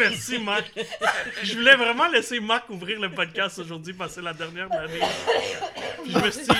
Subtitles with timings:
[0.00, 0.72] Merci, Marc.
[1.42, 4.74] Je voulais vraiment laisser Marc ouvrir le podcast aujourd'hui parce que c'est la dernière de
[4.74, 5.00] l'année.
[6.02, 6.54] Puis je me suis dit,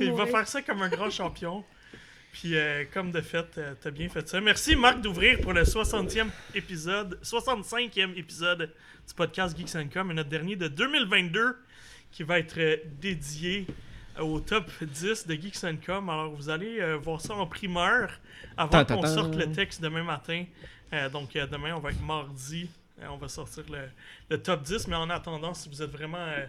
[0.00, 1.64] il va faire ça comme un grand champion.
[2.32, 4.40] Puis euh, comme de fait, euh, t'as bien fait ça.
[4.40, 8.72] Merci, Marc, d'ouvrir pour le 60e épisode, 65e épisode
[9.08, 11.56] du podcast Geeks Com, et notre dernier de 2022
[12.12, 13.66] qui va être euh, dédié
[14.20, 16.08] au top 10 de Geeks Com.
[16.08, 18.20] Alors, vous allez euh, voir ça en primeur
[18.56, 20.44] avant qu'on sorte le texte demain matin.
[20.92, 22.68] Euh, donc, euh, demain, on va être mardi.
[23.00, 23.78] Euh, on va sortir le,
[24.28, 24.88] le top 10.
[24.88, 26.46] Mais en attendant, si vous êtes vraiment, euh,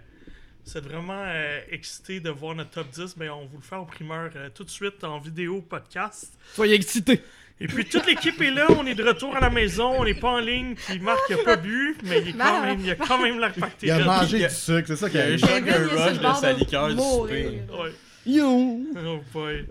[0.65, 3.75] vous êtes vraiment euh, excité de voir notre top 10, ben, on vous le fait
[3.75, 6.33] en primeur euh, tout de suite en vidéo podcast.
[6.53, 7.21] Soyez excités.
[7.59, 8.65] Et puis, toute l'équipe est là.
[8.75, 9.93] On est de retour à la maison.
[9.99, 10.73] On n'est pas en ligne.
[10.73, 13.53] Puis, Marc n'a pas bu, mais il, est quand même, il a quand même l'air
[13.53, 13.85] pacté.
[13.85, 16.53] Il a mangé du sucre, c'est ça qui a un a rush le de sa
[16.53, 17.61] liqueur du souper.
[17.71, 17.91] Ouais.
[18.25, 18.79] Yo.
[18.95, 19.65] Oh boy.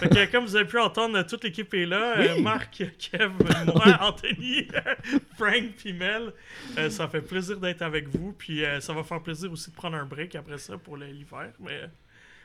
[0.00, 2.18] Fait que, comme vous avez pu entendre, toute l'équipe est là.
[2.18, 3.32] Euh, Marc, Kev,
[3.74, 4.68] moi, Anthony,
[5.36, 6.32] Frank, puis Mel.
[6.78, 8.32] Euh, ça fait plaisir d'être avec vous.
[8.38, 11.50] Puis euh, ça va faire plaisir aussi de prendre un break après ça pour l'hiver.
[11.58, 11.80] Mais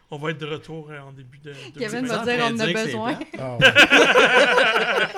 [0.10, 1.52] on va être de retour euh, en début de.
[1.52, 2.18] de Kevin 2020.
[2.18, 3.20] va dire on en a besoin.
[3.40, 5.10] Ah.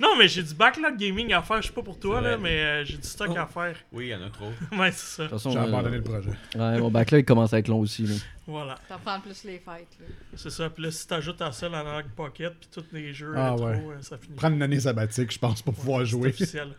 [0.00, 1.62] Non, mais j'ai du backlog gaming à faire.
[1.62, 3.38] Je sais pas pour toi, là, mais euh, j'ai du stock Oh.
[3.38, 3.76] à faire.
[3.92, 4.50] Oui, il y en a trop.
[4.76, 5.22] ouais, c'est ça.
[5.22, 6.30] De toute façon, J'ai euh, abandonné le projet.
[6.56, 8.02] ouais, mon backlog commence à être long aussi.
[8.04, 8.14] Là.
[8.46, 8.76] Voilà.
[8.88, 9.96] Ça prend plus les fêtes.
[10.00, 10.06] là.
[10.36, 10.68] C'est ça.
[10.68, 13.76] Puis là, si t'ajoutes à ça l'Analogue Pocket, puis tous les jeux Ah rétro, ouais.
[13.76, 14.36] euh, ça finit.
[14.36, 16.28] Prendre une année sabbatique, je pense, pour pouvoir jouer.
[16.28, 16.74] officiel.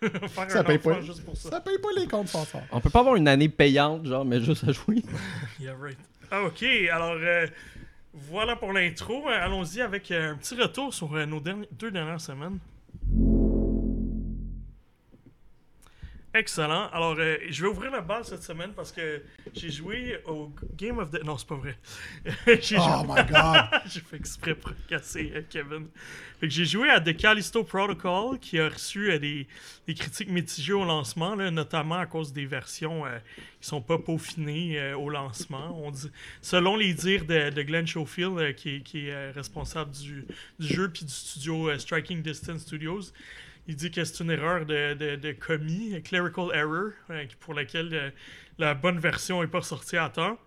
[0.28, 1.00] faire Ça un paye pas.
[1.00, 1.50] juste pour ça.
[1.50, 2.46] Ça paye pas les comptes forts.
[2.70, 5.02] On peut pas avoir une année payante, genre, mais juste à jouer.
[5.60, 5.98] Yeah, right.
[6.30, 7.46] Ah, ok, alors euh,
[8.12, 9.28] voilà pour l'intro.
[9.28, 12.58] Euh, Allons-y avec euh, un petit retour sur nos derni- deux dernières semaines.
[16.36, 16.88] Excellent.
[16.92, 19.22] Alors, euh, je vais ouvrir la balle cette semaine parce que
[19.54, 21.22] j'ai joué au Game of the...
[21.22, 21.78] Non, c'est pas vrai.
[22.26, 22.78] Oh joué...
[23.06, 23.68] my god!
[23.86, 25.86] j'ai fait exprès pour casser euh, Kevin.
[26.42, 29.46] J'ai joué à The Callisto Protocol qui a reçu euh, des,
[29.86, 33.04] des critiques mitigées au lancement, là, notamment à cause des versions
[33.60, 35.80] qui sont pas peaufinées au lancement.
[35.84, 36.10] On dit,
[36.42, 40.26] selon les dires de, de Glenn Schofield, qui, est- qui est responsable du,
[40.58, 43.12] du jeu puis du studio Striking Distance Studios,
[43.68, 47.54] il dit que c'est une erreur de, de, de commis, a clerical error, euh, pour
[47.54, 48.10] laquelle euh,
[48.58, 50.38] la bonne version n'est pas sortie à temps.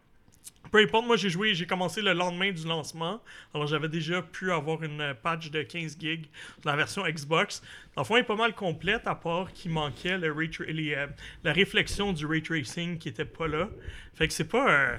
[0.71, 3.21] Peu importe, moi j'ai joué, j'ai commencé le lendemain du lancement.
[3.53, 7.61] Alors j'avais déjà pu avoir une patch de 15 gigs de la version Xbox.
[7.95, 10.65] Dans le fond, elle est pas mal complète, à part qu'il manquait le ray tra-
[10.69, 11.07] les, euh,
[11.45, 13.69] la réflexion du ray tracing qui était pas là.
[14.13, 14.69] Fait que c'est pas.
[14.69, 14.97] euh,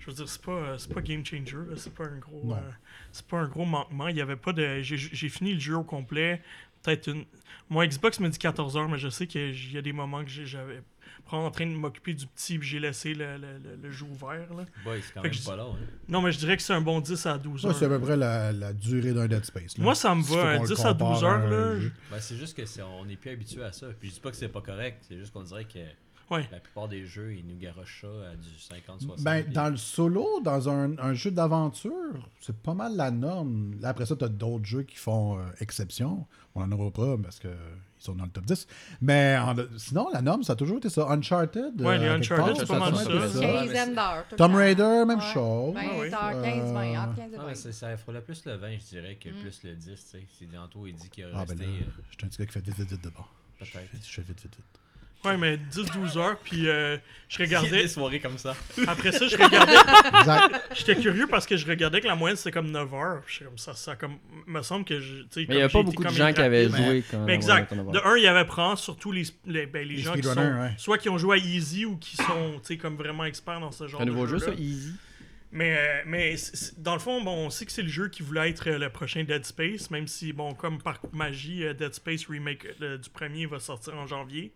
[0.00, 2.54] je veux dire, c'est pas, euh, c'est pas game changer, c'est pas un gros.
[3.10, 4.08] C'est pas un gros manquement.
[4.08, 4.82] Il y avait pas de.
[4.82, 6.42] J'ai j'ai fini le jeu au complet.
[6.86, 7.24] Peut-être une.
[7.68, 10.30] Moi, Xbox me dit 14 heures, mais je sais qu'il y a des moments que
[10.30, 10.82] j'avais.
[11.32, 14.46] en train de m'occuper du petit, puis j'ai laissé le, le- le- le jeu ouvert.
[14.54, 14.64] Là.
[14.84, 15.74] Boy, c'est quand Fait même pas long.
[15.74, 15.86] Hein.
[16.08, 17.74] Non, mais je dirais que c'est un bon 10 à 12 Ça, heures.
[17.76, 19.76] c'est à peu près la, la durée d'un Dead Space.
[19.76, 19.82] là.
[19.84, 21.74] Moi, ça me S'il va, faut un qu'on le 10 à 12 compare heures, là.
[22.12, 23.88] Ben, c'est juste que c'est, on n'est plus habitué à ça.
[23.98, 25.80] Puis je dis pas que c'est pas correct, c'est juste qu'on dirait que
[26.30, 26.46] Ouais.
[26.50, 29.22] la plupart des jeux, ils nous garochent ça à du 50-60.
[29.22, 31.92] Ben, dans le solo, dans un, un jeu d'aventure,
[32.40, 33.74] c'est pas mal la norme.
[33.80, 36.26] Là, après ça, t'as d'autres jeux qui font euh, exception.
[36.54, 38.66] On en aura pas parce que ils sont dans le top 10.
[39.00, 41.06] Mais en- sinon, la norme, ça a toujours été ça.
[41.10, 41.80] Uncharted.
[41.80, 43.08] Ouais, les euh, quelque Uncharted, c'est ça pas mal ça.
[43.08, 43.66] Ouais,
[44.30, 44.54] le Tomb.
[44.54, 45.24] Raider, même Ouais.
[45.32, 45.74] chose.
[45.74, 46.08] 20 Ah oui.
[46.12, 47.46] heures, 15, 20, Euh, entre 15 et Ah, 20.
[47.46, 49.18] mais c'est- ça ferait plus le 20, je dirais, Mm.
[49.24, 49.90] que plus le 10.
[49.94, 50.26] tu sais.
[50.38, 51.54] C'est tantôt, il dit qu'il a Ah, resté.
[51.54, 53.08] ben là, euh, je suis un petit gars qui fait vite, vite, vite de.
[53.08, 53.88] Je Peut-être.
[53.90, 54.80] fais- je fais vite, vite, vite.
[55.24, 56.96] Ouais, mais 10-12 heures, puis euh,
[57.28, 57.82] je Il y a regardais.
[57.82, 58.54] des soirées comme ça.
[58.86, 59.72] Après ça, je regardais.
[60.20, 60.62] Exact.
[60.74, 63.22] J'étais curieux parce que je regardais que la moyenne c'était comme 9 heures.
[63.26, 64.18] Je comme ça, ça comme.
[64.46, 65.14] Me semble que je.
[65.14, 67.34] Mais il comme y avait j'ai pas beaucoup de gens qui avaient joué quand Mais
[67.34, 67.74] exact.
[67.74, 70.36] De un, il y avait prend surtout les, les, ben, les Les gens qui sont.
[70.36, 70.74] ouais.
[70.76, 73.72] Soit qui ont joué à Easy ou qui sont tu sais, comme vraiment experts dans
[73.72, 74.92] ce genre Un de nouveau jeu, ça, Easy?
[75.52, 76.34] Mais, euh, mais
[76.78, 78.90] dans le fond, bon, on sait que c'est le jeu qui voulait être euh, le
[78.90, 83.46] prochain Dead Space, même si, bon, comme par magie, euh, Dead Space Remake du premier
[83.46, 84.52] va sortir en janvier.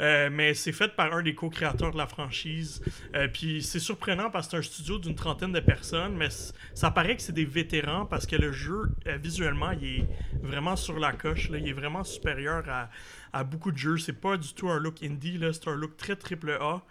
[0.00, 2.80] Euh, mais c'est fait par un des co-créateurs de la franchise.
[3.16, 6.28] Euh, puis c'est surprenant parce que c'est un studio d'une trentaine de personnes, mais
[6.74, 10.06] ça paraît que c'est des vétérans parce que le jeu, euh, visuellement, il est
[10.40, 11.50] vraiment sur la coche.
[11.52, 13.98] Il est vraiment supérieur à, beaucoup de jeux.
[13.98, 16.82] C'est pas du tout un look indie, c'est un look très triple A.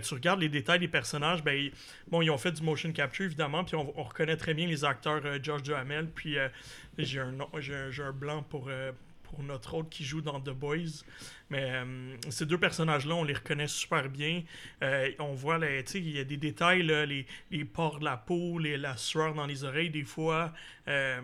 [0.00, 1.72] Tu regardes les détails des personnages, ben, ils-
[2.08, 4.84] bon, ils ont fait du motion capture évidemment, puis on, on reconnaît très bien les
[4.84, 6.36] acteurs euh, Josh Duhamel, puis
[6.98, 8.68] j'ai un, un, un blanc pour,
[9.30, 11.04] pour notre autre qui joue dans The Boys.
[11.48, 14.42] Mais euh, ces deux personnages-là, on les reconnaît super bien.
[14.82, 18.04] Euh, on voit, tu sais, il y a des détails, là, les, les pores de
[18.04, 20.52] la peau, les, la sueur dans les oreilles, des fois,
[20.88, 21.20] euh,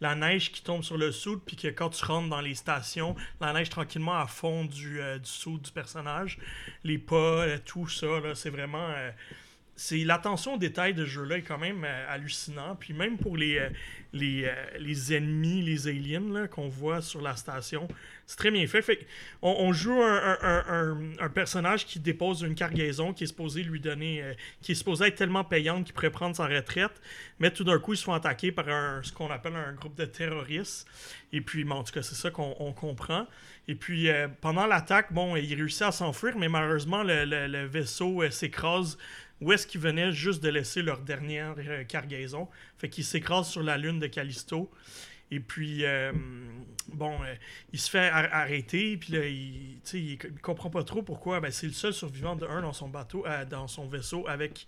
[0.00, 3.16] la neige qui tombe sur le soude, puis que quand tu rentres dans les stations,
[3.40, 6.38] la neige tranquillement à fond du, du soude du personnage.
[6.84, 8.92] Les pas, tout ça, c'est vraiment.
[9.76, 12.76] C'est l'attention au détail de ce jeu-là est quand même euh, hallucinant.
[12.76, 13.68] Puis même pour les, euh,
[14.12, 17.88] les, euh, les ennemis, les aliens qu'on voit sur la station,
[18.26, 19.06] c'est très bien fait.
[19.42, 24.32] on, joue un, un- personnage qui dépose une cargaison qui est supposé lui donner, euh,
[24.62, 27.02] qui est supposé être tellement payante qu'il pourrait prendre sa retraite,
[27.40, 29.96] mais tout d'un coup ils se font attaquer par un, ce qu'on appelle un groupe
[29.96, 30.86] de terroristes.
[31.32, 33.26] Et puis, bon, en tout cas, c'est ça qu'on on comprend.
[33.66, 34.08] Et puis,
[34.40, 38.96] pendant l'attaque, bon, il réussit à s'enfuir, mais malheureusement, le, le- vaisseau s'écrase
[39.40, 42.48] où est-ce qu'ils venaient juste de laisser leur dernière euh, cargaison?
[42.78, 44.70] Fait qu'il s'écrase sur la lune de Callisto.
[45.30, 46.12] Et puis, euh,
[46.88, 47.34] bon, euh,
[47.72, 51.40] il se fait ar- arrêter, puis là, il, il, il comprend pas trop pourquoi.
[51.40, 54.66] Ben, c'est le seul survivant de un dans son bateau, dans son vaisseau avec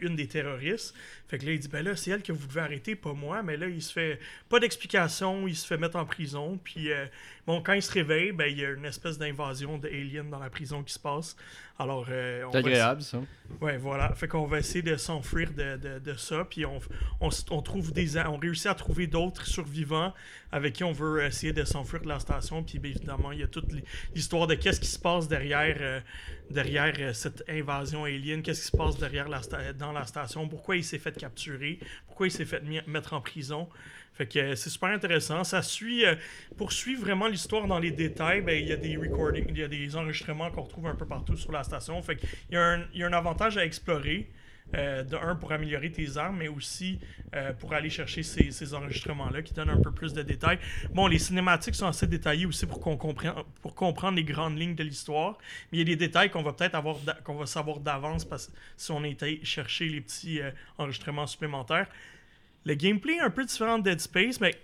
[0.00, 0.96] une des terroristes.
[1.30, 3.40] Fait que là, il dit, ben là, c'est elle que vous devez arrêter, pas moi.
[3.44, 4.18] Mais là, il se fait
[4.48, 6.58] pas d'explication, il se fait mettre en prison.
[6.64, 7.06] Puis, euh,
[7.46, 10.50] bon, quand il se réveille, ben, il y a une espèce d'invasion d'aliens dans la
[10.50, 11.36] prison qui se passe.
[11.78, 13.20] Alors, euh, on C'est agréable, ça.
[13.60, 14.12] Ouais, voilà.
[14.14, 16.44] Fait qu'on va essayer de s'enfuir de, de, de ça.
[16.44, 16.78] Puis on,
[17.20, 20.12] on, trouve des, on réussit à trouver d'autres survivants
[20.52, 22.62] avec qui on veut essayer de s'enfuir de la station.
[22.64, 23.84] Puis bien évidemment, il y a toute l'hi-
[24.14, 26.00] l'histoire de qu'est-ce qui se passe derrière, euh,
[26.50, 30.48] derrière euh, cette invasion alien, qu'est-ce qui se passe derrière la sta- dans la station,
[30.48, 33.68] pourquoi il s'est fait capturer, pourquoi il s'est fait mettre en prison.
[34.14, 35.44] Fait que euh, c'est super intéressant.
[35.44, 36.14] Ça suit, euh,
[36.56, 38.42] poursuit vraiment l'histoire dans les détails.
[38.42, 41.06] Ben, il y a des recordings, il y a des enregistrements qu'on retrouve un peu
[41.06, 42.02] partout sur la station.
[42.02, 44.28] Fait qu'il y a un avantage à explorer.
[44.74, 46.98] Euh, de un, pour améliorer tes armes, mais aussi
[47.34, 50.58] euh, pour aller chercher ces, ces enregistrements-là qui donnent un peu plus de détails.
[50.94, 54.74] Bon, les cinématiques sont assez détaillées aussi pour qu'on comprenne, pour comprendre les grandes lignes
[54.74, 55.38] de l'histoire,
[55.70, 58.50] mais il y a des détails qu'on va peut-être avoir, qu'on va savoir d'avance parce
[58.76, 61.88] si on allé chercher les petits euh, enregistrements supplémentaires.
[62.64, 64.54] Le gameplay est un peu différent de Dead Space, mais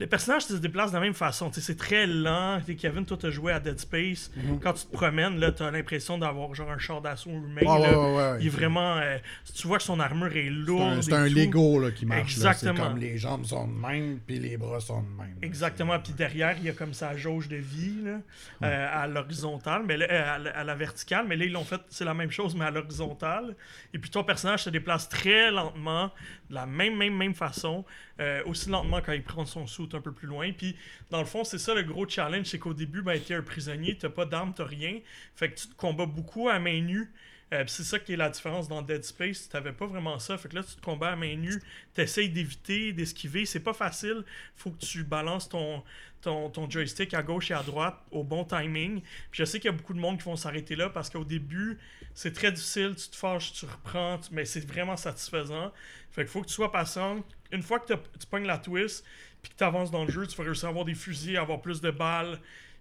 [0.00, 1.50] les personnages se déplacent de la même façon.
[1.52, 2.60] C'est très lent.
[2.78, 4.30] Kevin, toi, t'as joué à Dead Space.
[4.60, 7.60] Quand tu te promènes, là, t'as l'impression d'avoir genre un char d'assaut humain.
[7.62, 7.78] Là.
[7.98, 8.96] ouais, ouais, Il est vraiment.
[8.96, 9.18] euh,
[9.54, 11.00] tu vois que son armure est lourde.
[11.02, 11.26] c'est un.
[11.28, 12.36] Lego là, qui marche.
[12.38, 12.50] là.
[12.50, 12.74] Exactement.
[12.76, 15.36] C'est comme les jambes sont de même, puis les bras sont de même.
[15.42, 15.98] Exactement.
[16.00, 18.18] Puis derrière, il y a comme sa jauge de vie là,
[18.64, 21.26] euh, à l'horizontale, mais là, euh, à, la- à la verticale.
[21.28, 23.54] Mais là, ils l'ont fait, c'est la même chose, mais à l'horizontale.
[23.92, 26.10] Et puis ton personnage se déplace très lentement,
[26.54, 27.84] de la même, même, même façon,
[28.20, 30.52] euh, aussi lentement quand il prend son saut un peu plus loin.
[30.52, 30.76] Puis
[31.10, 33.98] dans le fond, c'est ça le gros challenge, c'est qu'au début, ben, t'es un prisonnier,
[33.98, 35.00] t'as pas d'armes, t'as rien.
[35.34, 37.12] Fait que tu te combats beaucoup à main nue.
[37.52, 39.48] Euh, c'est ça qui est la différence dans Dead Space.
[39.48, 40.38] T'avais pas vraiment ça.
[40.38, 41.62] Fait que là, tu te combats à main nue.
[41.92, 43.44] T'essayes d'éviter, d'esquiver.
[43.46, 44.24] C'est pas facile.
[44.56, 45.82] Faut que tu balances ton,
[46.22, 49.00] ton, ton joystick à gauche et à droite au bon timing.
[49.00, 51.24] Puis je sais qu'il y a beaucoup de monde qui vont s'arrêter là parce qu'au
[51.24, 51.78] début,
[52.14, 52.94] c'est très difficile.
[52.96, 54.20] Tu te fâches, tu reprends.
[54.32, 55.72] Mais c'est vraiment satisfaisant.
[56.12, 57.24] Fait qu'il faut que tu sois patient.
[57.52, 59.04] Une fois que tu pognes la twist,
[59.42, 61.60] puis que tu avances dans le jeu, tu vas réussir à avoir des fusils, avoir
[61.60, 62.38] plus de balles.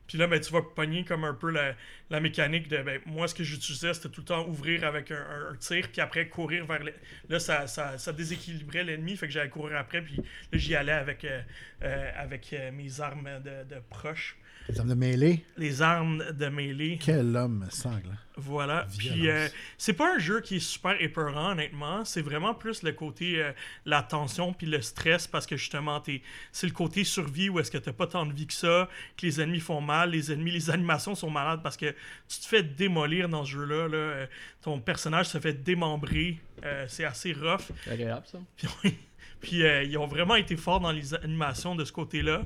[0.07, 1.75] Puis là, ben, tu vas pogner comme un peu la,
[2.09, 2.77] la mécanique de.
[2.81, 6.27] Ben, moi, ce que j'utilisais, c'était tout le temps ouvrir avec un, tir, puis après
[6.27, 6.83] courir vers.
[6.83, 6.93] le-
[7.29, 10.23] Là, ça, ça, ça déséquilibrait l'ennemi, fait que j'allais courir après, puis là,
[10.57, 11.41] j'y allais avec, euh,
[11.83, 14.37] euh, avec euh, mes armes de, de proche.
[14.69, 15.45] Les armes de mêlée.
[15.57, 16.99] Les armes de mêlée.
[17.03, 18.13] Quel homme sanglant.
[18.35, 18.87] Voilà.
[18.97, 22.03] Puis euh, c'est pas un jeu qui est super épeurant, honnêtement.
[22.05, 23.51] C'est vraiment plus le côté, euh,
[23.85, 27.69] la tension puis le stress parce que justement, t'es- c'est le côté survie où est-ce
[27.69, 30.51] que t'as pas tant de vie que ça, que les ennemis font mal, les ennemis,
[30.51, 31.93] les animations sont malades parce que
[32.27, 33.87] tu te fais démolir dans ce jeu-là.
[33.87, 33.97] là.
[33.97, 34.25] Euh,
[34.63, 36.39] Ton personnage se fait démembrer.
[36.63, 37.69] Euh, c'est assez rough.
[37.83, 38.39] C'est agréable, ça.
[38.57, 38.97] Puis, oui.
[39.41, 42.43] Puis, euh, ils ont vraiment été forts dans les animations de ce côté-là.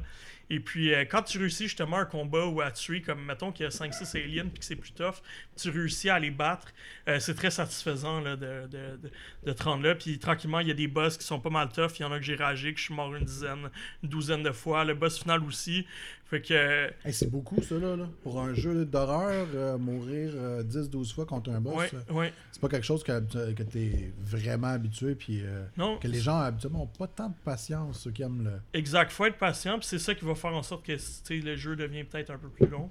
[0.50, 3.64] Et puis, euh, quand tu réussis justement un combat ou à tuer, comme mettons qu'il
[3.64, 5.16] y a 5-6 aliens puis que c'est plus tough,
[5.58, 6.68] tu réussis à les battre,
[7.08, 9.12] euh, c'est très satisfaisant là, de, de, de,
[9.44, 9.96] de te rendre là.
[9.96, 12.00] Puis tranquillement, il y a des boss qui sont pas mal tough.
[12.00, 13.70] Il y en a que j'ai ragé, que je suis mort une dizaine,
[14.04, 14.86] une douzaine de fois.
[14.86, 15.86] Le boss final aussi.
[16.30, 16.54] Fait que.
[16.54, 18.10] euh, Hey, c'est beaucoup, ça, là, là.
[18.24, 22.34] Pour un jeu d'horreur, euh, mourir euh, 10-12 fois contre un boss, ouais, ouais.
[22.52, 23.20] c'est pas quelque chose que,
[23.54, 27.36] que t'es vraiment habitué, puis euh, Non, que les gens, habituellement, ont pas tant de
[27.46, 28.60] patience, ceux qui aiment le...
[28.78, 30.94] Exact, faut être patient, puis c'est ça qui va faire en sorte que
[31.34, 32.90] le jeu devient peut-être un peu plus long.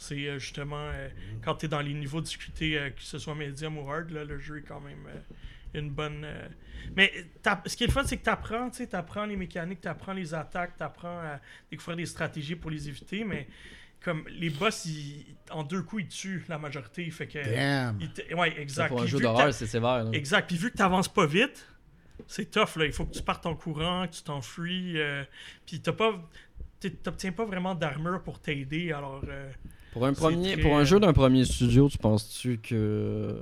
[0.00, 1.08] C'est justement euh,
[1.44, 4.10] quand tu es dans les niveaux de difficulté, euh, que ce soit médium ou hard,
[4.10, 5.04] là, le jeu est quand même
[5.74, 6.22] une bonne.
[6.24, 6.48] euh,
[6.96, 7.12] Mais
[7.66, 10.12] ce qui est le fun, c'est que tu apprends, tu apprends les mécaniques, tu apprends
[10.14, 13.46] les attaques, tu apprends à découvrir des stratégies pour les éviter, mais
[14.02, 17.08] comme les boss, ils- en deux coups, ils tuent la majorité.
[17.10, 17.38] Fait que.
[17.44, 17.98] Damn!
[18.00, 18.88] ils ouais, exact.
[18.88, 20.04] Pour un Puis jeu vu que d'horreur, c'est sévère.
[20.04, 20.10] là.
[20.12, 20.46] Exact.
[20.46, 21.66] Puis vu que tu n'avances pas vite,
[22.26, 22.76] c'est tough.
[22.76, 22.86] Là.
[22.86, 24.98] Il faut que tu partes en courant, que tu t'enfuis.
[25.00, 25.24] euh,
[25.66, 26.12] puis t'as pas,
[27.02, 28.92] t'obtiens pas vraiment d'armure pour t'aider.
[28.92, 29.50] Alors, euh,
[29.92, 33.32] Pour un, premier, très, pour un euh, jeu d'un premier studio, tu penses-tu que euh,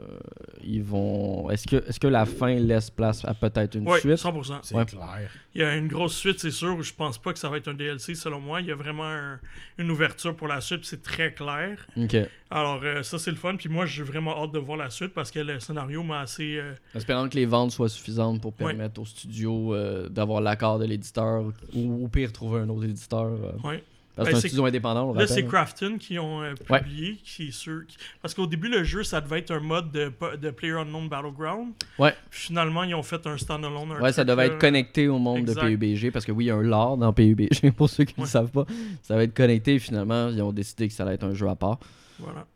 [0.64, 1.50] ils vont.
[1.50, 4.12] Est-ce que, est que la fin laisse place à peut-être une Oui, suite?
[4.16, 4.60] 100%.
[4.62, 4.84] C'est Ouais.
[4.86, 5.28] clair.
[5.54, 6.80] Il y a une grosse suite, c'est sûr.
[6.82, 8.60] Je pense pas que ça va être un DLC, selon moi.
[8.60, 9.40] Il y a vraiment un-
[9.78, 11.84] une ouverture pour la suite, puis c'est très clair.
[11.96, 12.16] Ok.
[12.50, 13.56] Alors, euh, ça, c'est le fun.
[13.56, 16.56] Puis moi, j'ai vraiment hâte de voir la suite parce que le scénario m'a assez.
[16.58, 18.68] euh, Espérant que les ventes soient suffisantes pour Ouais.
[18.72, 21.42] permettre au studio euh, d'avoir l'accord de l'éditeur
[21.74, 23.24] ou au pire trouver un autre éditeur.
[23.24, 23.82] euh, ouais.
[24.16, 25.48] Parce Ben, que c'est un studio indépendant, on le Là, c'est rappelle.
[25.50, 26.80] Crafton qui ont euh, Ouais.
[26.80, 27.82] publié, qui est sûr.
[27.86, 31.08] qui- Parce qu'au début, le jeu, ça devait être un mode de, de Player Unknown
[31.08, 31.74] Battleground.
[31.98, 32.14] Ouais.
[32.30, 33.92] Puis finalement, ils ont fait un standalone.
[33.92, 35.62] un Ouais, ça devait être connecté au monde Exact.
[35.62, 38.14] de PUBG parce que oui, il y a un lore dans PUBG pour ceux qui
[38.18, 38.30] ne Ouais.
[38.30, 38.64] savent pas.
[39.02, 41.54] Ça va être connecté finalement, ils ont décidé que ça allait être un jeu à
[41.54, 41.78] part.
[42.18, 42.46] Voilà.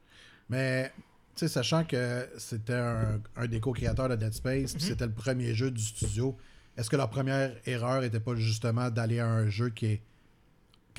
[0.48, 0.90] Mais,
[1.36, 4.78] tu sais, sachant que c'était un, un des co-créateurs de Dead Space, Mhm.
[4.78, 6.36] puis c'était le premier jeu du studio,
[6.76, 10.00] est-ce que leur première erreur était pas justement d'aller à un jeu qui est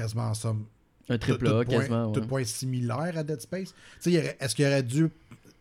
[0.01, 0.65] quasiment en somme
[1.09, 2.11] Un triple tout A point, quasiment.
[2.11, 3.73] tout point similaire à Dead Space?
[4.05, 5.07] Est-ce qu'il aurait dû.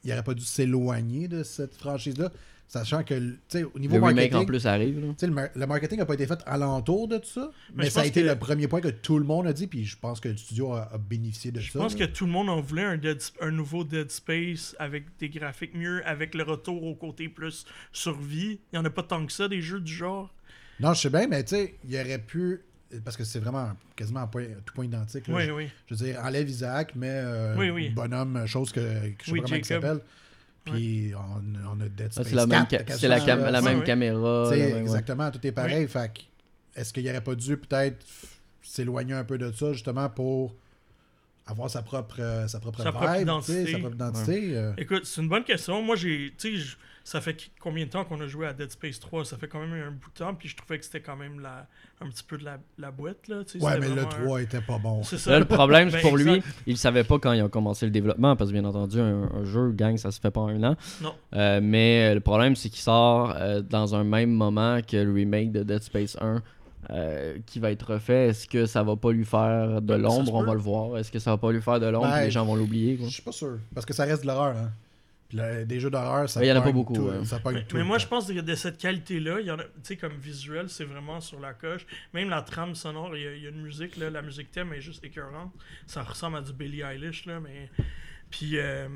[0.05, 2.31] Il aurait pas dû s'éloigner de cette franchise-là,
[2.67, 4.39] sachant que, tu sais, au niveau Le remake marketing.
[4.39, 4.99] en plus arrive.
[5.01, 5.09] là.
[5.09, 7.85] tu sais, le, mar- le marketing n'a pas été fait alentour de tout ça, mais,
[7.85, 9.67] je ça a pense été que- le premier point que tout le monde a dit,
[9.67, 11.79] puis je pense que le studio a, a bénéficié de Je ça.
[11.79, 12.07] pense là.
[12.07, 15.75] que tout le monde en voulait un, Dead un nouveau Dead Space avec des graphiques
[15.75, 18.59] mieux, avec le retour au côté plus survie.
[18.73, 20.33] Il n'y en a pas tant que ça, des jeux du genre.
[20.79, 22.63] Non, je sais bien, mais tu sais, il aurait pu.
[23.05, 25.29] Parce que c'est vraiment quasiment un point, tout point identique.
[25.29, 25.35] là.
[25.37, 25.69] Oui, je, oui.
[25.89, 27.89] je veux dire, enlève Isaac, mais euh, Oui, oui.
[27.91, 30.01] bonhomme, chose que, que je sais Oui, pas comment il s'appelle.
[30.65, 31.43] Puis on,
[31.77, 34.49] on a Dead Ah, Space c'est la même, 4, ca- c'est la, cam- même caméra.
[34.51, 34.81] Tu sais, la même- ouais.
[34.83, 35.87] exactement, tout est pareil.
[35.89, 38.05] Fait que, est-ce qu'il aurait pas dû peut-être
[38.63, 40.55] s'éloigner un peu de ça, justement, pour
[41.47, 43.73] avoir sa propre, euh, sa propre Sa vibe, propre tu sais, identité.
[43.73, 44.57] sa propre identité.
[44.57, 44.73] euh?
[44.77, 45.83] Écoute, c'est une bonne question.
[45.83, 46.33] Moi, j'ai.
[47.11, 49.59] Ça fait combien de temps qu'on a joué à Dead Space 3 Ça fait quand
[49.59, 51.67] même un bout de temps, puis je trouvais que c'était quand même la,
[52.01, 53.43] un petit peu de la, la boîte, là.
[53.43, 55.03] tu sais, Ouais, mais le vraiment un- 3 était pas bon.
[55.03, 55.33] C'est ça.
[55.33, 57.91] Là, le problème, c'est Ben, pour lui, il savait pas quand il a commencé le
[57.91, 60.63] développement, parce que bien entendu, un, un jeu, gang, ça se fait pas en un
[60.63, 60.77] an.
[61.03, 61.13] Non.
[61.35, 65.13] Euh, mais euh, le problème, c'est qu'il sort euh, dans un même moment que le
[65.13, 66.41] remake de Dead Space 1
[66.91, 68.29] euh, qui va être refait.
[68.29, 70.33] Est-ce que ça va pas lui faire de Ben, l'ombre?
[70.33, 70.97] On va le voir.
[70.97, 72.07] Est-ce que ça va pas lui faire de l'ombre?
[72.09, 73.01] Ben, les gens vont l'oublier?
[73.03, 73.59] Je suis pas sûr.
[73.75, 74.57] Parce que ça reste de l'horreur.
[74.57, 74.71] Hein.
[75.31, 77.25] Puis le- des jeux d'horreur, ça Ouais, y en a pas beaucoup, tout- ouais.
[77.25, 78.03] Ça pogne Mais, tout mais le moi, temps.
[78.03, 80.85] je pense que de cette qualité-là, il y en a, tu sais, comme visuel, c'est
[80.85, 81.87] vraiment sur la coche.
[82.13, 84.51] Même la trame sonore, il y, a- il y a une musique, là, la musique
[84.51, 85.53] thème est juste écœurante.
[85.87, 87.71] Ça ressemble à du Billie Eilish, là, mais.
[88.31, 88.59] Puis.
[88.59, 88.87] euh,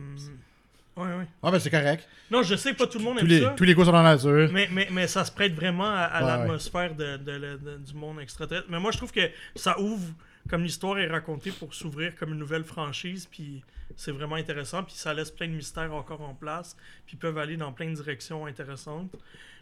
[0.96, 1.26] Ouais, ouais.
[1.42, 2.08] Ah, ben c'est correct.
[2.30, 3.54] Non, je sais que pas tout le monde Tous aime les, ça.
[3.56, 4.48] tous les coups sont dans la nature.
[4.52, 7.76] Mais, mais, mais ça se prête vraiment à, à Ouais, l'atmosphère de, de- de- de-
[7.78, 8.68] du monde extraterrestre.
[8.70, 10.06] Mais moi, je trouve que ça ouvre,
[10.48, 13.26] comme l'histoire est racontée, pour s'ouvrir comme une nouvelle franchise.
[13.30, 13.62] Puis
[13.96, 14.82] c'est vraiment intéressant.
[14.84, 16.76] Puis ça laisse plein de mystères encore en place.
[17.06, 19.14] Puis ils peuvent aller dans plein de directions intéressantes.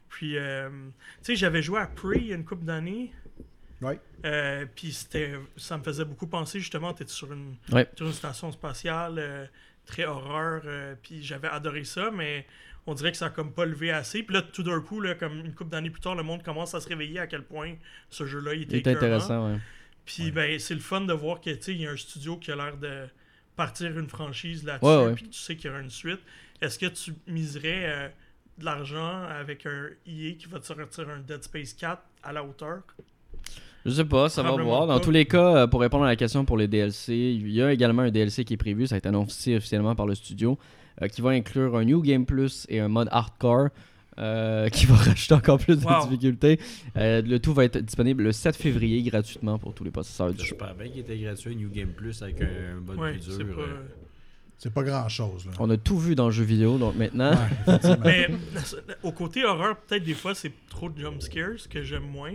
[0.09, 0.85] Puis, euh, tu
[1.23, 3.13] sais, j'avais joué à Prey il y a une couple d'années.
[3.81, 3.99] Ouais.
[4.25, 7.89] Euh, puis c'était, ça me faisait beaucoup penser justement, tu sur une, Ouais.
[7.97, 9.47] sur une station spatiale, euh,
[9.87, 12.47] très horreur, euh, puis j'avais adoré ça, mais
[12.87, 14.23] on dirait que ça a comme pas levé assez.
[14.23, 16.75] Puis là, tout d'un coup, là, comme une couple d'années plus tard, le monde commence
[16.75, 17.75] à se réveiller à quel point
[18.09, 19.59] ce jeu-là il était, intéressant, ouais.
[20.05, 22.37] Puis ben, c'est le fun de voir que tu sais, il y a un studio
[22.37, 23.07] qui a l'air de
[23.57, 25.15] partir une franchise là-dessus, Ouais, ouais.
[25.15, 26.21] puis tu sais qu'il y aura une suite.
[26.61, 28.09] Est-ce que tu miserais euh,
[28.59, 32.43] de l'argent avec un EA qui va te sortir un Dead Space 4 à la
[32.45, 32.81] hauteur?
[33.85, 34.87] Je sais pas, ça va voir.
[34.87, 35.05] Dans pas.
[35.05, 37.73] tous les cas, euh, pour répondre à la question pour les DLC, il y a
[37.73, 40.59] également un DLC qui est prévu, ça a été annoncé officiellement par le studio,
[41.03, 43.69] euh, qui va inclure un New Game Plus et un mode hardcore.
[44.19, 46.05] Euh, qui va rajouter encore plus de Wow.
[46.07, 46.61] difficultés.
[46.97, 50.39] Euh, le tout va être disponible le 7 février gratuitement pour tous les possesseurs du
[50.39, 50.45] jeu.
[50.51, 53.57] J'espère bien qu'il était gratuit New Game Plus avec un mode Ouais, plus dur.
[53.57, 53.63] pas.
[53.63, 53.83] euh.
[54.59, 55.47] C'est pas grand chose.
[55.47, 55.53] Là.
[55.59, 57.33] On a tout vu dans le jeu vidéo, donc maintenant.
[57.67, 57.97] Ouais.
[58.05, 58.29] Mais
[59.03, 62.35] au côté horreur, peut-être des fois c'est trop de jump scares que j'aime moins.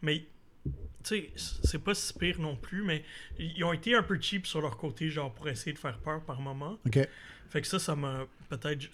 [0.00, 0.24] Mais
[0.62, 0.68] tu
[1.02, 1.30] sais,
[1.64, 2.84] c'est pas si pire non plus.
[2.84, 3.02] Mais
[3.38, 6.20] ils ont été un peu cheap sur leur côté, genre pour essayer de faire peur
[6.22, 6.78] par moment.
[6.86, 7.00] Ok.
[7.48, 8.84] Fait que ça, ça m'a peut-être.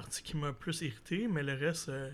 [0.00, 1.88] Partie qui m'a plus irrité, mais le reste.
[1.88, 2.10] euh,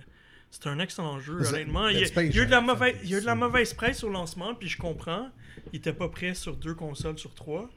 [0.50, 1.88] c'est un excellent jeu, honnêtement.
[1.88, 3.18] Il y, a, Dead Space, il y a eu de la mauvaise, il y a
[3.18, 5.28] eu de la mauvaise presse au lancement, puis je comprends.
[5.72, 7.68] Il était pas prêt sur deux consoles sur trois.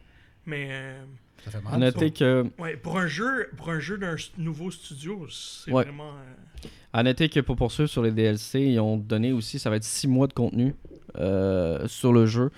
[0.46, 1.04] Mais euh,
[1.44, 1.80] Ça fait À mal.
[1.80, 5.84] noter que, ouais, pour un jeu, pour un jeu d'un nouveau studio, c'est Ouais.
[5.84, 6.12] vraiment.
[6.14, 9.76] euh, à noter que pour poursuivre sur les DLC, ils ont donné aussi, ça va
[9.76, 10.74] être 6 mois de contenu
[11.18, 12.50] euh, sur le jeu.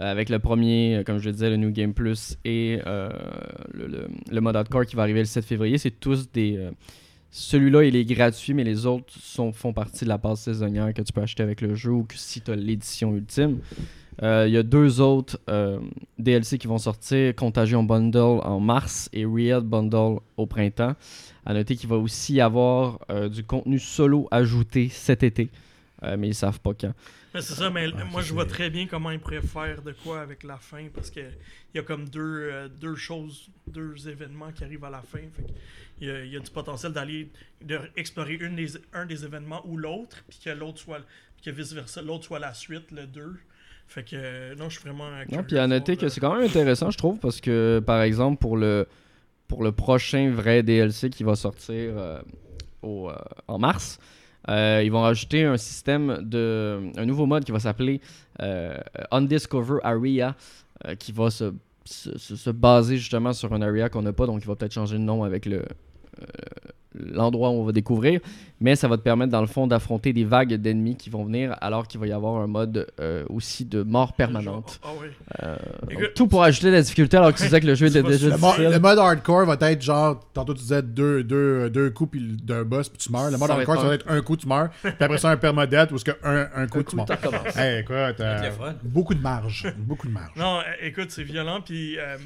[0.00, 3.08] Euh, Avec le premier, euh, comme je le disais, le New Game Plus et euh,
[3.72, 5.78] le, le- le mode hardcore qui va arriver le 7 février.
[5.78, 6.68] C'est tous des.
[7.30, 9.12] Celui-là, il est gratuit, mais les autres
[9.52, 12.16] font partie de la passe saisonnière que tu peux acheter avec le jeu ou que
[12.16, 13.58] si tu as l'édition ultime.
[14.22, 15.38] Il y a deux autres
[16.18, 20.94] DLC qui vont sortir Contagion Bundle en mars et Real Bundle au printemps.
[21.44, 22.98] À noter qu'il va aussi y avoir
[23.30, 25.50] du contenu solo ajouté cet été.
[26.02, 26.92] Euh, mais ils savent pas quand.
[27.34, 29.92] Mais c'est ça, mais Ouais, moi je vois très bien comment ils pourraient faire de
[29.92, 32.20] quoi avec la fin parce que il y a comme deux,
[32.52, 35.18] euh, deux choses, deux événements qui arrivent à la fin.
[35.18, 35.52] Fait que
[36.00, 37.28] il, y a, il y a du potentiel d'aller
[37.96, 41.00] explorer une des, un des événements ou l'autre, puis que l'autre soit
[41.36, 43.36] puis que vice versa, l'autre soit la suite, le 2.
[43.86, 45.08] Fait que euh, non, je suis vraiment.
[45.30, 48.38] Non, puis à noter que c'est quand même intéressant, je trouve, parce que par exemple
[48.38, 48.86] pour le
[49.46, 52.20] pour le prochain vrai DLC qui va sortir euh,
[52.82, 53.98] au, euh, en mars,
[54.48, 58.00] euh, ils vont rajouter un système de un nouveau mode qui va s'appeler
[58.40, 58.76] euh,
[59.10, 60.34] Undiscover Area,
[60.86, 61.52] euh, qui va se,
[61.84, 64.72] se, se- se baser justement sur un area qu'on n'a pas, donc il va peut-être
[64.74, 65.62] changer de nom avec le
[66.94, 68.20] l'endroit où on va découvrir,
[68.60, 71.56] mais ça va te permettre dans le fond d'affronter des vagues d'ennemis qui vont venir
[71.60, 74.80] alors qu'il va y avoir un mode euh, aussi de mort permanente.
[74.82, 75.10] Ah ouais.
[75.42, 75.56] Euh,
[75.90, 77.86] Écoute- donc, tout pour ajouter de la difficulté alors que tu disais que le jeu
[77.86, 78.70] était déjà Le, mo- difficile.
[78.72, 82.64] le mode hardcore va être genre, tantôt tu disais deux, deux, deux coups puis d'un
[82.64, 83.30] boss puis tu meurs.
[83.30, 85.18] Le mode Ça va hardcore, être ça va être un coup tu meurs, puis après
[85.18, 87.56] ça un permadeath où ce que un, un coup Un tu coup, meurs.
[87.56, 88.50] Hey, écoute, euh,
[88.82, 89.72] beaucoup de marge.
[89.78, 90.32] beaucoup de marge.
[90.36, 91.60] Non, euh, écoute, c'est violent.
[91.60, 92.16] Puis, euh,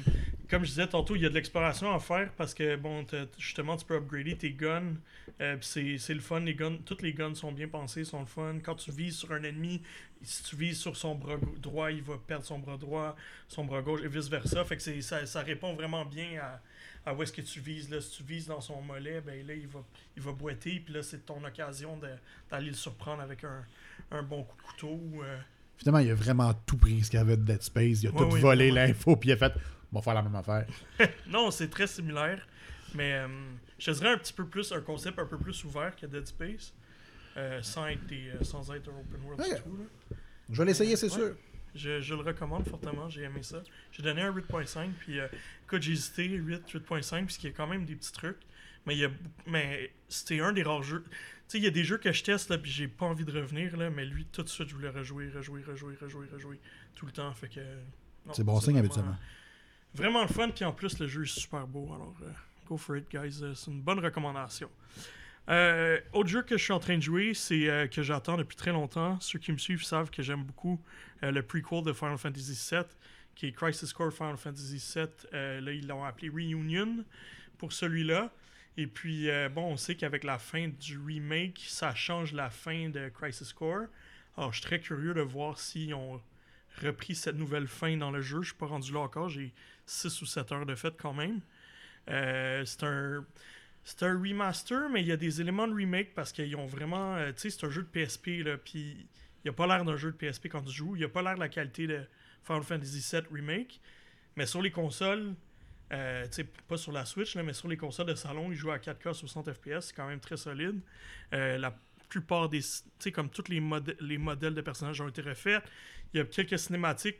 [0.49, 3.05] comme je disais tantôt, il y a de l'exploration à faire parce que, bon,
[3.37, 4.81] justement, tu peux upgrader tes guns.
[5.41, 6.39] Euh, c'est le fun.
[6.39, 8.57] Les guns, toutes les guns sont bien pensées, sont le fun.
[8.63, 9.81] Quand tu vises sur un ennemi,
[10.21, 13.15] si tu vises sur son bras droit, il va perdre son bras droit,
[13.47, 14.63] son bras gauche et vice-versa.
[14.65, 16.61] Fait que ça, ça répond vraiment bien à,
[17.09, 17.89] à où est-ce que tu vises.
[17.89, 18.01] Là.
[18.01, 19.83] Si tu vises dans son mollet, ben là, il va,
[20.17, 20.79] il va boiter.
[20.83, 21.99] Puis là, c'est ton occasion
[22.49, 23.65] d'aller le surprendre avec un,
[24.11, 24.99] un bon coup de couteau.
[25.23, 25.37] euh.
[25.77, 28.03] Finalement, il a vraiment tout pris ce qu'il y avait de Dead Space.
[28.03, 29.53] Il a Ouais, tout oui, volé l'info puis il a fait
[29.91, 30.65] on va faire la même affaire.
[31.27, 32.47] Non, c'est très similaire,
[32.95, 33.27] mais euh,
[33.79, 36.25] je te dirais un petit peu plus, un concept un peu plus ouvert que Dead
[36.27, 36.73] Space,
[37.37, 39.55] euh, sans, être des, euh, sans être un open world Ok.
[39.55, 39.77] du tout.
[39.77, 40.15] là.
[40.49, 41.17] Je vais l'essayer, c'est Ouais.
[41.19, 41.35] sûr.
[41.75, 43.63] Je, je le recommande fortement, j'ai aimé ça.
[43.91, 45.27] J'ai donné un 8.5, puis euh,
[45.65, 48.37] écoute, j'ai hésité, 8, 8.5, puisqu'il y a quand même des petits trucs,
[48.85, 49.09] mais, il y a,
[49.47, 51.03] mais c'était un des rares jeux.
[51.03, 51.11] Tu
[51.47, 53.31] sais, il y a des jeux que je teste, là, puis j'ai pas envie de
[53.31, 56.59] revenir, là, mais lui, tout de suite, je voulais rejouer, rejouer, rejouer, rejouer, rejouer,
[56.93, 57.61] tout le temps, fait que...
[58.33, 59.17] C'est bon signe habituellement.
[59.95, 61.91] Vraiment le fun, puis en plus, le jeu est super beau.
[61.93, 62.29] Alors, euh,
[62.65, 63.41] go for it, guys.
[63.41, 64.69] Euh, c'est une bonne recommandation.
[65.49, 68.55] Euh, autre jeu que je suis en train de jouer, c'est euh, que j'attends depuis
[68.55, 69.19] très longtemps.
[69.19, 70.79] Ceux qui me suivent savent que j'aime beaucoup
[71.21, 72.83] le prequel de Final Fantasy VII,
[73.35, 75.07] qui est Crisis Core Final Fantasy VII.
[75.31, 77.05] Là, ils l'ont appelé Reunion
[77.57, 78.29] pour celui-là.
[78.75, 83.07] Et puis, bon, on sait qu'avec la fin du remake, ça change la fin de
[83.07, 83.85] Crisis Core.
[84.35, 86.19] Alors, je suis très curieux de voir s'ils ont
[86.81, 88.41] repris cette nouvelle fin dans le jeu.
[88.41, 89.29] Je suis pas rendu là encore.
[89.29, 89.53] J'ai
[89.85, 91.39] 6 ou 7 heures de fête quand même.
[92.09, 93.25] Euh, c'est un.
[94.01, 97.15] Remaster, mais il y a des éléments de remake parce qu'ils ont vraiment.
[97.15, 99.07] euh, tu sais, c'est un jeu de PSP, là, puis
[99.43, 100.95] il a pas l'air d'un jeu de PSP quand tu joues.
[100.95, 102.01] Il a pas l'air de la qualité de
[102.43, 103.81] Final Fantasy VII Remake.
[104.35, 105.33] Mais sur les consoles,
[105.91, 108.71] euh, tu sais, pas sur la Switch, mais sur les consoles de salon, il joue
[108.71, 110.79] à 4K 60 FPS, c'est quand même très solide.
[111.31, 111.75] La
[112.09, 112.61] plupart des.
[112.61, 112.67] Tu
[112.99, 113.61] sais, comme tous les,
[113.99, 115.61] les modèles de personnages ont été refaits.
[116.13, 117.19] Il y a quelques cinématiques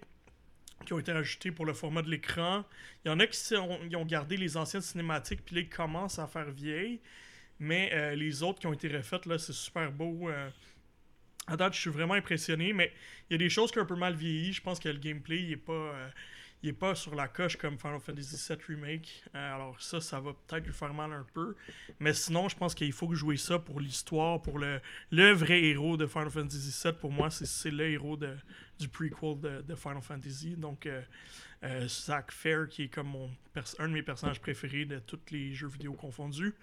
[0.84, 2.64] qui ont été ajoutées pour le format de l'écran.
[3.04, 6.50] Il y en a qui ont gardé les anciennes cinématiques, puis ils commencent à faire
[6.52, 7.00] vieilles.
[7.60, 10.30] Mais euh, les autres qui ont été refaites, là, c'est super beau.
[10.30, 10.50] euh.
[11.48, 12.94] À date, je suis vraiment impressionné, mais
[13.30, 14.54] il y a des choses qui ont un peu mal vieilli.
[14.54, 16.10] Je pense que le gameplay, il est pas, euh,
[16.64, 19.26] il est pas sur la coche comme Final Fantasy VII Remake.
[19.36, 21.56] Euh, alors ça, ça va peut-être lui faire mal un peu.
[22.00, 24.80] Mais sinon, je pense qu'il faut jouer ça pour l'histoire, pour le,
[25.12, 26.94] le vrai héros de Final Fantasy VII.
[26.94, 28.34] Pour moi, c'est- le héros de,
[28.80, 30.56] du prequel de, de Final Fantasy.
[30.56, 31.02] Donc, euh,
[31.66, 33.30] euh, Zack Fair, qui est comme mon
[33.80, 36.54] un de mes personnages préférés de tous les jeux vidéo confondus.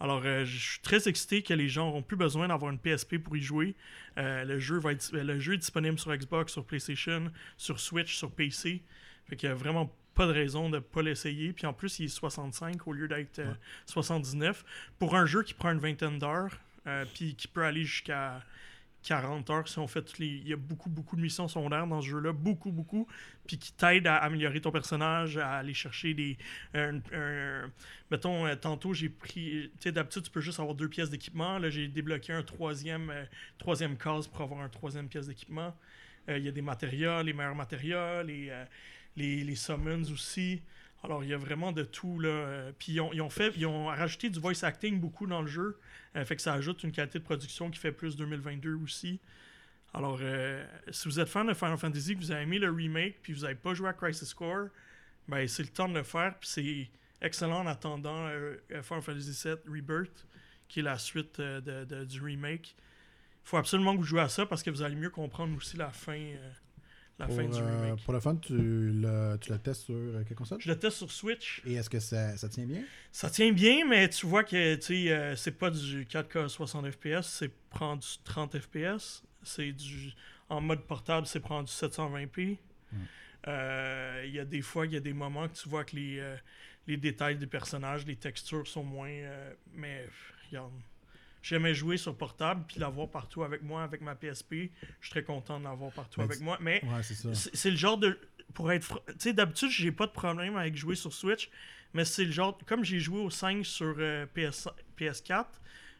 [0.00, 3.36] Alors, je suis très excité que les gens n'auront plus besoin d'avoir une PSP pour
[3.36, 3.74] y jouer.
[4.16, 8.30] Le, jeu va être, le jeu est disponible sur Xbox, sur PlayStation, sur Switch, sur
[8.30, 8.82] PC.
[9.28, 11.52] Fait qu'il n'y a vraiment pas de raison de ne pas l'essayer.
[11.52, 13.52] Puis en plus, il est 65 au lieu d'être euh,
[13.86, 14.64] 79.
[14.98, 16.56] Pour un jeu qui prend une vingtaine d'heures,
[16.86, 18.42] euh, puis qui peut aller jusqu'à
[19.02, 20.26] 40 heures si on fait toutes les.
[20.28, 23.06] Il y a beaucoup, beaucoup de missions secondaires dans ce jeu-là, beaucoup, beaucoup,
[23.46, 26.38] puis qui t'aident à améliorer ton personnage, à aller chercher des.
[26.74, 27.00] un-
[28.10, 29.70] mettons, euh, tantôt j'ai pris.
[29.74, 31.58] Tu sais, d'habitude, tu peux juste avoir deux pièces d'équipement.
[31.58, 33.24] Là, j'ai débloqué un troisième, euh,
[33.58, 35.76] troisième case pour avoir un troisième pièce d'équipement.
[36.28, 38.64] Euh, Il y a des matériaux, les meilleurs matériaux, les, euh,
[39.16, 40.62] les, summons aussi.
[41.02, 42.18] Alors, il y a vraiment de tout.
[42.18, 42.72] Là.
[42.78, 45.78] Puis, ils ont, fait, ils ont rajouté du voice acting beaucoup dans le jeu.
[46.16, 49.20] Euh, fait que ça ajoute une qualité de production qui fait plus 2022 aussi.
[49.92, 53.16] Alors, euh, si vous êtes fan de Final Fantasy, que vous avez aimé le remake,
[53.22, 54.68] puis vous n'avez pas joué à Crisis Core,
[55.28, 56.34] ben, c'est le temps de le faire.
[56.40, 56.88] Puis c'est
[57.20, 60.26] excellent en attendant euh, Final Fantasy VII Rebirth,
[60.68, 62.74] qui est la suite euh, de- de- du remake.
[63.44, 65.76] Il faut absolument que vous jouez à ça parce que vous allez mieux comprendre aussi
[65.76, 66.18] la fin,
[67.18, 68.02] la Pour, fin du euh, remake.
[68.04, 70.60] pour le fun, tu le, tu le testes sur euh, quelle console?
[70.60, 71.62] Je le teste sur Switch.
[71.64, 72.82] Et est-ce que ça, ça tient bien?
[73.12, 77.22] Ça tient bien, mais tu vois que tu euh, c'est pas du 4K 60 FPS,
[77.26, 79.22] c'est prendre du 30 FPS.
[79.42, 80.12] C'est du.
[80.48, 82.58] En mode portable, c'est prendre du 720p.
[83.46, 85.96] Euh, Il y a des fois, il y a des moments que tu vois que
[85.96, 86.36] les, euh,
[86.86, 89.08] les détails des personnages, les textures sont moins.
[89.08, 90.06] euh, mais
[90.50, 90.72] regarde.
[91.44, 94.52] J'aimais jouer sur portable puis l'avoir partout avec moi avec ma PSP.
[95.00, 96.56] Je suis très content de l'avoir partout Mais avec moi.
[96.60, 97.02] Mais Ouais,
[97.52, 98.18] c'est le genre de.
[98.54, 98.86] Pour être.
[98.86, 101.50] fr- Tu sais, d'habitude, j'ai pas de problème avec jouer sur Switch,
[101.92, 102.56] mais c'est le genre.
[102.66, 105.44] Comme j'ai joué au 5 sur euh, PS, PS4,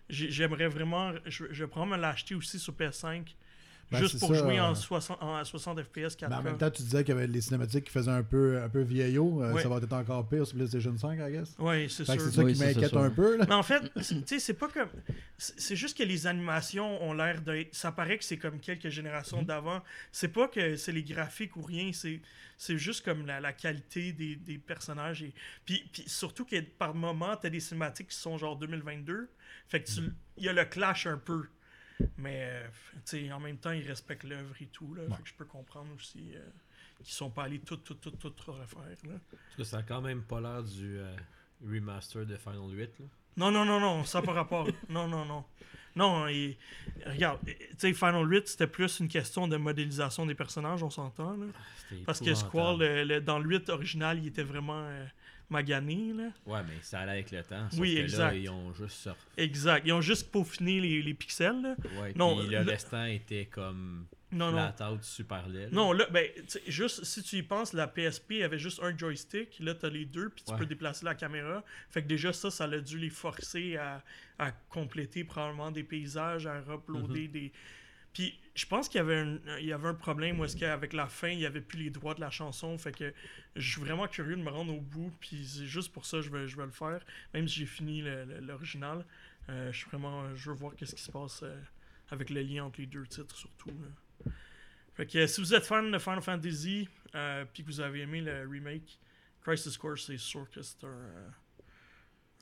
[0.09, 1.12] j'ai- j'aimerais vraiment.
[1.26, 3.35] Je, je vais probablement l'acheter aussi sur PS5.
[3.94, 6.28] Ben, juste pour ça, jouer en euh, 60, en 60 FPS 4K.
[6.28, 8.61] Mais en même temps, tu disais qu'il y avait les cinématiques qui faisaient un peu,
[8.62, 9.42] un peu vieillot.
[9.42, 9.62] euh, Ouais.
[9.62, 11.54] Ça va être encore pire sur PlayStation 5, I guess.
[11.59, 12.14] Oui, c'est sûr.
[12.20, 13.37] c'est ça Oui, qui m'inquiète un peu.
[13.38, 13.44] Là.
[13.48, 14.88] Mais en fait, c'est- tu sais, c'est pas comme.
[15.38, 17.74] C'est juste que les animations ont l'air d'être.
[17.74, 19.46] Ça paraît que c'est comme quelques générations Mhm.
[19.46, 19.83] d'avant.
[20.12, 22.20] C'est pas que c'est les graphiques ou rien, c'est
[22.57, 25.24] c'est juste comme la, la qualité des, des personnages.
[25.24, 25.35] Et...
[25.66, 29.28] Puis, puis surtout que par moment, t'as des cinématiques qui sont genre 2022.
[29.68, 30.00] Fait que tu.
[30.02, 30.14] Mhm.
[30.37, 31.44] Il y a le clash un peu.
[32.18, 32.62] Mais,
[33.14, 34.94] euh, en même temps, ils respectent l'œuvre et tout.
[34.94, 35.16] Là, Ouais.
[35.16, 36.40] Fait que je peux comprendre aussi euh,
[37.02, 38.80] qu'ils sont pas allés tout, tout, tout, tout refaire.
[39.04, 39.14] Là.
[39.30, 41.14] Parce que ça a quand même pas l'air du euh,
[41.64, 42.80] remaster de Final 8.
[43.00, 43.07] Là.
[43.37, 44.66] Non, non, non, non, ça n'a pas rapport.
[44.88, 45.44] non, non, non.
[45.96, 46.59] Non, et,
[47.07, 51.37] regarde, tu sais, Final 8, c'était plus une question de modélisation des personnages, on s'entend.
[51.37, 51.46] là.
[51.88, 55.04] C'était Parce que Squall, le- le- dans le 8 original, il était vraiment euh,
[55.50, 56.12] magané.
[56.12, 56.30] Là.
[56.46, 57.68] Ouais, mais ça allait avec le temps.
[57.78, 58.33] Oui, exact.
[58.33, 59.20] Là, ils ont juste sorti.
[59.37, 59.83] Exact.
[59.87, 61.61] Ils ont juste peaufiné les, les pixels.
[61.62, 61.76] là.
[62.00, 64.72] Ouais, Non, puis le le- restant était comme Non, non.
[64.72, 65.68] flat out super laid.
[65.72, 66.26] Non, là, ben,
[66.66, 69.57] juste si tu y penses, la PSP avait juste un joystick.
[69.61, 70.59] Là, tu as les deux, puis tu Ouais.
[70.59, 71.62] peux déplacer la caméra.
[71.90, 74.02] Fait que déjà, ça, ça a dû les forcer à,
[74.38, 77.52] à compléter probablement des paysages, à uploader des.
[78.14, 81.46] Puis je pense qu'il y avait un, problème où est-ce qu'avec la fin, il n'y
[81.46, 82.79] avait plus les droits de la chanson.
[82.79, 83.12] Fait que
[83.57, 85.12] je suis vraiment curieux de me rendre au bout.
[85.20, 87.05] Puis c'est juste pour ça que je vais, le faire.
[87.35, 88.03] Même si j'ai fini
[88.40, 89.05] l'original.
[89.50, 90.35] Euh, je suis vraiment.
[90.35, 91.61] Je veux voir qu'est-ce qui se passe euh,
[92.11, 93.70] avec le lien entre les deux titres, surtout.
[94.94, 98.03] Fait que euh, si vous êtes fan de Final Fantasy, euh, puis que vous avez
[98.03, 98.98] aimé le remake,
[99.42, 101.29] Crisis Core, c'est sûr que c'est un, euh,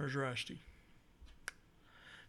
[0.01, 0.59] un jeu à acheter.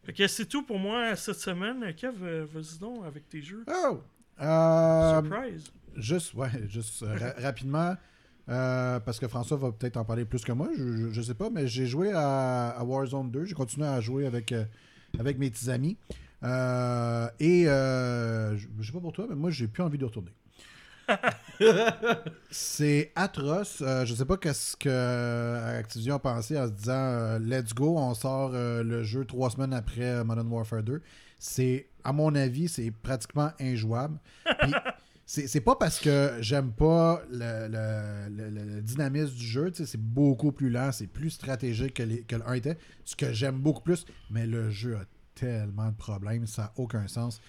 [0.05, 1.93] Fait que c'est tout pour moi cette semaine.
[1.95, 3.63] Kev, euh, vas-y donc avec tes jeux.
[3.67, 3.99] Oh!
[4.41, 5.63] Euh, Surprise!
[5.95, 7.95] Juste, ouais, juste euh, ra- rapidement,
[8.49, 11.35] euh, parce que François va peut-être en parler plus que moi, je, je, je sais
[11.35, 14.65] pas, mais j'ai joué à, à Warzone 2, j'ai continué à jouer avec, euh,
[15.19, 15.97] avec mes petits amis.
[16.43, 20.05] Euh, et euh, je, je sais pas pour toi, mais moi j'ai plus envie de
[20.05, 20.31] retourner.
[22.51, 23.81] C'est atroce.
[23.81, 27.97] Euh, je sais pas qu'est-ce que Activision a pensé en se disant euh, Let's go,
[27.97, 31.01] on sort euh, le jeu trois semaines après euh, Modern Warfare 2.
[31.39, 34.19] C'est, à mon avis, c'est pratiquement injouable.
[35.25, 41.07] C'est pas parce que j'aime pas le, dynamisme du jeu, c'est beaucoup plus lent, c'est
[41.07, 44.97] plus stratégique que, que le 1 était, ce que j'aime beaucoup plus, mais le jeu
[44.97, 47.39] a tellement de problèmes, ça n'a aucun sens.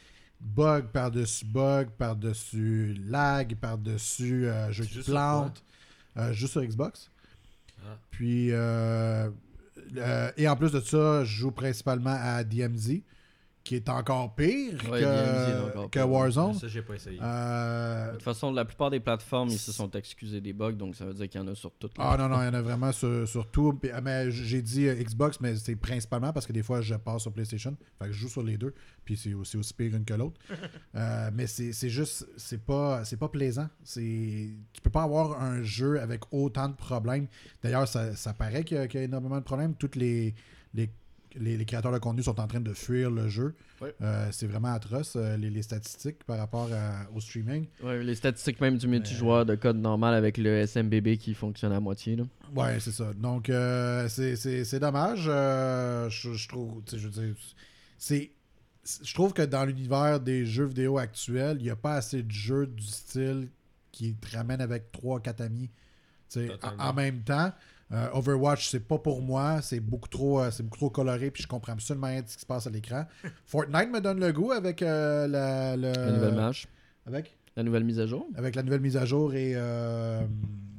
[0.44, 5.64] Bug par-dessus bug, par-dessus lag, par-dessus euh, jeu qui plante,
[6.18, 7.10] euh, juste sur Xbox.
[7.82, 7.96] Ah.
[8.10, 9.30] Puis, euh,
[9.96, 13.00] euh, et en plus de ça, je joue principalement à DMZ,
[13.64, 16.10] qui est encore pire Ouais, que, encore que pire.
[16.10, 16.54] Warzone.
[16.54, 17.18] Ça, j'ai pas essayé.
[17.20, 20.94] Euh, De toute façon, la plupart des plateformes, ils se sont excusés des bugs, donc
[20.94, 21.96] ça veut dire qu'il y en a sur toutes.
[21.96, 23.80] les Ah non, non, il y en a vraiment sur, sur tout.
[23.92, 27.22] Ah, mais j'ai dit euh, Xbox, mais c'est principalement parce que des fois, je passe
[27.22, 27.74] sur PlayStation.
[27.98, 28.74] Fait que je joue sur les deux.
[29.04, 30.38] Puis c'est aussi, aussi pire une que l'autre.
[30.96, 33.68] Euh, mais c'est c'est juste, c'est pas, c'est pas plaisant.
[33.82, 37.26] C'est, tu peux pas avoir un jeu avec autant de problèmes.
[37.62, 39.74] D'ailleurs, ça, ça paraît qu'il y, y a énormément de problèmes.
[39.74, 40.34] Toutes les,
[40.72, 40.88] les,
[41.36, 43.54] les, les créateurs de contenu sont en train de fuir le jeu.
[44.02, 47.66] Euh, c'est vraiment atroce, euh, les, les statistiques par rapport à- au streaming.
[47.82, 51.80] Ouais, les statistiques même du multijoueur de code normal avec le SMBB qui fonctionne à
[51.80, 52.16] moitié.
[52.16, 52.24] Là.
[52.54, 53.12] Ouais, c'est ça.
[53.14, 55.24] Donc, euh, c'est- dommage.
[55.28, 57.34] Euh, je, je trouve, je veux dire,
[57.98, 58.30] c'est.
[58.82, 62.22] c'est- Je trouve que dans l'univers des jeux vidéo actuels, il n'y a pas assez
[62.22, 63.48] de jeux du style
[63.92, 65.70] qui te ramènent avec 3-4 amis.
[66.78, 67.52] En même temps,
[67.92, 69.60] euh, Overwatch, c'est pas pour moi.
[69.62, 72.34] C'est beaucoup trop euh, c'est beaucoup trop coloré, puis je comprends absolument rien de ce
[72.36, 73.04] qui se passe à l'écran.
[73.46, 76.66] Fortnite me donne le goût avec euh, la, le- La nouvelle match,
[77.06, 77.36] Avec?
[77.56, 78.26] La nouvelle mise à jour.
[78.36, 80.22] avec la nouvelle mise à jour et euh,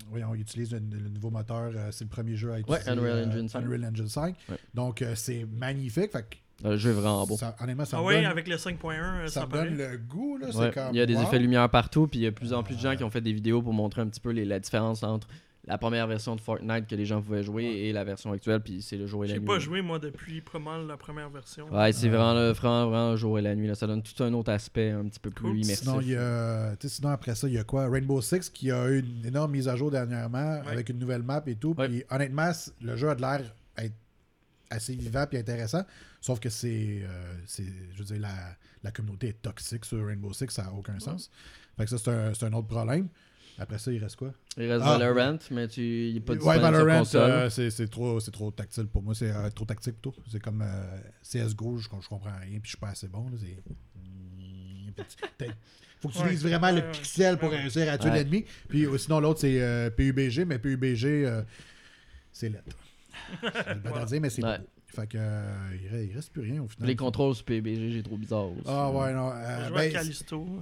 [0.09, 1.71] voyons, on utilise le, le nouveau moteur.
[1.91, 2.89] c'est le premier jeu à utiliser.
[2.89, 3.63] Unreal Engine 5.
[3.63, 4.35] Unreal Engine 5.
[4.49, 4.55] Ouais.
[4.73, 6.11] Donc, euh, c'est magnifique.
[6.11, 7.37] Fait que Le jeu est vraiment beau.
[7.37, 9.69] ça- honnêtement, ça Ah me oui, donne, avec le 5.1, euh, ça ça, me paraît.
[9.69, 10.37] donne le goût.
[10.37, 11.21] Là, Ouais, c'est comme, Il y a des wow.
[11.23, 13.09] effets lumière partout, puis il y a de plus en plus de gens qui ont
[13.09, 15.27] fait des vidéos pour montrer un petit peu les- la différence entre
[15.67, 18.81] la première version de Fortnite que les gens pouvaient jouer et la version actuelle, puis
[18.81, 19.47] c'est le jour et la J'ai nuit.
[19.47, 21.67] pas joué, moi, depuis pas mal la première version.
[21.73, 23.67] Ouais, c'est Euh, vraiment, le, vraiment, vraiment le jour et la nuit.
[23.67, 23.75] Là.
[23.75, 25.55] Ça donne tout un autre aspect un petit peu plus Cool.
[25.57, 25.79] immersif.
[25.79, 27.89] Sinon, il y a, tu sais, sinon, après ça, il y a quoi?
[27.89, 30.71] Rainbow Six qui a eu une énorme mise à jour dernièrement Ouais.
[30.71, 31.73] avec une nouvelle map et tout.
[31.77, 31.87] Ouais.
[31.89, 32.51] Puis honnêtement,
[32.81, 33.41] le jeu a de l'air
[33.77, 33.93] être
[34.69, 35.83] assez vivant et intéressant.
[36.21, 37.01] Sauf que c'est.
[37.03, 38.33] euh, c'est- je veux dire, la,
[38.83, 41.29] la communauté est toxique sur Rainbow Six, ça n'a aucun sens.
[41.77, 43.09] Fait que ça, c'est un, c'est un autre problème.
[43.57, 44.33] Après ça, il reste quoi?
[44.57, 44.97] Il reste Ah.
[44.97, 47.31] Valorant, mais tu, il est pas Ouais, disponible sur Valorant, console.
[47.31, 49.15] euh, c'est c'est trop, c'est trop tactile pour moi.
[49.15, 50.13] C'est euh, trop tactique plutôt.
[50.29, 53.29] C'est comme euh, CSGO, je, je comprends rien, puis je suis pas assez bon.
[53.29, 53.37] là,
[56.01, 56.29] Faut que tu Ouais.
[56.31, 56.91] lises vraiment Ouais, le ouais.
[56.91, 57.57] pixel pour Ouais.
[57.61, 58.17] réussir à tuer Ouais.
[58.17, 58.45] l'ennemi.
[58.67, 61.41] Puis euh, sinon, l'autre, c'est euh, PUBG, mais PUBG, euh,
[62.31, 62.77] c'est lettre.
[63.41, 64.57] Je vais pas te dire, mais c'est Ouais.
[64.95, 66.87] Fait que euh, il, reste, il reste plus rien au final.
[66.87, 68.61] Les contrôles sur PUBG, j'ai trop bizarre aussi.
[68.65, 69.27] Ah ouais, non.
[69.27, 69.91] On euh, ben,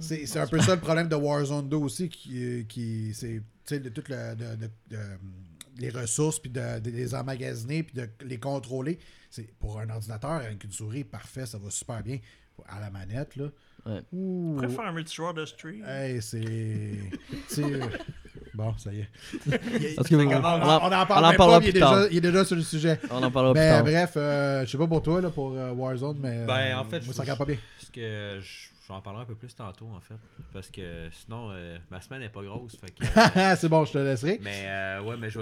[0.00, 3.74] c'est c'est un peu ça le problème de Warzone 2 aussi, qui, qui c'est tu
[3.76, 4.98] sais, de tout le, de, de- de-
[5.78, 8.98] les ressources, puis de, de les emmagasiner, puis de les contrôler.
[9.30, 12.18] C'est pour un ordinateur avec une souris, parfait, ça va super bien.
[12.68, 13.46] À la manette, là.
[13.86, 14.00] Ouais.
[14.12, 14.60] Ouh.
[14.68, 15.80] Faire un multijoueur de Street.
[15.86, 16.92] Hey, c'est.
[18.54, 19.08] Bon, ça y est.
[19.96, 21.72] Parce que- on, on on- en- on en on parle en parlera pas, il est,
[21.72, 21.94] plus tard.
[21.96, 23.00] déjà, il est déjà sur le sujet.
[23.10, 23.82] On en parlera plus Mais tard.
[23.82, 26.44] bref, euh, je sais pas pour toi, là, pour euh, Warzone, mais.
[26.46, 27.56] Ben, euh, en fait, moi, je- ça regarde pas bien.
[27.78, 30.14] Parce que je- j'en parlerai un peu plus tantôt, en fait.
[30.52, 32.76] Parce que sinon, euh, ma semaine n'est pas grosse.
[33.36, 34.38] Euh, c'est bon, je te laisserai.
[34.40, 35.40] mais euh, ouais, mais je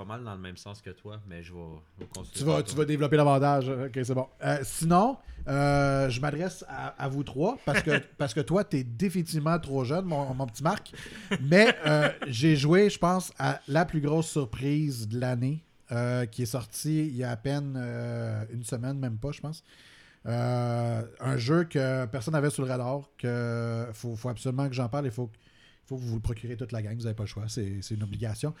[0.00, 1.58] pas mal dans le même sens que toi, mais je vais,
[1.98, 2.38] je vais continuer.
[2.38, 3.68] Tu vas, tu vas développer davantage.
[3.68, 4.26] Ok, c'est bon.
[4.42, 8.78] Euh, sinon, euh, je m'adresse à, à vous trois parce que, parce que toi, tu
[8.78, 10.92] es définitivement trop jeune, mon, mon petit Marc.
[11.42, 15.62] Mais euh, j'ai joué, je pense, à la plus grosse surprise de l'année
[16.30, 17.76] qui est sortie il y a à peine
[18.52, 19.64] une semaine, même pas, je pense.
[20.24, 25.06] Un jeu que personne n'avait sur le radar, que faut, faut absolument que j'en parle.
[25.06, 25.36] Il faut, que-
[25.86, 27.94] faut que vous le procurez toute la gang, vous n'avez pas le choix, c'est c'est
[27.96, 28.54] une obligation.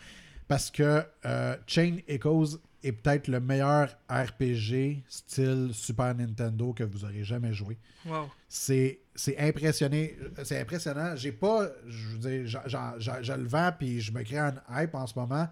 [0.50, 7.04] Parce que euh, Chain Echoes est peut-être le meilleur RPG style Super Nintendo que vous
[7.04, 7.78] aurez jamais joué.
[8.04, 8.28] Wow.
[8.48, 8.98] C'est
[9.38, 11.14] impressionné, c'est impressionnant.
[11.14, 15.06] J'ai pas, je veux dire, je le vends puis je me crée un hype en
[15.06, 15.48] ce moment.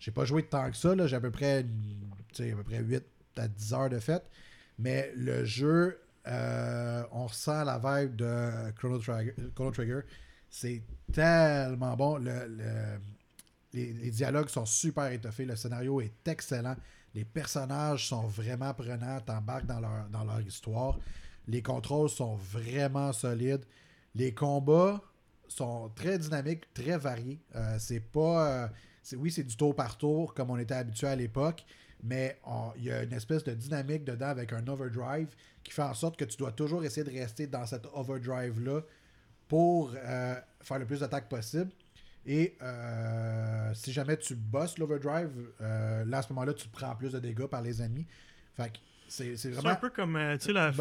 [0.00, 1.06] J'ai pas joué tant que ça, là.
[1.06, 3.04] j'ai à peu près, à peu près 8
[3.36, 4.24] à 10 heures de fête.
[4.78, 9.34] Mais le jeu, euh, on ressent la vibe de Chrono Trigger.
[9.54, 10.00] Chrono Trigger.
[10.48, 10.80] C'est
[11.12, 12.16] tellement bon.
[12.16, 12.98] Le- le-
[13.72, 15.44] les, dialogues sont super étoffés.
[15.44, 16.76] Le scénario est excellent.
[17.14, 19.20] Les personnages sont vraiment prenants.
[19.20, 20.98] T'embarques dans leur, histoire.
[21.46, 23.64] Les contrôles sont vraiment solides.
[24.14, 25.02] Les combats
[25.48, 27.40] sont très dynamiques, très variés.
[27.54, 28.64] Euh, c'est pas.
[28.64, 28.68] euh,
[29.16, 31.64] oui, c'est du tour par tour comme on était habitué à l'époque,
[32.02, 32.38] mais
[32.76, 35.28] il y a une espèce de dynamique dedans avec un overdrive
[35.64, 38.82] qui fait en sorte que tu dois toujours essayer de rester dans cet overdrive-là
[39.48, 41.70] pour euh, faire le plus d'attaques possible.
[42.30, 45.30] Et euh, si jamais tu bosses l'overdrive,
[45.62, 48.06] euh, là à ce moment-là, tu prends plus de dégâts par les ennemis.
[48.54, 50.72] Fait que c'est c'est C'est vraiment un peu comme euh, tu sais, la-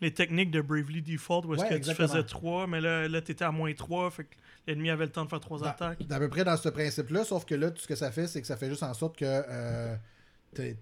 [0.00, 2.06] les techniques de Bravely Default où est-ce Ouais, que exactement.
[2.08, 4.34] tu faisais 3, mais là, là tu étais à moins 3, fait que
[4.68, 5.98] l'ennemi avait le temps de faire 3 Dans- attaques.
[6.08, 8.40] À peu près dans ce principe-là, sauf que là, tout ce que ça fait, c'est
[8.40, 9.96] que ça fait juste en sorte que euh,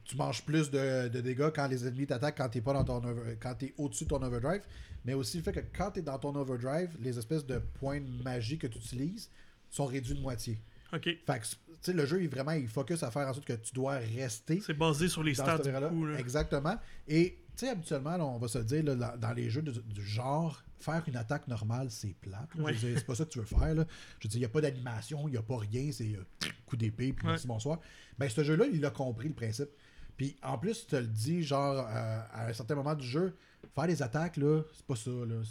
[0.04, 3.02] tu manges plus de, de dégâts quand les ennemis t'attaquent quand t'es pas dans ton
[3.02, 4.60] over- quand t'es au-dessus de ton overdrive.
[5.06, 8.22] Mais aussi le fait que quand t'es dans ton overdrive, les espèces de points de
[8.22, 9.30] magie que tu utilises
[9.76, 10.58] sont réduits de moitié.
[10.92, 11.04] Ok.
[11.04, 13.54] Fait que tu sais, le jeu, il, vraiment, il focus à faire en sorte que
[13.54, 16.04] tu dois rester C'est basé sur les stats coup.
[16.06, 16.18] là.
[16.18, 16.76] Exactement.
[17.08, 19.72] Et tu sais, habituellement, là, on va se dire, là, dans, dans les jeux de-
[19.72, 22.54] du genre, faire une attaque normale, c'est plate.
[22.54, 22.62] là.
[22.64, 22.74] Ouais.
[22.78, 23.74] C'est pas ça que tu veux faire.
[23.74, 23.84] Là.
[24.20, 26.48] Je veux dire, il n'y a pas d'animation, il n'y a pas rien, c'est euh,
[26.66, 27.32] coup d'épée, puis Ouais.
[27.32, 27.80] merci, bonsoir.
[28.18, 29.70] Ben, ce jeu-là, il a compris le principe.
[30.16, 33.34] Puis en plus, tu te le dis, genre, euh, à un certain moment du jeu,
[33.74, 35.10] faire des attaques, là, c'est pas ça.
[35.10, 35.42] Là.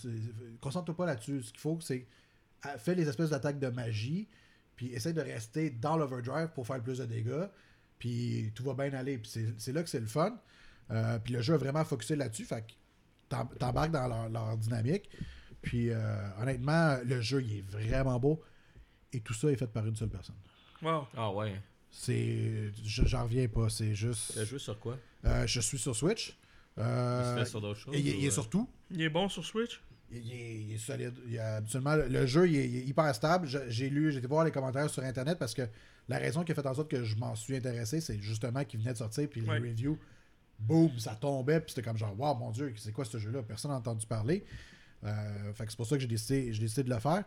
[0.61, 1.43] Concentre-toi pas là-dessus.
[1.43, 2.05] Ce qu'il faut, c'est
[2.77, 4.27] fais les espèces d'attaques de magie,
[4.75, 7.47] puis essaie de rester dans l'overdrive pour faire le plus de dégâts,
[7.99, 9.17] puis tout va bien aller.
[9.17, 10.37] Puis c'est- c'est là que c'est le fun.
[10.91, 12.73] Euh, puis le jeu a vraiment focusé là-dessus, fait que
[13.29, 15.09] t'em- t'embarques dans leur, leur dynamique.
[15.61, 15.99] Puis euh,
[16.39, 18.41] honnêtement, le jeu, il est vraiment beau.
[19.13, 20.35] Et tout ça est fait par une seule personne.
[20.81, 21.07] Wow.
[21.15, 21.61] Ah ouais.
[21.91, 22.71] C'est.
[22.83, 24.33] je- J'en reviens pas, c'est juste.
[24.33, 24.97] Tu as joué sur quoi?
[25.25, 26.37] Euh, je suis sur Switch.
[26.77, 28.67] Euh, Tu fais sur d'autres choses et il, est- il est sur tout.
[28.89, 29.81] Il est bon sur Switch?
[30.11, 31.13] Il, est, il est solide.
[31.25, 33.47] Il y a absolument, le jeu, il est, il est hyper stable.
[33.69, 35.61] J'ai lu, j'ai été voir les commentaires sur Internet parce que
[36.09, 38.79] la raison qui a fait en sorte que je m'en suis intéressé, c'est justement qu'il
[38.81, 39.59] venait de sortir, puis Ouais.
[39.59, 39.97] les reviews,
[40.59, 43.41] boum, ça tombait, puis c'était comme genre, waouh, mon Dieu, c'est quoi ce jeu-là?
[43.43, 44.43] Personne n'a entendu parler.
[45.03, 47.23] Euh, fait que c'est pour ça que j'ai décidé, j'ai décidé de le faire.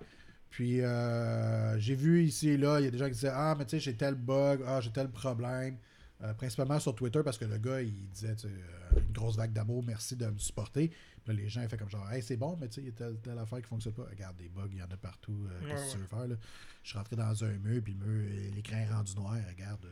[0.51, 3.57] Puis euh, j'ai vu ici et là, il y a des gens qui disaient Ah,
[3.59, 5.77] mais tu sais, j'ai tel bug, ah, j'ai tel problème.
[6.25, 9.37] Euh, principalement sur Twitter parce que le gars, il disait tu sais, euh, une grosse
[9.37, 10.89] vague d'amour, merci de me supporter.
[10.89, 12.87] Puis là, les gens ils fait comme genre, hey, c'est bon, mais tu sais, il
[12.87, 14.05] y a telle, telle affaire qui fonctionne pas.
[14.11, 15.47] Regarde, des bugs, il y en a partout.
[15.51, 16.35] euh, Qu'est-ce que Ouais, tu veux faire là?
[16.83, 19.37] Je suis rentré dans un mur, puis le mur, l'écran est rendu noir.
[19.51, 19.85] Regarde.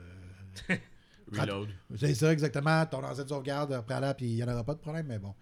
[0.70, 0.76] euh,
[1.32, 1.68] Reload.
[1.96, 2.84] c'est ça, exactement.
[2.86, 5.18] Ton ancien de sauvegarde, après là, puis il n'y en aura pas de problème, mais
[5.18, 5.34] bon.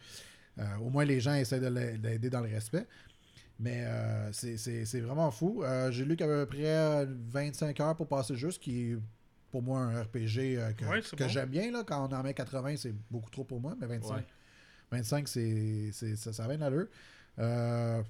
[0.59, 2.87] Euh, au moins, les gens essaient de l'a- l'aider dans le respect.
[3.59, 5.63] Mais euh, c'est- vraiment fou.
[5.63, 8.97] Euh, J'ai lu qu'il y avait à peu près 25 heures pour passer ce qui
[9.51, 11.29] pour moi un RPG euh, que, Ouais, que bon.
[11.29, 11.71] j'aime bien.
[11.71, 14.25] Là, quand on en met 80, c'est beaucoup trop pour moi, mais 25, Ouais.
[14.93, 16.87] 25 c'est, c'est- ça, ça va bien l'allure.
[17.39, 18.03] Euh,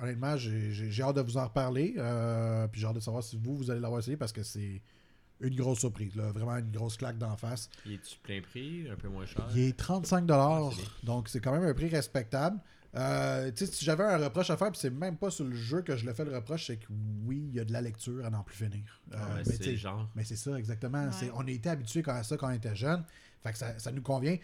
[0.00, 1.94] honnêtement, j'ai, j'ai- j'ai hâte de vous en reparler.
[1.98, 4.80] euh, puis j'ai hâte de savoir si vous, vous allez l'avoir essayé parce que c'est
[5.40, 6.14] une grosse surprise.
[6.16, 7.68] Là, vraiment une grosse claque d'en face.
[7.86, 9.46] Il est-tu plein prix, un peu moins cher?
[9.54, 10.90] Il est 35 Ah, c'est bien.
[11.04, 12.58] donc c'est quand même un prix respectable.
[12.96, 15.54] Euh, tu sais, si j'avais un reproche à faire, puis c'est même pas sur le
[15.54, 16.86] jeu que je le fais le reproche, c'est que
[17.24, 18.82] oui, il y a de la lecture à n'en plus finir.
[19.12, 20.10] Euh, Ah, mais c'est genre.
[20.16, 21.04] mais ça, exactement.
[21.04, 21.12] Ouais.
[21.12, 23.04] C'est- On a été habitués à ça quand on était jeune.
[23.42, 24.36] Fait que ça, ça nous convient.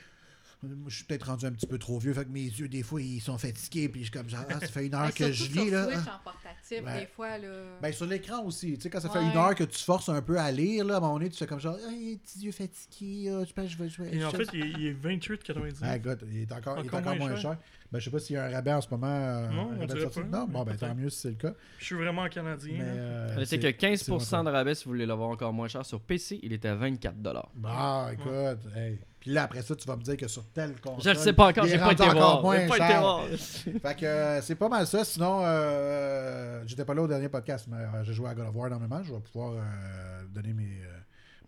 [0.63, 2.13] Moi, je suis peut-être rendu un petit peu trop vieux.
[2.15, 3.89] Fait que mes yeux, des fois, ils sont fatigués.
[3.89, 5.69] Puis je suis comme genre, ah, ça fait une heure que je lis.
[5.69, 5.85] sur Là.
[5.85, 7.01] Switch en portatif, Ouais.
[7.01, 7.49] des fois, là.
[7.83, 8.75] Ben, sur l'écran aussi.
[8.75, 9.31] Tu sais, quand ça fait Ouais.
[9.31, 11.37] une heure que tu forces un peu à lire, là, à un moment donné, tu
[11.37, 13.31] fais comme genre, ah, petits yeux fatigués.
[13.31, 14.09] ah, je pense que je vais jouer.
[14.13, 15.75] Et en fait, il est, est 28,99.
[15.83, 17.41] Ah, écoute, il est encore, il est Encore moins moins cher.
[17.43, 17.59] cher.
[17.93, 19.07] Ben, je sais pas s'il y a un rabais en ce moment.
[19.07, 20.23] euh, Non, on dirait pas.
[20.25, 21.53] Non, bon, ben, tant mieux si c'est le cas.
[21.79, 22.73] Je suis vraiment canadien.
[22.79, 23.03] Mais, là.
[23.39, 25.87] euh, C'est que 15% c'est bon, de rabais si vous voulez l'avoir encore moins cher.
[25.87, 27.51] Sur PC, il était à 24$.
[27.55, 28.99] Bah, écoute, hey.
[29.27, 31.13] Puis là, après ça, tu vas me dire que sur tel Je console.
[31.15, 32.43] le sais pas encore, j'ai pas été encore voir.
[32.43, 32.91] moins pas cher.
[32.91, 33.25] été voir.
[33.83, 35.05] Fait que euh, c'est pas mal ça.
[35.05, 38.55] Sinon, euh, j'étais pas là au dernier podcast, mais euh, j'ai joué à God of
[38.55, 39.03] War énormément.
[39.03, 40.99] Je vais pouvoir euh, donner mes, euh,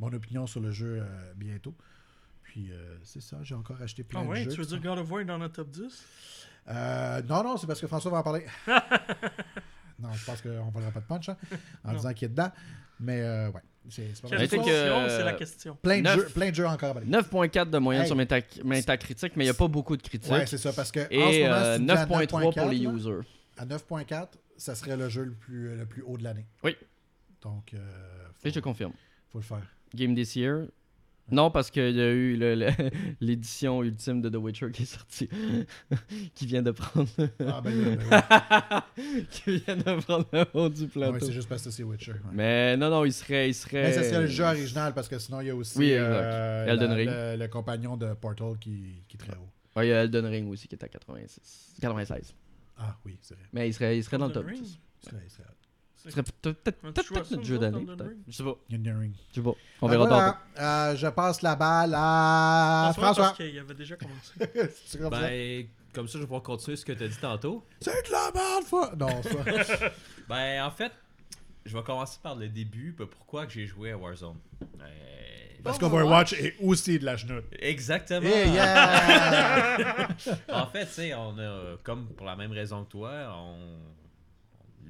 [0.01, 1.73] mon opinion sur le jeu euh, bientôt.
[2.43, 4.51] Puis euh, c'est ça, j'ai encore acheté plein Ah de ouais, jeux.
[4.51, 5.83] tu veux dire God of War est dans notre top 10
[6.71, 8.45] Euh, non, non, c'est parce que François va en parler.
[10.01, 11.37] non, je pense qu'on ne parlera pas de punch hein,
[11.85, 11.95] en Non.
[11.97, 12.51] disant qu'il est dedans.
[13.01, 14.05] Mais euh, ouais, c'est
[14.59, 15.77] que- la question.
[15.83, 16.17] Plein, de Neuf.
[16.17, 17.11] jeux, plein de jeux encore à balayer.
[17.13, 18.09] 9.4 de moyenne Hey.
[18.09, 20.31] sur Metac- Metacritic, mais il n'y a pas beaucoup de critiques.
[20.33, 22.93] Ouais, c'est ça, parce que en ce Et moment, euh, 9.3 pour les 9.4, là,
[22.93, 23.29] users.
[23.57, 26.47] À 9.4, ça serait le jeu le plus, le plus haut de l'année.
[26.63, 26.77] Oui.
[27.43, 27.79] Donc, euh,
[28.45, 28.93] Et je confirme.
[29.33, 29.63] faut le faire.
[29.95, 30.67] Game this year.
[31.31, 32.37] Non, parce qu'il y a eu
[33.21, 35.29] l'édition ultime de The Witcher qui est sortie.
[36.35, 37.09] qui vient de prendre.
[37.47, 38.23] Ah, ben, oui, ben
[38.97, 39.27] oui.
[39.31, 41.27] qui vient de prendre le haut du Ouais, plateau.
[41.27, 42.13] c'est juste parce que c'est Witcher.
[42.13, 42.19] ouais.
[42.33, 43.49] mais non, non, il serait.
[43.51, 43.83] Il serait...
[43.85, 46.67] Mais ça serait le jeu original parce que sinon il y a aussi Oui, euh,
[46.67, 47.11] Elden la- Ring.
[47.11, 49.49] Le, le compagnon de Portal qui, qui est très haut.
[49.77, 51.75] Ouais, il y a Elden Ring aussi qui est à 86.
[51.81, 52.35] 96.
[52.79, 53.45] Ah oui, c'est vrai.
[53.53, 54.63] Mais il serait, il serait dans le top Ring?
[54.63, 54.79] 10.
[55.03, 55.53] C'est vrai, c'est vrai.
[56.05, 57.85] Ce serait peut-être ça, notre jeu d'année.
[58.29, 58.55] Je sais pas.
[58.71, 58.77] Je
[59.35, 59.51] sais pas.
[59.83, 60.39] On Euh, verra voilà.
[60.59, 63.25] Euh, je passe la balle à François, François.
[63.25, 63.97] parce qu'il avait déjà
[64.37, 64.73] commencé.
[64.87, 65.11] Ça?
[65.11, 67.65] Ben, comme ça, je vais pouvoir continuer ce que tu as dit tantôt.
[67.81, 69.91] C'est de la merde, Non, pas.
[70.29, 70.93] Ben, en fait,
[71.67, 72.95] je vais commencer par le début.
[72.97, 74.37] ben, pourquoi que j'ai joué à Warzone?
[74.81, 74.87] Euh,
[75.65, 77.45] Parce qu'Overwatch est aussi de la chenoute.
[77.59, 78.27] Exactement.
[78.29, 80.09] Hey, yeah!
[80.49, 83.57] En fait, tu sais, on a, comme pour la même raison que toi, on,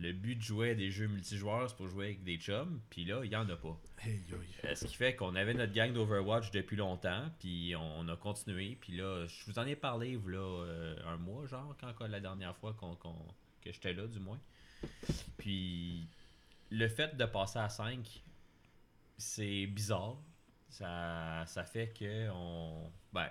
[0.00, 3.04] le but de jouer à des jeux multijoueurs, c'est pour jouer avec des chums, puis
[3.04, 3.78] là, il y en a pas.
[4.02, 4.42] Hey, yo, yo.
[4.64, 8.76] Euh, Ce qui fait qu'on avait notre gang d'Overwatch depuis longtemps, puis on a continué,
[8.80, 12.20] puis là, je vous en ai parlé là, euh, un mois, genre, quand, quand la
[12.20, 14.40] dernière fois qu'on, qu'on- que j'étais là, du moins.
[15.38, 16.06] Puis
[16.70, 18.22] le fait de passer à 5,
[19.16, 20.16] c'est bizarre.
[20.68, 22.92] Ça, ça fait que on.
[23.12, 23.28] Ben,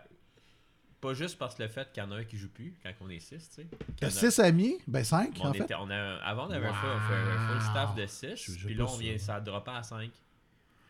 [1.08, 2.92] pas juste parce que le fait qu'il y en a un qui joue plus quand
[3.02, 3.68] on est 6, tu sais.
[3.70, 4.78] T'as Qu'il y en a- 6 amis?
[4.88, 5.74] Ben 5, on en fait.
[5.76, 6.96] on a avant, on avait un, full, Wow.
[6.98, 8.98] un full staff de Je- 6, j'ai puis là, on ça.
[9.00, 10.12] vient, ça a droppé à 5.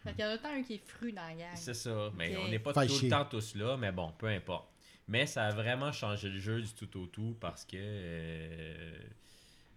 [0.04, 1.56] Fait qu'il y en a tant un qui est fru dans la gang.
[1.56, 3.10] C'est ça, mais on n'est pas Fait tout chier.
[3.10, 4.70] le temps tous là, mais bon, peu importe.
[5.10, 7.78] Mais ça a vraiment changé le jeu du tout au tout parce que.
[7.78, 9.04] euh, tu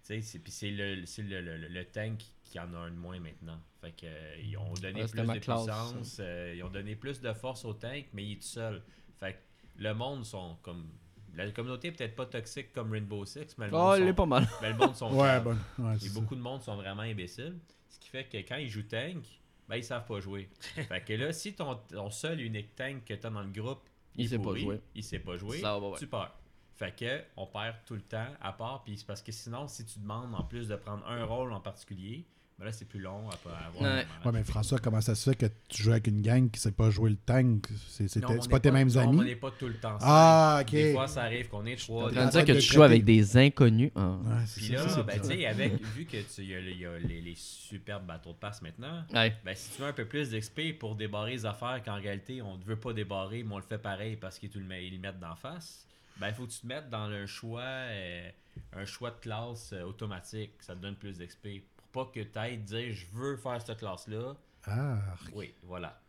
[0.03, 2.95] sais, c'est- puis c'est le, c'est le, le, le tank qui en a un de
[2.97, 3.59] moins maintenant.
[3.81, 6.95] Fait que, euh, ils ont donné Ouais, plus de classe, puissance, euh, ils ont donné
[6.95, 8.81] plus de force au tank, mais il est tout seul.
[9.19, 9.37] Fait que
[9.81, 10.85] le monde sont comme.
[11.33, 14.07] La communauté est peut-être pas toxique comme Rainbow Six, mais le Oh, monde, il est
[14.09, 14.47] sont, pas mal.
[14.61, 15.57] mais le monde sont Ouais, bon.
[15.79, 16.19] Ouais, Et ça.
[16.19, 17.57] beaucoup de monde sont vraiment imbéciles.
[17.89, 19.23] Ce qui fait que quand ils jouent tank,
[19.69, 20.49] ben ils savent pas jouer.
[20.59, 23.49] fait que là, si ton, ton seul et unique tank que tu as dans le
[23.49, 23.79] groupe,
[24.17, 24.81] Il est sait pas jouer.
[24.93, 25.59] Il sait pas jouer.
[25.59, 25.97] Ça va, ouais.
[25.97, 26.35] Tu perds.
[26.75, 28.83] Fait que on perd tout le temps à part.
[28.83, 31.61] Puis c'est parce que sinon, si tu demandes en plus de prendre un rôle en
[31.61, 32.25] particulier,
[32.61, 33.81] ben là c'est plus long à pas avoir.
[33.95, 34.05] Ouais.
[34.23, 36.71] Ouais, mais François, comment ça se fait que tu joues avec une gang qui sait
[36.71, 37.67] pas jouer le tank?
[37.87, 39.17] C'est pas n'est tes mêmes non, amis?
[39.19, 39.97] on n'est pas tout le temps.
[39.99, 40.71] Ah, ok.
[40.71, 42.09] Des fois, ça arrive qu'on est trois.
[42.11, 43.91] Tu dire que tu joues avec des inconnus.
[43.95, 44.17] Ah.
[44.23, 45.21] Ouais, c'est Puis là, ben, bizarre.
[45.21, 48.33] tu sais, avec, vu que tu y a, il y a les, les superbes bateaux
[48.33, 49.35] de passe maintenant, Ouais.
[49.43, 52.57] ben, si tu veux un peu plus d'XP pour débarrer les affaires qu'en réalité on
[52.57, 55.87] ne veut pas débarrer, mais on le fait pareil parce qu'ils le mettent d'en face,
[56.19, 58.29] ben il faut que tu te mettes dans le choix, euh,
[58.73, 61.63] un choix de classe euh, automatique, ça te donne plus d'XP.
[61.91, 64.35] Pas que tu ailles dire je veux faire cette classe-là.
[64.65, 64.97] Ah,
[65.33, 65.99] Oui, voilà.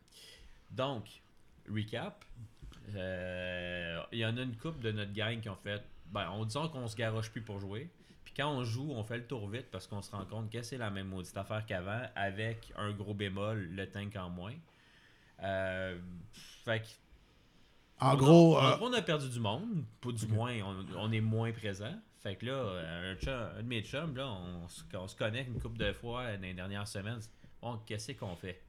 [0.70, 1.04] Donc,
[1.68, 2.24] recap.
[2.94, 5.82] euh, Il y en a une couple de notre gang qui ont fait.
[6.06, 7.90] Ben, on disons qu'on se garoche plus pour jouer.
[8.24, 10.62] Puis quand on joue, on fait le tour vite parce qu'on se rend compte que
[10.62, 14.54] c'est la même maudite affaire qu'avant, avec un gros bémol, le tank en moins.
[15.42, 15.98] Euh,
[16.64, 16.86] fait que
[18.00, 19.84] en on gros, a, euh, on a perdu du monde.
[20.00, 21.94] Pas du moins, on, on est moins présent.
[22.22, 25.16] Fait que là, euh, un, chum- un de mes chums, là, on, se- on se
[25.16, 27.18] connecte une couple de fois dans les dernières semaines.
[27.60, 28.60] Bon, qu'est-ce qu'on fait?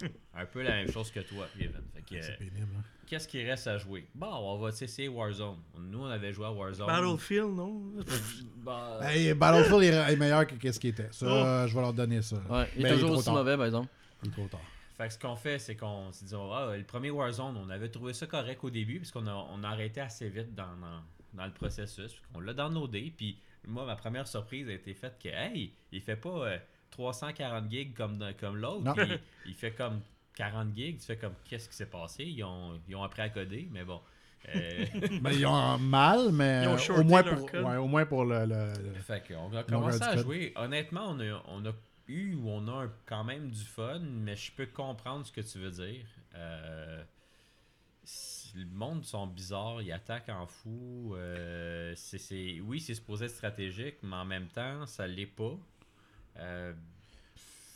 [0.34, 1.72] Un peu la même chose que toi, Kevin.
[1.94, 2.68] Fait que, C'est euh, pénible.
[2.78, 2.82] hein.
[3.06, 4.06] qu'est-ce qui reste à jouer?
[4.14, 5.56] Bon, on va essayer Warzone.
[5.78, 6.86] Nous, on avait joué à Warzone.
[6.86, 7.82] Battlefield, non?
[8.56, 11.08] Bah, Hey, Battlefield est, est meilleur que qu'est-ce qu'il était.
[11.10, 11.30] Ça, Oh.
[11.30, 12.36] euh, je vais leur donner ça.
[12.48, 13.34] Ouais, il est toujours trop aussi tard.
[13.34, 13.88] mauvais, par exemple.
[14.22, 14.60] Il est trop tard.
[14.96, 17.88] Fait que ce qu'on fait, c'est qu'on s'est dit, ah, le premier Warzone, on avait
[17.88, 21.02] trouvé ça correct au début, parce qu'on a, on a arrêté assez vite dans, dans,
[21.34, 22.12] dans le processus.
[22.12, 26.00] puis On l'a downloadé, puis moi, ma première surprise a été faite que, hey, il
[26.00, 26.58] fait pas euh,
[26.90, 28.94] 340 gigs comme, comme l'autre, Non.
[28.96, 30.00] il, il fait comme
[30.34, 30.98] 40 gigs.
[30.98, 32.24] Tu fais comme, qu'est-ce qui s'est passé?
[32.24, 34.00] Ils ont, ils ont appris à coder, mais bon.
[34.54, 34.84] Euh,
[35.20, 38.46] Ben, ils ont mal, mais ont au moins, pour, ouais, au moins pour le.
[38.46, 40.52] le- le- Fait qu'on a commencé à jouer.
[40.56, 41.72] Honnêtement, on a, on a
[42.08, 45.42] eu ou on a un- quand même du fun, mais je peux comprendre ce que
[45.42, 46.06] tu veux dire.
[46.34, 47.02] Euh,
[48.54, 51.14] le monde sont bizarres, ils attaquent en fou.
[51.16, 51.94] euh,
[52.64, 55.58] oui, c'est supposé être stratégique, mais en même temps, ça l'est pas.
[56.38, 56.72] Euh,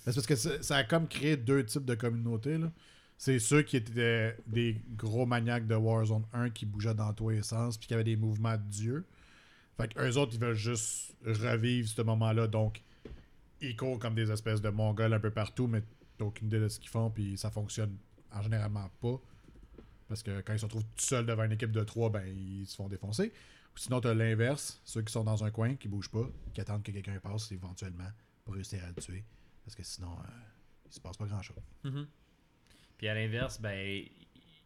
[0.04, 2.58] C'est parce que ça, a comme créé deux types de communautés.
[3.16, 7.42] C'est ceux qui étaient des gros maniaques de Warzone 1 qui bougeaient dans tous les
[7.42, 9.04] sens puis qui avaient des mouvements de dieu.
[9.76, 12.46] Fait qu'eux autres, ils veulent juste revivre ce moment-là.
[12.46, 12.82] Donc,
[13.60, 15.82] ils courent comme des espèces de mongols un peu partout, mais
[16.18, 17.96] t'as aucune idée de ce qu'ils font puis ça fonctionne
[18.32, 19.20] en généralement pas.
[20.14, 22.68] Parce que quand ils se retrouvent tout seuls devant une équipe de trois, ben ils
[22.68, 23.32] se font défoncer.
[23.74, 26.84] Ou sinon, t'as l'inverse, ceux qui sont dans un coin, qui bougent pas, qui attendent
[26.84, 28.08] que quelqu'un passe éventuellement
[28.44, 29.24] pour réussir à le tuer.
[29.64, 30.30] Parce que sinon, euh,
[30.86, 31.56] il se passe pas grand-chose.
[31.82, 32.06] Mhm.
[32.96, 33.76] Puis à l'inverse, ben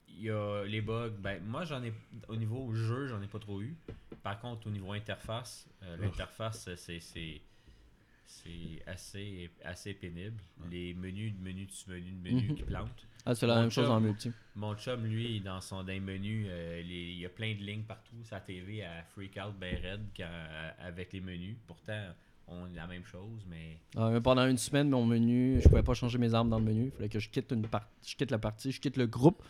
[0.06, 1.14] il y a les bugs.
[1.18, 1.94] Ben moi j'en ai
[2.28, 3.74] au niveau jeu, j'en ai pas trop eu.
[4.22, 10.42] Par contre, au niveau interface, euh, l'interface c'est c'est assez assez pénible.
[10.70, 13.06] Les menus de menus dessus menus de menus qui plantent.
[13.30, 13.94] Ah, c'est la Mon même chose chum.
[13.94, 14.32] en multi.
[14.56, 17.60] Mon chum, lui, dans son dans les menus, euh, les- il y a plein de
[17.60, 18.16] lignes partout.
[18.24, 20.24] Sa TV à freak out ben raide quand-
[20.80, 21.56] avec les menus.
[21.66, 22.06] Pourtant,
[22.46, 25.82] on a la même chose, mais Ah, mais pendant une semaine, mon menu, je pouvais
[25.82, 26.84] pas changer mes armes dans le menu.
[26.86, 27.66] Il fallait que je quitte, une
[28.02, 29.42] je quitte la partie, je quitte le groupe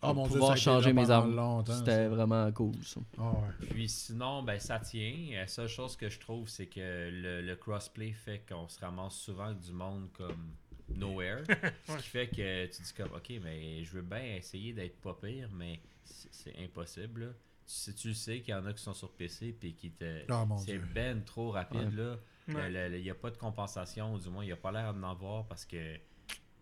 [0.00, 1.64] Oh pour pouvoir changer mes armes.
[1.66, 3.00] C'était vraiment cool, ça.
[3.18, 3.66] Ah ouais.
[3.70, 5.12] Puis sinon, ben ça tient.
[5.32, 9.16] La seule chose que je trouve, c'est que le, le crossplay fait qu'on se ramasse
[9.16, 10.52] souvent avec du monde comme
[10.94, 11.42] nowhere.
[11.88, 15.14] Ce qui fait que tu dis comme, ok, mais je veux bien essayer d'être pas
[15.20, 17.20] pire, mais c'est impossible.
[17.22, 17.26] là.
[17.66, 19.90] Tu, sais- tu le sais qu'il y en a qui sont sur PC puis qui
[19.90, 20.30] te.
[20.46, 22.16] Mon c'est ben trop rapide là.
[22.48, 25.10] Il n'y a pas de compensation, ou du moins il n'y a pas l'air d'en
[25.10, 25.96] avoir parce que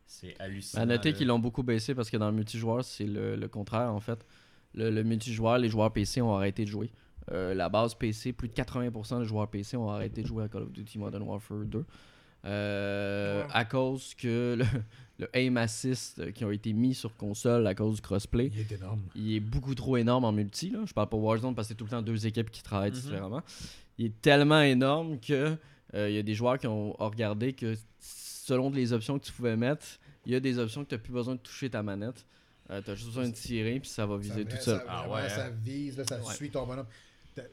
[0.05, 0.83] c'est hallucinant.
[0.83, 3.93] À noter qu'ils l'ont beaucoup baissé parce que dans le multijoueur, c'est le, le contraire
[3.93, 4.25] en fait.
[4.75, 6.91] Le, le multijoueur, les joueurs PC ont arrêté de jouer.
[7.33, 10.49] Euh, la base PC, plus de 80% des joueurs PC ont arrêté de jouer à
[10.49, 11.85] Call of Duty Modern Warfare 2.
[12.47, 13.49] Euh, Ouais.
[13.53, 14.65] À cause que le,
[15.19, 18.61] le aim assist euh, qui ont été mis sur console à cause du crossplay, Il
[18.61, 19.03] est énorme.
[19.15, 20.71] il est beaucoup trop énorme en multi.
[20.71, 20.81] Là.
[20.87, 22.97] Je parle pas Warzone parce que c'est tout le temps deux équipes qui travaillent Mhm.
[22.97, 23.43] différemment.
[23.99, 25.57] Il est tellement énorme que
[25.95, 29.33] euh, il y a des joueurs qui ont, regardé que selon les options que tu
[29.33, 29.85] pouvais mettre,
[30.27, 32.25] il y a des options que tu n'as plus besoin de toucher ta manette.
[32.69, 34.83] tu as juste besoin de tirer puis ça va viser tout seul.
[34.89, 35.51] Ah ouais, ça hein.
[35.63, 36.35] vise, là, ça Ouais.
[36.35, 36.87] suit ton bonhomme.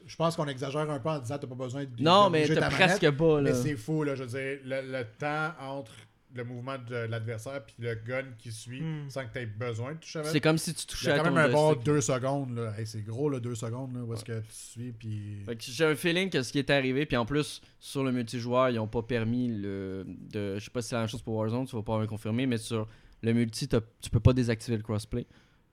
[0.06, 2.32] Je pense qu'on exagère un peu en disant que t'as pas besoin de Non, de
[2.32, 3.40] mais ta presque pas.
[3.40, 3.50] Là.
[3.50, 5.92] Mais c'est fou, là, je veux dire, le, le temps entre
[6.36, 9.08] le mouvement de l'adversaire puis le gun qui suit Hmm.
[9.08, 11.14] sans que tu aies besoin de toucher C'est comme si tu Il y touchais a
[11.14, 11.84] à quand ton même un bon joystick.
[11.86, 12.56] deux secondes.
[12.56, 12.72] Là.
[12.76, 15.42] Hey, c'est gros, là, deux secondes, là, où est-ce que tu suis, puis...
[15.46, 18.10] Fait que j'ai un feeling que ce qui est arrivé, puis en plus, sur le
[18.10, 20.04] multijoueur, ils ont pas permis le.
[20.08, 22.06] De, je sais pas si c'est la même chose pour Warzone, tu vas pas me
[22.08, 22.88] confirmer, mais sur
[23.22, 25.26] le multi, tu peux pas désactiver le crossplay.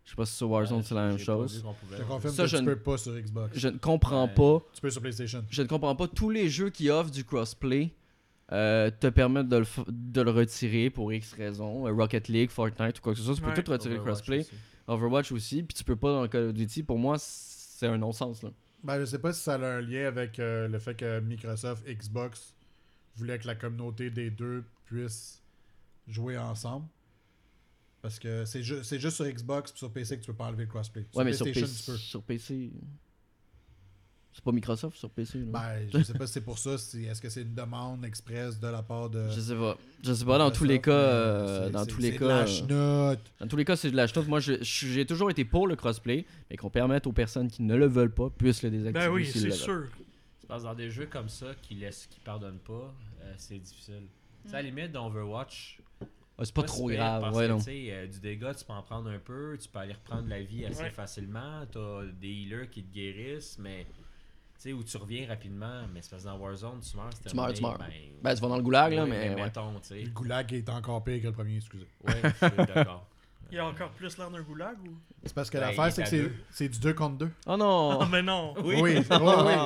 [0.03, 1.63] Je sais pas si sur Warzone Ouais, c'est la même chose.
[1.79, 1.97] pouvait.
[1.97, 3.57] Je te confirme Ça, que je tu ne- peux pas sur Xbox.
[3.57, 4.33] Je ne comprends Ouais.
[4.33, 4.65] pas.
[4.73, 5.45] Tu peux sur PlayStation.
[5.49, 7.93] Je ne comprends pas tous les jeux qui offrent du crossplay.
[8.53, 11.87] euh, te permettent de le, f- de le retirer pour X raisons.
[11.87, 13.63] Euh, Rocket League, Fortnite ou quoi que ce soit, tu peux Ouais.
[13.63, 14.39] tout retirer le crossplay.
[14.41, 14.51] aussi.
[14.87, 16.83] Overwatch aussi, puis tu peux pas dans Call of Duty.
[16.83, 18.43] Pour moi, c'est un non-sens.
[18.43, 18.49] là.
[18.83, 21.85] Ben, je sais pas si ça a un lien avec euh, le fait que Microsoft,
[21.87, 22.53] Xbox
[23.15, 25.41] voulait que la communauté des deux puisse
[26.09, 26.87] jouer ensemble.
[28.01, 30.45] Parce que c'est ju- c'est juste sur Xbox et sur PC que tu peux pas
[30.45, 31.05] enlever le crossplay.
[31.13, 31.97] Ouais, mais sur PlayStation, PC, tu peux.
[31.97, 32.71] sur PC.
[34.33, 35.39] C'est pas Microsoft sur PC.
[35.39, 35.45] là.
[35.51, 36.77] Ben, je sais pas si c'est pour ça.
[36.77, 39.29] si- Est-ce que c'est une demande express de la part de.
[39.29, 39.77] Je sais pas.
[40.01, 42.69] Je sais pas, dans tous les cas, euh, c'est- dans tous les c'est cas, de
[42.69, 44.27] la euh, dans tous les cas, c'est de la chenoute.
[44.29, 47.61] Moi, je- je- j'ai toujours été pour le crossplay, mais qu'on permette aux personnes qui
[47.61, 49.05] ne le veulent pas puissent le désactiver.
[49.07, 49.83] Ben oui, c'est sûr.
[50.41, 52.93] Je pense que dans des jeux comme ça qui laissent, qui pardonnent pas,
[53.23, 54.03] euh, c'est difficile.
[54.45, 55.81] Tu sais, à la limite, dans Overwatch,
[56.41, 57.59] Ah, c'est pas trop grave, parce ouais, que, non.
[57.67, 60.65] euh, du dégât, tu peux en prendre un peu, tu peux aller reprendre la vie
[60.65, 60.89] assez Ouais.
[60.89, 63.91] facilement, t'as des healers qui te guérissent, mais tu
[64.57, 67.35] sais, où tu reviens rapidement, mais c'est parce que dans Warzone, tu meurs, c'est Tu
[67.35, 67.77] meurs, tu meurs.
[67.77, 67.85] Ben,
[68.23, 69.29] Ben, tu vas dans le goulag, là, ouais, mais.
[69.29, 69.35] ouais.
[69.43, 69.71] mettons.
[69.91, 71.87] Le goulag est encore pire que le premier, excusez.
[72.07, 73.07] Suis d'accord.
[73.51, 74.91] Il y a encore plus l'air d'un goulag ou?
[75.25, 76.33] C'est parce que Ben, il l'affaire, est c'est à que c'est- deux.
[76.49, 77.29] c'est du 2 contre 2.
[77.47, 77.99] Oh non!
[78.01, 79.05] Ah, mais non Oui, oui, oui.
[79.09, 79.19] Non,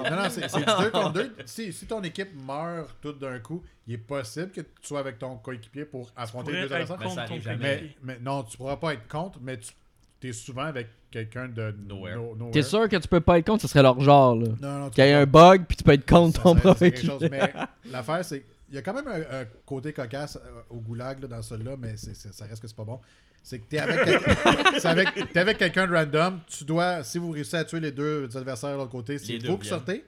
[0.04, 1.36] non, c'est c'est du 2 contre 2.
[1.46, 5.20] Si, si ton équipe meurt tout d'un coup, il est possible que tu sois avec
[5.20, 6.98] ton coéquipier pour affronter les deux être adversaires.
[7.00, 7.58] Mais ça contre ton arrive jamais.
[7.64, 7.98] Mais, coéquipier.
[8.04, 12.16] mais non, tu pourras pas être contre, mais tu es souvent avec quelqu'un de Nowhere.
[12.16, 12.52] no- nowhere.
[12.52, 13.62] T'es sûr que tu peux pas être contre?
[13.62, 14.48] Ce serait leur genre, là.
[14.62, 16.56] Non, non, tu Qu'il y ait un bug, puis tu peux être contre Ça ton
[16.56, 17.32] propre serait quelque chose, équipe.
[17.32, 17.54] mais
[17.92, 18.44] l'affaire, c'est
[18.76, 21.96] y a quand même un, un côté cocasse euh, au goulag là, dans celui-là, mais
[21.98, 23.00] ça reste que c'est pas bon.
[23.44, 27.32] C'est que t'es avec, quelqu'un- avec, t'es avec quelqu'un de random, tu dois, si vous
[27.32, 30.04] réussissez à tuer les deux adversaires de l'autre côté, c'est vous qui sortez.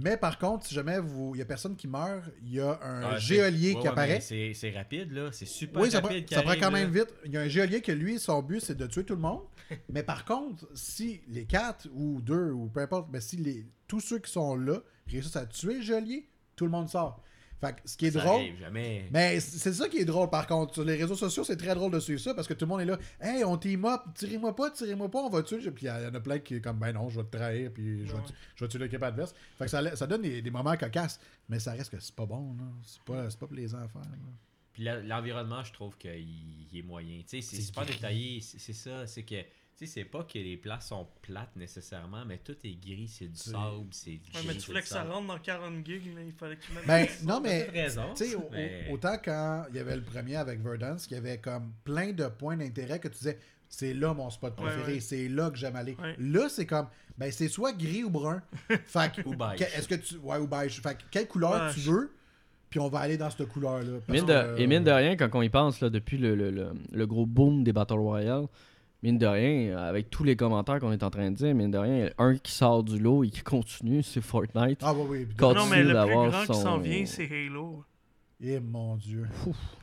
[0.00, 2.78] Mais par contre, si jamais vous, il y a personne qui meurt, il y a
[2.80, 4.20] un Ah, géolier ouais, qui apparaît.
[4.20, 5.30] C'est c'est rapide, là.
[5.32, 6.26] C'est super Oui, ça prend, rapide.
[6.26, 6.70] qui ça prend quand là.
[6.70, 7.12] même vite.
[7.24, 9.40] Il y a un geôlier que lui, son but, c'est de tuer tout le monde.
[9.92, 13.98] mais par contre, si les quatre ou deux ou peu importe, mais si les, tous
[13.98, 14.78] ceux qui sont là
[15.10, 17.20] réussissent à tuer le geôlier, tout le monde sort.
[17.60, 18.36] Fait que ce qui est Ça drôle.
[18.40, 19.08] arrive jamais.
[19.10, 20.74] Mais c'est ça qui est drôle par contre.
[20.74, 22.80] Sur les réseaux sociaux, c'est très drôle de suivre ça parce que tout le monde
[22.82, 22.98] est là.
[23.20, 25.58] Hey, on team up, tirez-moi pas, tirez-moi pas, on va tuer.
[25.72, 27.72] Puis il y en a plein qui est comme, ben non, je vais te trahir,
[27.72, 28.24] puis je vais, Ouais.
[28.26, 29.34] tu- je vais tuer l'équipe adverse.
[29.58, 32.26] Fait que ça, ça donne des, des moments cocasses, mais ça reste que c'est pas
[32.26, 32.64] bon, là.
[32.84, 34.02] C'est pas, c'est pas plaisant à faire.
[34.02, 34.08] là.
[34.72, 36.12] Puis l'environnement, je trouve qu'il
[36.72, 37.22] il est moyen.
[37.28, 37.94] Tu sais, c'est super gris.
[37.94, 38.40] détaillé.
[38.40, 39.04] C'est c'est ça.
[39.08, 39.34] C'est que.
[39.78, 43.28] Tu sais, c'est pas que les places sont plates nécessairement, mais tout est gris, c'est
[43.28, 46.20] du sable, c'est du Ouais, mais tu voulais que ça rentre dans 40 gigs, là,
[46.26, 46.84] il fallait que tu mettes.
[46.86, 47.62] Ben, non, mais.
[47.72, 48.12] Raison.
[48.16, 51.16] Tu sais, mais- au- autant quand il y avait le premier avec Verdance, il y
[51.16, 55.00] avait comme plein de points d'intérêt que tu disais, c'est là mon spot préféré, ouais.
[55.00, 55.94] c'est là que j'aime aller.
[56.02, 56.16] Ouais.
[56.18, 58.42] Là, c'est comme, ben c'est soit gris ou brun.
[58.84, 59.60] fait que- Ou beige.
[59.62, 60.16] Est-ce que tu.
[60.16, 60.80] Ouais, ou beige.
[60.82, 62.10] Fait que quelle couleur Ouais, tu veux,
[62.68, 64.00] puis on va aller dans cette couleur-là.
[64.08, 66.72] Que, euh, et mine de rien, quand on y pense, là, depuis le, le- le-
[66.90, 68.46] le gros boom des Battle Royale,
[69.02, 71.78] mine de rien, avec tous les commentaires qu'on est en train de dire, mine de
[71.78, 74.80] rien, il y a un qui sort du lot et qui continue, c'est Fortnite.
[74.82, 75.34] Ah, oui, oui.
[75.36, 77.84] Continue Non, mais le plus grand qui s'en vient, c'est Halo.
[78.40, 79.26] Eh mon Dieu.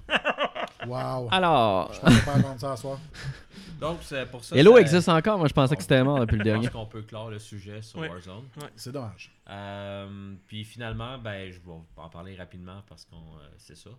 [0.87, 1.27] wow.
[1.31, 2.99] Alors, Je pensais pas ça à soir.
[3.81, 4.55] Donc, c'est pour ça.
[4.55, 6.69] Hello ça- existe encore, moi je pensais que c'était mort depuis le Je dernier.
[6.69, 7.99] pense qu'on peut clore le sujet sur.
[7.99, 8.45] Warzone.
[8.77, 9.31] C'est dommage.
[9.49, 13.15] Euh, puis finalement, ben, je vais en parler rapidement parce que
[13.57, 13.89] c'est ça.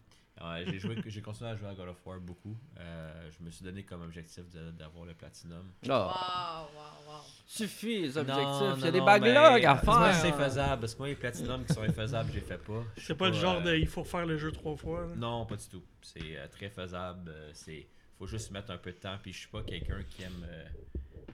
[0.66, 2.56] J'ai joué, j'ai continué à jouer à God of War beaucoup.
[2.78, 4.44] Euh, je me suis donné comme objectif
[4.78, 5.64] d'avoir le platinum.
[5.84, 7.22] Oh, Waouh, waouh, waouh.
[7.46, 8.44] suffit les objectifs,
[8.76, 10.14] il y a non, des backlogs ben, à faire.
[10.14, 12.84] C'est faisable parce que moi les platinums qui sont infaisables, j'ai fait pas.
[12.98, 13.70] C'est pas le genre de.
[13.70, 15.06] euh, Il faut faire le jeu trois fois.
[15.06, 15.14] là?
[15.16, 15.82] Non, pas du tout.
[16.02, 17.32] C'est euh, très faisable.
[17.54, 17.86] c'est
[18.18, 19.16] faut juste mettre un peu de temps.
[19.22, 20.64] Puis je suis pas quelqu'un qui aime euh,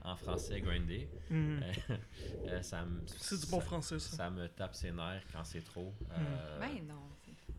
[0.03, 1.09] en français grinder.
[2.47, 4.17] Euh, ça me- C'est du bon ça- français, ça.
[4.17, 5.93] Ça me tape ses nerfs quand c'est trop.
[6.11, 7.01] Euh, Ben non.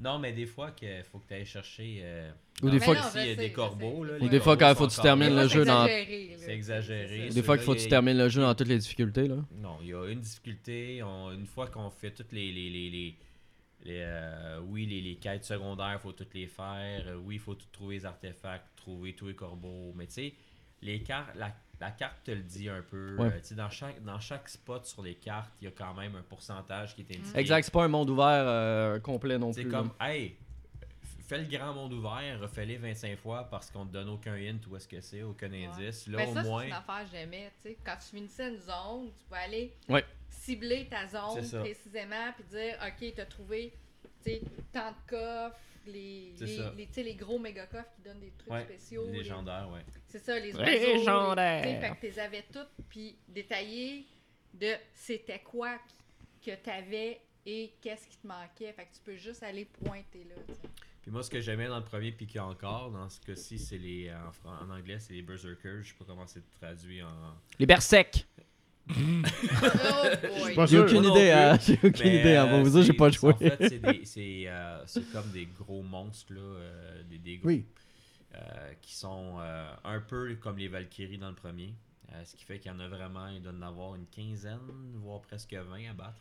[0.01, 2.01] Non, mais des fois, qu'il faut que tu ailles chercher.
[2.03, 2.30] euh,
[2.62, 4.05] Ou des fois cas que- ici, il y a des corbeaux.
[4.20, 7.28] Ou des fois, quand faut sont que tu termines le jeu dans- C'est exagéré.
[7.30, 9.28] Des fois qu'il faut que tu termines le jeu dans toutes les difficultés.
[9.28, 9.36] Là.
[9.57, 11.03] Non, il y a une difficulté.
[11.03, 12.53] on- une fois qu'on fait toutes les.
[12.53, 13.16] les, les, les-
[13.86, 17.05] les, euh, oui, les, les quêtes secondaires, il faut toutes les faire.
[17.07, 19.92] Euh, oui, il faut tout trouver les artefacts, trouver tous les corbeaux.
[19.95, 20.34] Mais tu sais,
[20.80, 23.16] les cartes, la, la carte te le dit un peu.
[23.16, 23.27] Ouais.
[23.27, 25.95] Euh, tu sais, dans, chaque, dans chaque spot sur les cartes, il y a quand
[25.95, 27.39] même un pourcentage qui est indiqué.
[27.39, 29.70] Exact, c'est pas un monde ouvert euh, complet non C'est plus.
[29.70, 30.14] comme, là.
[30.14, 30.37] hey,
[31.27, 34.77] fais le grand monde ouvert, refais-les 25 fois parce qu'on te donne aucun hint où
[34.77, 36.07] est-ce que c'est, aucun indice.
[36.07, 36.61] Là, Mais au Ben, ça, moins.
[36.62, 37.53] c'est une affaire que j'aimais.
[37.62, 37.77] tu sais.
[37.85, 40.05] Quand tu finissais une zone, tu peux aller Ouais.
[40.29, 43.72] cibler ta C'est zone précisément puis dire OK, tu as trouvé
[44.22, 45.57] tu sais, tant de coffres,
[45.87, 49.07] les, les, les, tu sais, les gros méga coffres qui donnent des trucs Ouais, spéciaux.
[49.07, 49.85] les- légendaire, ouais.
[50.09, 51.07] C'est ça, les Légendaire.
[51.07, 51.35] oiseaux.
[51.35, 54.07] les- tu sais, Fait que tu les avais toutes, puis détaillées
[54.55, 55.78] de c'était quoi
[56.45, 58.72] que tu avais et qu'est-ce qui te manquait.
[58.72, 60.37] Fait que tu peux juste aller pointer là.
[61.03, 63.20] Puis moi, ce que j'aimais dans le premier, puis qu'il y a encore, dans ce
[63.20, 64.11] cas-ci, c'est les.
[64.45, 65.82] En anglais, c'est les Berserkers.
[65.82, 67.35] Je sais pas comment c'est traduit en.
[67.59, 68.26] Les berserk.
[70.57, 71.59] Oh J'ai aucune idée, hein.
[71.61, 72.35] J'ai aucune Mais, idée.
[72.35, 73.32] euh, Avant vous, j'ai c'est- pas joué.
[73.32, 76.41] En fait, c'est des- c'est euh, c'est comme des gros monstres, là.
[76.41, 77.66] euh, des, des gros- Oui.
[78.35, 81.74] euh, qui sont euh, un peu comme les Valkyries dans le premier.
[82.12, 84.59] Euh, ce qui fait qu'il y en a vraiment, il doit en avoir une quinzaine,
[84.95, 86.20] voire presque 20 à battre.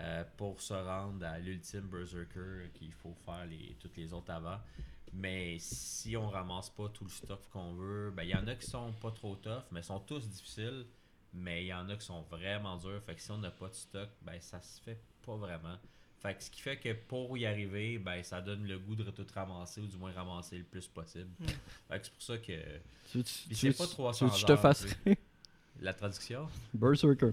[0.00, 4.58] euh, pour se rendre à l'ultime Berserker qu'il faut faire les, toutes les autres avant.
[5.12, 8.54] Mais si on ramasse pas tout le stuff qu'on veut, ben il y en a
[8.54, 10.84] qui sont pas trop tough, mais sont tous difficiles.
[11.34, 13.02] Mais il y en a qui sont vraiment durs.
[13.04, 15.76] Fait que si on n'a pas de stock, ben ça se fait pas vraiment.
[16.20, 19.04] Fait que ce qui fait que pour y arriver, ben ça donne le goût de
[19.04, 21.30] tout ramasser ou du moins ramasser le plus possible.
[21.88, 22.78] Fait que c'est pour ça que
[23.12, 24.56] Tu, tu, tu, c'est pas tu- 300 tu je te
[25.80, 26.48] la traduction?
[26.74, 27.30] Berserker.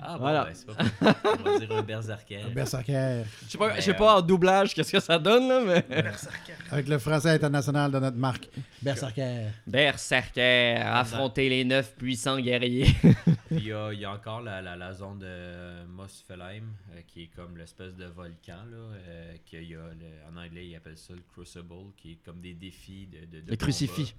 [0.00, 0.44] Ah bon, Voilà.
[0.44, 2.42] ben, c'est pas On va dire un berserker.
[2.54, 3.22] Berserker.
[3.46, 5.82] Je sais pas, je sais euh, pas en doublage qu'est-ce que ça donne, là, mais.
[6.02, 6.52] Berserker.
[6.70, 8.48] Avec le français international de notre marque.
[8.82, 9.46] Berserker.
[9.66, 12.94] Berserker, affronter les neuf puissants guerriers.
[13.48, 17.00] Puis il y a, il y a encore la, la, la zone de Mosfelheim, euh,
[17.06, 18.64] qui est comme l'espèce de volcan.
[18.70, 22.18] Là, euh, qu'il y a le- en anglais, ils appellent ça le Crucible, qui est
[22.24, 23.18] comme des défis de.
[23.38, 24.14] de, de Le crucifix.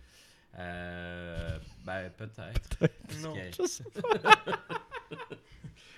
[0.59, 2.79] Euh, ben, peut-être.
[3.21, 3.35] Non.
[3.57, 3.83] Je sais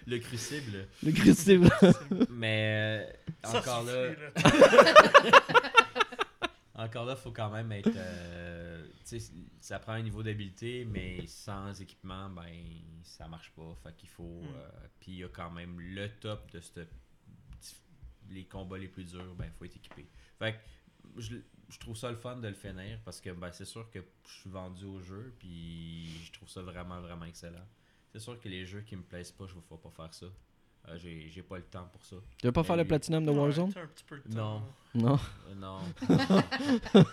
[0.06, 0.88] Le crucible.
[1.04, 1.70] Le crucible.
[2.30, 3.14] Mais
[3.46, 5.42] euh, encore là, suffit, là.
[6.84, 7.92] encore là, faut quand même être.
[7.96, 9.32] euh, tu sais,
[9.62, 12.52] ça prend un niveau d'habileté, mais sans équipement, ben,
[13.04, 13.76] ça marche pas.
[13.84, 14.42] Fait qu'il faut.
[14.42, 14.56] Mm.
[14.56, 16.82] euh, Puis il y a quand même le top de ce
[18.32, 20.08] les combats les plus durs, ben, faut être équipé.
[20.38, 21.38] Fait que je,
[21.70, 24.32] je trouve ça le fun de le finir parce que ben, c'est sûr que je
[24.42, 27.66] suis vendu au jeu, puis je trouve ça vraiment, vraiment excellent.
[28.12, 30.26] C'est sûr que les jeux qui me plaisent pas, je ne vais pas faire ça.
[30.88, 32.16] Euh, j'ai j'ai pas le temps pour ça.
[32.38, 33.72] Tu veux pas faire le platinum de Warzone?
[33.74, 34.64] t'as un petit peu de Non.
[34.96, 35.20] Non.
[35.50, 35.80] Euh, non.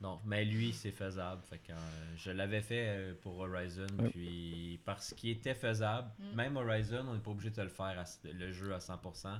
[0.00, 1.42] non, mais lui, c'est faisable.
[1.48, 1.76] Fait que, euh,
[2.16, 4.10] je l'avais fait euh, pour Horizon, Ouais.
[4.10, 6.34] puis parce qu'il était faisable, Mm.
[6.34, 9.38] même Horizon, on n'est pas obligé de le faire, à- le jeu à 100%.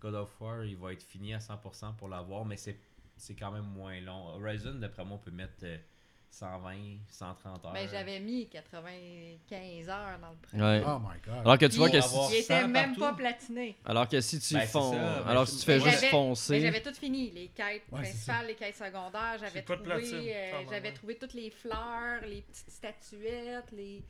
[0.00, 2.78] God of War, il va être fini à 100% pour l'avoir, mais c'est
[3.16, 4.28] c'est quand même moins long.
[4.36, 5.76] Horizon, d'après moi, on peut mettre euh,
[6.30, 6.74] 120,
[7.08, 7.72] 130 heures.
[7.72, 10.62] Ben, j'avais mis 95 heures dans le premier.
[10.62, 10.82] Ouais.
[10.86, 11.40] Oh my god.
[11.44, 13.00] Alors que tu vois que si, Il était ça même partout.
[13.00, 13.76] pas platiné.
[13.84, 16.52] alors que si tu Ben, c'est fonds, ça, alors je- si tu fais juste foncer,
[16.54, 19.92] Mais j'avais tout fini, les quêtes Ouais, principales, les quêtes secondaires, j'avais trouvé,
[20.34, 20.94] euh, j'avais ouais.
[20.94, 24.02] trouvé toutes les fleurs, les petites statuettes, les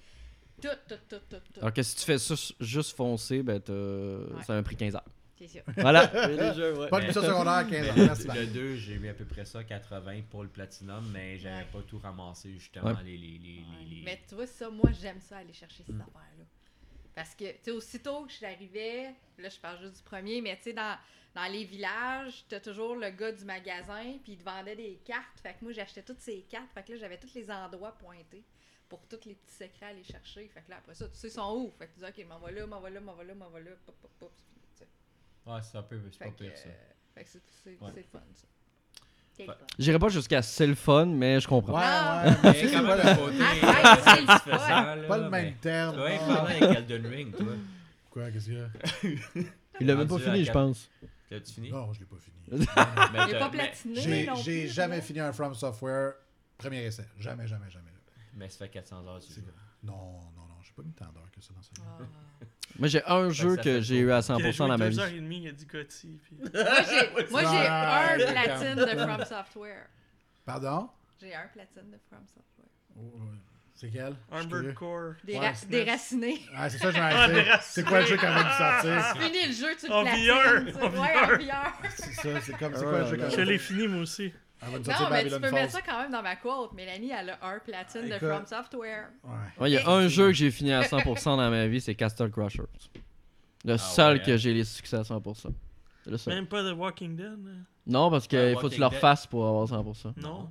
[0.62, 1.60] tout, tout, tout, tout, tout.
[1.60, 5.04] alors que si tu fais ça juste foncer, ben t'as- ça m'a pris 15 heures.
[5.48, 5.72] C'est ça.
[5.76, 6.04] Voilà.
[6.12, 6.88] ouais.
[6.88, 7.92] Pas de Mais- mission secondaire, 15 ans.
[7.96, 8.46] Merci, le bye.
[8.48, 11.68] 2, j'ai mis à peu près ça, 80 pour le platinum, mais j'avais Ouais.
[11.72, 13.02] pas tout ramassé justement Ouais.
[13.04, 15.92] les, les, les, les- les- Mais tu vois, ça, moi, j'aime ça, aller chercher ces
[15.92, 16.00] Mm.
[16.02, 16.44] affaires-là.
[17.14, 20.64] Parce que, tu sais, aussitôt que j'arrivais, là, je parle juste du premier, mais tu
[20.64, 20.96] sais, dans,
[21.34, 25.38] dans les villages, t'as toujours le gars du magasin, puis il te vendait des cartes.
[25.42, 26.70] Fait que moi, j'achetais toutes ces cartes.
[26.74, 28.42] Fait que là, j'avais tous les endroits pointés
[28.88, 30.48] pour tous les petits secrets à aller chercher.
[30.48, 31.72] Fait que là, après ça, tu sais, ils sont où?
[31.78, 33.48] Fait que tu dis, OK, m'en va là, m'en va là, m'en va là, m'en
[33.48, 34.88] va là, pop, pop, pop, c'est fini, tu sais.
[35.46, 36.68] Ouais, c'est un peu c'est pas que, pire ça.
[36.68, 36.72] euh,
[37.14, 37.90] fait que c'est c'est- Ouais.
[37.94, 38.46] c'est fun, ça.
[39.80, 41.74] J'irai pas jusqu'à c'est le fun, mais je comprends.
[41.74, 42.22] Ouais, Ah.
[42.24, 42.30] ouais.
[42.44, 45.94] Mais quand c'est même pas, le côté Ah, euh, c'est là, pas le même terme.
[45.96, 46.34] Tu vas Ah.
[46.36, 47.46] parler avec Elden Ring, toi.
[48.10, 48.68] Quoi, qu'est-ce qu'il y a?
[49.80, 50.88] Il l'a même pas fini, je pense.
[51.30, 51.70] L'as-tu fini?
[51.72, 52.36] Non, je l'ai pas fini.
[53.12, 56.12] Mais n'est pas platiné, J'ai non j'ai plus, jamais fini un From Software
[56.56, 57.04] premier essai.
[57.18, 57.90] Jamais, jamais, jamais.
[58.34, 59.32] Mais ça fait 400 heures, tu.
[59.82, 59.92] Non,
[60.36, 62.06] non, non, j'ai pas mis tant d'heures que ça dans ce jeu.
[62.70, 62.74] Ah.
[62.78, 64.78] Moi, j'ai un jeu ça que j'ai eu à Puis il a 100% joué dans
[64.78, 65.00] ma deux vie.
[65.00, 66.20] heures et demie, il a dit Gotti.
[66.24, 66.36] Puis...
[66.40, 69.86] Moi, j'ai moi, j'ai Ouais, un platine de From Software.
[70.44, 70.88] Pardon?
[71.20, 72.66] J'ai un platine de From Software.
[72.96, 73.38] Oh, ouais.
[73.76, 74.14] C'est quel?
[74.30, 74.74] Je Armored.
[74.74, 75.14] Core.
[75.24, 76.40] Des Ouais, ra- déraciné.
[76.56, 77.58] Ah, c'est ça, je Ah, vais des dire.
[77.62, 79.14] C'est quoi le jeu qu'on vient de sortir?
[79.14, 80.30] Tu finis le jeu, tu le En platines.
[80.30, 81.38] VR, en Ouais, en VR.
[81.38, 81.72] VR.
[81.96, 84.02] C'est ça, c'est comme, c'est Ah, quoi le jeu là, qu'on Je l'ai fini, moi
[84.02, 84.32] aussi.
[84.66, 84.72] Non,
[85.10, 85.52] mais tu peux Falls.
[85.54, 86.72] mettre ça quand même dans ma quote.
[86.74, 88.28] Mélanie, elle a un platine de Écoute.
[88.28, 89.08] From Software.
[89.22, 89.30] Ouais.
[89.60, 91.94] Ouais, il y a un jeu que j'ai fini à 100% dans ma vie, c'est
[91.94, 92.62] Castle Crushers.
[93.64, 94.36] Le Ah seul ouais, que hein?
[94.36, 95.48] j'ai les succès à 100%.
[96.04, 96.34] C'est le seul.
[96.34, 97.38] Même pas The Walking Dead.
[97.86, 98.94] Non, parce qu'il Ouais, faut que tu Walking le Dead.
[98.96, 100.12] refasses pour avoir 100%.
[100.20, 100.50] Non.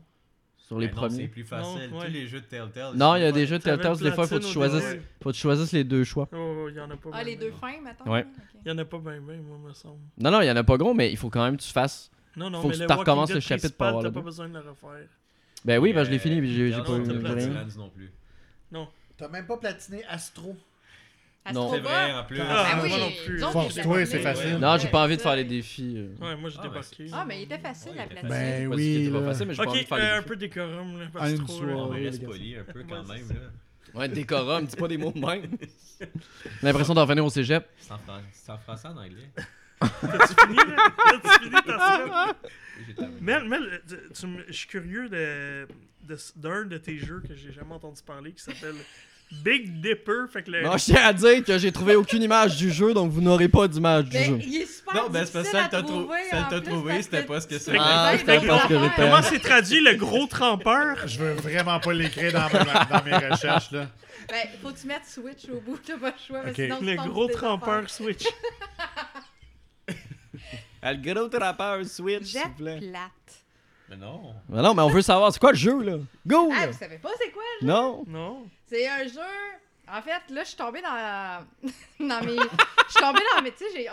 [0.57, 1.27] Sur les Mais non, C'est premiers.
[1.27, 1.89] plus facile.
[1.91, 2.05] Non, ouais.
[2.07, 2.95] Tous les jeux de Telltale.
[2.95, 4.45] Non, il y a des jeux de T'avais Telltale, des fois, il faut que tu
[4.45, 5.05] platine au choisisses, début.
[5.21, 6.29] faut que tu choisisses les deux choix.
[6.33, 7.45] Oh, il y en a pas Ah, ben les ben.
[7.47, 8.09] deux fins, mettons.
[8.09, 8.25] Ouais.
[8.65, 9.99] Il y en a pas bien, bien, moi, me semble.
[10.17, 11.71] Non, non, il y en a pas gros, mais il faut quand même que tu
[11.71, 12.09] fasses.
[12.35, 14.21] Non, non, Faut mais que le tu recommences le chapitre pour avoir T'as le pas
[14.21, 15.07] besoin de le refaire.
[15.65, 17.01] Ben oui, ben je l'ai fini, puis j'ai pas eu
[17.77, 18.11] non plus.
[19.15, 20.57] T'as même pas platiné Astro.
[21.53, 21.71] Non.
[21.71, 22.39] C'est vrai, en plus.
[22.41, 23.39] Ah, Ben oui, moi non plus.
[23.39, 24.57] Force-toi, c'est facile.
[24.57, 25.95] Non, j'ai pas envie de faire les défis.
[25.97, 26.15] euh.
[26.25, 27.07] Ouais, moi j'ai Ah, débarqué.
[27.13, 28.29] Ah, mais il était facile, la platine.
[28.29, 30.99] Ben oui, pas facile, mais j'ai pas Ok, envie de faire euh, un peu décorum,
[30.99, 31.63] là, À parce que trop.
[31.63, 33.27] On les reste poli un peu Ouais, quand même.
[33.29, 33.99] là.
[33.99, 35.51] Ouais, décorum, dis pas des mots de même.
[35.99, 36.07] J'ai
[36.63, 37.67] l'impression d'en revenir au cégep.
[37.77, 39.29] C'est en, fran- c'est en français en anglais.
[40.01, 40.91] T'as-tu fini, là?
[41.21, 43.13] T'as-tu fini ta semaine?
[43.21, 43.43] Mel,
[44.27, 45.67] me- je suis curieux de,
[46.07, 48.75] de- d'un de tes jeux que j'ai jamais entendu parler qui s'appelle
[49.31, 50.25] Big Dipper.
[50.31, 52.93] Fait que le, Non, je tiens à dire que j'ai trouvé aucune image du jeu,
[52.93, 54.39] donc vous n'aurez pas d'image du Mais jeu.
[54.43, 55.69] il est super Non, ben c'est parce que celle
[56.61, 58.83] plus, trouvé, c'était pas ce que Ah, c'était des pas ce que affaires.
[58.83, 59.01] j'étais.
[59.09, 61.07] Comment c'est traduit le gros trempeur?
[61.07, 63.87] Je veux vraiment pas l'écrire dans, ma- dans mes recherches, là.
[64.29, 66.55] Ben, faut que tu mettes Switch au bout, t'as pas le choix, mais Ok.
[66.57, 68.23] sinon tu Le gros trempeur Switch.
[70.83, 72.79] Le gros trappeur Switch, s'il vous plaît.
[72.79, 73.11] Plate.
[73.89, 74.33] Mais non.
[74.49, 75.97] Mais non, mais on veut savoir, c'est quoi le jeu, là?
[76.25, 76.71] Go, Ah, là!
[76.71, 77.43] vous savez pas c'est quoi?
[77.61, 77.73] le jeu?
[77.73, 78.03] Non?
[78.07, 78.45] Non?
[78.67, 79.19] C'est un jeu...
[79.91, 81.45] En fait, là, je suis tombée dans...
[82.07, 82.35] dans mes...
[82.37, 83.51] Je suis tombée dans mes...
[83.51, 83.89] Tu sais, j'ai...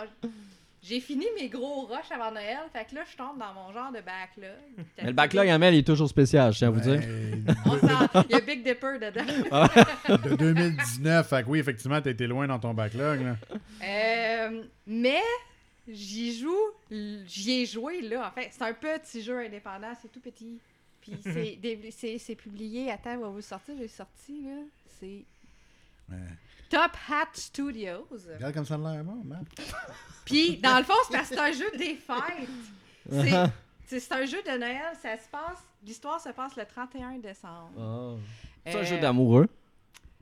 [0.83, 3.91] J'ai fini mes gros rushs avant Noël, fait que là, je tombe dans mon genre
[3.91, 4.49] de backlog.
[4.97, 6.99] Mais le backlog, Amel, il est toujours spécial, je tiens à vous dire.
[7.67, 10.17] On s'en- Il y a Big Dipper dedans.
[10.27, 13.35] de 2019, fait que oui, effectivement, t'as été loin dans ton backlog, là.
[13.83, 15.21] Euh, mais
[15.87, 16.57] j'y joue,
[16.89, 18.27] j'y ai joué là.
[18.27, 20.59] En fait, c'est un petit jeu indépendant, c'est tout petit.
[21.01, 22.91] Puis c'est, dé- c'est, c'est publié.
[22.91, 23.75] Attends, on va vous sortir.
[23.77, 24.61] J'ai sorti là.
[24.99, 25.23] C'est
[26.09, 26.17] Ouais.
[26.69, 28.05] Top Hat Studios.
[28.33, 29.45] Regarde comme ça a l'air bon, man.
[30.25, 33.49] Puis dans le fond, c'est parce que c'est un jeu des fêtes.
[33.87, 37.71] C'est, un jeu de Noël, ça se passe, l'histoire se passe le 31 décembre.
[37.77, 38.15] Ah.
[38.65, 39.47] C'est un Euh, jeu d'amoureux.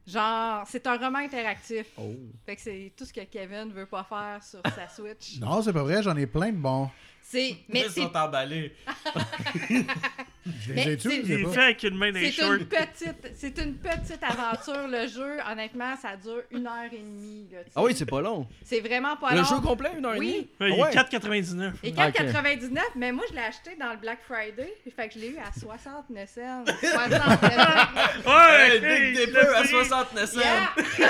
[0.09, 1.85] Genre, c'est un roman interactif.
[1.97, 2.15] Oh.
[2.45, 5.39] Fait que c'est tout ce que Kevin veut pas faire sur sa Switch.
[5.39, 6.89] Non, c'est pas vrai, j'en ai plein de bons.
[7.21, 8.73] C'est, mais Ils c'est, sont emballés.
[10.45, 11.63] Je les je pas.
[11.63, 12.53] avec une main des c'est shorts.
[12.53, 14.87] une petite, c'est une petite aventure.
[14.87, 17.45] Le jeu, honnêtement, ça dure une heure et demie.
[17.51, 17.71] là, tu sais.
[17.75, 18.47] Ah oui, c'est pas long.
[18.63, 19.43] C'est vraiment pas Le long.
[19.43, 20.27] jeu complet, une heure et Oui.
[20.27, 20.47] demie?
[20.61, 20.91] Ouais, il est ouais.
[20.93, 21.73] 4,99.
[21.83, 22.13] Et Ah, ok.
[22.15, 25.37] 4,99, mais moi je l'ai acheté dans le Black Friday, fait que je l'ai eu
[25.37, 26.63] à 69 cents.
[26.65, 27.49] 69 cents.
[28.25, 28.69] Ouais!
[28.69, 29.67] Hey, hey, Big Dipper à prix.
[29.69, 30.39] 69 cents.
[30.39, 30.69] Yeah!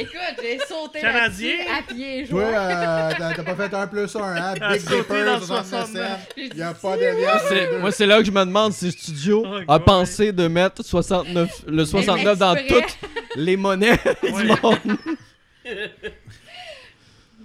[0.00, 1.56] Écoute, j'ai sauté Canadien.
[1.56, 2.52] là-dessus à pieds Toi, joints.
[2.52, 4.54] euh, t'as t'as pas fait un plus un, hein?
[4.70, 6.10] Big sauter Dipper, dans 69 69.
[6.10, 6.26] cents.
[6.36, 7.38] Il y a pas de lien.
[7.48, 9.84] C'est- Moi, c'est là que je me demande si le studio Oh, a God.
[9.86, 12.98] pensé de mettre 69, le 69 dans toutes
[13.36, 14.30] les monnaies Ouais.
[14.42, 14.98] du monde.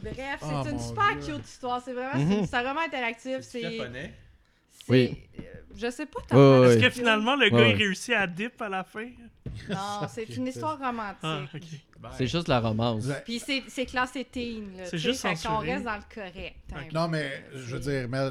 [0.02, 1.36] Bref, c'est Oh, une super Dieu.
[1.36, 1.82] cute histoire.
[1.84, 2.42] C'est vraiment Mhm.
[2.42, 3.38] c'est- c'est vraiment interactif.
[3.42, 3.78] C'est C'est.
[3.78, 4.14] japonais?
[4.90, 5.18] Oui.
[5.76, 6.20] Je sais pas.
[6.38, 7.84] Ouais, Est-ce que finalement le gars Ouais, il ouais.
[7.86, 9.08] réussit à dip à la fin?
[9.70, 11.18] Non, c'est une histoire romantique.
[11.24, 11.62] Ah, ok.
[12.18, 13.06] C'est juste la romance.
[13.06, 13.22] Ouais.
[13.26, 14.78] Puis c'est c'est classé teen.
[14.78, 15.72] là, C'est tu sais, juste fait qu'on censuré.
[15.74, 16.56] reste dans le correct.
[16.76, 16.94] un peu.
[16.94, 18.28] Non, mais je veux dire, mais,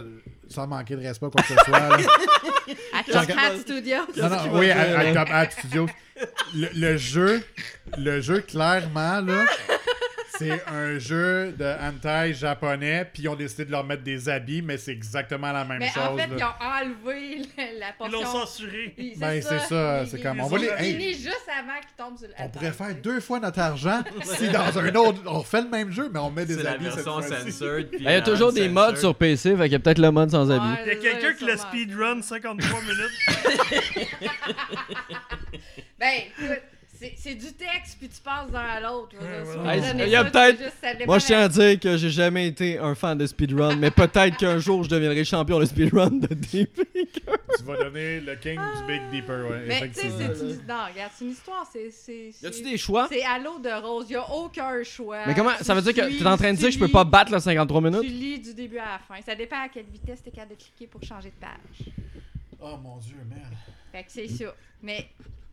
[0.48, 1.78] sans manquer de respect, quoi que ce soit.
[1.78, 1.96] là.
[2.94, 3.96] À Top Hat Studios.
[4.16, 5.86] Non, non, oui, à, à Top Hat Studios.
[6.54, 7.42] Le, le jeu,
[7.98, 9.44] le jeu, clairement, là,
[10.42, 14.62] c'est un jeu de hentai japonais, puis ils ont décidé de leur mettre des habits,
[14.62, 16.02] mais c'est exactement la même Mais chose.
[16.02, 16.36] en fait, là.
[16.38, 16.66] ils ont
[17.08, 18.40] enlevé la, la Ils l'ont portion.
[18.46, 18.94] censuré.
[19.16, 21.14] Ben, c'est ça, c'est comme, on va les- hey.
[21.14, 22.34] juste avant qu'il tombe sur le.
[22.38, 25.62] On Attends, pourrait faire c'est- deux fois notre argent si dans un autre, on fait
[25.62, 27.88] le même jeu, mais on met des C'est la habits version censored.
[27.92, 30.10] Ben, Il y a toujours des modes sur PC, fait qu'il y a peut-être le
[30.10, 30.66] mode sans habit.
[30.66, 32.96] Ouais, Il y a quelqu'un qui l'a speedrun 53 minutes.
[35.98, 36.62] Ben, écoute,
[37.16, 39.14] c'est du texte, puis tu passes d'un à l'autre.
[40.04, 42.94] il y a tu peut-être- Moi, je tiens à dire que j'ai jamais été un
[42.94, 46.68] fan de speedrun, mais peut-être qu'un jour, je deviendrai champion de speedrun de DP.
[47.58, 50.66] Tu vas donner le king du Big Deeper, ouais, Mais tu sais, c'est une...
[50.66, 51.90] Non, regarde, c'est une histoire, c'est...
[51.90, 53.08] c'est- Y a-tu des choix?
[53.10, 55.26] C'est à l'eau de rose, y a aucun choix.
[55.26, 56.68] Mais comment Tu Ça veut dire que suis, tu es en train de tu dire
[56.68, 59.20] que je peux pas battre le 53 Tu minutes lis du début à la fin.
[59.24, 61.88] Ça dépend à quelle vitesse t'es capable de cliquer pour changer de page.
[62.60, 63.52] Oh mon dieu, merde.
[63.92, 64.54] Fait que c'est ça.
[64.82, 65.08] Mais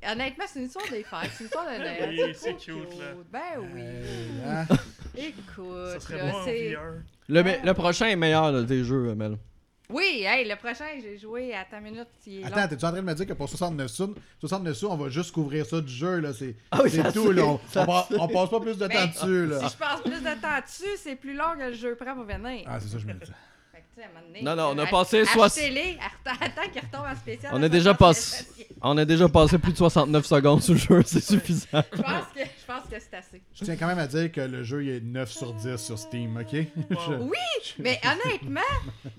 [0.08, 1.30] honnêtement, c'est une histoire des fêtes.
[1.34, 2.10] C'est une histoire de Noël.
[2.28, 3.06] Oui, c'est cute, là.
[3.32, 3.40] Ben
[3.74, 3.82] oui.
[3.82, 4.66] Hey, hein?
[5.16, 6.76] Écoute, Ça serait là, bon c'est...
[7.28, 9.38] Le, me- le prochain est meilleur là, des jeux, Mel.
[9.92, 12.08] Oui, hey, le prochain, j'ai joué à ta minute.
[12.28, 12.68] Il est Attends, long.
[12.68, 15.32] t'es-tu en train de me dire que pour 69 sous, 69 sous, on va juste
[15.32, 17.44] couvrir ça du jeu, là, c'est Ah oui, c'est ça tout, là.
[17.44, 17.88] On, ça
[18.20, 19.60] on passe pas plus de temps Mais- dessus, là.
[19.68, 22.24] Si je passe plus de temps dessus, c'est plus long que le jeu prend pour
[22.26, 22.66] venir.
[22.68, 23.32] Ah, c'est ça, je me dis.
[24.00, 25.46] Fait que, tu sais, à un moment donné, Non, non, on a ach- passé soix-
[25.48, 27.52] Achetez-les, att- attends qu'il retombe en spécial.
[27.56, 28.46] On a déjà 60 passé-
[28.82, 31.68] On a déjà passé plus de 69 secondes sur le jeu, c'est suffisant.
[31.94, 32.40] Je pense que,
[32.72, 33.42] pense que c'est assez.
[33.54, 35.98] Je tiens quand même à dire que le jeu il est 9 sur 10 sur
[35.98, 36.52] Steam, ok?
[36.52, 37.38] Je- Oui,
[37.80, 38.62] mais honnêtement,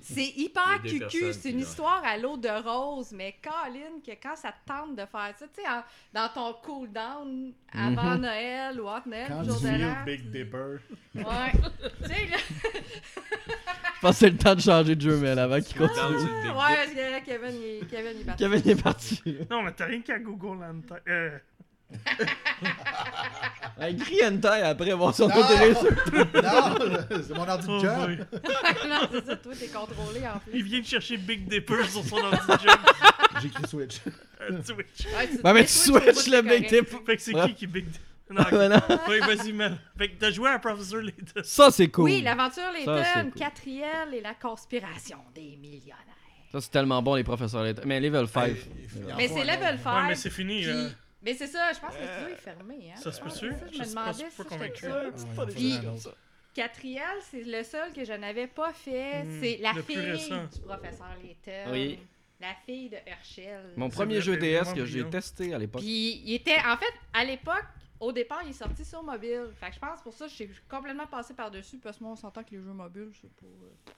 [0.01, 1.33] c'est hyper cucu.
[1.33, 5.01] C'est une histoire à l'eau de rose, mais Colin, que quand ça te tente de
[5.07, 5.69] faire ça, tu sais,
[6.15, 8.21] dans ton cool-down avant Mhm.
[8.21, 10.05] Noël ou entre Noël, Quand jour tu de l'an.
[10.07, 10.77] Big Dipper.
[11.15, 11.23] Ouais.
[12.03, 12.37] tu sais, là.
[13.97, 16.09] Je pense que c'est le temps de changer de jeu, Mel, avant qu'il Dans continue.
[16.51, 18.43] Ouais, parce que là, Kevin, il est, Kevin, il est parti.
[18.45, 19.23] Kevin est parti.
[19.51, 21.43] Non, mais t'as rien qu'à Google en tête.
[22.21, 22.25] Euh,
[23.83, 25.43] Hey, Écris hentai après, voir si on Non!
[25.43, 25.73] a télé-
[26.35, 28.19] non, c'est mon ordi de oh boy.
[28.91, 30.53] non, c'est ça, toi, t'es contrôlé en plus.
[30.53, 32.37] Il vient de chercher Big Dipper sur son ordi
[33.41, 34.01] J'ai écrit Switch.
[34.43, 35.07] euh, Twitch.
[35.17, 36.91] Ouais, tu- Ouais, mais tu switches le Big correct.
[36.91, 37.07] Dip.
[37.07, 37.47] Fait que c'est Ouais.
[37.49, 38.05] qui qui est Big Dipper?
[38.33, 38.53] Non, ok.
[38.53, 38.99] Non.
[39.09, 39.79] Oui, vas-y, Mel.
[39.97, 41.41] Fait que t'as joué à Professor Layton.
[41.43, 42.05] Ça, c'est cool.
[42.05, 43.41] Oui, l'aventure c'est Layton, cool.
[43.41, 45.97] Catriel et la conspiration des millionnaires.
[46.53, 47.65] Ça, c'est tellement bon, les professeurs.
[47.87, 48.47] Mais level 5.
[48.49, 48.57] Hey,
[49.17, 49.97] Mais c'est level 5.
[50.03, 50.75] Ouais, mais c'est fini, là.
[51.23, 52.93] Mais c'est ça, je pense que le studio est fermé.
[52.93, 52.97] Hein?
[53.01, 53.51] Ça se peut-tu?
[53.51, 54.37] Ouais, Je je me demandais je si.
[55.55, 55.79] Puis, Puis-
[56.55, 59.23] Catriel, c'est le seul que je n'avais pas fait.
[59.23, 60.45] Hmm, c'est la fille récent.
[60.53, 61.71] du professeur Layton.
[61.73, 61.99] Oui.
[62.41, 63.73] La fille de Herschel.
[63.77, 65.83] Mon premier jeu c'est DS que j'ai testé à l'époque.
[65.83, 67.65] Puis il était, en fait, à l'époque,
[68.01, 69.51] au départ, il est sorti sur mobile.
[69.61, 72.17] Fait que je pense pour ça, je suis complètement passé par-dessus parce que moi, on
[72.17, 73.45] s'entend que les jeux mobiles, c'est pas.
[73.47, 73.93] euh.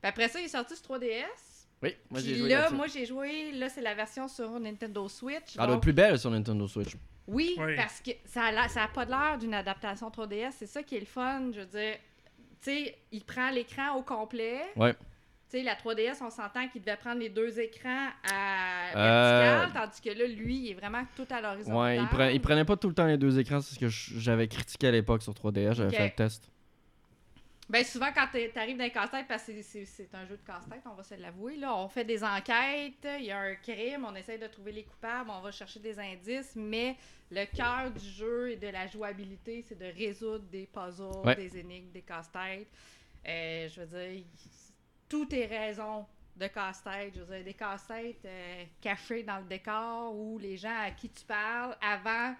[0.00, 1.57] Puis après ça, il est sorti sur 3DS.
[1.82, 3.52] Oui, moi j'ai joué là, moi, j'ai joué.
[3.52, 5.54] Là, c'est la version sur Nintendo Switch.
[5.54, 6.96] Elle doit donc- plus belle sur Nintendo Switch.
[7.28, 7.76] Oui, Oui.
[7.76, 10.52] parce que ça a, l'air- ça a pas de l'air d'une adaptation 3DS.
[10.58, 11.50] C'est ça qui est le fun.
[11.54, 11.94] Je veux dire,
[12.62, 14.60] tu sais, il prend l'écran au complet.
[14.76, 14.94] Ouais.
[15.50, 19.82] Tu sais, la 3DS, on s'entend qu'il devait prendre les deux écrans à Euh, vertical,
[19.82, 21.78] tandis que là, lui, il est vraiment tout à l'horizontale.
[21.78, 23.88] Ouais, il, pre- il prenait pas tout le temps les deux écrans, c'est ce que
[23.88, 26.50] j'avais critiqué à l'époque sur 3DS, j'avais fait le test.
[27.70, 30.80] Ben souvent quand t'es- t'arrives dans un casse-tête, parce que c'est- un jeu de casse-tête,
[30.86, 34.14] on va se l'avouer, là, on fait des enquêtes, il y a un crime, on
[34.14, 36.96] essaye de trouver les coupables, on va chercher des indices, mais
[37.30, 41.34] le cœur du jeu et de la jouabilité, c'est de résoudre des puzzles, Ouais.
[41.36, 42.68] des énigmes, des casse-têtes.
[43.26, 44.24] Euh, je veux dire,
[45.06, 46.06] tout est raison
[46.36, 47.12] de casse-tête.
[47.16, 51.10] Je veux dire, des casse-têtes euh, cachés dans le décor où les gens à qui
[51.10, 52.34] tu parles, avant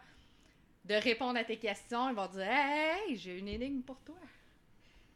[0.87, 4.14] de répondre à tes questions, ils vont dire Hey, j'ai une énigme pour toi.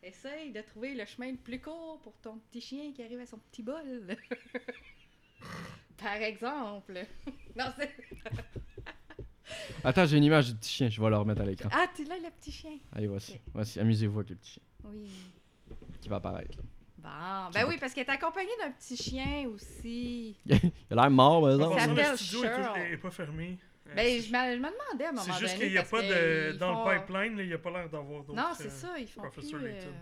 [0.02, 3.26] Essaye de trouver le chemin le plus court pour ton petit chien qui arrive à
[3.26, 3.76] son petit bol.
[5.96, 7.06] Par exemple.
[7.56, 7.94] non, c'est.
[9.84, 11.68] Attends, j'ai une image du petit chien, je vais la remettre à l'écran.
[11.72, 12.78] Ah, t'es là, le petit chien?
[12.92, 13.38] Allez, voici.
[13.54, 15.08] Voici, amusez-vous avec le petit chien Oui.
[16.00, 16.56] qui va apparaître.
[16.58, 16.62] là.
[16.98, 20.36] Bon, ben oui, parce qu'elle est accompagnée d'un petit chien aussi.
[20.46, 20.54] Il
[20.90, 21.74] a l'air mort, par exemple.
[21.74, 22.92] Le s'appelle studio est, tout- Cheryl.
[22.92, 23.58] est pas fermé.
[23.92, 25.40] Euh, Ben, c'est- je me, je me demandais à un moment C'est donné.
[25.40, 26.52] juste qu'il n'y a pas de.
[26.58, 28.34] Dans font- le pipeline, là, il n'y a pas l'air d'avoir d'autres.
[28.36, 29.92] Non, c'est euh, ça, ils font Professor plus, euh,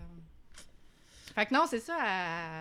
[1.35, 1.97] Fait que non, c'est ça,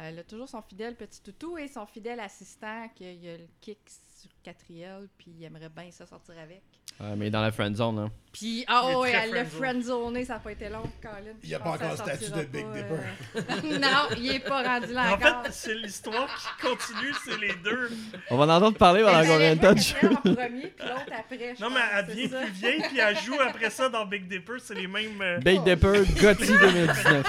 [0.04, 3.28] elle, elle a toujours son fidèle petit toutou et son fidèle assistant qui a, il
[3.28, 3.78] a le kick
[4.20, 6.62] sur Catriel, puis il aimerait bien ça sortir avec.
[7.00, 8.10] Ouais, mais dans la friend zone, hein.
[8.32, 9.60] Puis, ah est ouais, elle l'a friendzone.
[10.00, 11.32] friendzoné, ça n'a pas été long, Colin.
[11.42, 14.62] Il y a pas encore le statut de Big pas, euh, non, il est pas
[14.62, 15.44] rendu là En encore.
[15.46, 17.90] fait, c'est l'histoire qui continue, c'est les deux.
[18.30, 19.96] On va en entendre parler pendant combien de temps de jeu?
[20.10, 23.70] en premier, puis l'autre après, Non, mais elle devient plus vieille, puis elle joue après
[23.70, 25.20] ça dans Big Dipper, c'est les mêmes.
[25.22, 27.26] euh, Big Dipper, Gotti 2019.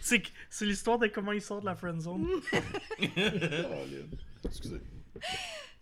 [0.00, 2.26] C'est c'est l'histoire de comment il sort de la friendzone.
[4.44, 4.80] Excusez.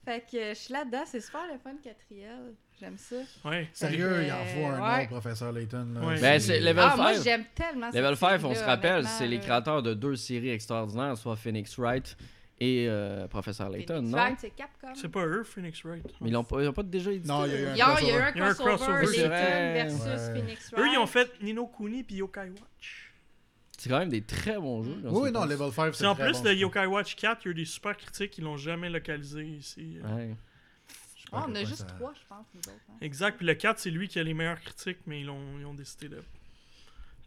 [0.04, 2.52] Fait que euh, je suis là-dedans, c'est super le fun, Catriel.
[2.78, 3.16] J'aime ça.
[3.44, 3.68] Ouais.
[3.72, 5.00] Sérieux, il en Euh, faut un ouais.
[5.02, 5.86] autre, professeur Layton.
[5.94, 6.00] là.
[6.06, 6.20] Ouais.
[6.20, 7.22] Ben, c'est level ah, moi, 5.
[7.24, 11.16] j'aime tellement cette Level 5, on se rappelle, c'est les créateurs de deux séries extraordinaires,
[11.16, 12.16] soit Phoenix Wright
[12.60, 14.18] et euh, Professeur Layton, Phoenix non?
[14.18, 14.94] Wright, c'est Capcom.
[14.94, 16.04] C'est pas eux, Phoenix Wright.
[16.20, 17.28] Mais ils l'ont pas, ils ont pas déjà édité?
[17.28, 18.40] Non, il y a eu un a, il y a eu crossover.
[18.40, 20.34] un un crossover, crossover, Layton versus Ouais.
[20.34, 20.84] Phoenix Wright.
[20.84, 23.03] Eux, ils ont fait Nino Kuni puis Yokai Watch.
[23.84, 24.98] C'est quand même des très bons jeux.
[25.04, 27.48] Oui, non, level 5, c'est en très plus bon, je Yokai Watch 4, il y
[27.48, 29.98] a eu des super critiques, ils l'ont jamais localisé ici.
[30.02, 30.34] Ouais.
[31.30, 32.70] Ah, on a juste ça- trois, je pense, nous autres.
[32.90, 32.94] hein.
[33.02, 35.66] Exact, puis le 4, c'est lui qui a les meilleures critiques, mais ils, l'ont- ils
[35.66, 36.22] ont décidé de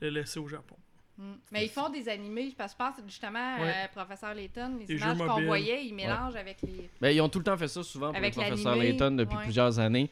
[0.01, 0.75] le laisser au Japon.
[1.19, 1.33] Mm.
[1.51, 3.71] Mais ils font des animés, parce que je pense justement, Ouais.
[3.85, 6.89] euh, Professeur Layton, les Les images qu'on voyait, ils mélangent avec les.
[6.99, 9.35] Ben, ils ont tout le temps fait ça souvent pour Avec le professeur Layton depuis
[9.37, 9.43] ouais.
[9.43, 10.09] plusieurs années.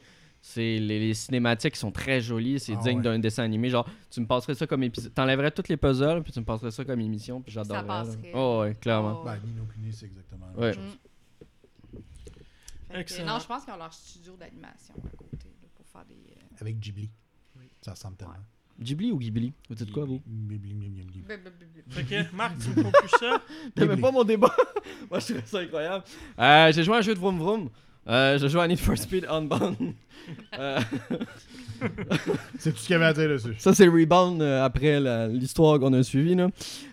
[0.48, 3.02] C'est les, les cinématiques qui sont très jolies, c'est Ah digne ouais.
[3.02, 3.68] d'un dessin animé.
[3.68, 5.12] Genre, tu me passerais ça comme épisode.
[5.12, 7.84] T'enlèverais tous les puzzles, puis tu me passerais ça comme émission, puis j'adorerais.
[7.84, 8.30] passerait.
[8.32, 9.18] Oh, ouais, clairement.
[9.22, 9.24] Oh.
[9.24, 10.70] Ben, Nino Kuni, c'est exactement la Ouais.
[10.70, 10.98] même chose.
[12.92, 12.96] Mm.
[13.00, 13.32] Excellent.
[13.34, 16.14] non, je pense qu'ils ont leur studio d'animation à côté là, pour faire des.
[16.14, 17.10] euh, Avec Ghibli.
[17.82, 18.34] Ça ressemble tellement.
[18.80, 19.52] Ghibli ou Ghibli?
[19.68, 20.22] Vous dites quoi, vous?
[20.26, 21.24] Ghibli, Ghibli, Ghibli.
[22.06, 23.42] que, Marc, tu me conclus ça?
[23.74, 24.54] T'aimais pas mon débat?
[25.10, 26.04] Moi, je trouve ça incroyable.
[26.38, 27.68] Euh, j'ai joué à un jeu de Vroom Vroom.
[28.08, 29.76] Euh, j'ai joué à Need for Speed Unbound.
[30.58, 30.80] Euh,
[32.58, 33.54] C'est tout ce qu'il y avait à dire dessus.
[33.58, 36.34] ça, c'est le rebound euh, après la- l'histoire qu'on a suivie.
[36.34, 36.44] Là.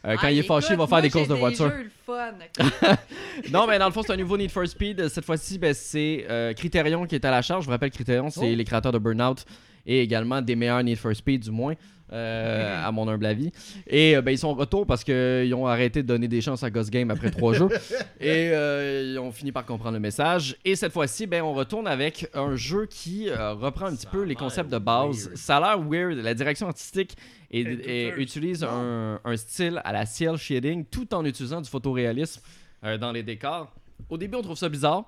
[0.05, 1.69] Euh, quand Ah, il est fâché, il va faire moi, des courses j'ai de voiture.
[1.71, 2.33] jeux le fun.
[3.51, 5.07] Non, mais dans le fond, c'est un nouveau Need for Speed.
[5.07, 7.63] Cette fois-ci, ben, c'est euh, Criterion qui est à la charge.
[7.63, 8.55] Je vous rappelle, Criterion, c'est Oh.
[8.55, 9.43] les créateurs de Burnout
[9.85, 11.73] et également des meilleurs Need for Speed, du moins,
[12.13, 13.51] euh, à mon humble avis.
[13.87, 16.63] Et euh, ben, ils sont en retour parce qu'ils ont arrêté de donner des chances
[16.63, 17.67] à Ghost Game après trois jeux.
[18.21, 20.55] Et euh, ils ont fini par comprendre le message.
[20.63, 24.09] Et cette fois-ci, ben, on retourne avec un jeu qui euh, reprend un petit Ça
[24.11, 25.25] peu les concepts de base.
[25.27, 25.37] weird.
[25.37, 26.17] Ça a l'air weird.
[26.23, 27.17] La direction artistique
[27.51, 28.21] et, Et et douteuse.
[28.23, 32.41] utilise un, un style à la ciel shading tout en utilisant du photoréalisme
[32.83, 33.73] euh, dans les décors.
[34.09, 35.05] Au début, on trouve ça bizarre.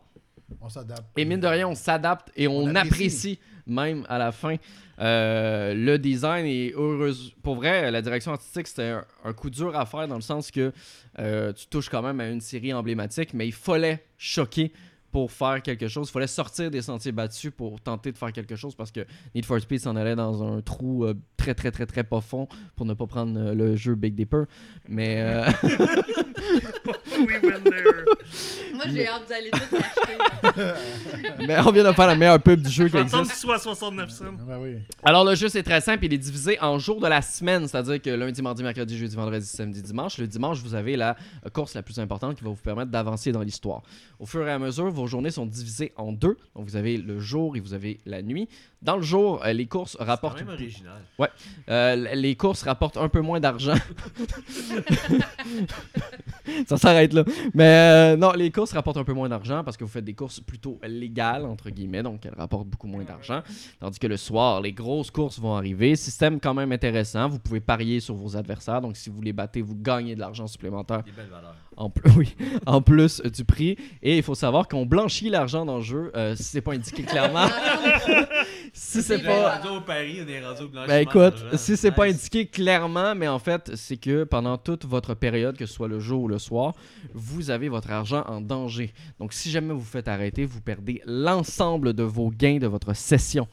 [0.62, 1.04] On s'adapte.
[1.18, 2.88] Et mine de rien, on s'adapte et on, On apprécie.
[2.88, 3.40] apprécie.
[3.66, 4.56] même à la fin.
[5.00, 7.34] Euh, le design est heureuse.
[7.44, 10.72] Pour vrai, la direction artistique, c'était un, coup dur à faire dans le sens que
[11.20, 14.72] euh, tu touches quand même à une série emblématique, mais il fallait choquer
[15.16, 16.10] pour faire quelque chose.
[16.10, 19.00] Il fallait sortir des sentiers battus pour tenter de faire quelque chose parce que
[19.34, 22.86] Need for Speed s'en allait dans un trou euh, très très très très profond pour
[22.86, 24.44] ne pas prendre euh, le jeu Big Dipper.
[24.90, 25.46] Mais euh,
[27.18, 28.06] We went there.
[28.74, 30.18] Moi, j'ai hâte d'aller tout acheter.
[31.48, 33.24] mais on vient de faire la meilleure pub du jeu Je qui existe.
[33.24, 34.26] qu'il soit à 69 cents.
[34.46, 34.76] Ben oui.
[35.04, 38.02] Alors le jeu c'est très simple, il est divisé en jours de la semaine, c'est-à-dire
[38.02, 40.18] que lundi, mardi, mercredi, jeudi, vendredi, samedi, dimanche.
[40.18, 41.16] Le dimanche, vous avez la
[41.54, 43.82] course la plus importante qui va vous permettre d'avancer dans l'histoire.
[44.20, 46.36] Au fur et à mesure, vos journées sont divisées en deux.
[46.56, 48.50] Donc vous avez le jour et vous avez la nuit.
[48.86, 51.02] Dans le jour, euh, les courses C'est rapportent quand même original.
[51.70, 53.74] euh, les courses rapportent un peu moins d'argent.
[56.68, 57.24] Ça s'arrête là.
[57.56, 60.14] Mais euh, non, les courses rapportent un peu moins d'argent parce que vous faites des
[60.14, 63.42] courses plutôt légales, entre guillemets, donc elles rapportent beaucoup moins d'argent.
[63.80, 65.96] Tandis que le soir, les grosses courses vont arriver.
[65.96, 67.28] Système quand même intéressant.
[67.28, 68.82] Vous pouvez parier sur vos adversaires.
[68.82, 71.56] Donc si vous les battez, vous gagnez de l'argent supplémentaire Des belles valeurs.
[71.76, 72.36] en, plus, oui,
[72.68, 73.78] en plus du prix.
[74.04, 77.02] Et il faut savoir qu'on blanchit l'argent dans le jeu euh, si c'est pas indiqué
[77.02, 77.48] clairement.
[78.76, 79.62] si c'est pas.
[79.72, 80.68] au Paris, au.
[80.88, 81.58] Ben écoute, d'argent.
[81.58, 85.66] si c'est pas indiqué clairement, mais en fait, c'est que pendant toute votre période, que
[85.66, 86.74] ce soit le jour ou le soir,
[87.14, 88.94] vous avez votre argent en danger.
[89.18, 93.48] Donc si jamais vous faites arrêter, vous perdez l'ensemble de vos gains de votre session.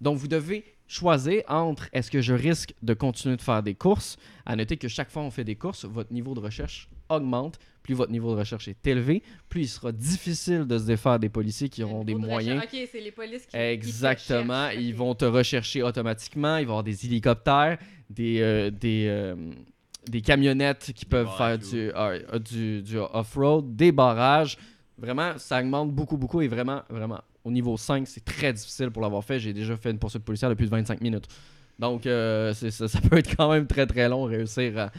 [0.00, 4.18] Donc vous devez choisir entre est-ce que je risque de continuer de faire des courses,
[4.46, 7.94] à noter que chaque fois on fait des courses, votre niveau de recherche augmente, plus
[7.94, 11.68] votre niveau de recherche est élevé, plus il sera difficile de se défaire des policiers
[11.68, 12.60] qui auront des de moyens.
[12.60, 12.82] recherche.
[12.82, 13.56] Ok, c'est les polices qui.
[13.56, 14.68] Exactement.
[14.68, 14.84] qui te cherchent.
[14.84, 16.56] Ils vont te rechercher automatiquement.
[16.56, 17.78] Il va y avoir des hélicoptères,
[18.08, 19.34] des, euh, des, euh,
[20.08, 24.56] des camionnettes qui peuvent faire du, euh, du, du off-road, des barrages.
[24.98, 26.42] Vraiment, ça augmente beaucoup, beaucoup.
[26.42, 29.38] Et vraiment, vraiment, au niveau 5, c'est très difficile pour l'avoir fait.
[29.38, 31.26] J'ai déjà fait une poursuite policière depuis 25 minutes.
[31.78, 34.90] Donc, euh, ça, ça peut être quand même très, très long réussir à,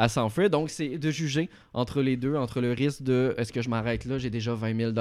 [0.00, 0.48] à.
[0.48, 4.04] Donc, c'est de juger entre les deux, entre le risque de est-ce que je m'arrête
[4.04, 4.92] là, j'ai déjà 20 000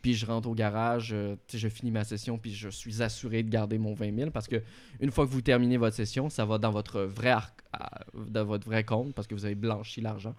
[0.00, 3.50] puis je rentre au garage, euh, je finis ma session, puis je suis assuré de
[3.50, 4.62] garder mon 20 000 parce que
[5.00, 7.34] une fois que vous terminez votre session, ça va dans votre vrai
[8.14, 10.34] dans votre vrai compte parce que vous avez blanchi l'argent.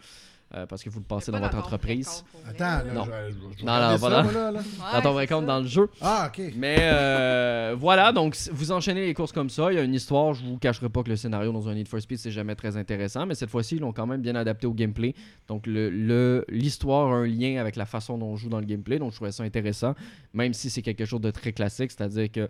[0.56, 2.24] Euh, parce que vous le passez dans votre entreprise.
[2.48, 3.06] Attends, là, Non.
[3.06, 4.24] je, je- je vais Non, voilà.
[4.24, 4.60] moi, là, là.
[4.60, 5.90] Ouais, dans ton compte dans le jeu.
[6.02, 6.54] Ah, ok.
[6.56, 9.72] Mais euh, voilà, donc vous enchaînez les courses comme ça.
[9.72, 10.34] Il y a une histoire.
[10.34, 12.78] Je vous cacherai pas que le scénario dans un Need for Speed, c'est jamais très
[12.78, 13.26] intéressant.
[13.26, 15.14] Mais cette fois-ci, ils l'ont quand même bien adapté au gameplay.
[15.48, 18.66] Donc le- le- l'histoire a un lien avec la façon dont on joue dans le
[18.66, 18.98] gameplay.
[19.00, 19.94] Donc je trouvais ça intéressant.
[20.34, 21.92] Même si c'est quelque chose de très classique.
[21.92, 22.48] C'est-à-dire que.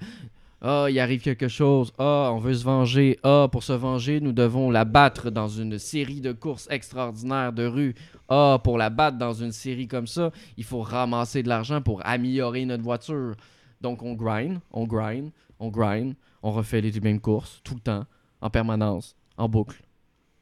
[0.62, 1.94] Ah, il arrive quelque chose.
[1.98, 3.18] Ah, on veut se venger.
[3.24, 7.66] Ah, pour se venger, nous devons la battre dans une série de courses extraordinaires de
[7.66, 7.96] rue.
[8.28, 12.06] Ah, pour la battre dans une série comme ça, il faut ramasser de l'argent pour
[12.06, 13.36] améliorer notre voiture.
[13.80, 18.06] Donc on grind, on grind, on grind, on refait les mêmes courses tout le temps,
[18.42, 19.82] en permanence, en boucle.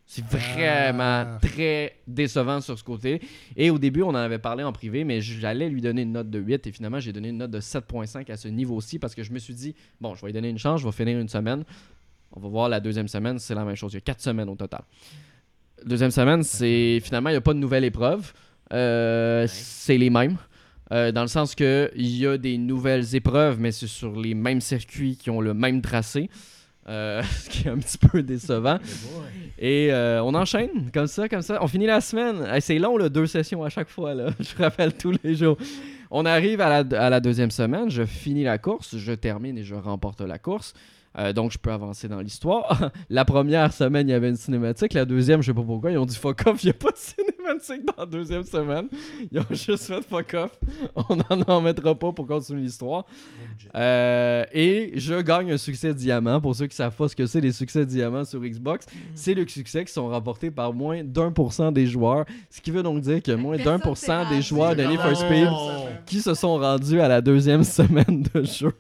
[0.10, 1.38] C'est vraiment Ah.
[1.42, 3.20] très décevant sur ce côté.
[3.58, 6.30] Et au début, on en avait parlé en privé, mais j'allais lui donner une note
[6.30, 9.22] de 8 et finalement, j'ai donné une note de 7.5 à ce niveau-ci parce que
[9.22, 11.28] je me suis dit, bon, je vais lui donner une chance, je vais finir une
[11.28, 11.66] semaine.
[12.32, 13.92] On va voir la deuxième semaine, c'est la même chose.
[13.94, 14.82] Il y a 4 semaines au total.
[15.86, 18.32] Deuxième semaine, c'est finalement, il n'y a pas de nouvelle épreuve.
[18.74, 20.38] Euh, C'est les mêmes.
[20.94, 24.34] Euh, dans le sens que il y a des nouvelles épreuves, mais c'est sur les
[24.34, 26.30] mêmes circuits qui ont le même tracé.
[26.88, 28.80] Euh, ce qui est un petit peu décevant.
[29.60, 31.58] Et euh, on enchaîne comme ça, comme ça.
[31.62, 32.46] On finit la semaine.
[32.50, 34.14] Hey, c'est long, là, deux sessions à chaque fois.
[34.14, 34.30] Là.
[34.40, 35.58] Je rappelle tous les jours.
[36.12, 37.90] On arrive à la, à la deuxième semaine.
[37.90, 38.98] Je finis la course.
[38.98, 40.74] Je termine et je remporte la course.
[41.18, 42.92] Euh, donc, je peux avancer dans l'histoire.
[43.10, 44.94] la première semaine, il y avait une cinématique.
[44.94, 46.64] La deuxième, je sais pas pourquoi, ils ont dit fuck off.
[46.64, 48.88] Il n'y a pas de cinématique dans la deuxième semaine.
[49.32, 50.60] Ils ont juste fait fuck off.
[50.96, 53.06] On n'en en mettra pas pour continuer l'histoire.
[53.76, 56.40] Euh, et je gagne un succès diamant.
[56.40, 59.48] Pour ceux qui savent pas ce que c'est les succès diamants sur Xbox, c'est le
[59.48, 62.26] succès qui sont rapportés par moins d'un pour cent des joueurs.
[62.50, 65.18] Ce qui veut donc dire que moins d'un pour cent des joueurs de Need for.
[65.18, 65.50] Speed
[66.06, 68.74] qui se sont rendus à la deuxième semaine de jeu.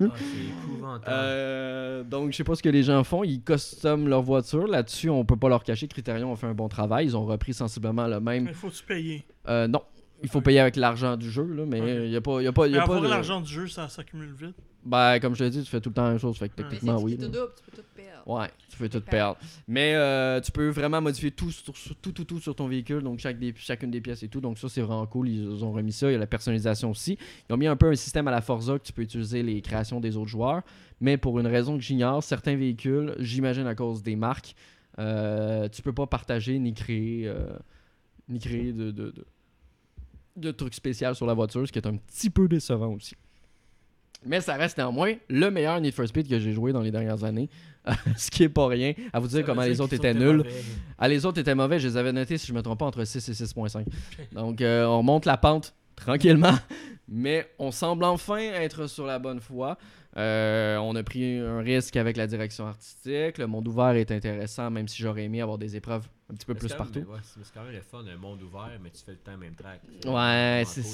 [0.97, 1.15] Épouvantable.
[1.17, 3.23] Euh, donc, je sais pas ce que les gens font.
[3.23, 4.67] Ils customent leur voiture.
[4.67, 5.87] Là-dessus, on peut pas leur cacher.
[5.87, 7.05] Criterion a fait un bon travail.
[7.05, 8.43] Ils ont repris sensiblement le même.
[8.45, 9.23] Mais faut-tu payer?
[9.47, 9.81] Euh, non,
[10.23, 12.11] il faut payer avec l'argent du jeu, là, mais il Ok.
[12.11, 13.87] y a pas, y a pas, y Mais a pas de- l'argent du jeu, ça
[13.89, 14.55] s'accumule vite.
[14.85, 16.37] Ben, comme je te dis, tu fais tout le temps la même chose.
[16.37, 16.63] Fait que Ouais.
[16.63, 17.17] Mais techniquement, oui.
[17.17, 18.23] double, tu peux tout perdre.
[18.25, 19.37] Ouais, tu peux tout perdre.
[19.67, 23.01] Mais euh, tu peux vraiment modifier tout, sur- sur- tout, tout, tout sur ton véhicule,
[23.01, 24.39] donc chaque des, chacune des pièces et tout.
[24.39, 25.27] Donc ça, c'est vraiment cool.
[25.27, 26.09] Ils ont remis ça.
[26.09, 27.17] Il y a la personnalisation aussi.
[27.49, 29.61] Ils ont mis un peu un système à la Forza que tu peux utiliser les
[29.61, 30.61] créations des autres joueurs.
[30.99, 34.55] Mais pour une raison que j'ignore, certains véhicules, j'imagine à cause des marques,
[34.99, 37.55] euh, tu peux pas partager ni créer, euh,
[38.29, 39.25] ni créer de, de, de,
[40.37, 43.15] de trucs spéciaux sur la voiture, ce qui est un petit peu décevant aussi.
[44.25, 47.23] Mais ça reste néanmoins le meilleur Need for Speed que j'ai joué dans les dernières
[47.23, 47.49] années.
[48.17, 48.93] ce qui est pas rien.
[49.13, 50.43] À vous dire comment les autres étaient nuls.
[50.97, 51.79] Ah, les autres étaient mauvais.
[51.79, 53.85] Je les avais notés, si je me trompe pas, entre 6 et 6.5.
[54.33, 56.55] Donc, euh, on monte la pente tranquillement.
[57.07, 59.77] Mais on semble enfin être sur la bonne voie.
[60.17, 63.37] Euh, on a pris un risque avec la direction artistique.
[63.37, 66.55] Le monde ouvert est intéressant, même si j'aurais aimé avoir des épreuves un petit peu
[66.55, 66.99] plus même- partout.
[66.99, 69.53] ouais, c'est quand même le fun, un monde ouvert, mais tu fais le temps même
[69.55, 69.79] track.
[70.05, 70.91] Ouais, c'est cool,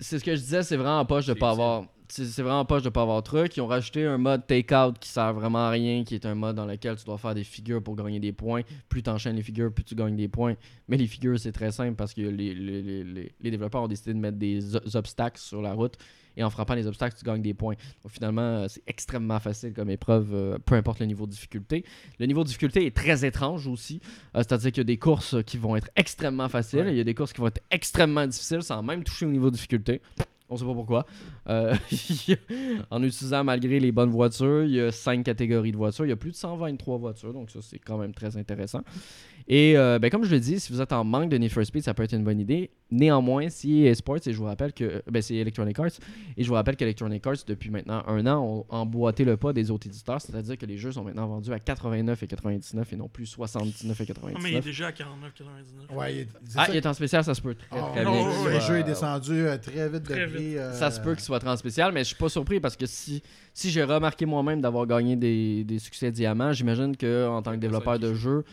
[0.00, 1.60] ce que je disais, c'est vraiment poche de pas utile.
[1.62, 1.84] avoir.
[2.08, 3.56] C'est c'est vraiment poche de pas avoir truc.
[3.56, 6.54] Ils ont rajouté un mode take-out qui sert vraiment à rien, qui est un mode
[6.54, 8.62] dans lequel tu dois faire des figures pour gagner des points.
[8.88, 10.54] Plus tu enchaînes les figures, plus tu gagnes des points.
[10.88, 14.14] Mais les figures, c'est très simple parce que les, les, les- les- développeurs ont décidé
[14.14, 15.96] de mettre des obstacles sur la route.
[16.36, 17.74] Et en frappant les obstacles, tu gagnes des points.
[18.02, 21.84] Donc finalement, euh, c'est extrêmement facile comme épreuve, euh, peu importe le niveau de difficulté.
[22.18, 24.00] Le niveau de difficulté est très étrange aussi.
[24.34, 26.92] Euh, C'est-à-dire qu'il y a des courses qui vont être extrêmement faciles, Ouais.
[26.92, 29.50] il y a des courses qui vont être extrêmement difficiles sans même toucher au niveau
[29.50, 30.00] de difficulté.
[30.48, 31.06] On sait pas pourquoi.
[31.48, 31.74] Euh,
[32.90, 36.06] en utilisant malgré les bonnes voitures, il y a 5 catégories de voitures.
[36.06, 38.82] Il y a plus de 123 voitures, donc ça c'est quand même très intéressant.
[39.48, 41.64] Et euh, ben, comme je le dis, si vous êtes en manque de Need for
[41.64, 42.70] Speed, ça peut être une bonne idée.
[42.90, 45.86] Néanmoins, si Sports, et je vous rappelle que ben, c'est Electronic Arts,
[46.36, 49.72] et je vous rappelle qu'Electronic Arts, depuis maintenant un an, ont emboîté le pas des
[49.72, 53.08] autres éditeurs, c'est-à-dire que les jeux sont maintenant vendus à 89 et 99 et non
[53.08, 54.42] plus 79 et Ah, 99.
[54.42, 55.96] mais il est déjà à 49,99.
[55.96, 58.12] Ouais, il- Ah, il est en spécial, ça se peut très, Ah, très non,
[58.44, 58.52] bien.
[58.54, 60.26] Le jeu est descendu euh, très vite de Très
[60.58, 62.86] euh, Ça se peut qu'il soit en spécial, mais je suis pas surpris parce que
[62.86, 63.20] si,
[63.52, 67.56] si j'ai remarqué moi-même d'avoir gagné des, des succès diamants, j'imagine que en tant que
[67.56, 68.44] développeur de jeu,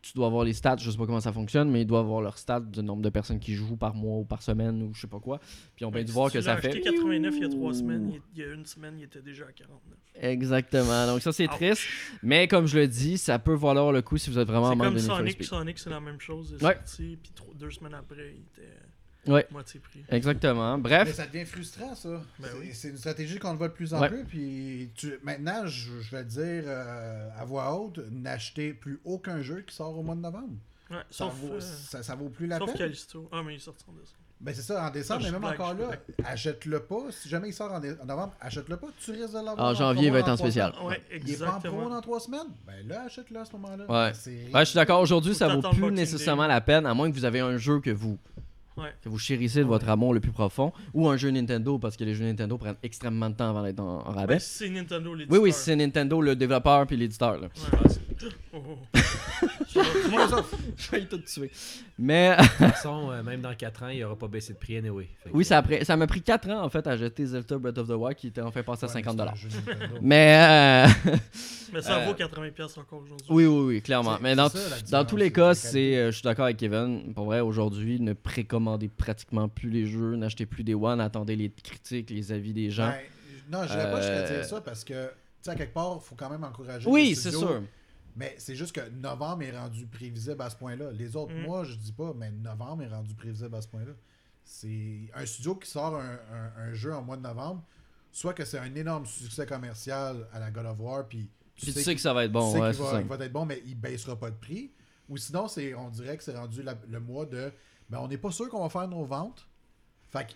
[0.00, 2.20] tu dois avoir les stats, je sais pas comment ça fonctionne, mais ils doivent avoir
[2.22, 5.00] leurs stats du nombre de personnes qui jouent par mois ou par semaine ou je
[5.00, 5.40] sais pas quoi.
[5.76, 6.68] Puis on peut Ouais, dû si voir que ça fait.
[6.68, 9.44] acheté 89 il y a trois semaines, il- y a une semaine, il était déjà
[9.46, 9.98] à 49.
[10.32, 11.06] Exactement.
[11.06, 11.82] Donc ça c'est triste.
[12.22, 14.76] Mais comme je le dis, ça peut valoir le coup si vous êtes vraiment en
[14.76, 15.42] manque comme de Sonic.
[15.44, 16.54] Sonic c'est la même chose.
[16.58, 16.74] Il est Ouais.
[16.74, 18.72] sorti, puis trois- deux semaines après, il était
[19.32, 19.46] Ouais.
[19.50, 20.04] moitié prix.
[20.08, 20.76] Exactement.
[20.76, 22.08] Mais Bref, ça devient frustrant, ça.
[22.38, 22.70] Ben C'est- oui.
[22.72, 24.08] c'est une stratégie qu'on voit de plus en Ouais.
[24.08, 24.24] plus.
[24.24, 29.62] Puis tu- maintenant, je, je vais dire euh, à voix haute, n'achetez plus aucun jeu
[29.66, 30.54] qui sort au mois de novembre.
[30.90, 32.78] Ouais, Ça, sauf vaut, euh, ça, ça vaut plus la sauf peine.
[32.78, 33.28] Callisto.
[33.30, 34.14] Ah, mais il est sorti en décembre.
[34.40, 35.90] Ben c'est ça, en décembre, Ah, mais même blague, encore là,
[36.24, 37.00] achète-le pas.
[37.10, 38.86] Si jamais il sort en, dé- en novembre, achète-le pas.
[39.04, 39.58] Tu risques de l'avoir.
[39.58, 40.72] En janvier, il va être en spécial.
[40.84, 41.90] Ouais, Il est pas en promo exactement.
[41.90, 42.46] dans trois semaines.
[42.64, 43.84] Ben là, achète-le à ce moment-là.
[43.88, 44.12] Ouais.
[44.54, 45.00] Ouais, je suis d'accord.
[45.00, 47.80] Aujourd'hui, Faut ça vaut plus nécessairement la peine, à moins que vous avez un jeu
[47.80, 48.16] que vous
[48.78, 48.94] Ouais.
[49.02, 52.04] que vous chérissez de votre amour le plus profond, ou un jeu Nintendo, parce que
[52.04, 54.34] les jeux Nintendo prennent extrêmement de temps avant d'être en, en rabais.
[54.34, 57.38] Ouais, c'est Nintendo, les oui, oui, c'est Nintendo, le développeur puis l'éditeur.
[57.40, 57.48] là.
[58.52, 58.98] Oh, oh.
[60.76, 61.50] Je vais tout tuer.
[61.98, 64.76] Mais De toute façon, euh, même dans 4 ans, il aura pas baissé de prix
[64.76, 65.08] anyway.
[65.22, 67.26] Fait oui, que, ça a pris- ça m'a pris 4 ans en fait à jeter
[67.26, 69.34] Zelda Breath of the Wild qui était enfin passé à Ouais, mais 50 c'est un
[69.34, 69.98] jeu Nintendo.
[70.02, 71.12] Mais euh,
[71.72, 73.26] Mais ça Euh, vaut 80$ piastres encore aujourd'hui.
[73.30, 74.16] oui, oui, oui, clairement.
[74.16, 74.36] C'est- Mais c'est
[74.90, 77.12] dans, dans tous les c'est cas, c'est, euh, je suis d'accord avec Kevin.
[77.14, 81.50] Pour vrai, aujourd'hui, ne précommandez pratiquement plus les jeux, n'achetez plus des One, attendez les
[81.50, 82.88] critiques, les avis des gens.
[82.88, 82.96] Ben,
[83.50, 85.10] non, je dirais pas que je Euh, dire ça parce que, tu
[85.42, 86.88] sais, à quelque part, il faut quand même encourager.
[86.88, 87.48] oui, les c'est studios.
[87.48, 87.62] sûr.
[88.16, 90.90] Mais c'est juste que novembre est rendu prévisible à ce point-là.
[90.92, 91.42] Les autres Mm.
[91.42, 93.92] mois, je dis pas, mais novembre est rendu prévisible à ce point-là.
[94.44, 97.62] C'est un studio qui sort un, un- un jeu en mois de novembre,
[98.10, 101.82] soit que c'est un énorme succès commercial à la God of War, puis Puis tu
[101.82, 103.00] sais que ça va être tu bon, sais ouais, qu'il c'est va, ça.
[103.00, 104.72] il va être bon, mais il baissera pas de prix.
[105.08, 107.52] Ou sinon, c'est, on dirait que c'est rendu la- le mois de
[107.90, 109.46] ben, on n'est pas sûr qu'on va faire nos ventes.
[110.10, 110.32] Fait que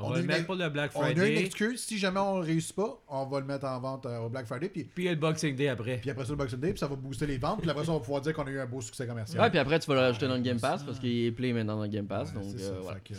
[0.00, 1.44] On, On va le une- mettre pour le Black on a une Friday.
[1.44, 1.80] excuse.
[1.84, 4.46] Si jamais on ne réussit pas, on va le mettre en vente euh, au Black
[4.46, 4.68] Friday.
[4.68, 5.98] Puis, Puis il y a le Boxing Day après.
[5.98, 7.60] puis après ça, le Boxing Day, puis ça va booster les ventes.
[7.60, 9.40] Puis après ça, on va pouvoir dire qu'on a eu un beau succès commercial.
[9.40, 11.52] Ouais, puis après, tu vas le rajouter dans le Game Pass parce qu'il est play
[11.52, 12.28] maintenant dans le Game Pass.
[12.30, 12.80] Ouais, donc, c'est euh, ça.
[12.82, 12.98] voilà.
[13.06, 13.18] Fait que,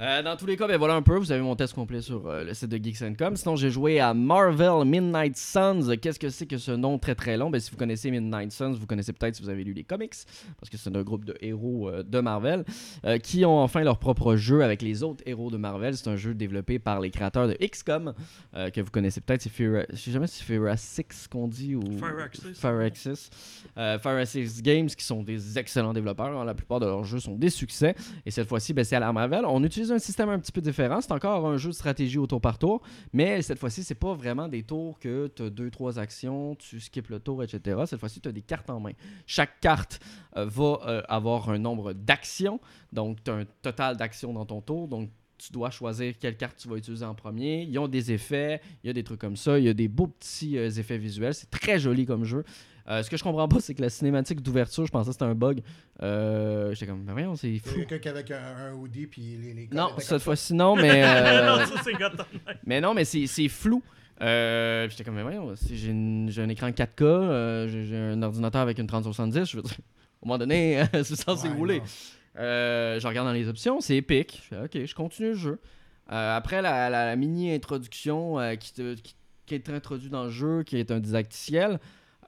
[0.00, 1.16] Euh, dans tous les cas, ben voilà un peu.
[1.16, 3.36] Vous avez mon test complet sur euh, le site de Geeks.com.
[3.36, 5.96] Sinon, j'ai joué à Marvel Midnight Suns.
[6.00, 7.50] Qu'est-ce que c'est que ce nom très très long?
[7.50, 10.14] Ben, Si vous connaissez Midnight Suns, vous connaissez peut-être si vous avez lu les comics,
[10.58, 12.64] parce que c'est un groupe de héros euh, de Marvel
[13.22, 15.96] qui ont enfin leur propre jeu avec les autres héros de Marvel.
[15.96, 18.14] C'est un jeu développé par les créateurs de XCOM,
[18.54, 19.42] que vous connaissez peut-être.
[19.42, 19.50] C'est.
[19.56, 22.54] Je sais jamais si c'est Fira 6 qu'on dit ou Firaxis.
[22.54, 23.30] Firaxis.
[24.00, 26.38] Firaxis Games, qui sont des excellents développeurs.
[26.38, 26.44] hein.
[26.44, 27.94] La plupart de leurs jeux sont des succès.
[28.26, 29.44] Et cette fois-ci, ben, c'est à la Marvel.
[29.46, 31.00] On utilise un système un petit peu différent.
[31.00, 32.82] C'est encore un jeu de stratégie au tour par tour.
[33.12, 36.80] Mais cette fois-ci, c'est pas vraiment des tours que tu as deux, trois actions, tu
[36.80, 37.82] skips le tour, etc.
[37.86, 38.92] Cette fois-ci, tu as des cartes en main.
[39.26, 40.00] Chaque carte
[40.36, 42.60] euh, va euh, avoir un nombre d'actions.
[42.92, 44.88] Donc, tu as un total d'actions dans ton tour.
[44.88, 47.62] Donc, tu dois choisir quelle carte tu vas utiliser en premier.
[47.62, 49.88] Ils ont des effets, il y a des trucs comme ça, il y a des
[49.88, 51.34] beaux petits euh, effets visuels.
[51.34, 52.44] C'est très joli comme jeu.
[52.88, 55.24] Euh, ce que je comprends pas, c'est que la cinématique d'ouverture, je pensais que c'était
[55.24, 55.62] un bug.
[56.02, 57.80] Euh, J'étais comme, mais voyons, c'est fou.
[57.80, 61.02] a quelqu'un avec un, un hoodie, puis les, les Non, cette fois-ci non, mais.
[61.04, 62.26] euh, non, ça,
[62.66, 63.82] mais non, mais c'est c'est flou.
[64.20, 68.86] Euh, J'étais comme, mais voyons, j'ai un écran 4K, euh, j'ai un ordinateur avec une
[68.86, 69.72] 3070, je veux dire,
[70.22, 71.82] un moment donné, c'est censé Ouais, rouler.
[72.38, 74.40] Euh, je regarde dans les options, c'est épique.
[74.44, 75.60] Je fais, ok, je continue le jeu.
[76.10, 79.14] Euh, après la, la- la mini-introduction euh, qui, te- qui-
[79.46, 81.78] qui est introduite dans le jeu, qui est un didacticiel,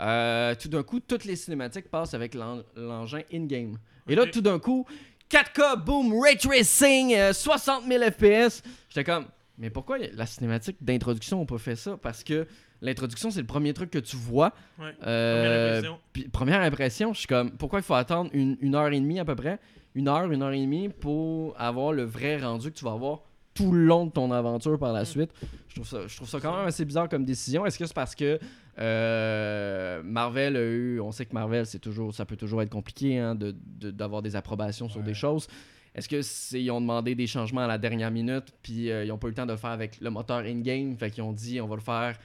[0.01, 3.79] euh, tout d'un coup, toutes les cinématiques passent avec l'en- l'engin in-game.
[4.09, 4.85] Et là, tout d'un coup,
[5.31, 8.63] 4K, boom, ray tracing, euh, 60 000 FPS.
[8.89, 9.27] J'étais comme,
[9.59, 11.97] mais pourquoi la cinématique d'introduction n'a pas fait ça?
[12.03, 12.47] Parce que
[12.83, 14.53] l'introduction, c'est le premier truc que tu vois.
[14.79, 14.93] Ouais.
[15.07, 16.31] Euh, Première impression.
[16.33, 19.25] première impression, je suis comme, pourquoi il faut attendre une, une heure et demie à
[19.25, 19.59] peu près,
[19.95, 23.21] une heure, une heure et demie pour avoir le vrai rendu que tu vas avoir
[23.55, 25.07] tout le long de ton aventure par la Mm.
[25.07, 25.31] suite.
[25.69, 27.65] Je trouve ça, je trouve ça quand même assez bizarre comme décision.
[27.65, 28.39] Est-ce que c'est parce que
[28.79, 33.19] euh, Marvel a eu, on sait que Marvel, c'est toujours, ça peut toujours être compliqué
[33.19, 35.07] hein, de- de- d'avoir des approbations sur Ouais.
[35.07, 35.47] des choses.
[35.95, 39.19] Est-ce que ils ont demandé des changements à la dernière minute, puis euh, ils ont
[39.19, 41.61] pas eu le temps de le faire avec le moteur in-game, fait qu'ils ont dit
[41.61, 42.19] on va le faire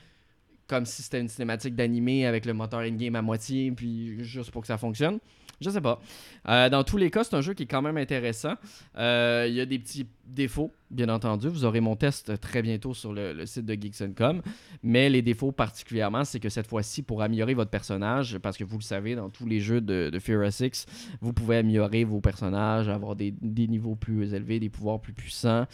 [0.67, 4.61] comme si c'était une cinématique d'animé avec le moteur in-game à moitié, puis juste pour
[4.61, 5.19] que ça fonctionne?
[5.61, 6.01] Je sais pas.
[6.47, 8.53] Euh, dans tous les cas, c'est un jeu qui est quand même intéressant.
[8.97, 11.49] Euh, Il y a des petits défauts, bien entendu.
[11.49, 14.41] Vous aurez mon test très bientôt sur le, site de Geeks.com.
[14.83, 18.77] Mais les défauts particulièrement, c'est que cette fois-ci, pour améliorer votre personnage, parce que vous
[18.77, 20.85] le savez, dans tous les jeux de, de Fear 6,
[21.21, 25.65] vous pouvez améliorer vos personnages, avoir des, niveaux plus élevés, des pouvoirs plus puissants.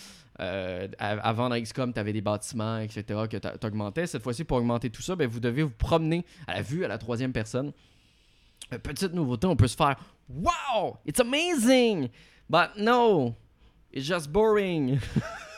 [0.42, 4.08] Euh, avant dans XCOM, tu avais des bâtiments, etc., que tu augmentais.
[4.08, 6.88] Cette fois-ci, pour augmenter tout ça, ben, vous devez vous promener à la vue, à
[6.88, 7.72] la troisième personne.
[8.70, 9.96] Petite nouveauté, on peut se faire
[10.28, 12.10] Wow, it's amazing!
[12.50, 13.36] But no,
[13.92, 15.00] it's just boring.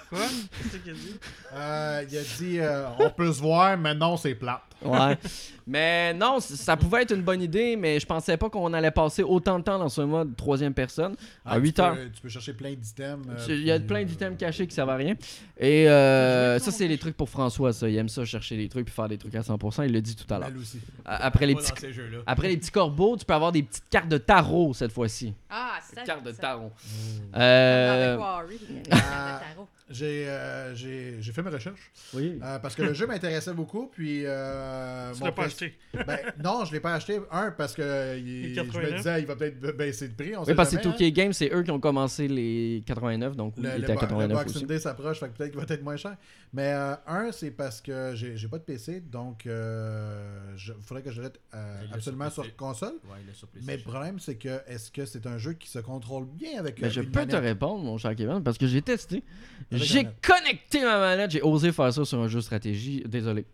[0.10, 0.20] Quoi?
[0.52, 1.20] Qu'est-ce qu'il a dit?
[1.54, 4.67] Euh, il a dit euh, on peut se voir, mais non, c'est plate.
[4.86, 5.18] Ouais.
[5.68, 9.24] mais non, ça pouvait être une bonne idée, mais je pensais pas qu'on allait passer
[9.24, 11.14] autant de temps dans ce mode troisième personne.
[11.46, 11.96] À Ah, 8 tu heures.
[11.96, 13.26] peux- tu peux chercher plein d'items.
[13.28, 15.16] euh, Il y a plein euh, d'items cachés qui servent à rien.
[15.60, 17.90] Et euh, ça, c'est les trucs pour François, ça.
[17.90, 19.86] Il aime ça, chercher des trucs puis faire des trucs à 100%.
[19.86, 20.52] Il l'a dit tout à l'heure.
[21.06, 21.72] Après les, petits,
[22.28, 25.34] après les petits corbeaux, tu peux avoir des petites cartes de tarot cette fois-ci.
[25.50, 26.04] Ah, ça.
[26.04, 26.38] Cartes de ça.
[26.42, 26.72] tarot.
[27.36, 28.20] Euh, Ah.
[28.20, 29.68] cartes de tarot.
[29.90, 32.38] J'ai euh, j'ai- j'ai fait mes recherches oui.
[32.44, 33.88] euh, parce que le jeu m'intéressait beaucoup.
[33.94, 34.24] Puis,
[34.68, 35.74] euh, Tu l'as pas acheté.
[35.94, 37.20] Ben, non, je l'ai pas acheté.
[37.32, 38.96] Un, parce que il- je me 89.
[38.98, 40.36] disais, il va peut-être baisser de prix.
[40.36, 43.36] On Oui, sait parce que c'est 2K Games, c'est eux qui ont commencé les 89,
[43.36, 44.66] donc Le, il le était à bo- le 89 Boxing aussi.
[44.66, 46.16] Day s'approche, fait que peut-être qu'il va être moins cher.
[46.54, 51.12] Mais euh, un, c'est parce que j'ai j'ai pas de PC, donc il faudrait que
[51.12, 52.94] je l'achète euh, Il l'a absolument sur console.
[53.06, 55.70] Ouais, il est sur Mais le problème, c'est que est-ce que c'est un jeu qui
[55.70, 58.58] se contrôle bien avec Ben, euh, je une peux te répondre, mon cher Kevin, parce
[58.58, 59.24] que j'ai testé.
[59.72, 61.32] Avec J'ai connecté ma manette.
[61.32, 63.04] J'ai osé faire ça sur un jeu de stratégie.
[63.08, 63.46] Désolé.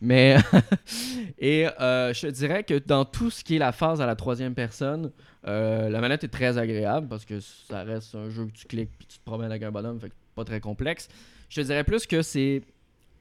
[0.00, 0.36] Mais.
[1.38, 4.16] et euh, je te dirais que dans tout ce qui est la phase à la
[4.16, 5.10] troisième personne,
[5.46, 8.90] euh, la manette est très agréable parce que ça reste un jeu que tu cliques
[8.98, 10.00] puis tu te promènes avec un bonhomme.
[10.00, 11.08] Fait que pas très complexe.
[11.48, 12.62] Je te dirais plus que c'est.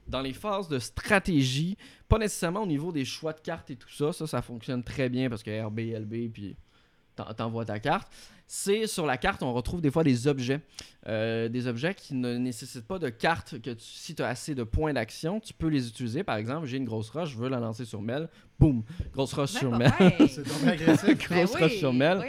[0.07, 1.77] Dans les phases de stratégie,
[2.09, 5.09] pas nécessairement au niveau des choix de cartes et tout ça, ça, ça fonctionne très
[5.09, 6.55] bien parce que RB, LB, puis
[7.15, 8.11] t'en- t'envoies ta carte.
[8.53, 10.60] C'est sur la carte, on retrouve des fois des objets.
[11.07, 14.56] Euh, des objets qui ne nécessitent pas de carte, que tu- si tu as assez
[14.56, 16.26] de points d'action, tu peux les utiliser.
[16.26, 18.28] Par exemple, j'ai une grosse roche, je veux la lancer sur Mel.
[18.60, 18.84] Boum!
[19.14, 19.91] Grosse roche Ben, sur Mel.
[20.28, 21.06] C'est donc agressif.
[21.30, 22.22] Ben grosse roche oui, sur Mel.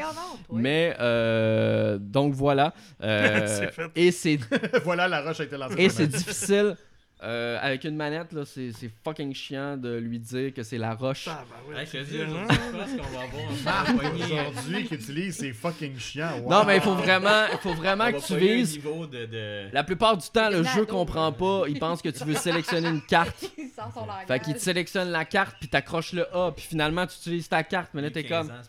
[0.52, 2.72] Mais, euh, donc voilà.
[3.02, 3.90] Euh, C'est fait.
[3.96, 4.38] et c'est
[4.84, 5.74] voilà, la roche a été lancée.
[5.76, 6.76] et c'est difficile.
[7.22, 10.94] Euh, avec une manette, là, c'est c'est fucking chiant de lui dire que c'est la
[10.94, 11.28] roche.
[11.30, 12.32] Ah, bah ouais, Hey, je te c'est dis, violent.
[12.44, 14.24] aujourd'hui, je pense qu'on va avoir un poignet.
[14.50, 16.38] Aujourd'hui, qui utilise, c'est fucking chiant.
[16.40, 16.50] Wow.
[16.50, 18.72] Non, mais il faut vraiment, il faut vraiment que tu vises.
[18.76, 19.68] niveau de, de...
[19.72, 21.62] La plupart du temps, le jeu comprend pas.
[21.68, 23.44] Il pense que tu veux sélectionner une carte.
[23.58, 24.26] Il sort son langage.
[24.26, 27.62] Fait qu'il te sélectionne la carte, puis t'accroches le A, puis finalement tu utilises ta
[27.62, 28.60] carte, mais là t'es 15 comme, ans,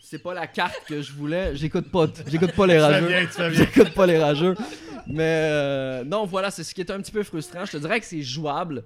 [0.00, 3.08] c'est pas la carte que je voulais, j'écoute pas, j'écoute pas les rageux,
[3.52, 4.54] j'écoute pas les rageux.
[5.06, 7.64] Mais euh, non, voilà, c'est ce qui est un petit peu frustrant.
[7.66, 8.84] Je te dirais que c'est jouable,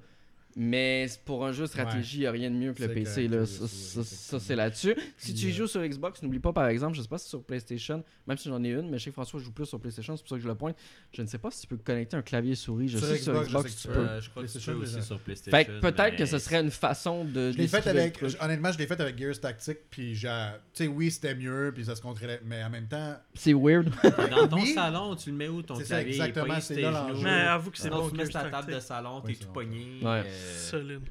[0.57, 3.29] mais pour un jeu de stratégie, il a rien de mieux que le PC.
[3.29, 3.45] Là.
[3.47, 4.95] Ça, c'est là-dessus.
[5.17, 7.29] Si tu y euh, joues sur Xbox, n'oublie pas par exemple, je sais pas si
[7.29, 9.79] sur PlayStation, même si j'en ai une, mais je sais que François joue plus sur
[9.81, 10.77] PlayStation, c'est pour ça que je le pointe.
[11.13, 12.89] Je ne sais pas si tu peux connecter un clavier souris.
[12.89, 14.01] Je Sur sais que sur Xbox, je Xbox, sais tu peux.
[14.01, 15.05] Euh, je crois que tu peux aussi déjà.
[15.07, 15.57] sur PlayStation.
[15.59, 17.53] Fait que peut-être que ce serait une façon de.
[17.53, 18.19] Je fait avec.
[18.41, 20.29] Honnêtement, je l'ai fait avec Gears Tactics, puis j'ai.
[20.75, 22.41] Tu sais, oui, c'était mieux, puis ça se contrôlait.
[22.45, 23.91] Mais en même temps, C'est weird.
[24.31, 24.73] Dans ton Oui.
[24.75, 26.13] salon, tu le mets où ton clavier?
[26.15, 27.09] Exactement, c'est là.
[27.23, 28.11] Mais avoue que c'est Sinon, bon.
[28.11, 30.01] tu mets sur ta table de salon, t'es tout pogné.
[30.49, 31.03] Solide.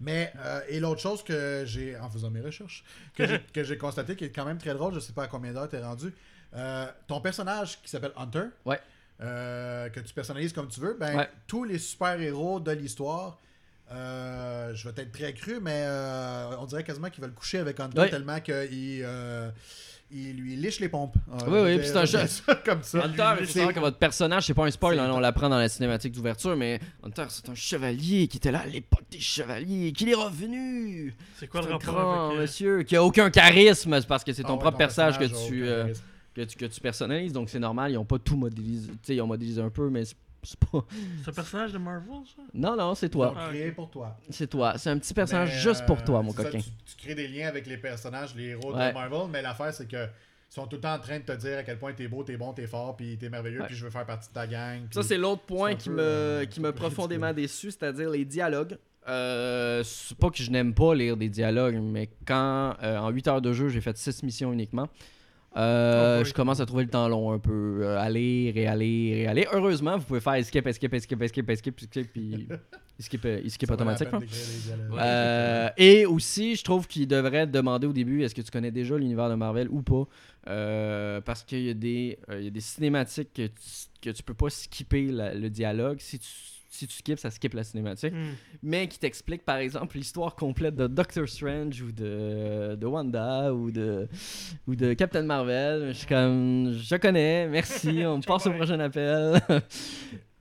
[0.00, 2.84] Mais, euh, et l'autre chose que j'ai, en faisant mes recherches,
[3.16, 5.68] que j'ai, constaté, qui est quand même très drôle, je sais pas à combien d'heures
[5.68, 6.12] t'es rendu,
[6.54, 8.80] euh, ton personnage qui s'appelle Hunter, Ouais.
[9.20, 11.30] euh, que tu personnalises comme tu veux, ben, Ouais.
[11.46, 13.40] tous les super-héros de l'histoire,
[13.90, 17.78] euh, je vais être très cru, mais euh, on dirait quasiment qu'ils veulent coucher avec
[17.78, 18.10] Hunter Ouais.
[18.10, 18.54] tellement qu'il
[19.04, 19.50] euh,
[20.14, 21.14] il lui liche les pompes.
[21.32, 22.18] Euh, Oui, oui, puis c'est un jeu-
[22.64, 23.04] comme ça.
[23.04, 25.58] Hunter, il faut savoir que votre personnage, c'est pas un spoil, hein, on l'apprend dans
[25.58, 29.92] la cinématique d'ouverture, mais Hunter, c'est un chevalier qui était là à l'époque des chevaliers,
[29.92, 31.14] qu'il est revenu.
[31.38, 32.38] C'est quoi C'est le un rapport grand avec.
[32.38, 35.14] euh, monsieur qui a aucun charisme, c'est parce que c'est Ah ton ouais, propre personnage
[35.18, 35.92] que personnage tu, euh,
[36.34, 38.88] que tu, que tu personnalises, donc c'est normal, ils ont pas tout modélisé.
[38.88, 40.02] Tu sais, ils ont modélisé un peu, mais
[40.42, 40.84] c'est pas.
[41.28, 42.42] Un personnage de Marvel, ça?
[42.54, 43.34] Non, non, c'est toi.
[43.76, 44.16] pour toi.
[44.30, 44.74] C'est toi.
[44.78, 46.58] C'est un petit personnage Mais, juste pour euh, toi, mon c'est ça, coquin.
[46.58, 48.88] tu, tu crées des liens avec les personnages, les héros Ouais.
[48.88, 51.32] de Marvel, mais l'affaire, c'est que ils sont tout le temps en train de te
[51.32, 53.66] dire à quel point t'es beau, t'es bon, t'es fort, puis t'es merveilleux, Ouais.
[53.68, 54.80] puis je veux faire partie de ta gang.
[54.90, 58.76] Ça, c'est l'autre point qui peu, me, euh, qui profondément déçu, c'est-à-dire les dialogues.
[59.08, 63.28] Euh, c'est pas que je n'aime pas lire des dialogues, mais quand euh, en 8
[63.28, 64.88] heures de jeu, j'ai fait 6 missions uniquement,
[65.56, 66.28] euh, Oh boy.
[66.28, 67.80] je commence à trouver le temps long un peu.
[67.82, 69.46] Euh, aller, réaller, réaller.
[69.52, 72.56] Heureusement, vous pouvez faire escape, escape, escape, escape, escape, escape, puis euh,
[73.74, 74.18] automatiquement.
[74.20, 74.92] peine d'écrire des dialogues.
[74.92, 74.98] Ouais.
[75.02, 78.96] Euh, et aussi, je trouve qu'il devrait demander au début est-ce que tu connais déjà
[78.96, 80.04] l'univers de Marvel ou pas?
[80.48, 83.52] Euh, Parce qu'il y, a des, euh, il y a des cinématiques que tu,
[84.00, 85.98] que tu peux pas skipper la- le dialogue.
[86.00, 86.28] Si tu,
[86.72, 88.14] si tu skips, ça skip la cinématique.
[88.14, 88.32] Hmm.
[88.62, 93.70] Mais qui t'explique par exemple l'histoire complète de Doctor Strange ou de, de Wanda ou
[93.70, 94.08] de,
[94.66, 95.88] ou de Captain Marvel.
[95.88, 99.40] Je suis comme je connais, merci, on passe au prochain appel.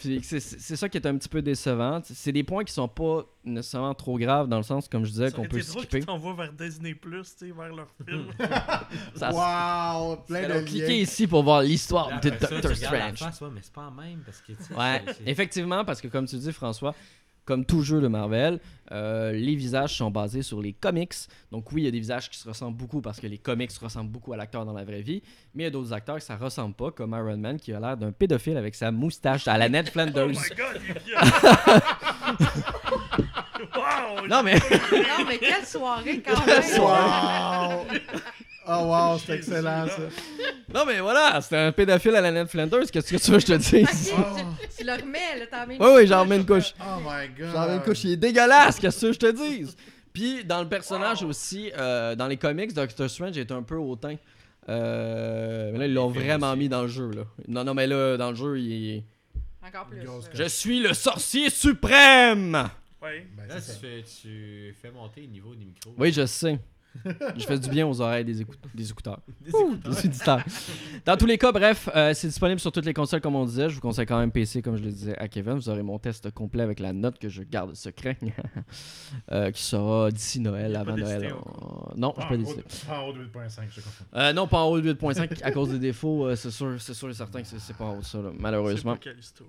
[0.02, 2.02] Puis c'est ça qui est un petit peu décevant.
[2.03, 5.30] C'est des points qui sont pas nécessairement trop graves dans le sens, comme je disais,
[5.30, 5.99] Ça qu'on peut drôle skipper.
[5.99, 8.26] qu'ils t'envoient vers Disney+, tu sais, vers leur film.
[9.15, 10.18] Ça, Wow!
[10.28, 13.23] Plein de cliquez ici pour voir l'histoire Après de ça, tu Doctor Strange.
[13.53, 16.95] mais c'est pas la même parce que Ouais, effectivement, parce que comme tu dis, François,
[17.43, 18.59] Comme tout jeu de Marvel,
[18.91, 21.13] euh, les visages sont basés sur les comics.
[21.51, 23.72] Donc oui, il y a des visages qui se ressemblent beaucoup parce que les comics
[23.81, 25.23] ressemblent beaucoup à l'acteur dans la vraie vie.
[25.55, 27.80] Mais il y a d'autres acteurs qui ça ressemble pas, comme Iron Man qui a
[27.80, 30.27] l'air d'un pédophile avec sa moustache à la Ned Oh Flanders.
[30.27, 30.80] my god,
[33.76, 34.27] wow!
[34.27, 36.63] non mais Non, mais quelle soirée quand même!
[36.80, 37.88] Wow!
[38.67, 39.97] Oh wow, c'est excellent ça.
[40.73, 42.89] non mais voilà, c'était un pédophile à la Ned Flanders.
[42.91, 44.11] Qu'est-ce que tu veux que je te dise?
[44.17, 44.35] Ok,
[44.69, 46.73] tu- tu le remets, là, t'en mets une Oui, oui, j'en remets une couche.
[46.79, 47.49] Oh my god.
[47.53, 49.75] J'en ai une couche, il est dégueulasse, qu'est-ce que je te dise?
[50.13, 54.15] Puis dans le personnage aussi, euh, dans les comics, Doctor Strange est un peu hautain.
[54.69, 57.09] Euh, mais là, ils l'ont vraiment mis dans le jeu.
[57.11, 57.23] Là.
[57.47, 59.03] Non, non, mais là, dans le jeu, il est...
[59.65, 59.99] Encore plus.
[60.33, 62.69] Je suis le sorcier suprême!
[63.01, 63.25] Ouais.
[63.35, 65.93] Ben, Là, tu fais, tu fais monter le niveau des micros.
[65.97, 66.59] Oui, je sais.
[67.38, 69.19] Je fais du bien aux oreilles des, écoute- des écouteurs.
[69.39, 70.43] Des Ouh, écouteurs.
[71.05, 73.69] Dans tous les cas, bref, euh, c'est disponible sur toutes les consoles comme on disait.
[73.69, 75.53] Je vous conseille quand même PC, comme je le disais à Kevin.
[75.53, 78.18] Vous aurez mon test complet avec la note que je garde secret,
[79.31, 81.26] euh, qui sera d'ici Noël, avant Noël.
[81.26, 82.61] Euh, Non, je pas en décidé.
[82.61, 83.81] haut- pas en haut de 8.5, je.
[84.15, 86.27] Euh, non, pas en haut de 8.5 à cause des défauts.
[86.27, 88.30] euh, c'est sûr, c'est sûr et certain que c'est pas en haut de ça, là,
[88.38, 88.93] malheureusement.
[89.01, 89.45] C'est pas Callisto.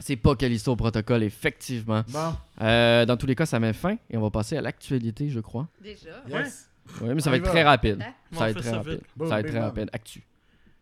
[0.00, 2.04] C'est pas Callisto Protocol, effectivement.
[2.08, 5.28] Bon, Euh, dans tous les cas, ça met fin et on va passer à l'actualité,
[5.28, 5.66] je crois.
[5.82, 6.10] Déjà.
[6.28, 6.67] yes.
[7.00, 8.04] Oui, mais ça va être très rapide.
[8.32, 9.00] Ça va être très rapide.
[9.18, 9.90] Ça va être très rapide.
[9.92, 10.22] Actu.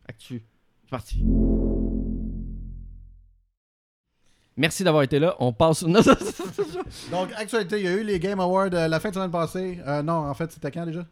[0.09, 0.43] Actu.
[0.85, 1.25] C'est parti.
[4.57, 5.37] Merci d'avoir été là.
[5.39, 5.85] On passe.
[7.11, 9.81] Donc, actualité, il y a eu les Game Awards euh, la fin de semaine passée.
[9.87, 11.07] Euh, non, en fait, c'était quand déjà?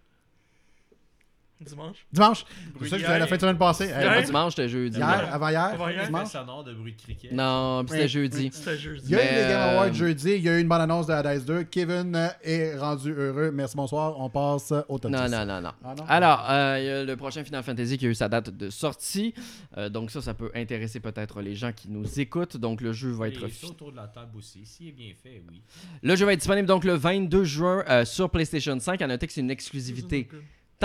[1.60, 2.04] Dimanche?
[2.12, 2.44] Dimanche?
[2.82, 3.06] C'est ça que hier.
[3.08, 3.86] c'était la fin de semaine passée.
[3.86, 4.96] C'était pas dimanche, c'était jeudi.
[4.98, 6.02] Hier, avant hier, Avant hier.
[6.02, 6.28] Un dimanche.
[6.28, 7.32] sonore de bruit de cricket.
[7.32, 8.50] Non, puis c'était jeudi.
[8.52, 9.02] C'était jeudi.
[9.06, 10.32] Il y a eu Mais, les Game Awards euh, jeudi.
[10.32, 11.62] Il y a eu une bonne annonce de Hades 2.
[11.64, 13.50] Kevin est rendu heureux.
[13.52, 14.18] Merci, bonsoir.
[14.20, 15.30] On passe au top Non, 10.
[15.30, 15.70] non, non, non.
[15.84, 16.04] Ah, non?
[16.08, 18.68] Alors, euh, il y a le prochain Final Fantasy qui a eu sa date de
[18.68, 19.32] sortie.
[19.78, 22.56] Euh, donc ça, ça peut intéresser peut-être les gens qui nous écoutent.
[22.56, 23.48] Donc le jeu va Et être...
[23.48, 24.66] ça autour de la table aussi.
[24.66, 25.62] S'il est bien fait, oui.
[26.02, 29.00] Le jeu va être disponible donc le 22 juin euh, sur PlayStation 5.
[29.00, 30.28] À noter que c'est une exclusivité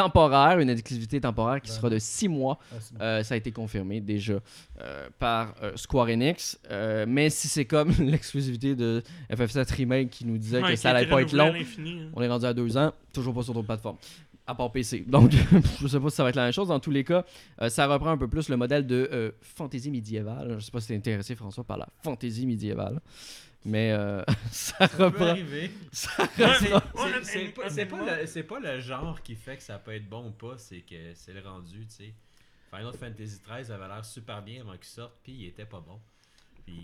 [0.02, 2.58] temporaire, une exclusivité temporaire qui sera de 6 mois.
[3.02, 4.40] Euh, ça a été confirmé déjà
[4.82, 6.58] euh, par euh, Square Enix.
[6.72, 10.92] Euh, mais si c'est comme l'exclusivité de FF7 Remake qui nous disait Ouais, que ça
[10.92, 12.10] allait pas être long, hein.
[12.14, 13.98] on est rendu à deux ans, toujours pas sur d'autres plateformes.
[14.48, 15.02] À part PC.
[15.08, 15.32] Donc,
[15.80, 16.70] je sais pas si ça va être la même chose.
[16.70, 17.24] Dans tous les cas,
[17.62, 20.56] euh, ça reprend un peu plus le modèle de euh, fantasy médiévale.
[20.58, 23.00] Je sais pas si t'es intéressé, François, par la fantasy médiévale.
[23.66, 25.72] Mais euh, ça peut arriver.
[25.92, 26.16] C'est-
[27.54, 30.58] pas, c'est pas mais- le- genre qui fait que ça peut être bon ou pas,
[30.58, 32.14] c'est que c'est le rendu, tu sais.
[32.74, 36.00] Final Fantasy XIII avait l'air super bien avant qu'il sorte, puis il était pas bon.
[36.66, 36.84] Puis.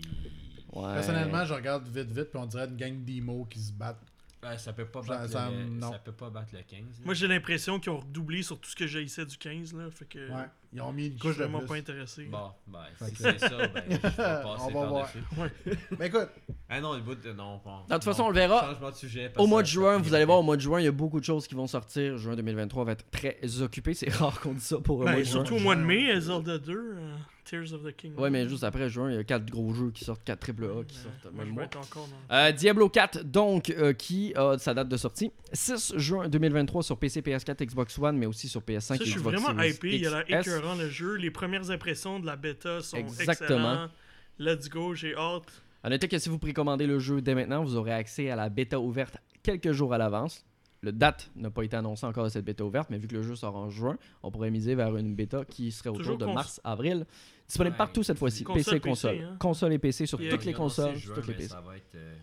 [0.72, 0.94] Ouais.
[0.94, 4.02] Personnellement, je regarde vite, vite, puis on dirait une gang d'emo qui se battent.
[4.42, 6.80] ben, ça peut pas Ça- battre, ça- le, ça peut pas battre le 15.
[6.80, 7.04] là.
[7.04, 9.72] Moi, j'ai l'impression qu'ils ont redoublé sur tout ce que j'ai essayé du 15.
[9.74, 10.44] Là, fait que Ouais.
[10.72, 11.66] Ils ont mis une je suis couche de plus.
[11.66, 12.24] pas intéressé.
[12.24, 15.10] Bon, ben, si que- c'est ça, ben, je vais passer On va voir.
[15.12, 15.78] par-dessus.
[15.98, 16.28] Mais écoute,
[16.68, 17.32] Ah non, le bout de.
[17.32, 17.78] Non, bon.
[17.88, 18.72] De toute façon, on le verra.
[18.72, 19.32] Changement de sujet.
[19.36, 21.20] Au mois de juin, vous allez voir, au mois de juin, il y a beaucoup
[21.20, 22.16] de choses qui vont sortir.
[22.18, 23.94] Juin 2023 va être très occupé.
[23.94, 25.32] C'est rare qu'on dise ça pour le Ben, mois de juin.
[25.32, 27.14] surtout au mois de mai, Zelda 2, euh,
[27.44, 28.20] Tears of the Kingdom.
[28.20, 30.84] Ouais, mais juste après juin, il y a 4 gros jeux qui sortent, 4 AAA
[30.88, 31.24] qui sortent.
[31.32, 31.62] moi, même je mois.
[31.62, 32.08] vais être encore.
[32.32, 36.98] Euh, Diablo 4, donc, euh, qui a sa date de sortie 6 juin 2023 sur
[36.98, 39.70] PC, PS4, Xbox One, mais aussi sur PS5 Ça, et je suis Xbox vraiment Series
[39.74, 39.96] hypé.
[39.98, 40.55] Il a l'air XS.
[40.58, 41.14] Écœurant le jeu.
[41.16, 43.58] Les premières impressions de la bêta sont Exactement.
[43.58, 43.90] excellentes.
[44.38, 45.62] Let's go, j'ai hâte.
[45.82, 48.48] À noter que si vous précommandez le jeu dès maintenant, vous aurez accès à la
[48.48, 50.44] bêta ouverte quelques jours à l'avance.
[50.82, 53.22] Le date n'a pas été annoncé encore de cette bêta ouverte, mais vu que le
[53.22, 56.26] jeu sort en juin, on pourrait miser vers une bêta qui serait autour Toujours de
[56.26, 57.06] cons- mars-avril.
[57.48, 58.44] Disponible Ouais, partout cette fois-ci.
[58.44, 59.20] console, PC et PC, console.
[59.22, 59.36] hein.
[59.40, 61.48] Console et PC sur toutes les consoles, juin, toutes les mais PC.
[61.48, 62.14] Ça va être euh,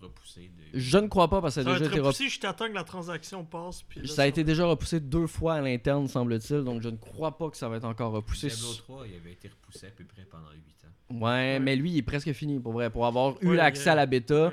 [0.00, 0.50] repoussé.
[0.72, 0.78] De...
[0.78, 2.84] Je ne crois pas parce que ça a déjà été repoussé, je t'attends que la
[2.84, 3.82] transaction passe.
[3.82, 6.96] Puis là, Ça a été déjà repoussé deux fois à l'interne, semble-t-il, donc je ne
[6.96, 8.48] crois pas que ça va être encore repoussé.
[8.48, 11.24] Diablo 3, il avait été repoussé à peu près pendant 8 ans.
[11.26, 12.88] Ouais, mais lui, il est presque fini pour vrai.
[12.90, 14.52] Pour avoir eu l'accès à la bêta, Ouais, ouais.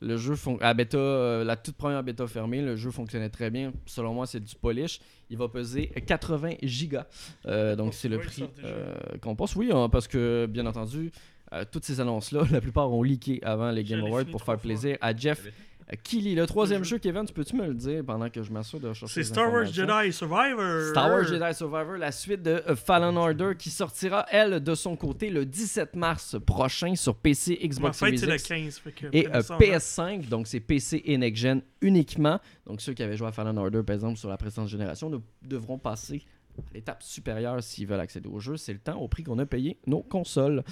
[0.00, 3.30] le jeu fon- à la bêta, euh, la toute première bêta fermée, le jeu fonctionnait
[3.30, 3.72] très bien.
[3.86, 4.98] Selon moi, c'est du polish.
[5.30, 7.06] Il va peser 80 gigas.
[7.46, 9.54] Euh, donc c'est le prix euh, qu'on pense.
[9.56, 11.12] Oui, hein, parce que bien entendu,
[11.52, 14.62] euh, toutes ces annonces-là, la plupart ont leaké avant les Game Awards pour faire fois.
[14.62, 15.46] plaisir à Jeff
[16.02, 16.34] Keighley.
[16.34, 19.14] Le troisième jeu, Kevin, tu peux-tu me le dire pendant que je m'assure de chercher
[19.14, 19.64] C'est Star Wars?
[19.64, 20.90] Jedi Survivor.
[20.90, 25.30] Star Wars Jedi Survivor, la suite de Fallen Order qui sortira, elle, de son côté,
[25.30, 28.78] le 17 mars prochain sur PC, Xbox Series c'est le X 15.
[28.80, 30.28] Fait que et euh, en PS5.
[30.28, 32.38] Donc, c'est PC et Next Gen uniquement.
[32.66, 35.18] Donc, ceux qui avaient joué à Fallen Order, par exemple, sur la précédente génération, ne-
[35.42, 36.22] devront passer
[36.74, 38.56] l'étape supérieure s'ils veulent accéder au jeu.
[38.56, 40.62] C'est le temps au prix qu'on a payé nos consoles.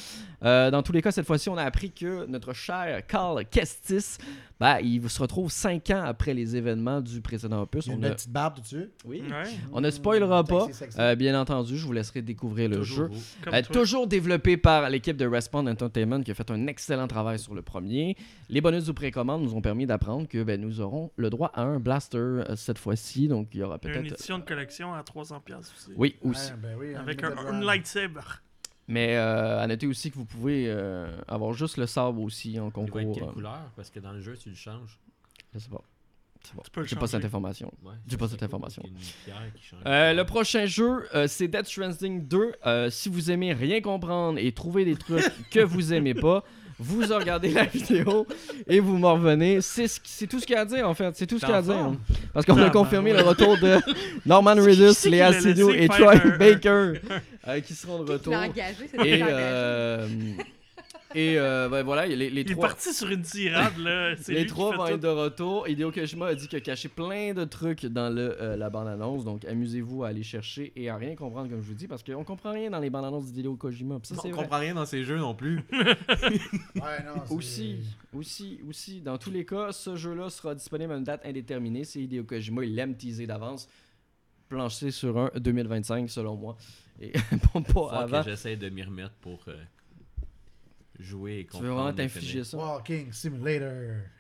[0.45, 4.19] Euh, dans tous les cas, cette fois-ci, on a appris que notre cher Carl Kestis,
[4.61, 7.87] ben, il se retrouve 5 ans après les événements du précédent opus.
[7.87, 8.91] Il y a On une a, petite barbe dessus.
[9.05, 9.43] oui, Ouais,
[9.73, 10.67] on ne spoilera Mmh, pas.
[10.99, 13.11] Euh, bien entendu, je vous laisserai découvrir le Toujours jeu.
[13.53, 17.55] Euh, toujours développé par l'équipe de Respawn Entertainment qui a fait un excellent travail sur
[17.55, 18.17] le premier.
[18.49, 21.63] Les bonus du précommande nous ont permis d'apprendre que ben, nous aurons le droit à
[21.63, 23.29] un blaster euh, cette fois-ci.
[23.29, 24.07] Donc il y aura a Une peut-être.
[24.13, 25.93] édition de collection à 300$ piastres aussi.
[25.97, 26.53] Oui, aussi.
[26.63, 28.21] Ben oui, Avec Unlimited un, une lightsaber.
[28.89, 32.65] Mais euh, à noter aussi que vous pouvez euh, avoir juste le sabre aussi en
[32.65, 33.01] Il va concours.
[33.01, 33.59] être quelle euh, couleur?
[33.75, 34.99] Parce que dans le jeu, tu le changes.
[35.53, 35.83] je sais pas.
[36.55, 36.63] Bon.
[36.63, 37.73] Tu peux le J'ai pas cette information.
[37.83, 38.81] Ouais, J'ai pas cette information.
[39.85, 42.53] Euh, le prochain jeu, euh, c'est Death Stranding 2.
[42.67, 46.45] Euh, si vous aimez rien comprendre et trouver des trucs que vous aimez pas,
[46.79, 48.27] vous regardez la vidéo
[48.69, 49.61] et vous m'en revenez.
[49.61, 51.11] C'est ce tout ce qu'il y a à dire en fait.
[51.17, 51.93] C'est tout ce qu'il y a à dire.
[52.35, 53.79] Parce qu'on a confirmé le retour de
[54.27, 56.93] Norman Reedus, Léa Seydoux et Troy Baker
[57.49, 58.35] euh, qui seront de retour.
[58.35, 59.25] engagé, c'est Et, engagé.
[59.33, 60.09] euh,
[61.17, 62.69] et euh, ben voilà, les, les Il est trois.
[62.69, 64.15] parti sur une tirade, là.
[64.29, 64.93] Les lui qui trois fait vont tout.
[64.93, 65.69] être de retour.
[65.69, 69.25] Hideo Kojima a dit qu'il a caché plein de trucs dans le, euh, la bande-annonce.
[69.25, 72.23] Donc, amusez-vous à aller chercher et à rien comprendre, comme je vous dis, parce qu'on
[72.25, 73.99] comprend rien dans les bandes-annonces d'Hideo Kojima.
[74.03, 74.31] Ça, on vrai.
[74.31, 75.61] comprend rien dans ces jeux non plus.
[76.77, 77.77] Ouais, non, c'est- Aussi,
[78.13, 81.85] aussi, aussi, dans tous les cas, ce jeu-là sera disponible à une date indéterminée.
[81.85, 83.69] C'est Hideo Kojima, il aime teaser d'avance.
[84.49, 86.57] Plancher sur un 2025, selon moi.
[87.01, 87.11] Et
[87.53, 88.23] pas, pas Faut avant.
[88.23, 89.57] que j'essaie de m'y remettre pour euh,
[90.99, 91.75] jouer et Tu veux comprendre.
[91.83, 92.57] vraiment t'infliger ça?
[92.57, 93.71] Walking Simulator.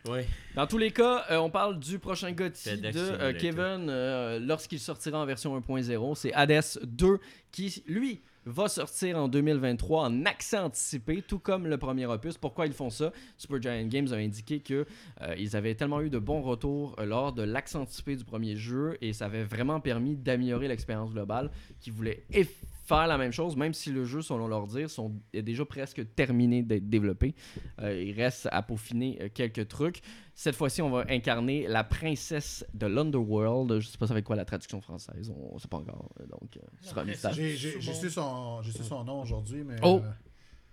[0.09, 0.27] Ouais.
[0.55, 3.32] Dans tous les cas, euh, on parle du prochain GOTY FedEx de euh.
[3.39, 6.15] Kevin euh, lorsqu'il sortira en version 1.0.
[6.15, 7.19] C'est Hades 2
[7.53, 12.39] qui, lui, va sortir en 2023 en accès anticipé, tout comme le premier opus.
[12.39, 13.12] Pourquoi ils font ça?
[13.36, 14.86] Supergiant Games a indiqué que
[15.23, 18.97] euh, ils avaient tellement eu de bons retours lors de l'accès anticipé du premier jeu
[19.01, 21.51] et ça avait vraiment permis d'améliorer l'expérience globale
[21.81, 22.47] qu'ils voulaient eff-
[22.86, 26.02] faire la même chose, même si le jeu, selon leur dire, sont, est déjà presque
[26.14, 27.34] terminé d'être développé.
[27.80, 30.00] Euh, il reste à peaufiner euh, quelques trucs.
[30.34, 33.80] Cette fois-ci, on va incarner la princesse de l'Underworld.
[33.80, 35.32] Je sais pas ça avec quoi la traduction française?
[35.50, 36.10] On ne sait pas encore.
[36.20, 37.32] euh, Donc, euh, ce sera un mystère.
[37.32, 39.76] J'ai j'ai- j'ai su son, j'ai su son nom aujourd'hui, mais.
[39.82, 40.00] Oh.
[40.04, 40.10] euh,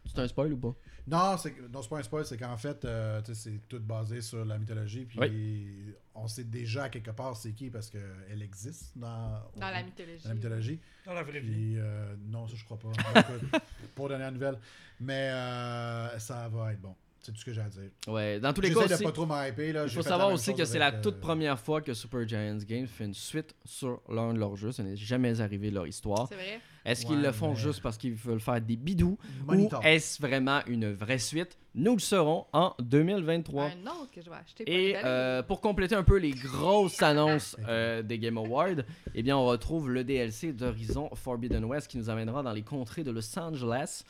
[0.06, 0.76] C'est un spoil ou pas?
[1.08, 3.80] Non, c'est non, c'est pas un spoil, c'est qu'en fait, euh, tu sais, c'est tout
[3.80, 5.06] basé sur la mythologie.
[5.06, 5.18] Puis
[6.16, 10.24] on sait déjà quelque part c'est qui parce qu'elle existe dans, Dans la mythologie.
[10.24, 10.80] dans la mythologie.
[11.06, 11.76] Dans la vraie vie.
[11.78, 12.92] Euh, non, ça je crois pas.
[13.96, 14.60] Pour dernière nouvelle.
[15.00, 16.96] Mais euh, ça va être bon.
[17.24, 17.84] C'est tout ce que j'ai à dire.
[18.08, 19.48] Ouais, dans tous les cas, aussi, pas trop là.
[19.58, 22.86] il faut savoir aussi que c'est la toute euh, première fois que Super Giants Games
[22.86, 24.74] fait une suite sur l'un de leurs jeux.
[24.74, 26.28] Ça n'est jamais arrivé de leur histoire.
[26.28, 26.60] C'est vrai.
[26.84, 29.18] Est-ce qu'ils Ouais, le font mais- juste parce qu'ils veulent faire des bidous
[29.48, 31.58] ou est-ce vraiment une vraie suite?
[31.76, 33.64] Nous le saurons en 2023.
[33.68, 34.64] Un autre que je vais acheter.
[34.68, 38.84] Et euh, pour compléter un peu les grosses annonces euh, des Game Awards,
[39.16, 43.06] eh bien, on retrouve le DLC d'Horizon Forbidden West qui nous amènera dans les contrées
[43.06, 44.04] de Los Angeles.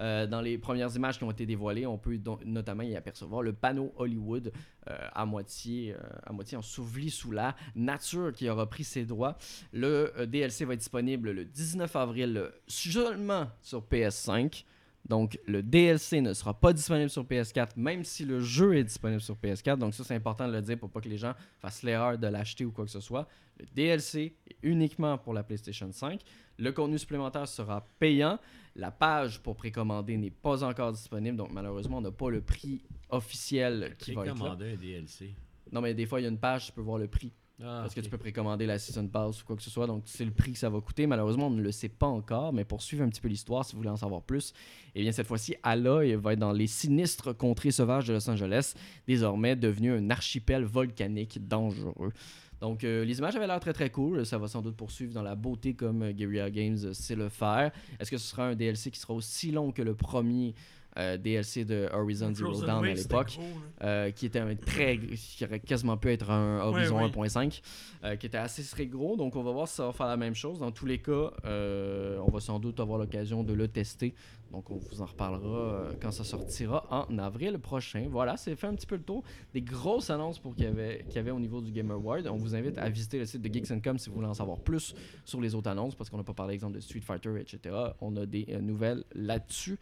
[0.00, 3.52] Euh, dans les premières images qui ont été dévoilées, on peut notamment y apercevoir le
[3.52, 4.52] panneau Hollywood
[4.88, 9.36] euh, à, moitié, euh, à moitié enseveli sous la nature qui a repris ses droits.
[9.72, 14.64] Le DLC va être disponible le 19 avril seulement sur PS5.
[15.08, 19.22] Donc, le DLC ne sera pas disponible sur PS4, même si le jeu est disponible
[19.22, 19.78] sur PS4.
[19.78, 22.26] Donc, ça, c'est important de le dire pour pas que les gens fassent l'erreur de
[22.26, 23.26] l'acheter ou quoi que ce soit.
[23.58, 26.20] Le DLC est uniquement pour la PlayStation 5.
[26.58, 28.38] Le contenu supplémentaire sera payant.
[28.76, 31.36] La page pour précommander n'est pas encore disponible.
[31.36, 34.34] Donc, malheureusement, on n'a pas le prix officiel qui va être là.
[34.34, 35.34] commander un DLC.
[35.72, 37.32] Non, mais des fois, il y a une page, tu peux voir le prix.
[37.60, 39.86] Ah, Parce que tu peux précommander la Season Pass ou quoi que ce soit.
[39.88, 41.08] Donc, c'est le prix que ça va coûter.
[41.08, 42.52] Malheureusement, on ne le sait pas encore.
[42.52, 44.52] Mais pour suivre un petit peu l'histoire, si vous voulez en savoir plus,
[44.94, 48.74] eh bien, cette fois-ci, Aloy va être dans les sinistres contrées sauvages de Los Angeles,
[49.08, 52.12] désormais devenu un archipel volcanique dangereux.
[52.60, 54.26] Donc, euh, les images avaient l'air très très cool.
[54.26, 57.28] Ça va sans doute poursuivre dans la beauté comme euh, Guerrilla Games euh, sait le
[57.28, 57.70] faire.
[58.00, 60.54] Est-ce que ce sera un DLC qui sera aussi long que le premier?
[60.98, 63.38] Euh, DLC de Horizon Zero Dawn à l'époque?
[63.82, 67.62] euh, qui était un très qui aurait quasiment pu être un Horizon Ouais, 1.5
[68.02, 69.16] euh, qui était assez très gros.
[69.16, 70.58] Donc on va voir si ça va faire la même chose.
[70.58, 74.14] Dans tous les cas on va sans doute avoir l'occasion de le tester.
[74.50, 78.06] Donc on vous en reparlera quand ça sortira en avril prochain.
[78.10, 79.22] Voilà c'est fait un petit peu le tour
[79.52, 82.26] des grosses annonces pour qu'il y avait qu'il y avait au niveau du Game Award.
[82.26, 84.58] On vous invite à visiter le site de Geeks Com si vous voulez en savoir
[84.58, 84.94] plus
[85.24, 88.16] sur les autres annonces parce qu'on n'a pas parlé exemple de Street Fighter etc on
[88.16, 89.78] a des nouvelles là-dessus.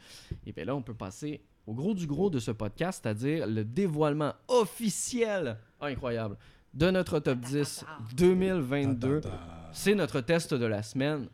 [0.46, 3.64] Et bien là on peut passer au gros du gros de ce podcast, c'est-à-dire le
[3.64, 6.36] dévoilement officiel, ah, incroyable,
[6.74, 7.84] de notre top 10
[8.16, 9.20] 2022.
[9.20, 9.70] Ta, ta, ta.
[9.72, 11.28] C'est notre test de la semaine.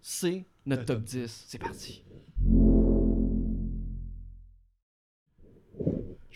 [0.00, 1.44] C'est notre top 10.
[1.48, 2.02] C'est parti.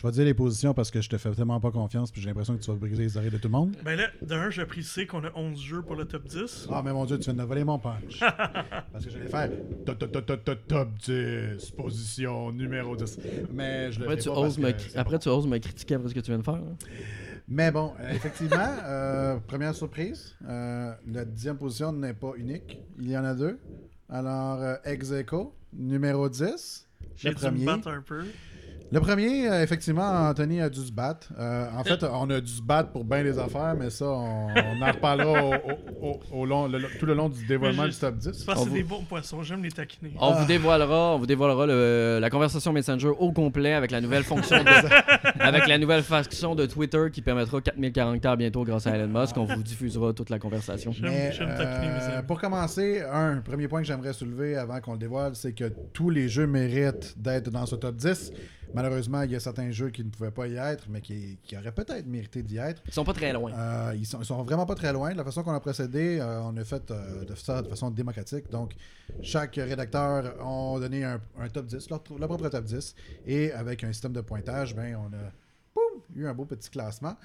[0.06, 2.28] Vais te dire les positions parce que je te fais tellement pas confiance puis j'ai
[2.28, 3.76] l'impression que tu vas briser les oreilles de tout le monde.
[3.84, 6.68] Ben là, d'un, j'ai précisé qu'on a 11 jeux pour le top 10.
[6.72, 8.20] Ah, mais mon Dieu, tu viens de voler mon punch.
[8.92, 9.50] Parce que j'allais faire
[9.84, 13.18] top, top, top, top, top, top 10, position numéro 10.
[13.52, 14.68] Mais je le Après fais tu, oses me,
[14.98, 15.18] après, bon.
[15.18, 16.54] tu oses me critiquer après ce que tu viens de faire.
[16.54, 16.76] hein?
[17.48, 22.80] Mais bon, euh, effectivement, euh, première surprise, euh, la dixième position n'est pas unique.
[22.98, 23.58] Il y en a deux.
[24.08, 26.88] Alors, euh, ex aequo, numéro 10.
[27.16, 27.64] J'ai Le dû me premier.
[27.66, 28.24] battre un peu.
[28.92, 31.28] Le premier, euh, effectivement, Anthony a dû se battre.
[31.38, 34.46] Euh, en fait, on a dû se battre pour bien des affaires, mais ça, on,
[34.48, 37.90] on en reparlera au, au- au- au long, le- tout le long du dévoilement du
[37.92, 38.30] je- top 10.
[38.32, 40.12] C'est parce On que c'est vous- des bons poissons, j'aime les taquiner.
[40.20, 40.40] On Ah.
[40.40, 44.62] vous dévoilera, on vous dévoilera le- la conversation Messenger au complet avec la nouvelle fonction
[44.62, 49.08] de, avec la nouvelle fonction de Twitter qui permettra 4000 caractères bientôt grâce à Elon
[49.20, 49.36] Musk.
[49.36, 50.92] On vous diffusera toute la conversation.
[50.92, 55.32] J'aime Mais, euh, pour commencer, un premier point que j'aimerais soulever avant qu'on le dévoile,
[55.34, 58.32] c'est que tous les jeux méritent d'être dans ce top 10.
[58.74, 61.56] Malheureusement, il y a certains jeux qui ne pouvaient pas y être, mais qui, qui
[61.56, 62.82] auraient peut-être mérité d'y être.
[62.86, 63.52] Ils sont pas très loin.
[63.52, 65.12] Euh, ils, sont, ils sont vraiment pas très loin.
[65.12, 67.90] De la façon qu'on a procédé, euh, on a fait euh, de ça de façon
[67.90, 68.50] démocratique.
[68.50, 68.74] Donc,
[69.22, 72.94] chaque rédacteur a donné un, un top 10, leur, leur propre top 10.
[73.26, 75.30] Et avec un système de pointage, ben, on a
[75.74, 77.16] boum, eu un beau petit classement.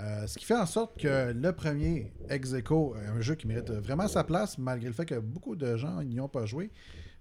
[0.00, 3.70] Euh, ce qui fait en sorte que le premier ex aequo, un jeu qui mérite
[3.70, 6.70] vraiment sa place, malgré le fait que beaucoup de gens n'y ont pas joué.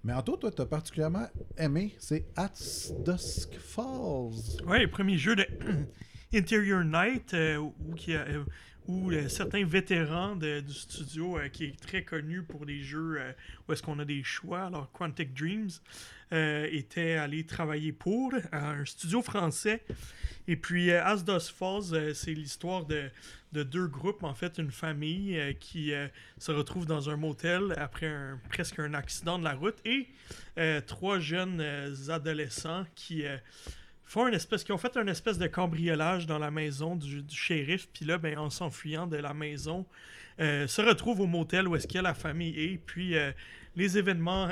[0.05, 1.27] Mais Anto, toi, tu as particulièrement
[1.57, 2.51] aimé, c'est At
[3.05, 4.61] Dusk Falls.
[4.67, 5.47] Ouais, le premier jeu de
[6.34, 7.69] Interior Night, euh,
[8.85, 13.17] où, euh, certains vétérans du studio, euh, qui est très connu pour les jeux
[13.65, 15.69] où est-ce qu'on a des choix, alors Quantic Dreams,
[16.34, 19.84] euh, étaient allés travailler pour un studio français.
[20.47, 23.10] Et puis, euh, As Falls, euh, c'est l'histoire de,
[23.53, 25.93] de deux groupes, en fait, une famille euh, qui
[26.38, 28.11] se retrouve dans un motel après
[28.49, 29.77] presque un accident de la route.
[29.85, 30.07] Et
[30.85, 31.61] trois jeunes
[32.10, 33.23] adolescents qui
[34.03, 37.35] font une espèce, qui ont fait un espèce de cambriolage dans la maison du, du
[37.35, 39.85] shérif, puis là, ben, en s'enfuyant de la maison,
[40.39, 43.15] se retrouvent au motel où est-ce que la famille est, puis
[43.76, 44.49] les événements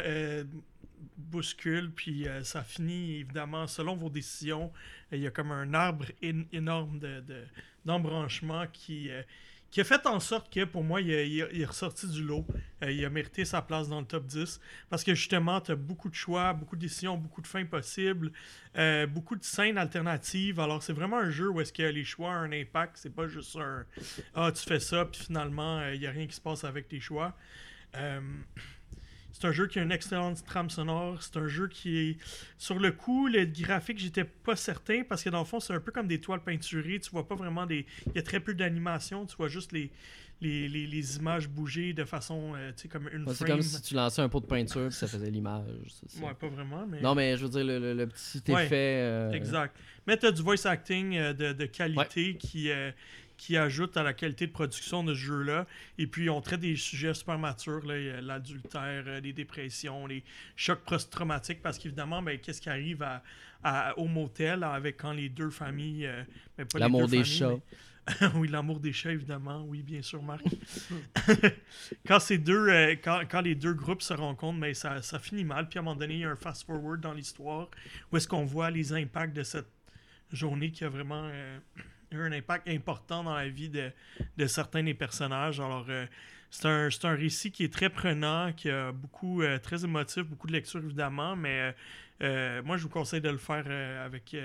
[1.17, 4.71] bousculent, puis euh, ça finit évidemment selon vos décisions.
[5.11, 7.45] Il y a comme un arbre énorme de, de-
[7.85, 9.21] d'embranchement qui, euh,
[9.69, 12.45] qui a fait en sorte que pour moi, il, est ressorti du lot.
[12.83, 14.59] Euh, il a mérité sa place dans le top 10
[14.89, 18.31] parce que justement, tu as beaucoup de choix, beaucoup de décisions, beaucoup de fins possibles,
[19.09, 20.59] beaucoup de scènes alternatives.
[20.59, 22.97] Alors, c'est vraiment un jeu où est-ce que les choix ont un impact.
[22.97, 23.85] C'est pas juste un
[24.35, 26.99] Ah, tu fais ça, puis finalement, il n'y a rien qui se passe avec tes
[26.99, 27.35] choix.
[29.41, 31.23] C'est un jeu qui a une excellente trame sonore.
[31.23, 32.18] C'est un jeu qui est.
[32.59, 35.80] Sur le coup, le graphique, j'étais pas certain parce que dans le fond, c'est un
[35.80, 36.99] peu comme des toiles peinturées.
[36.99, 37.88] Tu vois pas vraiment des.
[38.07, 39.26] Il y a très peu d'animation.
[39.26, 39.89] Tu vois juste les,
[40.41, 42.53] les, les, les images bouger de façon.
[42.55, 44.89] euh, tu sais, comme une Ouais, C'est comme si tu lançais un pot de peinture
[44.89, 45.65] puis ça faisait l'image.
[46.22, 47.01] Ouais, pas vraiment, mais.
[47.01, 48.76] Non, mais je veux dire, le, le- le petit Ouais, effet.
[49.01, 49.76] euh, Exact.
[50.05, 52.69] Mais tu as du voice acting euh, de, de qualité qui,
[53.41, 55.65] qui ajoute à la qualité de production de ce jeu-là.
[55.97, 60.23] Et puis, on traite des sujets super matures, a l'adultère, euh, les dépressions, les
[60.55, 63.23] chocs post-traumatiques, parce qu'évidemment, ben, qu'est-ce qui arrive à,
[63.63, 66.05] à- au motel avec quand les deux familles...
[66.05, 66.23] euh,
[66.55, 67.49] ben, L'amour des familles, chats.
[68.22, 69.63] mais- oui, l'amour des chats, évidemment.
[69.68, 70.43] Oui, bien sûr, Marc.
[72.07, 75.43] quand, ces deux, euh, quand, quand les deux groupes se rencontrent, mais ça, ça finit
[75.45, 75.68] mal.
[75.68, 77.69] Puis à un moment donné, il y a un fast-forward dans l'histoire
[78.11, 79.68] où est-ce qu'on voit les impacts de cette
[80.31, 81.59] journée qui a vraiment euh,
[82.11, 83.91] eu un impact important dans la vie de,
[84.37, 85.59] de certains des personnages.
[85.59, 86.05] Alors, euh,
[86.49, 90.47] c'est un, un récit qui est très prenant, qui a beaucoup, euh, très émotif, beaucoup
[90.47, 91.75] de lecture évidemment, mais
[92.63, 93.65] moi je vous conseille de le faire
[94.05, 94.37] avec, tu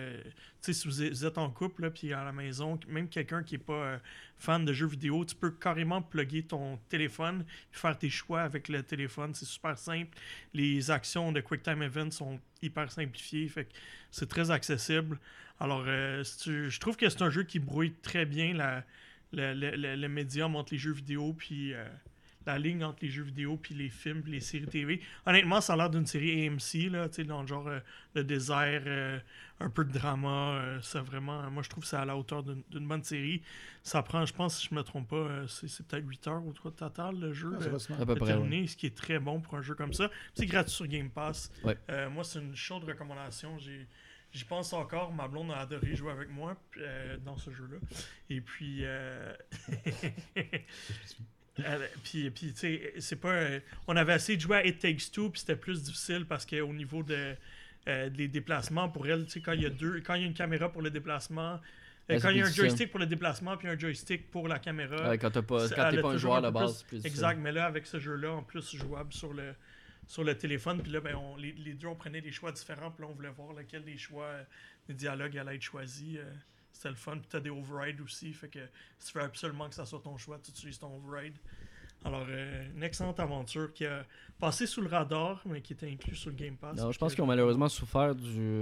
[0.62, 4.00] sais, si vous êtes, en couple, puis à la maison, même quelqu'un qui n'est pas
[4.38, 8.82] fan de jeux vidéo, tu peux carrément plugger ton téléphone, faire tes choix avec le
[8.82, 10.16] téléphone, c'est super simple.
[10.54, 13.68] Les actions de QuickTime Event sont hyper simplifiées, fait
[14.10, 15.18] c'est très accessible.
[15.60, 18.84] Alors, euh, tu- je trouve que c'est un jeu qui brouille très bien la,
[19.32, 21.84] le, médium entre les jeux vidéo puis euh,
[22.46, 25.00] la ligne entre les jeux vidéo puis les films puis les séries TV.
[25.24, 27.80] Honnêtement, ça a l'air d'une série AMC, là, tu sais, dans le genre euh,
[28.14, 29.18] le désert, euh,
[29.58, 30.28] un peu de drama.
[30.58, 33.42] euh, c'est vraiment, moi, je trouve que c'est à la hauteur d'une d'une bonne série.
[33.82, 36.46] Ça prend, je pense, si je me trompe pas, euh, c'est c'est peut-être 8 heures
[36.46, 37.52] ou quoi total le jeu.
[37.56, 38.00] Ah, ça euh, va se faire.
[38.00, 38.34] À peu près.
[38.34, 38.66] ouais.
[38.66, 40.10] ce qui est très bon pour un jeu comme ça.
[40.34, 41.50] C'est gratuit sur Game Pass.
[41.64, 41.76] Ouais.
[41.90, 43.58] Euh, moi, c'est une chaude recommandation.
[43.58, 43.86] J'ai-
[44.32, 45.12] J'y pense encore.
[45.14, 47.78] Ma blonde a adoré jouer avec moi euh, dans ce jeu-là.
[48.28, 48.80] Et puis.
[48.82, 49.32] euh,
[51.58, 53.30] elle- puis, puis tu sais, c'est pas.
[53.32, 56.44] euh, on avait essayé de jouer à It Takes Two, puis c'était plus difficile parce
[56.44, 57.34] qu'au niveau de,
[57.88, 60.00] euh, des déplacements, pour elle, tu sais, quand il y a deux.
[60.00, 61.60] Quand il y a une caméra pour le déplacement.
[62.10, 64.58] euh, quand il y a un joystick pour le déplacement, puis un joystick pour la
[64.58, 65.08] caméra.
[65.08, 67.06] Ouais, quand t'es pas, quand pas un joueur de base, plus-.
[67.06, 69.54] Exact, mais là, avec ce jeu-là, en plus jouable sur le,
[70.06, 72.90] sur le téléphone, puis là, ben, on, les, les deux, on prenait des choix différents,
[72.90, 74.42] puis là, on voulait voir lequel des choix euh,
[74.88, 76.16] les dialogues allaient être choisis.
[76.18, 76.32] euh,
[76.72, 77.16] c'était le fun.
[77.18, 78.32] Puis t'as des overrides aussi.
[78.34, 78.58] Fait que
[78.98, 81.34] si tu veux absolument que ça soit ton choix, tu utilises ton override.
[82.04, 84.04] Alors, euh, une excellente aventure qui a
[84.38, 86.78] passé sous le radar, mais qui était inclus sur le Game Pass.
[86.92, 88.60] Je pense qu'ils ont malheureusement souffert du,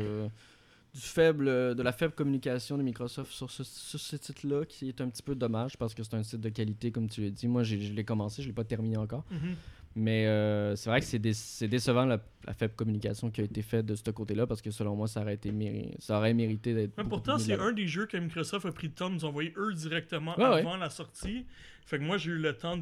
[0.94, 5.00] du faible, de la faible communication de Microsoft sur ce, sur ce titre-là, qui est
[5.00, 7.48] un petit peu dommage parce que c'est un site de qualité, comme tu l'as dit.
[7.48, 9.24] Moi, je l'ai commencé, je l'ai pas terminé encore.
[9.30, 9.56] Mhm.
[9.96, 13.44] Mais euh, c'est vrai que c'est dé- c'est décevant la, la faible communication qui a
[13.44, 16.34] été faite de ce côté-là parce que selon moi, ça aurait, été méri- ça aurait
[16.34, 16.94] mérité d'être.
[16.98, 19.52] Mais pourtant, c'est un des jeux que Microsoft a pris le temps de nous envoyer
[19.56, 20.60] eux directement Ouais, ouais.
[20.60, 21.46] avant la sortie.
[21.86, 22.76] Fait que moi, j'ai eu le temps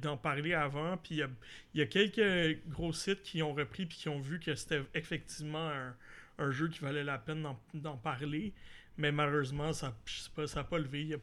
[0.00, 0.96] d'en parler avant.
[0.98, 1.28] Puis il y a,
[1.74, 4.82] il y a quelques gros sites qui ont repris puis qui ont vu que c'était
[4.94, 5.94] effectivement un,
[6.38, 7.44] un jeu qui valait la peine
[7.74, 8.52] d'en- parler.
[8.96, 9.92] Mais malheureusement, ça
[10.54, 11.04] n'a pas, levé.
[11.04, 11.18] Y a-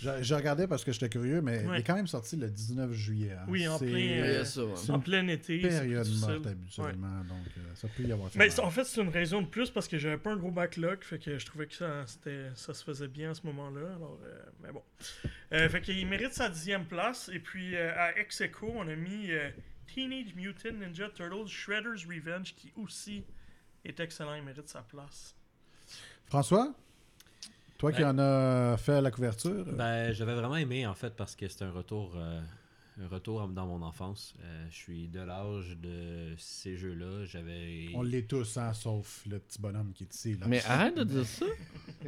[0.00, 2.92] J'ai j'ai regardé parce que j'étais curieux, mais il est quand même sorti le 19
[2.92, 3.32] juillet.
[3.32, 3.44] hein.
[3.48, 4.72] Oui, en plein, euh, a ça, ouais.
[4.76, 5.60] c'est en une plein été.
[5.60, 9.08] période morte habituellement, donc euh, ça peut y avoir fait Mais en fait, c'est une
[9.08, 11.74] raison de plus parce que j'avais pas un gros backlog, fait que je trouvais que
[11.74, 13.94] ça, c'était- ça se faisait bien à ce moment-là.
[13.96, 14.82] Alors, euh, mais bon.
[15.52, 17.30] Euh, fait qu'il mérite sa dixième place.
[17.32, 19.48] Et puis euh, à ex aequo, on a mis euh,
[19.86, 23.22] Teenage Mutant Ninja Turtles Shredder's Revenge qui aussi
[23.84, 25.36] est excellent, il mérite sa place.
[26.26, 26.74] François,
[27.90, 31.48] toi qui en as fait la couverture, Ben, j'avais vraiment aimé en fait parce que
[31.48, 32.40] c'est un retour, euh,
[33.02, 34.34] un retour dans mon enfance.
[34.42, 37.24] Euh, je suis de l'âge de ces jeux-là.
[37.24, 37.88] J'avais.
[37.94, 40.36] on l'est tous, hein, sauf le petit bonhomme qui est ici.
[40.38, 40.46] Là.
[40.48, 41.46] Mais arrête de dire ça.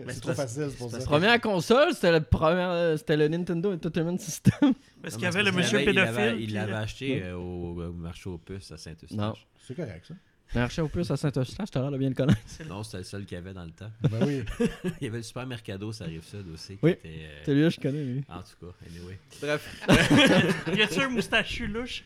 [0.09, 0.99] c'est trop facile pour ça.
[0.99, 4.53] Première console, c'était le, premier- c'était le Nintendo Entertainment System.
[5.03, 5.95] Parce qu'il y avait le il monsieur pédophile.
[6.15, 9.11] l'avait- Il l'avait euh, acheté euh, au, au marché aux puces à Saint-Eustache.
[9.19, 9.35] Non.
[9.67, 10.15] C'est correct, ça.
[10.55, 12.39] Marché au plus à Saint-Eustache, t'as l'air de bien le connaître.
[12.69, 13.91] Non, c'était le seul qu'il y avait dans le temps.
[14.03, 14.43] Ben oui.
[15.01, 16.75] Il y avait le Super Mercado, ça arrive ça aussi.
[16.75, 16.91] qui Oui.
[16.93, 18.25] était, euh, Celui-là, je connais, lui.
[18.29, 19.19] En tout cas, anyway.
[19.41, 19.83] Bref.
[20.77, 22.05] Y a-tu un moustachu louche?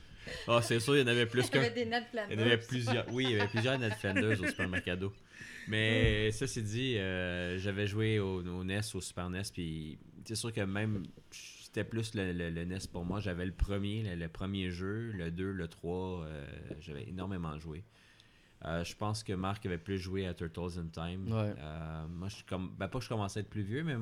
[0.48, 1.60] Ah, c'est sûr, il y en avait plus Il y qu'un.
[1.60, 3.12] avait des Ned Il y en avait plusieurs.
[3.12, 5.12] Oui, il y avait plusieurs Ned Flanders au Super Mercado.
[5.68, 10.34] Mais ça, c'est dit, euh, j'avais joué au, au NES, au Super NES, puis c'est
[10.34, 13.20] sûr que même c'était plus le, le- le NES pour moi.
[13.20, 16.44] J'avais le premier, le, le premier jeu, le 2, le 3, euh,
[16.80, 17.84] j'avais énormément joué.
[18.66, 21.32] Euh, je pense que Marc avait plus joué à Turtles in Time.
[21.32, 21.54] Ouais.
[21.58, 23.96] Euh, moi, je, comme, ben, pas que je commençais à être plus vieux, mais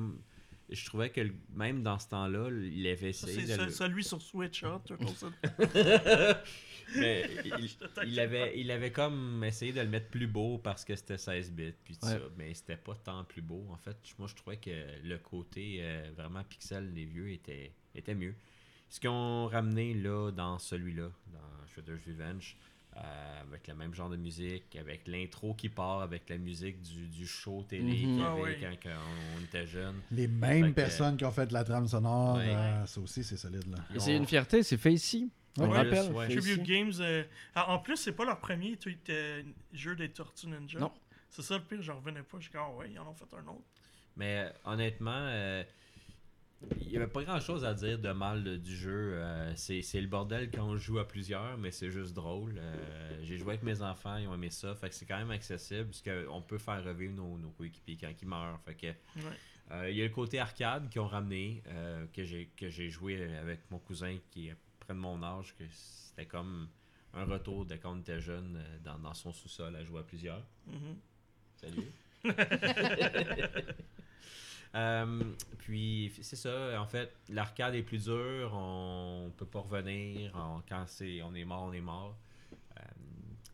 [0.69, 1.21] je trouvais que
[1.53, 3.61] même dans ce temps-là, il avait essayé C'est de.
[3.61, 5.33] ce- le- celui sur Switch, hein, Turtles in-
[6.95, 7.29] mais
[8.05, 11.51] il, avait, il avait comme essayé de le mettre plus beau parce que c'était 16
[11.51, 12.13] bits puis tout Ouais.
[12.13, 13.65] ça, mais c'était pas tant plus beau.
[13.71, 14.69] En fait, moi je trouvais que
[15.03, 18.33] le côté euh, vraiment pixel des vieux était, était mieux.
[18.89, 22.57] Ce qu'ils ont ramené là dans celui-là, dans Shredder's Revenge,
[22.99, 27.07] euh, avec le même genre de musique, avec l'intro qui part, avec la musique du,
[27.07, 27.95] du show télé Mhm.
[27.95, 28.55] qu'il y Ah avait oui.
[28.61, 28.97] quand, quand
[29.37, 29.95] on était jeune.
[30.11, 32.45] Les mêmes que- personnes qui ont fait la trame sonore, Ouais.
[32.49, 33.67] euh, ça aussi, c'est solide.
[33.69, 33.77] Là.
[33.93, 35.31] Ils C'est ont- une fierté, c'est fait ici.
[35.57, 35.69] On Ouais.
[35.69, 36.11] le rappelle.
[36.13, 36.27] Ouais.
[36.27, 36.63] Tribute.
[36.63, 36.91] Games.
[36.99, 37.23] euh,
[37.55, 39.41] ah, en plus, c'est pas leur premier tweet, euh,
[39.73, 40.79] jeu des Tortues Ninja.
[40.79, 40.91] Non.
[41.29, 42.37] C'est ça le pire, j'en revenais pas.
[42.37, 43.63] Je suis comme, ah ouais, ils en ont fait un autre.
[44.17, 45.63] Mais euh, honnêtement, euh,
[46.81, 49.11] il n'y avait pas grand chose à dire de mal de- du jeu.
[49.13, 52.55] Euh, c'est c'est le bordel quand on joue à plusieurs, mais c'est juste drôle.
[52.57, 54.75] Euh, J'ai joué avec mes enfants, ils ont aimé ça.
[54.75, 58.11] Fait que c'est quand même accessible parce qu'on peut faire revivre nos, nos coéquipiers quand
[58.21, 58.59] ils meurent.
[58.65, 58.87] Fait que.
[59.71, 62.89] euh, Il y a le côté arcade qu'ils ont ramené, euh, que j'ai que j'ai
[62.89, 66.67] joué avec mon cousin qui est près de mon âge, que c'était comme
[67.13, 70.03] un retour de quand on était jeune euh, dans, dans son sous-sol à jouer à
[70.03, 70.43] plusieurs.
[70.67, 70.97] Mhm.
[71.55, 71.91] Salut.
[74.75, 75.19] Euh,
[75.57, 80.83] puis c'est ça, en fait, l'arcade est plus dur, on peut pas revenir, on- quand
[80.87, 82.15] c'est, on est mort, on est mort.
[82.77, 82.81] Euh,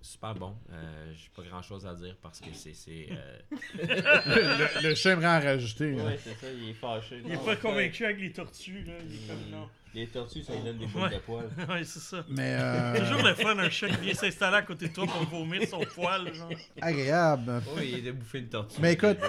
[0.01, 2.73] super bon, euh, j'ai pas grand chose à dire parce que c'est.
[3.11, 3.39] euh,
[3.75, 5.97] le, le chien aimerait en rajouter.
[5.99, 6.15] hein.
[6.19, 7.21] c'est ça, il est fâché.
[7.25, 8.93] Il est pas convaincu avec les tortues, là.
[9.07, 9.69] Il est comme, non.
[9.95, 11.45] Les tortues, ça lui donne des boules de poils.
[11.69, 12.17] ouais, c'est ça.
[12.29, 15.39] Mais euh, Toujours le fun, un chat qui vient s'installer à côté de toi pour
[15.39, 16.49] vomir son poil, genre.
[16.81, 17.61] agréable.
[17.77, 18.75] Oui, il a bouffer une tortue.
[18.81, 19.17] Mais écoute,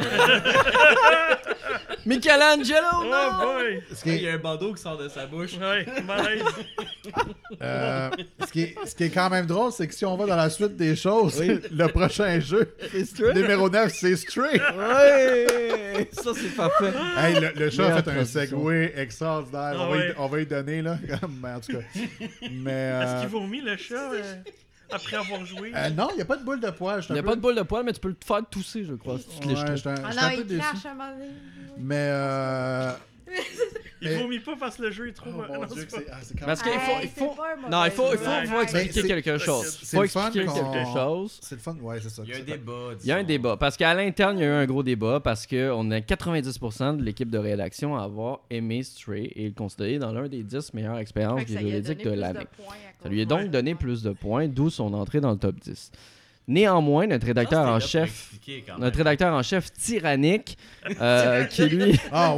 [2.05, 3.45] Michelangelo, Oh non!
[3.55, 3.83] boy!
[3.93, 5.55] ce qui il y a un bandeau qui sort de sa bouche.
[5.59, 6.43] Ouais, malaise.
[7.63, 8.11] euh,
[8.47, 10.37] ce qui est- ce qui est quand même drôle, c'est que si on va dans
[10.37, 12.75] la suite des choses, le prochain jeu,
[13.35, 14.61] numéro 9, c'est Stray.
[14.61, 16.09] Ouais!
[16.13, 16.93] Ça, c'est parfait.
[17.17, 19.73] Hey, le, le chat a fait un segway extraordinaire.
[19.77, 20.15] Ah on, va y, ouais.
[20.19, 20.99] on va y donner, là.
[21.43, 21.85] Mais en tout cas.
[22.51, 22.71] Mais.
[22.71, 24.35] Est-ce euh, qu'il vomit le chat euh,
[24.91, 25.73] après avoir joué?
[25.75, 27.03] euh, non, il n'y a pas de boule de poil.
[27.09, 28.95] Il n'y a pas de boule de poil, mais tu peux le faire tousser, je
[28.95, 29.19] crois.
[29.19, 31.31] si tu te Ouais, lèches Ah non, un peu il à donné.
[31.79, 32.97] Mais.
[34.03, 35.31] Il mais- vomit pas parce que le jeu est trop.
[35.31, 37.37] Oh mon non, Dieu, c'est ah, Parce qu'il Hey, faut, il faut...
[37.71, 39.79] Non, il faut, il il expliquer quelque chose.
[39.83, 41.39] c'est faut expliquer qu'on- quelque chose.
[41.41, 42.23] C'est le fun, ouais, c'est ça.
[42.25, 42.73] Il y a un débat.
[43.03, 43.57] Il y a un débat.
[43.57, 47.03] Parce qu'à l'interne, il y a eu un gros débat parce qu'on a 90% de
[47.03, 50.99] l'équipe de rédaction à avoir aimé Stray et le considérer dans l'un des 10 meilleures
[50.99, 52.47] expériences Fait que ça lui a vidéoludiques donné de l'année.
[53.03, 55.91] Ça lui a donc donné plus de points, d'où son entrée dans le top 10.
[56.49, 58.31] Néanmoins, notre rédacteur Ça, en chef,
[58.79, 60.57] notre rédacteur en chef tyrannique,
[61.01, 62.37] euh, qui lui, Ah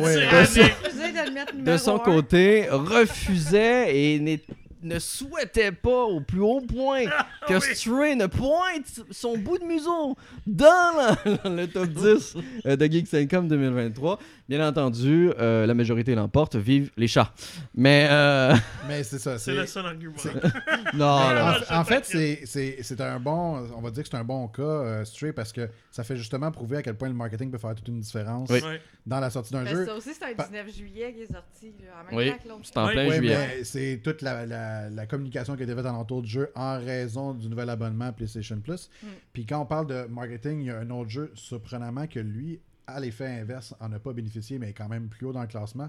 [1.55, 4.41] de son, de côté, refusait et n'est-
[4.83, 7.05] ne souhaitait pas au plus haut point
[7.47, 7.75] que oui.
[7.75, 10.17] Stray ne pointe son bout de museau
[10.47, 12.37] dans, le top 10
[12.67, 14.19] euh, de Geeks Income 2023.
[14.49, 16.57] Bien entendu, euh, la majorité l'emporte.
[16.57, 17.33] Vive les chats.
[17.75, 18.55] Mais euh,
[18.89, 19.39] Mais c'est ça.
[19.39, 20.15] C'est le seul argument.
[20.95, 21.55] non, En, non.
[21.71, 24.63] en fait, c'est- c'est c'est un bon, on va dire que c'est un bon cas,
[24.63, 27.75] euh, Stray, parce que ça fait justement prouver à quel point le marketing peut faire
[27.75, 28.61] toute une différence Oui.
[29.05, 29.85] Dans la sortie d'un jeu.
[29.87, 32.79] ça aussi, c'est un Pa- 19 juillet qui est sorti, là, en même Oui, c'est
[32.79, 33.37] en plein Ouais, juillet.
[33.59, 36.79] mais c'est toute la, la- la communication qui a été faite alentour du jeu en
[36.79, 38.89] raison du nouvel abonnement PlayStation Plus.
[39.03, 39.07] Mm.
[39.33, 42.61] Puis quand on parle de marketing, il y a un autre jeu surprenamment que lui,
[42.89, 45.47] à l'effet inverse, en a pas bénéficié, mais est quand même plus haut dans le
[45.47, 45.89] classement.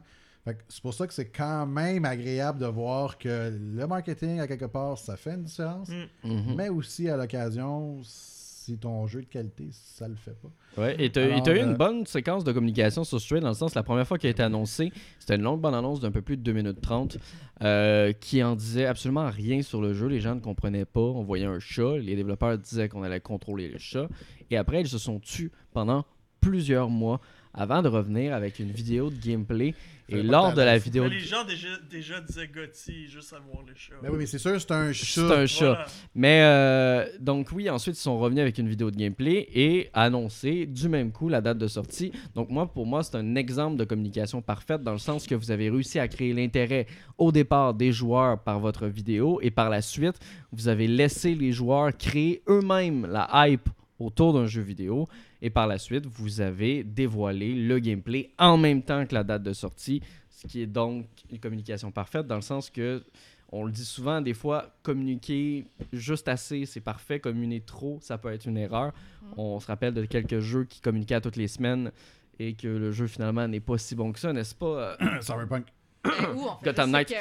[0.67, 4.65] C'est pour ça que c'est quand même agréable de voir que le marketing, à quelque
[4.65, 5.89] part, ça fait une différence.
[5.89, 6.29] Mm.
[6.29, 6.55] Mhm.
[6.55, 10.49] Mais aussi, à l'occasion, si ton jeu est de qualité, ça le fait pas.
[10.81, 13.49] Ouais, et Alors, et t'as eu une euh, bonne séquence de communication sur Stray dans
[13.49, 16.11] le sens, la première fois qu'il a été annoncé, c'était une longue bonne annonce d'un
[16.11, 17.17] peu plus de 2 minutes 30
[17.61, 20.07] euh, qui en disait absolument rien sur le jeu.
[20.07, 21.01] Les gens ne comprenaient pas.
[21.01, 21.97] On voyait un chat.
[21.97, 24.07] Les développeurs disaient qu'on allait contrôler le chat.
[24.49, 26.05] Et après, ils se sont tus pendant
[26.39, 27.19] plusieurs mois
[27.53, 29.73] avant de revenir avec une vidéo de gameplay.
[30.11, 31.03] Et lors de la vidéo.
[31.03, 33.93] Mais les gens déjà, déjà disaient Gotti juste à voir le chat.
[34.01, 35.05] Mais oui, mais c'est sûr, c'est un chat.
[35.05, 35.65] C'est un chat.
[35.65, 35.85] Voilà.
[36.15, 40.65] Mais euh, donc oui, ensuite ils sont revenus avec une vidéo de gameplay et annoncé
[40.65, 42.11] du même coup la date de sortie.
[42.33, 45.51] Donc moi, pour moi, c'est un exemple de communication parfaite dans le sens que vous
[45.51, 46.87] avez réussi à créer l'intérêt
[47.19, 50.17] au départ des joueurs par votre vidéo et par la suite,
[50.51, 55.07] vous avez laissé les joueurs créer eux-mêmes la hype autour d'un jeu vidéo
[55.41, 59.43] et par la suite, vous avez dévoilé le gameplay en même temps que la date
[59.43, 63.03] de sortie, ce qui est donc une communication parfaite dans le sens que
[63.51, 67.19] on le dit souvent, des fois, communiquer juste assez, c'est parfait.
[67.19, 68.93] Communiquer trop, ça peut être une erreur.
[69.37, 71.91] On se rappelle de quelques jeux qui communiquaient à toutes les semaines
[72.37, 74.95] et que le jeu finalement n'est pas si bon que ça, n'est-ce pas?
[75.01, 75.19] euh?
[75.21, 75.65] Cyberpunk.
[76.05, 76.65] Où on fait?
[76.65, 77.13] Gotham Knight.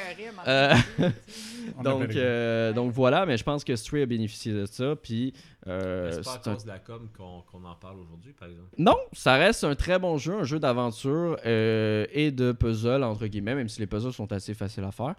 [0.47, 0.73] Euh,
[1.83, 4.95] donc, euh, donc voilà, mais je pense que Stray a bénéficié de ça.
[4.95, 5.33] Puis,
[5.67, 8.69] euh, C'est pas à cause de la com qu'on en parle aujourd'hui, par exemple.
[8.77, 13.27] Non, ça reste un très bon jeu, un jeu d'aventure euh, et de puzzle, entre
[13.27, 15.15] guillemets, même si les puzzles sont assez faciles à faire.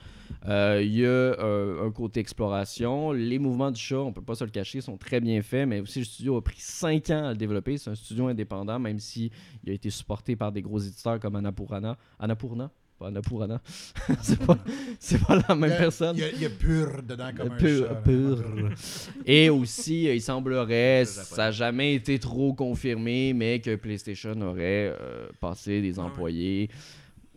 [0.49, 3.13] Euh, Il y a euh, un côté exploration.
[3.13, 5.81] Les mouvements du chat, on peut pas se le cacher, sont très bien faits, mais
[5.81, 7.77] aussi le studio a pris 5 ans à le développer.
[7.77, 9.31] C'est un studio indépendant, même si
[9.63, 11.99] il a été supporté par des gros éditeurs comme Annapurna.
[12.19, 12.71] Annapurna
[13.01, 13.61] Pas Annapurna.
[14.23, 14.59] c'est pas,
[14.99, 16.17] c'est pas la même Il y a- personne.
[16.17, 18.45] Il y, a, il y a pur dedans comme un Pur- chat, pur.
[19.25, 24.39] Et aussi, euh, il semblerait, Le ça n'a jamais été trop confirmé, mais que PlayStation
[24.43, 26.69] aurait euh, passé des employés.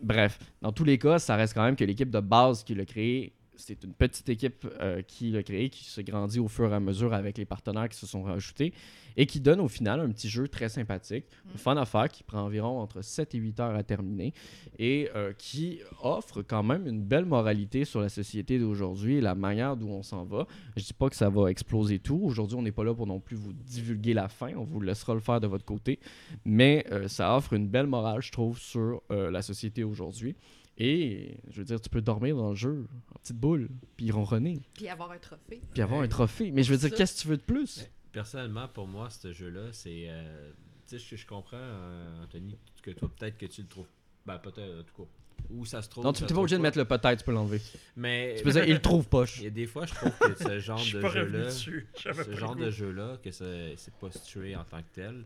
[0.02, 2.84] Bref, dans tous les cas, ça reste quand même que l'équipe de base qui l'a
[2.84, 6.74] créé, c'est une petite équipe euh, qui l'a créé, qui se grandit au fur et
[6.74, 8.72] à mesure avec les partenaires qui se sont rajoutés
[9.16, 11.58] et qui donne au final un petit jeu très sympathique, Mm.
[11.58, 14.32] fun à faire, qui prend environ entre 7 et 8 heures à terminer
[14.78, 19.34] et euh, qui offre quand même une belle moralité sur la société d'aujourd'hui et la
[19.34, 20.46] manière d'où on s'en va.
[20.76, 22.20] Je dis pas que ça va exploser tout.
[22.22, 24.52] Aujourd'hui, on n'est pas là pour non plus vous divulguer la fin.
[24.56, 26.00] On vous laissera le faire de votre côté.
[26.44, 30.34] Mais euh, ça offre une belle morale, je trouve, sur la société aujourd'hui.
[30.78, 34.60] Et je veux dire, tu peux dormir dans le jeu en petite boule, puis ronronner,
[34.74, 35.60] Puis avoir un trophée.
[35.72, 36.50] puis avoir un trophée.
[36.50, 36.96] Mais je veux dire, Ça.
[36.96, 37.88] qu'est-ce que tu veux de plus?
[38.12, 40.06] Personnellement, pour moi, ce jeu-là, c'est.
[40.08, 40.50] euh,
[40.88, 43.86] tu sais, je, je comprends, euh, Anthony, que toi, peut-être que tu le trouves.
[44.26, 45.08] Ben, peut-être, en tout cas.
[45.50, 46.04] Où ça se trouve.
[46.04, 47.60] Non, tu n'es pas obligé de mettre le peut-être, tu peux l'enlever.
[47.96, 48.34] Mais.
[48.38, 49.42] Tu peux dire, il le trouve poche.
[49.44, 51.50] A des fois, je trouve que ce genre de jeu-là.
[51.50, 55.24] ce genre de jeu-là, que c'est c'est pas situé en tant que tel,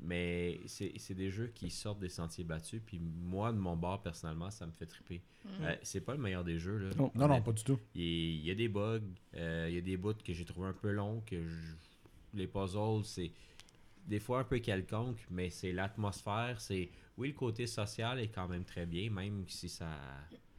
[0.00, 4.02] mais c'est c'est des jeux qui sortent des sentiers battus, puis moi, de mon bord,
[4.02, 5.22] personnellement, ça me fait triper.
[5.44, 5.48] Mm.
[5.62, 6.90] Euh, c'est pas le meilleur des jeux, là.
[6.96, 7.10] Non.
[7.14, 7.78] Non, non, pas du tout.
[7.94, 9.00] Il y, il y a des bugs,
[9.34, 11.74] euh, il y a des bouts que j'ai trouvé un peu longs, que je-
[12.34, 13.32] les puzzles, c'est
[14.06, 16.88] des fois un peu quelconque, mais c'est l'atmosphère, c'est...
[17.16, 19.98] Oui, le côté social est quand même très bien, même si ça...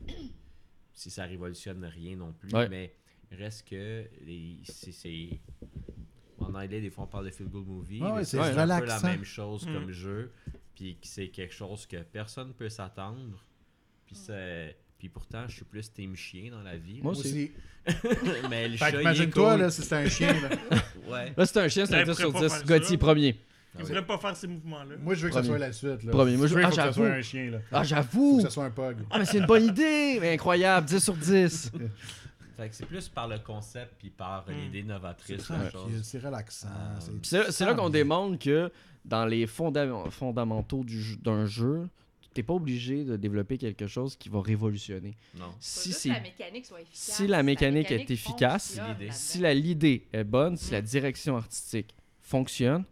[0.93, 2.67] si ça révolutionne rien non plus, Ouais.
[2.69, 2.93] mais
[3.31, 5.39] reste que les- c'est...
[6.39, 8.49] c'est- En anglais, des fois, on parle de feel-good movie, Ouais, mais ouais, c'est un
[8.49, 8.55] peu
[8.85, 9.73] la même chose Mm.
[9.73, 10.31] comme jeu,
[10.75, 13.43] puis c'est quelque chose que personne peut s'attendre,
[14.05, 14.75] puis c'est...
[14.97, 16.99] Puis pourtant, je suis plus team chien dans la vie.
[17.01, 17.51] Moi aussi.
[18.49, 19.61] mais le Fait chat, que il est imagine-toi, cool.
[19.61, 20.33] là, si c'était un chien.
[20.33, 20.49] là.
[21.09, 21.33] Ouais.
[21.37, 22.63] Là, c'est un chien, c'est un Ben, 10 sur pourrait pas 10.
[22.65, 22.97] faire Gauthier, ça?
[22.97, 23.39] premier.
[23.75, 24.95] Il devrait pas faire ces mouvements-là.
[24.99, 25.47] Moi, je veux que ça Premier.
[25.57, 26.03] soit la suite.
[26.03, 26.11] Là.
[26.11, 26.35] Premier.
[26.37, 27.51] Moi, je- veux ah, faut que ça soit un chien.
[27.51, 27.59] Là.
[27.71, 28.37] Ah, Faut j'avoue!
[28.37, 28.97] que ça soit un pug.
[29.09, 30.17] Ah, mais c'est une bonne idée!
[30.19, 31.71] Mais incroyable, 10 sur 10.
[32.59, 34.51] Fait que c'est plus par le concept puis par Mm.
[34.53, 35.49] l'idée novatrice
[36.03, 36.67] C'est relaxant.
[36.67, 38.71] Euh, c'est- là qu'on démontre que
[39.05, 41.87] dans les fonda- fondamentaux du jeu- d'un jeu,
[42.33, 45.15] t'es pas obligé de développer quelque chose qui va révolutionner.
[45.37, 45.45] Non.
[45.59, 46.99] Si Faut juste c'est que la mécanique soit efficace.
[47.15, 48.79] si la mécanique est efficace,
[49.11, 50.73] si la l'idée est bonne, si Mm.
[50.73, 52.83] la direction artistique fonctionne,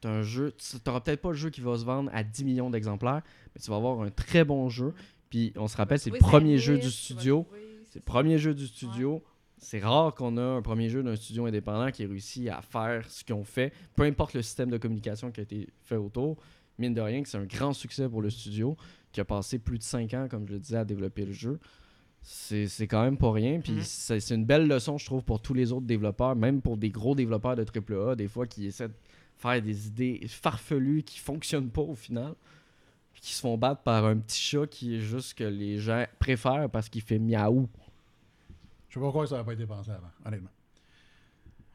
[0.00, 2.44] t'as un jeu, tu t'auras peut-être pas le jeu qui va se vendre à 10
[2.44, 3.22] millions d'exemplaires,
[3.54, 4.94] mais tu vas avoir un très bon jeu.
[5.30, 7.46] Puis on se rappelle, c'est le premier jeu du studio.
[7.90, 9.22] C'est le premier jeu du studio.
[9.58, 13.24] C'est rare qu'on a un premier jeu d'un studio indépendant qui réussit à faire ce
[13.24, 16.36] qu'ils ont fait, peu importe le système de communication qui a été fait autour.
[16.78, 18.76] Mine de rien, que c'est un grand succès pour le studio
[19.12, 21.58] qui a passé plus de 5 ans, comme je le disais, à développer le jeu.
[22.20, 23.60] C'est quand même pas rien.
[23.60, 23.82] Puis Mhm.
[23.82, 26.90] c'est c'est une belle leçon, je trouve, pour tous les autres développeurs, même pour des
[26.90, 28.94] gros développeurs de AAA, des fois qui essaient de
[29.36, 32.34] faire des idées farfelues qui fonctionnent pas au final.
[33.26, 36.70] Qui se font battre par un petit chat qui est juste que les gens préfèrent
[36.70, 37.68] parce qu'il fait miaou.
[38.88, 40.50] Je sais pas pourquoi ça n'a pas été pensé avant, honnêtement.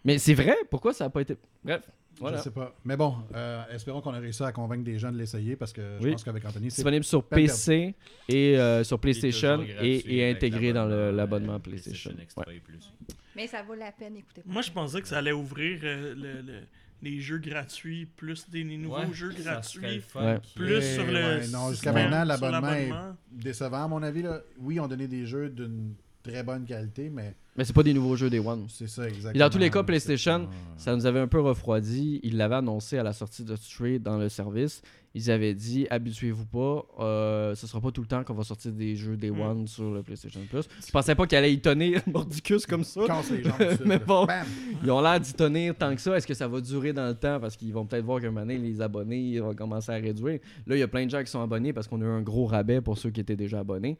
[0.05, 1.35] Mais c'est vrai, pourquoi ça n'a pas été?
[1.61, 1.81] Bref,
[2.21, 2.37] voilà.
[2.37, 2.73] Je sais pas.
[2.85, 5.97] Mais bon, euh, espérons qu'on a réussi à convaincre des gens de l'essayer parce que
[5.99, 6.11] je Oui.
[6.13, 6.77] pense qu'avec Anthony, c'est.
[6.77, 7.95] Disponible sur PC
[8.29, 12.11] et euh, sur PlayStation et, intégré dans le- l'abonnement, euh, PlayStation.
[12.37, 12.61] Ouais.
[12.61, 12.93] plus.
[13.35, 14.41] Mais ça vaut la peine, écoutez.
[14.45, 16.61] Moi, je pensais que ça allait ouvrir euh, le- le-
[17.01, 20.39] les jeux gratuits, plus des nouveaux Ouais, jeux gratuits, Ouais.
[20.55, 21.13] plus sur le.
[21.13, 22.91] ouais, non, jusqu'à maintenant, l'abonnement est-
[23.31, 24.21] décevant, à mon avis.
[24.21, 24.41] Là.
[24.59, 28.15] Oui, on donnait des jeux d'une très bonne qualité, mais Mais c'est pas des nouveaux
[28.15, 28.65] jeux Day One.
[28.69, 29.33] c'est ça exactement.
[29.33, 32.19] Et dans tous les cas, PlayStation, Ça nous avait un peu refroidi.
[32.23, 34.81] Ils l'avaient annoncé à la sortie de Stray dans le service.
[35.13, 38.71] Ils avaient dit habituez-vous pas, euh, ce sera pas tout le temps qu'on va sortir
[38.71, 39.41] des jeux Day Mm.
[39.41, 40.63] One sur le PlayStation Plus.
[40.87, 43.01] Je pensais pas qu'il allait y tonner Mordicus comme ça.
[43.85, 44.25] Mais bon.
[44.25, 44.47] Bam!
[44.81, 46.15] Ils ont l'air d'y tenir tant que ça.
[46.15, 47.41] Est-ce que ça va durer dans le temps?
[47.41, 50.39] Parce qu'ils vont peut-être voir qu'un moment donné, les abonnés ils vont commencer à réduire.
[50.65, 52.21] Là, il y a plein de gens qui sont abonnés parce qu'on a eu un
[52.21, 53.97] gros rabais pour ceux qui étaient déjà abonnés.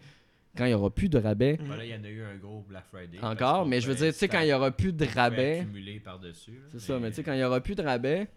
[0.57, 1.65] Quand il n'y aura plus de rabais, Mm.
[1.65, 3.19] Voilà, il y en a eu un gros Black Friday.
[3.21, 5.65] encore, mais je veux pouvait dire, tu sais, quand il n'y aura plus de rabais,
[6.03, 6.51] par-dessus.
[6.51, 8.27] là, C'est ça, mais tu sais, quand il n'y aura plus de rabais,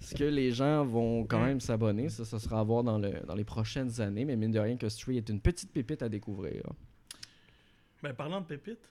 [0.00, 1.46] est-ce que les gens vont quand Mm.
[1.46, 2.08] même s'abonner?
[2.10, 4.76] Ça, ça sera à voir dans, le, dans les prochaines années, mais mine de rien
[4.76, 6.62] que Stray est une petite pépite à découvrir.
[8.02, 8.88] Ben, parlant de pépites,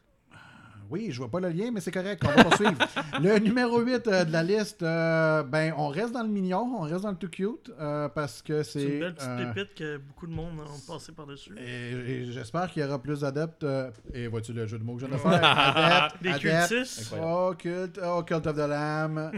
[0.89, 2.73] Oui, je vois pas le lien, mais c'est correct, on va poursuivre.
[3.21, 6.81] le numéro 8 euh, de la liste, euh, ben, on reste dans le mignon, on
[6.81, 8.87] reste dans le tout cute, euh, parce que c'est c'est...
[8.87, 11.55] une belle petite pépite que beaucoup de monde ont passé par-dessus.
[11.59, 13.65] Et, et j'espère qu'il y aura plus d'adeptes.
[14.13, 15.43] et vois-tu le jeu de mots que je viens de faire?
[15.43, 17.15] Adeptes, Des adeptes, cultistes.
[17.21, 19.31] Oh, culte, oh, Cult of the Lamb.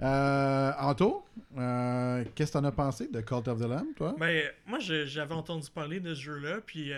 [0.80, 1.24] Anto,
[2.34, 4.14] qu'est-ce que t'en as pensé de Cult of the Lamb, toi?
[4.18, 6.90] Ben, moi, j'avais entendu parler de ce jeu-là, puis,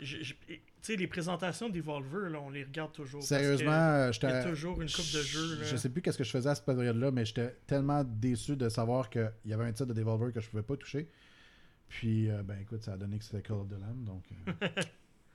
[0.00, 0.60] je- je- tu
[0.92, 3.22] sais, les présentations d'Evolver, là, on les regarde toujours.
[3.22, 4.50] Sérieusement, euh, Il y a j'étais.
[4.50, 5.58] toujours une coupe de jeux.
[5.62, 8.68] Je sais plus qu'est-ce que je faisais à cette période-là, mais j'étais tellement déçu de
[8.68, 11.08] savoir qu'il y avait un titre de Devolver que je pouvais pas toucher.
[11.88, 14.24] Puis, euh, ben écoute, ça a donné que c'était Call of the Lamb, donc...
[14.48, 14.68] euh,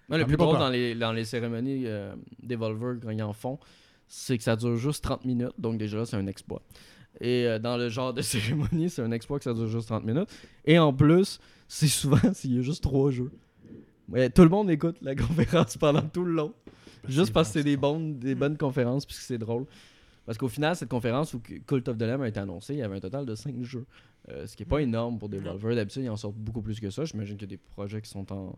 [0.10, 3.34] Moi, le Tant plus drôle dans les, dans les cérémonies euh, d'Evolver, quand ils en
[3.34, 3.58] font,
[4.08, 6.62] c'est que ça dure juste 30 minutes, donc déjà là, c'est un exploit.
[7.22, 10.04] Et euh, dans le genre de cérémonie, c'est un exploit que ça dure juste 30
[10.04, 10.30] minutes.
[10.66, 13.32] Et en plus, c'est souvent s'il y a juste trois jeux.
[14.10, 16.54] Ouais, tout le monde écoute la conférence pendant tout le long.
[17.08, 19.66] Juste parce que c'est des, bonnes, des bonnes conférences, puisque c'est drôle.
[20.26, 22.82] Parce qu'au final, cette conférence où Cult of the Lamb a été annoncée, il y
[22.82, 23.86] avait un total de 5 jeux.
[24.30, 25.76] Euh, ce qui n'est pas énorme pour Devolver.
[25.76, 27.04] D'habitude, ils en sortent beaucoup plus que ça.
[27.04, 28.58] J'imagine qu'il y a des projets qui sont en,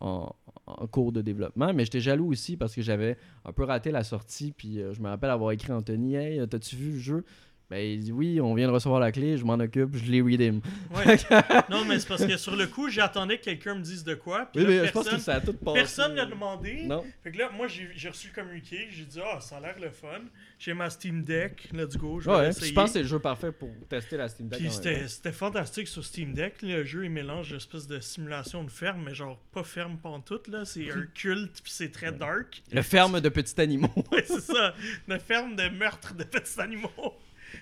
[0.00, 0.34] en,
[0.66, 1.72] en cours de développement.
[1.72, 4.50] Mais j'étais jaloux aussi parce que j'avais un peu raté la sortie.
[4.50, 7.24] Puis euh, je me rappelle avoir écrit à Anthony Hey, t'as-tu vu le jeu
[7.72, 10.20] Ben, il dit Oui, on vient de recevoir la clé, je m'en occupe, je l'ai
[10.20, 10.60] redeem.
[10.94, 11.16] Ouais.
[11.70, 14.50] non, mais c'est parce que sur le coup, j'attendais que quelqu'un me dise de quoi.
[14.52, 15.78] Puis Oui, là, mais je pense personne, que ça a tout passé.
[15.78, 16.82] personne l'a demandé.
[16.84, 17.02] Non.
[17.22, 18.88] Fait que là, moi, j'ai reçu le communiqué.
[18.90, 20.20] J'ai dit, ah, ça a l'air le fun.
[20.58, 21.70] J'ai ma Steam Deck.
[21.72, 22.20] Let's go.
[22.20, 24.58] Je vais Ouais, je pense que c'est le jeu parfait pour tester la Steam Deck.
[24.58, 26.60] Puis c'était fantastique sur Steam Deck.
[26.60, 30.48] Le jeu, il mélange une espèce de simulation de ferme, mais genre pas ferme pantoute.
[30.48, 30.66] là.
[30.66, 32.62] C'est un culte, puis c'est très dark.
[32.70, 33.88] Le ferme de petits animaux.
[34.12, 34.74] Ouais, c'est ça.
[35.08, 36.90] Une ferme de meurtre de petits animaux.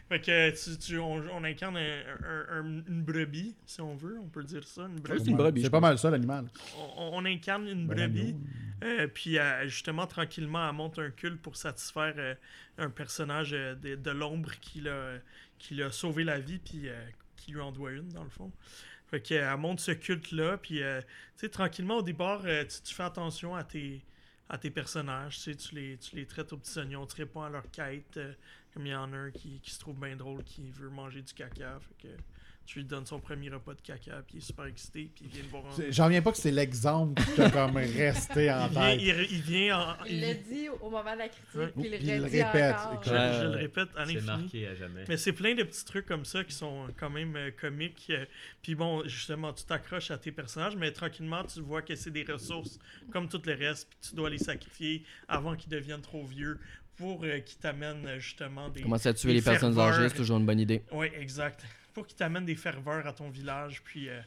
[0.09, 4.19] Fait que tu, tu- on, on incarne un- un- un- une brebis, si on veut,
[4.21, 4.83] on peut dire ça.
[4.83, 5.25] Une brebis.
[5.25, 6.47] c'est une brebis, C'est je pas mal ça, l'animal.
[6.97, 8.35] On, on incarne une Ben, brebis.
[8.83, 12.35] Euh, puis euh, justement, tranquillement, elle monte un culte pour satisfaire euh,
[12.79, 15.15] un personnage euh, de, de l'ombre qui l'a
[15.59, 16.99] qui l'a sauvé la vie, puis euh,
[17.37, 18.51] qui lui en doit une, dans le fond.
[19.11, 21.07] Fait qu'elle elle monte ce culte-là, puis euh, tu
[21.37, 24.01] sais, tranquillement, au départ, euh, tu, tu fais attention à tes,
[24.49, 27.43] à tes personnages, tu sais, tu les, tu les traites aux petits oignons, tu réponds
[27.43, 28.33] à leur quête, euh,
[28.75, 31.23] comme il y en a un qui, qui se trouve bien drôle, qui veut manger
[31.23, 32.15] du caca, fait que
[32.67, 35.31] tu lui donnes son premier repas de caca, puis il est super excité, puis il
[35.33, 35.67] vient de voir...
[35.67, 38.81] un- C'est- J'en reviens pas que c'est l'exemple qui t'a comme resté en Il vient,
[38.83, 39.01] tête.
[39.01, 40.05] il, il vient en...
[40.05, 41.67] Il il- l'a dit au moment de la critique, Ouais.
[41.75, 42.75] puis il Puis il le le redit répète.
[42.77, 43.03] encore.
[43.03, 45.05] Je, je le répète à C'est marqué à jamais.
[45.09, 48.07] Mais c'est plein de petits trucs comme ça qui sont quand même euh, comiques.
[48.11, 48.25] euh,
[48.63, 52.23] Puis bon, justement, tu t'accroches à tes personnages, mais tranquillement, tu vois que c'est des
[52.23, 52.79] ressources
[53.11, 56.57] comme tout le reste, puis tu dois les sacrifier avant qu'ils deviennent trop vieux
[57.01, 58.83] pour euh, qu'ils t'amènent euh, justement des.
[58.83, 60.83] Commencer à tuer les personnes âgées, c'est toujours une bonne idée.
[60.93, 61.65] Oui, exact.
[61.95, 64.09] Pour qu'ils t'amènent des ferveurs à ton village, puis.
[64.09, 64.21] euh,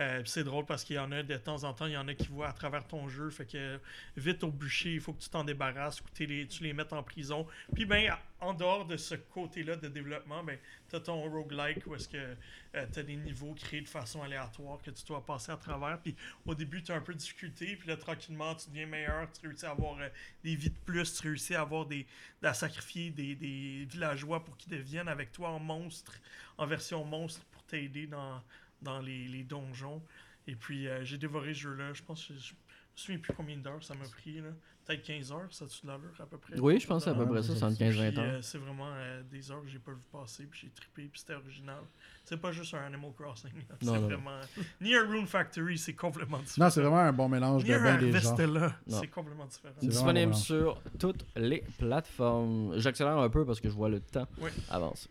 [0.00, 2.08] Euh, c'est drôle parce qu'il y en a de temps en temps, il y en
[2.08, 3.28] a qui voient à travers ton jeu.
[3.28, 3.78] Fait que
[4.16, 6.94] vite au bûcher, il faut que tu t'en débarrasses, que tu les, tu les mettes
[6.94, 7.46] en prison.
[7.74, 10.58] Puis ben, en dehors de ce côté-là de développement, ben,
[10.88, 14.22] tu as ton roguelike où est-ce que euh, tu as des niveaux créés de façon
[14.22, 16.00] aléatoire que tu dois passer à travers.
[16.00, 16.16] Puis
[16.46, 17.76] au début, tu as un peu de difficulté.
[17.76, 19.28] Puis là, tranquillement, tu deviens meilleur.
[19.32, 20.08] Tu réussis à avoir euh,
[20.42, 21.12] des vies de plus.
[21.12, 22.06] Tu réussis à avoir des,
[22.42, 26.14] à sacrifier des, des villageois pour qu'ils deviennent avec toi en monstre,
[26.56, 28.40] en version monstre pour t'aider dans,
[28.82, 30.02] dans les, les donjons.
[30.46, 31.92] Et puis, euh, j'ai dévoré ce jeu-là.
[31.92, 32.56] Je pense que je, je me
[32.94, 34.40] souviens plus combien d'heures ça m'a pris.
[34.40, 34.48] Là.
[34.86, 36.58] Peut-être 15 heures, ça a-tu de l'allure à peu près?
[36.58, 38.22] Oui, je pense à peu Ah, près ça, c'est- 75-20 Puis, ans.
[38.24, 41.20] euh, c'est vraiment euh, des heures que j'ai pas vu passer, puis j'ai trippé, puis
[41.20, 41.82] c'était original.
[42.24, 43.52] C'est pas juste un Animal Crossing.
[43.68, 43.76] là.
[43.80, 44.40] C'est vraiment.
[44.80, 46.64] Ni un Rune Factory, c'est complètement différent.
[46.66, 48.72] Non, c'est vraiment un bon mélange Ni de bien des genres.
[48.88, 49.74] C'est complètement différent.
[49.80, 52.72] Disponible sur toutes les plateformes.
[52.78, 54.50] J'accélère un peu parce que je vois le temps Oui.
[54.70, 55.08] avancer.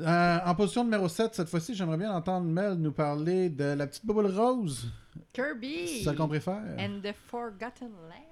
[0.00, 3.86] Euh, en position numéro 7, cette fois-ci, j'aimerais bien entendre Mel nous parler de la
[3.86, 4.90] petite boule rose.
[5.32, 5.88] Kirby.
[5.88, 6.62] C'est celle qu'on préfère.
[6.78, 8.22] And the Forgotten Land.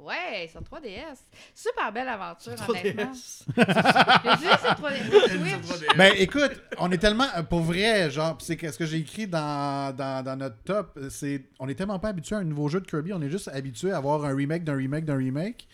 [0.00, 1.18] Ouais, sur 3DS.
[1.52, 3.12] Super belle aventure, honnêtement.
[3.12, 5.62] J'ai dit sur 3DS.
[5.76, 5.96] Switch.
[5.96, 9.94] Ben écoute, on est tellement euh, pour vrai, genre, c'est ce que j'ai écrit dans,
[9.94, 12.86] dans, dans notre top, c'est on est tellement pas habitué à un nouveau jeu de
[12.86, 15.66] Kirby, on est juste habitué à avoir un remake d'un remake d'un remake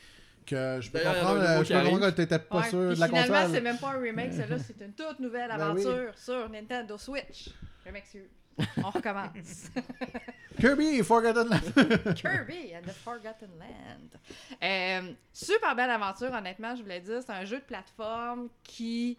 [0.46, 3.00] que je peux comprendre, euh, je peux comprendre que t'étais pas Ouais, sûr puis de
[3.00, 3.50] la finalement, console.
[3.54, 7.50] c'est même pas un remake, celle-là, c'est une toute nouvelle Ben aventure sur Nintendo Switch.
[7.86, 8.28] Je m'excuse.
[8.76, 9.70] On recommence.
[10.60, 12.14] Kirby Forgotten Land.
[12.14, 14.18] Kirby and the Forgotten Land.
[14.62, 17.20] Euh, super belle aventure, honnêtement, je voulais dire.
[17.26, 19.18] C'est un jeu de plateforme qui.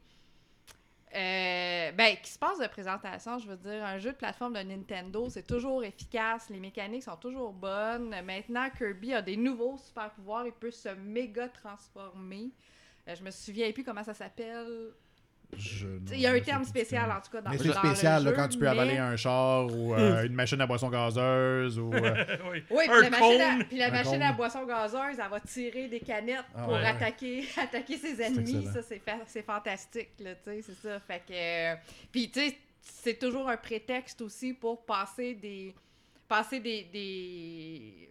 [1.16, 4.60] Euh, ben, qui se passe de présentation, je veux dire, un jeu de plateforme de
[4.60, 8.10] Nintendo, c'est toujours efficace, les mécaniques sont toujours bonnes.
[8.24, 12.52] Maintenant, Kirby a des nouveaux super pouvoirs, il peut se méga transformer.
[13.08, 14.92] Euh, je me souviens plus comment ça s'appelle.
[16.12, 18.30] Il y a un terme spécial, en tout cas, dans, Mais c'est le spécial là,
[18.32, 21.80] jeu, quand tu peux mais- avaler un char ou euh, une machine à boisson gazeuse
[21.80, 21.94] ou.
[21.94, 22.64] euh, oui.
[22.70, 25.88] Oui, puis Un la machine, à, puis la machine à boisson gazeuse, elle va tirer
[25.88, 26.86] des canettes Ah pour ouais, ouais.
[26.88, 28.68] attaquer, attaquer ses ennemis.
[28.74, 31.00] Ça, c'est, fa- c'est fantastique, là, tu sais, c'est ça.
[31.00, 31.34] Fait que...
[31.34, 31.76] euh,
[32.12, 35.74] Puis, tu sais, c'est toujours un prétexte aussi pour passer des...
[36.28, 36.84] passer des...
[36.92, 38.10] des...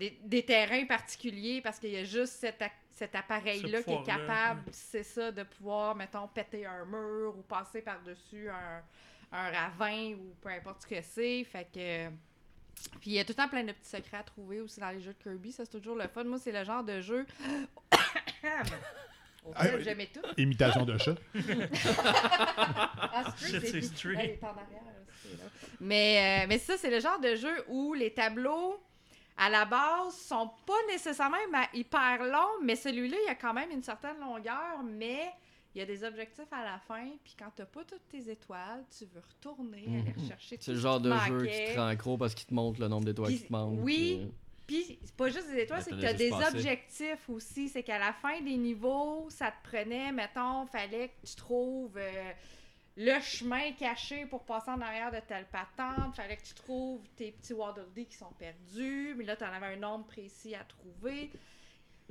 [0.00, 5.02] Des, des terrains particuliers parce qu'il y a juste cet, appareil-là qui est capable, c'est
[5.02, 8.82] ça, de pouvoir, mettons, péter un mur ou passer par-dessus un,
[9.32, 11.44] un ravin ou peu importe ce que c'est.
[11.44, 12.08] Fait que.
[13.00, 14.88] Puis il y a tout le temps plein de petits secrets à trouver aussi dans
[14.88, 15.52] les jeux de Kirby.
[15.52, 16.24] Ça, c'est toujours le fun.
[16.24, 17.26] Moi, c'est le genre de jeu.
[19.44, 20.20] Au Ah, j'aimais tout.
[20.36, 21.16] imitation de chat.
[23.12, 23.82] Ah, c'est.
[23.82, 24.14] Street.
[24.18, 24.82] Elle est en arrière,
[25.22, 25.44] c'est là.
[25.80, 28.80] Mais, euh, mais ça, c'est le genre de jeu où les tableaux,
[29.40, 31.36] à la base, sont pas nécessairement
[31.74, 35.32] hyper longs, mais celui-là, il y a quand même une certaine longueur, mais
[35.74, 38.84] il y a des objectifs à la fin, puis quand t'as pas toutes tes étoiles,
[38.96, 40.22] tu veux retourner, aller Mhm.
[40.24, 41.66] rechercher tout C'est le genre de jeu manquait.
[41.68, 43.78] qui te rend accro parce qu'il te montre le nombre d'étoiles qui te manquent.
[43.82, 44.20] oui.
[44.26, 44.34] puis-
[44.86, 46.54] Puis, c'est pas juste des étoiles, c'est que as t'as des passé.
[46.56, 47.68] objectifs aussi.
[47.68, 52.30] C'est qu'à la fin des niveaux, ça te prenait, mettons, fallait que tu trouves euh,
[52.96, 56.14] le chemin caché pour passer en arrière de telle patente.
[56.16, 59.14] Fallait que tu trouves tes petits Waddle qui sont perdus.
[59.16, 61.30] Mais là, t'en avais un nombre précis à trouver.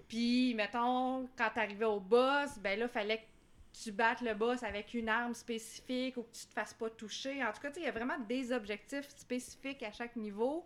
[0.08, 4.94] Puis, mettons, quand t'arrivais au boss, ben là, fallait que tu battes le boss avec
[4.94, 7.44] une arme spécifique ou que tu te fasses pas toucher.
[7.44, 10.66] En tout cas, tu il y a vraiment des objectifs spécifiques à chaque niveau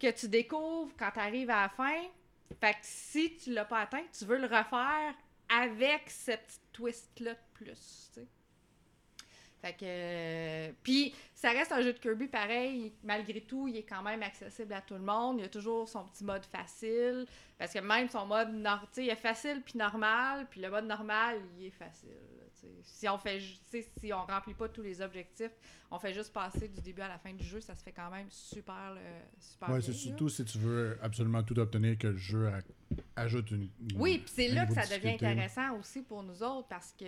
[0.00, 2.02] que tu découvres quand tu arrives à la fin.
[2.60, 5.14] Fait que si tu l'as pas atteint, tu veux le refaire
[5.48, 8.20] avec cette petite twist-là de plus, tu.
[9.64, 10.72] Fait que...
[10.82, 12.92] Puis, ça reste un jeu de Kirby pareil.
[13.02, 15.38] Malgré tout, il est quand même accessible à tout le monde.
[15.38, 17.24] Il y a toujours son petit mode facile.
[17.56, 18.50] Parce que même son mode...
[18.92, 20.46] Tu il a facile puis normal.
[20.50, 22.10] Puis le mode normal, il est facile.
[22.82, 23.40] Si on fait...
[23.40, 25.52] si on remplit pas tous les objectifs,
[25.90, 28.10] on fait juste passer du début à la fin du jeu, ça se fait quand
[28.10, 29.00] même super, le-
[29.40, 32.60] super Ouais, bien, c'est surtout si tu veux absolument tout obtenir que le jeu a-
[33.22, 33.62] ajoute une.
[33.80, 37.04] une- Oui, puis c'est là que ça devient intéressant aussi pour nous autres parce que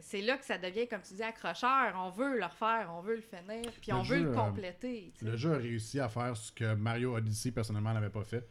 [0.00, 1.92] c'est là que ça devient, comme tu dis, accrocheur.
[1.96, 5.12] On veut le refaire, on veut le finir, puis on veut le euh, compléter.
[5.22, 8.46] Le jeu a réussi à faire ce que Mario Odyssey personnellement n'avait pas fait.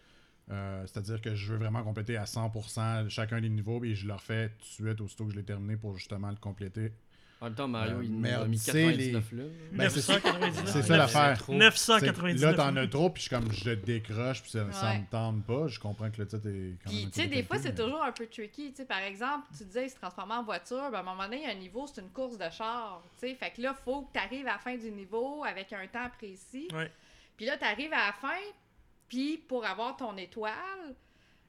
[0.51, 4.13] Euh, C'est-à-dire que je veux vraiment compléter à 100% chacun des niveaux et je le
[4.13, 6.91] refais tout de suite aussitôt que je l'ai terminé pour justement le compléter.
[7.39, 9.43] En même temps, Mario, Euh, il merde, a mis c'est 99 là.
[9.71, 10.13] Ben, c'est ça.
[10.13, 10.63] 999.
[10.73, 11.37] C'est ça l'affaire.
[11.39, 11.53] trop.
[11.53, 12.41] C'est- 999.
[12.41, 14.99] Là, t'en as trop, puis je suis comme je décroche, puis ça, ça Ouais.
[14.99, 15.67] me tente pas.
[15.67, 17.01] Je comprends que le titre est quand même.
[17.01, 18.69] Puis, tu sais, des fois, c'est mais- toujours un peu tricky.
[18.71, 20.89] Tu sais, par exemple, tu disais, il se transforme en voiture.
[20.91, 23.01] Ben, à un moment donné, il y a un niveau, c'est une course de char.
[23.19, 25.73] Tu sais, fait que là, faut que tu arrives à la fin du niveau avec
[25.73, 26.67] un temps précis.
[26.75, 26.91] Ouais.
[27.37, 28.37] Puis là, tu arrives à la fin,
[29.11, 30.95] puis pour avoir ton étoile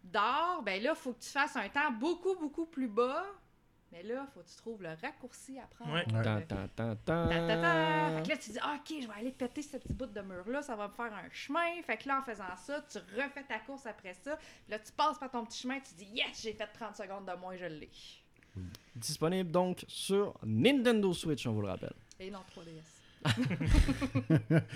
[0.02, 3.24] d'or, ben là, faut que tu fasses un temps beaucoup, beaucoup plus bas
[3.92, 5.92] Mais là, faut que tu trouves le raccourci à prendre.
[5.92, 6.04] Ouais.
[6.12, 6.22] Ouais.
[6.24, 7.28] Tan, tan, tan, tan.
[7.28, 8.16] Ta, ta, ta.
[8.16, 10.20] Fait que là, tu dis, Ah, OK, je vais aller péter ce petit bout de
[10.22, 11.80] mur-là, ça va me faire un chemin.
[11.84, 14.36] Fait que là, en faisant ça, tu refais ta course après ça.
[14.36, 17.26] Puis là, tu passes par ton petit chemin, tu dis, Yes, j'ai fait 30 secondes
[17.26, 17.90] de moins, je l'ai.
[18.96, 21.94] Disponible donc sur Nintendo Switch, on vous le rappelle.
[22.18, 23.01] Et non 3DS.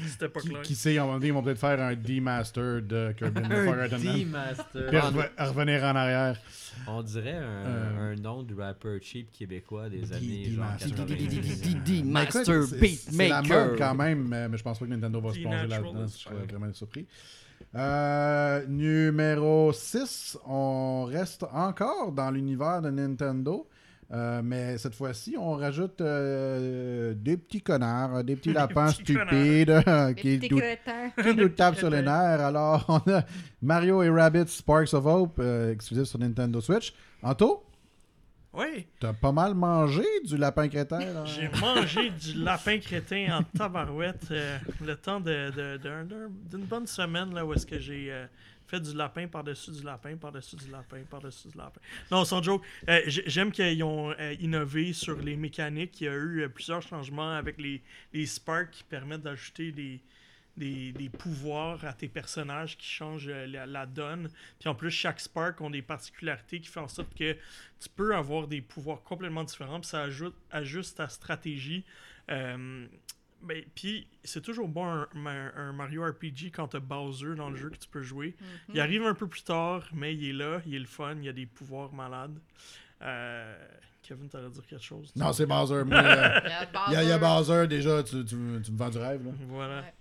[0.06, 0.62] C'était pas Qui, clair.
[0.62, 3.48] qui sait, à un moment donné, ils vont peut-être faire un D-Master de Kirby and
[3.48, 4.14] the Forgotten Land.
[4.14, 4.86] D-Master.
[4.88, 6.36] Puis rev- revenir en arrière.
[6.86, 10.90] On dirait un, Euh, un nom de rapper cheap québécois des années D- genre Master.
[10.90, 12.04] 90.
[12.04, 13.76] Mais écoute, Master c'est- la mode Beatmaker.
[13.78, 16.06] quand même, mais mais je pense pas que Nintendo va se plonger là-dedans.
[16.06, 17.06] Je serais vraiment surpris.
[17.74, 23.66] Euh, numéro 6, on reste encore dans l'univers de Nintendo.
[24.12, 29.70] Euh, mais cette fois-ci, on rajoute euh, des petits connards, des petits lapins petits stupides
[29.86, 31.10] euh, qui, nous, crétins.
[31.22, 32.40] qui nous tapent sur les nerfs.
[32.40, 33.24] Alors, on a
[33.62, 36.94] Mario et Rabbids Sparks of Hope, euh, exclusif sur Nintendo Switch.
[37.22, 37.64] Anto,
[38.52, 41.00] Oui, t'as pas mal mangé du lapin crétin.
[41.00, 41.24] là?
[41.26, 46.64] j'ai mangé du lapin crétin en tabarouette euh, le temps de, de- d'un- d'un- d'une
[46.64, 48.26] bonne semaine là, où est-ce que j'ai euh,
[48.66, 51.80] fait du lapin par-dessus du lapin, par-dessus du lapin, par-dessus du lapin.
[52.10, 56.00] Non, sans joke, euh, j'ai- j'aime qu'ils ont euh, innové sur les mécaniques.
[56.00, 57.82] Il y a eu euh, plusieurs changements avec les,
[58.12, 60.00] les sparks qui permettent d'ajouter des,
[60.56, 64.30] des, des pouvoirs à tes personnages qui changent la, donne.
[64.58, 67.34] Puis en plus, chaque Spark ont des particularités qui font en sorte que
[67.80, 69.80] tu peux avoir des pouvoirs complètement différents.
[69.80, 71.84] Puis ça ajoute, ajuste ta stratégie.
[73.42, 77.50] Ben, puis c'est toujours bon un, un- un Mario RPG quand tu as Bowser dans
[77.50, 78.34] le jeu que tu peux jouer.
[78.72, 81.24] Il arrive un peu plus tard, mais il est là, il est le fun, il
[81.24, 82.38] y a des pouvoirs malades.
[83.02, 83.56] Euh,
[84.02, 85.12] Kevin, t'allais dire quelque chose?
[85.16, 85.84] Non, c'est Bowser.
[85.86, 87.52] Moi, euh, Il y a Il y, a- il y a Bowser.
[87.52, 89.24] Bowser, déjà, tu, tu, tu me vends du rêve.
[89.24, 89.32] Là.
[89.48, 89.80] Voilà.
[89.80, 89.94] Ouais.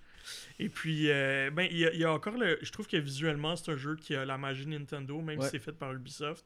[0.57, 2.57] Et puis, euh, ben, il y, a- il y a encore le.
[2.61, 5.45] Je trouve que visuellement, c'est un jeu qui a la magie Nintendo, même Ouais.
[5.45, 6.45] si c'est fait par Ubisoft.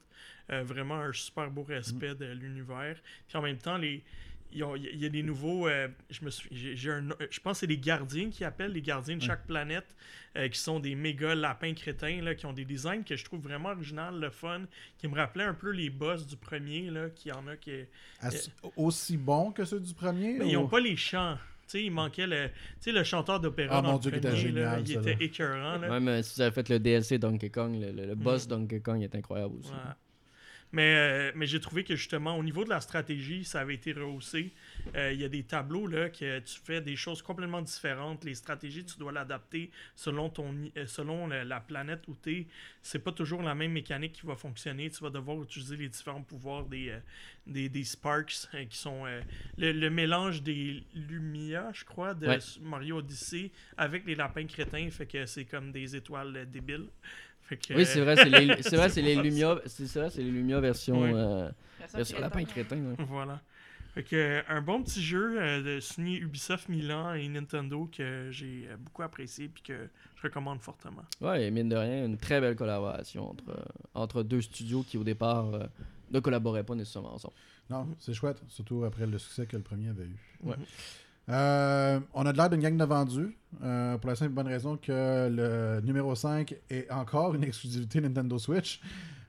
[0.51, 2.97] Euh, vraiment un super beau respect de l'univers.
[3.27, 4.03] Puis en même temps, les.
[4.51, 5.67] Il y a, il y a des nouveaux.
[5.67, 6.49] euh, je me suis,
[6.89, 9.95] un, je pense que c'est les gardiens qui appellent les gardiens de chaque planète,
[10.37, 13.41] euh, qui sont des méga lapins crétins, là, qui ont des designs que je trouve
[13.41, 14.61] vraiment original, le fun,
[14.97, 17.71] qui me rappelaient un peu les boss du premier, là, qui en a qui.
[18.21, 21.37] As- Aussi bon que ceux du premier Mais ils ou- n'ont pas les chants.
[21.67, 24.09] Tu sais, il manquait le, tu sais, le chanteur d'opéra Ah, dans mon le Dieu,
[24.09, 25.17] premier, était là, génial, il était là.
[25.19, 25.77] écœurant.
[25.77, 25.89] Là.
[25.89, 28.49] Même euh, si vous avez fait le DLC Donkey Kong, le, le- le boss Mm.
[28.49, 29.69] Donkey Kong est incroyable aussi.
[29.69, 29.77] Ouais.
[30.71, 33.91] Mais, euh, mais j'ai trouvé que justement, au niveau de la stratégie, ça avait été
[33.91, 34.51] rehaussé.
[34.95, 38.23] Euh, Il y a des tableaux là que tu fais des choses complètement différentes.
[38.23, 42.47] Les stratégies, tu dois l'adapter selon ton euh, selon la, la planète où tu es.
[42.83, 44.91] C'est pas toujours la même mécanique qui va fonctionner.
[44.91, 46.95] Tu vas devoir utiliser les différents pouvoirs des,
[47.47, 49.05] des, des Sparks qui sont
[49.57, 52.37] le, le mélange des Lumia, je crois, de Ouais.
[52.61, 54.87] Mario Odyssey avec les lapins crétins.
[54.91, 56.87] Fait que c'est comme des étoiles débiles.
[57.55, 60.31] Que, Oui, c'est vrai, c'est les, c'est vrai, c'est les Lumia, c'est vrai, c'est les
[60.31, 61.49] Lumia version, euh,
[61.93, 62.77] Version lapin crétin.
[62.77, 62.95] ouais.
[63.07, 63.41] Voilà.
[63.95, 68.29] Fait que, euh, un bon petit jeu euh, de signé Ubisoft Milan et Nintendo que
[68.29, 71.01] j'ai euh, beaucoup apprécié puis que je recommande fortement.
[71.21, 73.63] Ouais, et mine de rien, une très belle collaboration entre, euh,
[73.95, 75.63] entre deux studios qui au départ euh,
[76.11, 77.33] ne collaboraient pas nécessairement ensemble.
[77.71, 80.15] Non, c'est chouette, surtout après le succès que le premier avait eu.
[80.43, 80.55] Ouais.
[81.29, 84.47] Euh, on a de l'air d'une gang de vendus, euh, pour la simple et bonne
[84.47, 88.81] raison que le numéro 5 est encore une exclusivité Nintendo Switch.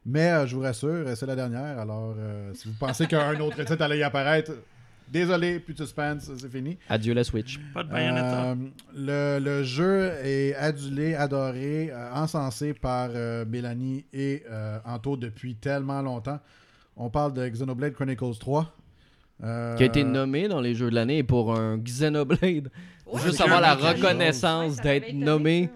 [0.07, 1.79] Mais euh, je vous rassure, c'est la dernière.
[1.79, 4.53] Alors, euh, si vous pensez qu'un autre titre allait y apparaître,
[5.13, 6.79] désolé, plus de suspense, c'est fini.
[6.89, 7.61] Adieu la Switch.
[7.75, 8.45] Pas de Bayonetta.
[8.45, 8.55] Euh,
[8.95, 15.55] le, le jeu est adulé, adoré, euh, encensé par euh, Mélanie et euh, Anto depuis
[15.55, 16.41] tellement longtemps.
[16.97, 18.75] On parle de Xenoblade Chronicles 3.
[19.43, 22.71] Euh, Qui a été nommé dans les jeux de l'année pour un Xenoblade.
[23.07, 25.67] Ouais, Juste avoir la reconnaissance d'être nommé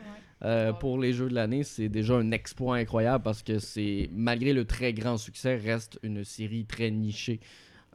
[0.43, 0.51] ça, ouais.
[0.51, 4.53] euh, pour les jeux de l'année, c'est déjà un exploit incroyable parce que c'est, malgré
[4.53, 7.41] le très grand succès, reste une série très nichée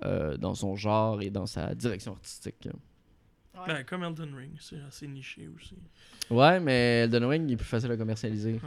[0.05, 2.67] euh, dans son genre et dans sa direction artistique.
[3.55, 3.61] Ouais.
[3.67, 5.75] Ben, comme Elden Ring, c'est assez niché aussi.
[6.31, 8.59] Ouais, mais Elden Ring il est plus facile à commercialiser.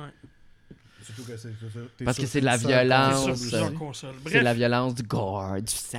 [1.02, 3.28] Surtout que c'est- c'est- t'es Parce que c'est de la violence.
[3.34, 5.98] C'est de la violence, du gore, du sang.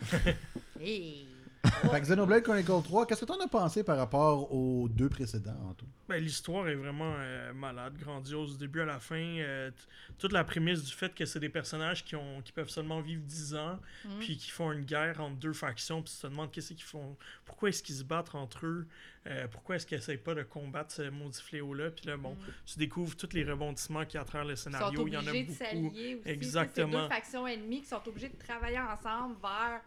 [0.78, 1.35] Hey.
[1.90, 5.56] Fait que Xenoblade Chronicles 3, qu'est-ce que t'en as pensé par rapport aux deux précédents,
[5.70, 5.86] Anto?
[6.08, 9.16] ben, l'histoire est vraiment euh, malade, grandiose du début à la fin.
[9.16, 9.70] euh,
[10.18, 13.22] toute la prémisse du fait que c'est des personnages qui, ont, qui peuvent seulement vivre
[13.24, 14.18] 10 ans, Mhm.
[14.20, 17.16] puis qui font une guerre entre deux factions, puis tu te demandes qu'est-ce qu'ils font,
[17.44, 18.86] pourquoi est-ce qu'ils se battent entre eux,
[19.26, 22.52] euh, pourquoi est-ce qu'ils essayent pas de combattre ce maudit fléau-là, puis là, bon, Mhm.
[22.66, 25.12] tu découvres tous les rebondissements qu'il y a à travers le Ils sont scénario, il
[25.12, 25.58] y en a obligés de beaucoup.
[25.64, 26.22] s'allier aussi.
[26.22, 26.92] tu sais, Exactement.
[26.92, 29.80] C'est deux factions ennemies qui sont obligées de travailler ensemble vers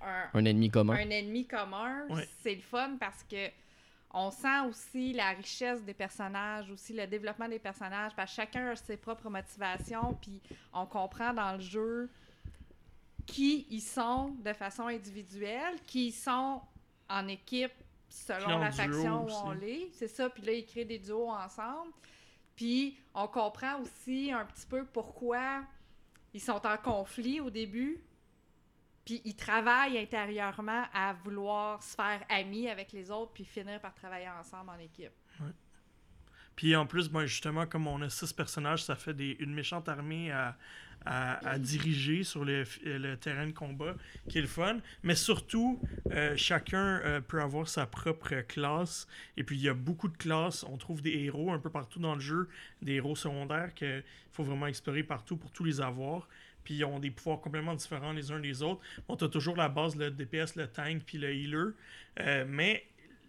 [0.00, 0.94] un, Un ennemi commun.
[0.94, 2.06] un ennemi commun.
[2.08, 2.28] Ouais.
[2.42, 3.48] C'est le fun parce que
[4.14, 8.68] on sent aussi la richesse des personnages, aussi le développement des personnages, parce que chacun
[8.68, 10.40] a ses propres motivations, puis
[10.74, 12.10] on comprend dans le jeu
[13.24, 16.60] qui ils sont de façon individuelle, qui ils sont
[17.08, 17.72] en équipe
[18.08, 19.36] selon en la faction où aussi.
[19.44, 19.88] on l'est.
[19.92, 20.28] C'est ça.
[20.28, 21.92] Puis là, ils créent des duos ensemble.
[22.54, 25.62] Puis on comprend aussi un petit peu pourquoi
[26.34, 27.98] ils sont en conflit au début.
[29.04, 33.94] Puis ils travaillent intérieurement à vouloir se faire amis avec les autres, puis finir par
[33.94, 35.12] travailler ensemble en équipe.
[36.54, 39.88] Puis en plus, ben, justement, comme on a six personnages, ça fait des, une méchante
[39.88, 40.56] armée à,
[41.04, 43.94] à, à diriger sur le, le terrain de combat,
[44.28, 44.78] qui est le fun.
[45.02, 45.80] Mais surtout,
[46.10, 49.08] euh, chacun euh, peut avoir sa propre classe.
[49.36, 50.62] Et puis il y a beaucoup de classes.
[50.64, 52.48] On trouve des héros un peu partout dans le jeu,
[52.82, 56.28] des héros secondaires qu'il faut vraiment explorer partout pour tous les avoir.
[56.64, 58.80] Puis ils ont des pouvoirs complètement différents les uns des autres.
[59.08, 61.72] On a toujours la base, le DPS, le tank, puis le healer.
[62.20, 62.84] Euh, mais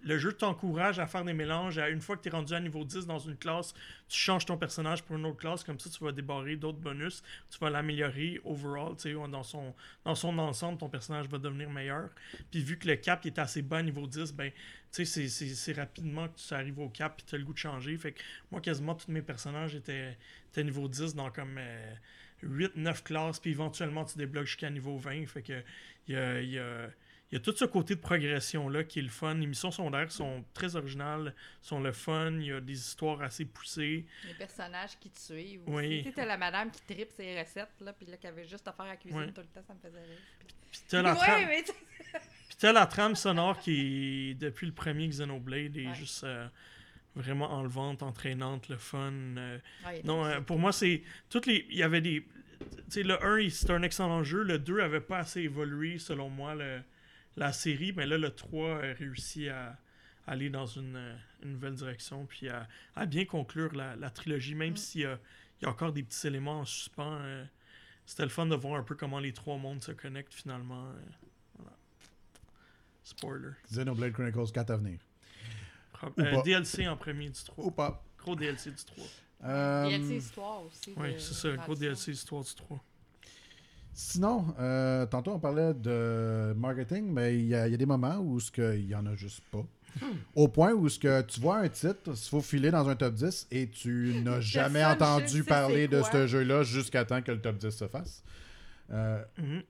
[0.05, 1.77] le jeu t'encourage à faire des mélanges.
[1.77, 3.73] Une fois que tu es rendu à niveau 10 dans une classe,
[4.09, 5.63] tu changes ton personnage pour une autre classe.
[5.63, 7.23] Comme ça, tu vas débarrer d'autres bonus.
[7.49, 8.95] Tu vas l'améliorer overall.
[9.31, 9.73] Dans son,
[10.03, 12.09] dans son ensemble, ton personnage va devenir meilleur.
[12.51, 14.51] Puis vu que le cap est assez bas à niveau 10, ben,
[14.91, 17.95] c'est- rapidement que tu arrives au cap et tu as le goût de changer.
[17.97, 20.17] Fait que moi, quasiment tous mes personnages étaient,
[20.51, 21.57] étaient niveau 10 dans comme
[22.43, 23.39] 8-9 classes.
[23.39, 25.25] Puis éventuellement, tu débloques jusqu'à niveau 20.
[25.27, 25.61] Fait que
[26.07, 26.87] il y a- y a
[27.31, 29.33] il y a tout ce côté de progression-là qui est le fun.
[29.33, 31.33] Les missions secondaires sont très originales,
[31.63, 32.31] sont le fun.
[32.33, 34.05] Il y a des histoires assez poussées.
[34.27, 35.61] Les personnages qui te suivent.
[35.65, 36.03] Oui.
[36.05, 38.71] Tu sais, la madame qui tripe ses recettes, là, puis là, qui avait juste à
[38.71, 40.19] faire la cuisine tout le temps, ça me faisait rire.
[40.71, 44.67] Puis t'as la, Ouais, trame- mais tu- puis t'as la trame sonore qui est, depuis
[44.67, 45.95] le premier Xenoblade, est Ouais.
[45.95, 46.47] juste euh,
[47.15, 49.11] vraiment enlevante, entraînante, le fun.
[49.37, 49.59] euh.
[49.85, 51.03] Ouais, il y a non, euh, pour moi, c'est.
[51.29, 51.65] Toutes les.
[51.69, 52.25] Il y avait des.
[52.59, 54.43] Tu sais, le 1, il- c'était un excellent jeu.
[54.43, 56.81] Le 2 avait pas assez évolué, selon moi, le-
[57.35, 57.91] la série.
[57.93, 59.77] Mais là, le 3 a réussi à
[60.27, 62.25] aller dans une, une nouvelle direction.
[62.25, 64.77] Puis à, à bien conclure la, la trilogie, même Mm.
[64.77, 65.19] s'il y a,
[65.61, 67.17] il y a encore des petits éléments en suspens.
[67.21, 67.43] euh,
[68.05, 70.87] c'était le fun de voir un peu comment les trois mondes se connectent finalement.
[70.89, 70.93] euh,
[71.57, 71.71] voilà.
[73.03, 73.49] Spoiler.
[73.71, 74.99] Xenoblade Chronicles 4 à venir.
[76.19, 76.41] Euh, pas.
[76.41, 77.65] DLC en premier du 3.
[77.65, 78.03] Ou pas.
[78.17, 79.03] Gros DLC du 3.
[79.45, 80.93] Euh, Il y a des histoires aussi.
[80.97, 82.79] Oui, c'est ça, gros DLC histoire du 3.
[83.95, 87.85] Sinon, euh, tantôt on parlait de marketing, mais il y, a il y a des
[87.85, 89.63] moments où il y en a juste pas.
[90.33, 93.13] Au point où ce que tu vois un titre, il faut filer dans un top
[93.13, 97.57] 10 et tu n'as jamais entendu parler de ce jeu-là jusqu'à temps que le top
[97.57, 98.23] 10 se fasse.
[98.91, 99.61] Euh, Mhm.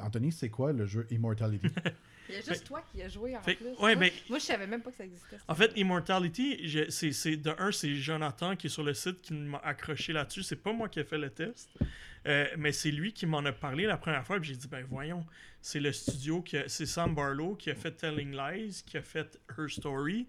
[0.00, 1.68] Anthony, c'est quoi le jeu Immortality?
[2.28, 3.66] Il y a juste toi qui as joué en Fait- plus.
[3.80, 5.36] ouais, moi, moi, je savais même pas que ça existait.
[5.48, 9.58] En fait, Immortality, je- de un, c'est Jonathan qui est sur le site qui m'a
[9.58, 10.42] accroché là-dessus.
[10.42, 11.68] C'est pas moi qui ai fait le test,
[12.26, 14.38] euh, mais c'est lui qui m'en a parlé la première fois.
[14.40, 15.24] Puis j'ai dit, ben voyons,
[15.60, 19.02] c'est le studio, qui a- c'est Sam Barlow qui a fait Telling Lies, qui a
[19.02, 20.26] fait Her Story.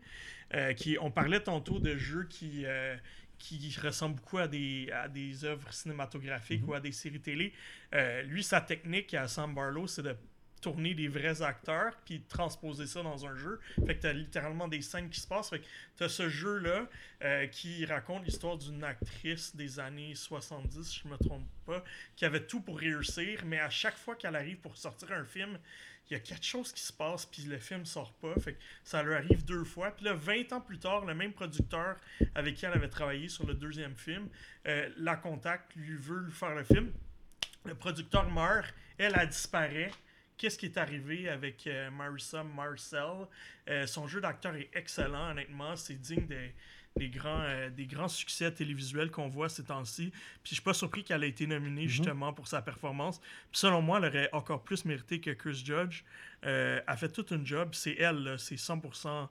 [0.55, 2.95] euh, qui, on parlait tantôt de jeux qui, euh,
[3.37, 7.51] qui ressemblent beaucoup à des, à des œuvres cinématographiques ou à des séries télé.
[7.93, 10.15] Euh, lui, sa technique à Sam Barlow, c'est de
[10.61, 13.59] tourner des vrais acteurs puis transposer ça dans un jeu.
[13.85, 15.49] Fait que t'as littéralement des scènes qui se passent.
[15.49, 15.65] Fait que
[15.97, 16.87] t'as ce jeu-là
[17.23, 21.83] euh, qui raconte l'histoire d'une actrice des années 70, si je me trompe pas,
[22.15, 25.57] qui avait tout pour réussir, mais à chaque fois qu'elle arrive pour sortir un film,
[26.09, 28.33] il y a quelque chose qui se passe puis le film sort pas.
[28.39, 29.91] Fait que ça lui arrive deux fois.
[29.91, 31.97] Puis là, 20 ans plus tard, le même producteur
[32.33, 34.29] avec qui elle avait travaillé sur le deuxième film,
[34.67, 36.91] euh, la contacte, lui veut faire le film.
[37.65, 39.91] Le producteur meurt, elle, elle disparaît.
[40.37, 43.27] Qu'est-ce qui est arrivé avec euh, Marissa Marcel?
[43.69, 45.75] Euh, son jeu d'acteur est excellent, honnêtement.
[45.75, 46.53] C'est digne des,
[46.95, 50.11] des, grands, euh, des grands succès télévisuels qu'on voit ces temps-ci.
[50.11, 53.19] Puis je suis pas surpris qu'elle ait été nominée justement pour sa performance.
[53.51, 56.03] Puis selon moi, elle aurait encore plus mérité que Chris Judge.
[56.43, 57.69] Elle fait toute une job.
[57.73, 59.27] C'est elle, c'est 100%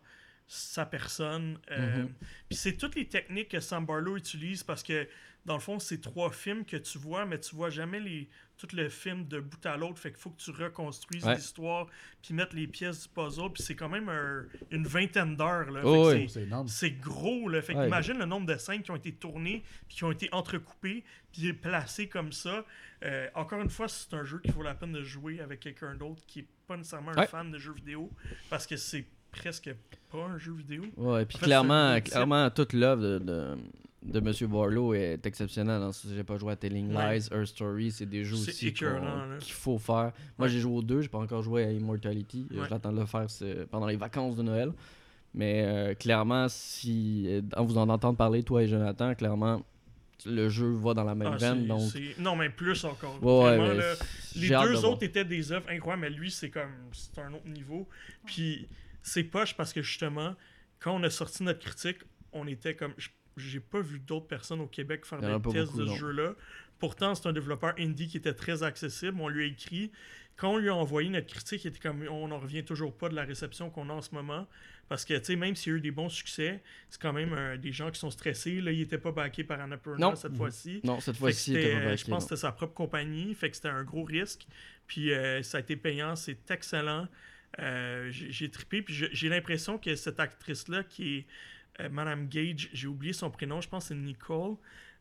[0.49, 1.59] sa personne.
[1.71, 2.13] Mhm.
[2.49, 5.09] Puis c'est toutes les techniques que Sam Barlow utilise parce que
[5.47, 8.29] dans le fond, c'est trois films que tu vois, mais tu vois jamais les
[8.59, 9.99] tout le film de bout à l'autre.
[9.99, 11.35] Fait qu'il faut que tu reconstruises Ouais.
[11.37, 11.87] l'histoire,
[12.23, 13.53] puis mettre les pièces du puzzle.
[13.53, 15.67] Puis c'est quand même un- une vingtaine d'heures.
[15.85, 16.23] Oh, oui.
[16.29, 16.67] c'est- C'est énorme.
[16.67, 17.61] c'est gros, là.
[17.61, 17.85] Fait Ouais.
[17.85, 21.53] qu'imagine le nombre de scènes qui ont été tournées, puis qui ont été entrecoupées, puis
[21.53, 22.65] placées comme ça.
[23.05, 25.95] Euh, encore une fois, c'est un jeu qu'il vaut la peine de jouer avec quelqu'un
[25.95, 28.11] d'autre qui est pas nécessairement un fan de jeux vidéo,
[28.49, 29.71] parce que c'est presque
[30.11, 30.85] pas un jeu vidéo.
[30.97, 33.57] Ouais, puis En fait, clairement, clairement, toute l'œuvre de, de,
[34.07, 34.33] de M.
[34.51, 35.83] Barlow est exceptionnelle.
[35.83, 35.91] hein.
[36.15, 36.91] J'ai pas joué à Telling.
[36.93, 40.13] Lies, Her Story, c'est des jeux aussi qu'il faut faire.
[40.39, 42.47] Moi, j'ai joué aux deux, j'ai pas encore joué à Immortality.
[42.51, 42.67] Ouais.
[42.69, 43.27] J'attends de le faire
[43.71, 44.73] pendant les vacances de Noël.
[45.35, 49.63] Mais euh, clairement, si en vous en entendre parler, toi et Jonathan, clairement,
[50.25, 51.67] le jeu va dans la même Ah, veine.
[51.67, 51.83] Donc,
[52.19, 53.23] Non, mais plus encore.
[53.23, 53.95] Ouais, ouais, Vraiment, mais là,
[54.35, 56.71] j'ai les deux autres étaient des œuvres incroyables, mais lui, c'est comme.
[56.93, 57.87] C'est un autre niveau.
[58.25, 58.67] Puis
[59.03, 60.35] c'est poche parce que justement,
[60.79, 61.99] quand on a sorti notre critique,
[62.33, 62.95] on était comme.
[63.37, 65.95] J'ai pas vu d'autres personnes au Québec faire des tests beaucoup, de ce non.
[65.95, 66.35] jeu-là.
[66.79, 69.19] Pourtant, c'est un développeur indie qui était très accessible.
[69.21, 69.91] On lui a écrit.
[70.37, 73.09] Quand on lui a envoyé notre critique, il était comme on n'en revient toujours pas
[73.09, 74.47] de la réception qu'on a en ce moment.
[74.89, 77.33] Parce que, tu sais, même s'il y a eu des bons succès, c'est quand même
[77.33, 78.61] euh, des gens qui sont stressés.
[78.61, 80.15] Là, il n'était pas backé par Annapurna Non.
[80.15, 80.81] cette fois-ci.
[80.85, 82.17] Non, cette fois-ci, il était pas euh, backé, je pense non.
[82.19, 84.47] que c'était sa propre compagnie, fait que c'était un gros risque.
[84.87, 87.09] Puis euh, ça a été payant, c'est excellent.
[87.59, 91.27] Euh, j'ai j'ai trippé, puis j'ai l'impression que cette actrice-là, qui est
[91.91, 94.55] Madame Gage, j'ai oublié son prénom, je pense que c'est Nicole.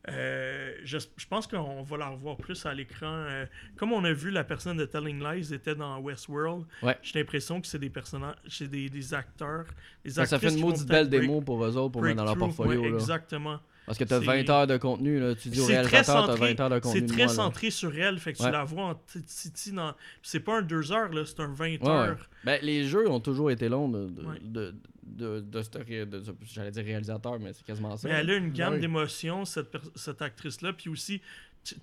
[0.07, 3.07] Euh, je, je pense qu'on va la revoir plus à l'écran.
[3.11, 3.45] Euh,
[3.75, 6.63] comme on a vu, la personne de Telling Lies était dans Westworld.
[6.83, 6.95] Ouais.
[7.01, 9.65] J'ai l'impression que c'est des personnages, c'est des, des acteurs,
[10.03, 12.25] des Ça, ça fait une maudite belle break- démo pour eux autres pour mettre dans
[12.25, 12.81] leur portfolio.
[12.81, 12.95] Ouais, là.
[12.95, 13.59] exactement.
[13.87, 15.33] Parce que t'as C'est- 20 heures de contenu, là.
[15.35, 16.99] tu dis au réalisateur, t'as centré, 20 heures de contenu.
[17.01, 18.47] c'est très moi, centré sur elle, fait que Ouais.
[18.47, 18.95] tu la vois en
[19.27, 19.93] titi dans.
[20.23, 21.87] C'est pas un 2 heures, c'est un 20 Ouais, ouais.
[21.89, 22.29] heures.
[22.43, 24.73] Ben, les jeux ont toujours été longs de.
[25.05, 28.07] De, de, de j'allais dire réalisateur, mais c'est quasiment ça.
[28.07, 28.79] Mais elle a une gamme oui.
[28.79, 30.73] d'émotions, cette, cette actrice-là.
[30.73, 31.21] Puis aussi,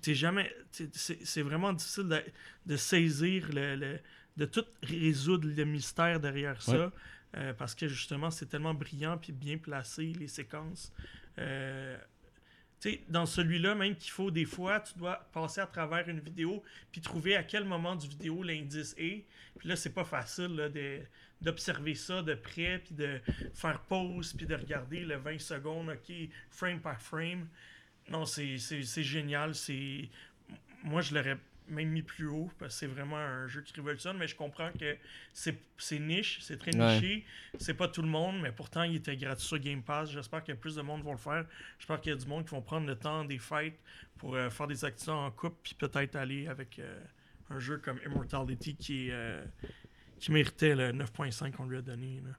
[0.01, 0.53] t'es jamais.
[0.71, 0.93] C'est
[1.25, 2.21] c'est vraiment difficile de,
[2.65, 3.99] de saisir, le, le-
[4.35, 6.91] de tout résoudre le mystère derrière ça.
[7.35, 10.91] Euh, parce que justement, c'est tellement brillant puis bien placé, les séquences.
[11.39, 11.97] Euh,
[12.79, 16.19] tu sais, dans celui-là, même qu'il faut des fois, tu dois passer à travers une
[16.19, 19.25] vidéo puis trouver à quel moment du vidéo l'indice est.
[19.57, 20.99] Puis là, c'est pas facile là, de-
[21.43, 23.19] d'observer ça de près puis de
[23.53, 26.15] faire pause puis de regarder le 20 secondes, ok,
[26.49, 27.47] frame par frame.
[28.09, 28.57] Non, c'est
[29.03, 29.55] génial.
[29.55, 30.09] C'est
[30.83, 31.37] Moi, je l'aurais
[31.69, 34.69] même mis plus haut parce que c'est vraiment un jeu qui révolutionne, mais je comprends
[34.73, 34.97] que
[35.31, 36.95] c'est niche, c'est très Ouais.
[36.95, 37.25] niché.
[37.57, 40.11] C'est pas tout le monde, mais pourtant, il était gratuit sur Game Pass.
[40.11, 41.45] J'espère que plus de monde vont le faire.
[41.79, 43.79] J'espère qu'il y a du monde qui vont prendre le temps des fêtes
[44.17, 46.99] pour euh, faire des activités en couple, puis peut-être aller avec euh,
[47.49, 49.45] un jeu comme Immortality qui, est, euh,
[50.23, 52.21] qui méritait le 9.5 qu'on lui a donné.
[52.25, 52.31] là.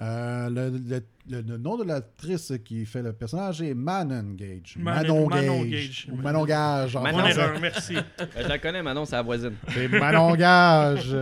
[0.00, 4.76] Euh, le, le- le- le nom de l'actrice qui fait le personnage est Manon Gage.
[4.78, 5.70] Manon- Manon, Manon Gage.
[5.70, 6.08] Gage.
[6.12, 6.94] Ou Manon Gage.
[6.96, 7.94] en Manon erreur, merci.
[7.94, 9.54] Ben, je la connais, Manon, c'est la voisine.
[9.70, 11.16] C'est Manon Gage.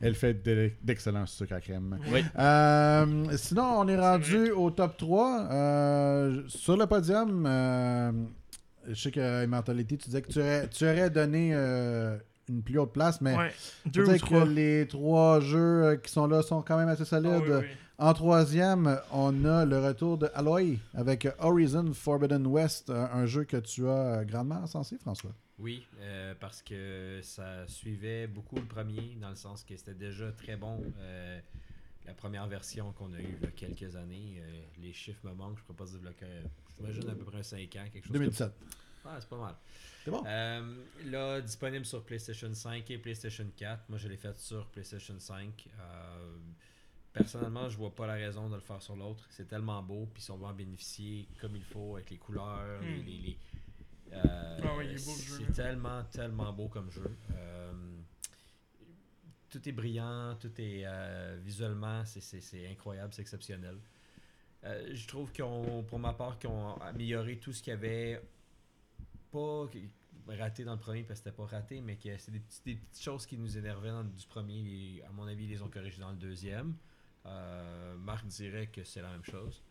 [0.00, 1.98] Elle fait de- d'excellents sucres à crème.
[2.10, 2.24] Oui.
[2.38, 5.48] Euh, sinon, on est rendu au top 3.
[5.50, 8.10] Euh, sur le podium, euh,
[8.88, 12.16] je sais que Immortality, tu disais que tu aurais, tu aurais donné euh,
[12.48, 13.52] une plus haute place, mais Ouais,
[13.86, 14.44] je deux ou dirais trois.
[14.44, 17.30] que les trois jeux euh, qui sont là sont quand même assez solides.
[17.32, 17.66] Ah oui, oui.
[17.96, 23.56] En troisième, on a le retour de Aloy avec Horizon Forbidden West, un, jeu que
[23.58, 25.30] tu as grandement sensé, François.
[25.60, 30.32] Oui, euh, parce que ça suivait beaucoup le premier, dans le sens que c'était déjà
[30.32, 30.82] très bon.
[30.98, 31.38] euh,
[32.06, 35.32] la première version qu'on a eue il y a quelques années, euh, les chiffres me
[35.32, 38.02] manquent, je ne pourrais pas dire, là, que- j'imagine à peu près 5 ans, quelque
[38.04, 38.48] chose 2017.
[38.48, 38.68] comme
[39.04, 39.08] ça.
[39.10, 39.54] Ouais, c'est pas mal.
[40.04, 40.22] C'est bon.
[40.26, 43.88] Euh, là, disponible sur PlayStation 5 et PlayStation 4.
[43.88, 45.66] Moi, je l'ai fait sur PlayStation 5.
[45.80, 46.36] Euh,
[47.12, 49.24] personnellement, je vois pas la raison de le faire sur l'autre.
[49.30, 52.80] C'est tellement beau, puis si on va en bénéficier comme il faut, avec les couleurs,
[52.82, 53.06] les- Hmm.
[53.06, 53.38] les- les,
[54.12, 54.68] euh, Ah
[54.98, 57.16] c'est tellement, tellement beau comme jeu.
[57.34, 57.72] Euh,
[59.48, 63.78] tout est brillant, tout est euh, visuellement, c'est- c'est c'est incroyable, c'est exceptionnel.
[64.64, 68.20] Euh, je trouve qu'on, pour ma part, qu'ils ont amélioré tout ce qu'il y avait
[69.34, 73.00] pas raté dans le premier parce que c'était pas raté, mais que c'est des, petites
[73.00, 74.60] choses qui nous énervaient dans, du premier.
[74.60, 76.76] et à mon avis, ils les ont corrigées dans le deuxième.
[77.26, 79.62] Euh, Marc dirait que c'est la même chose.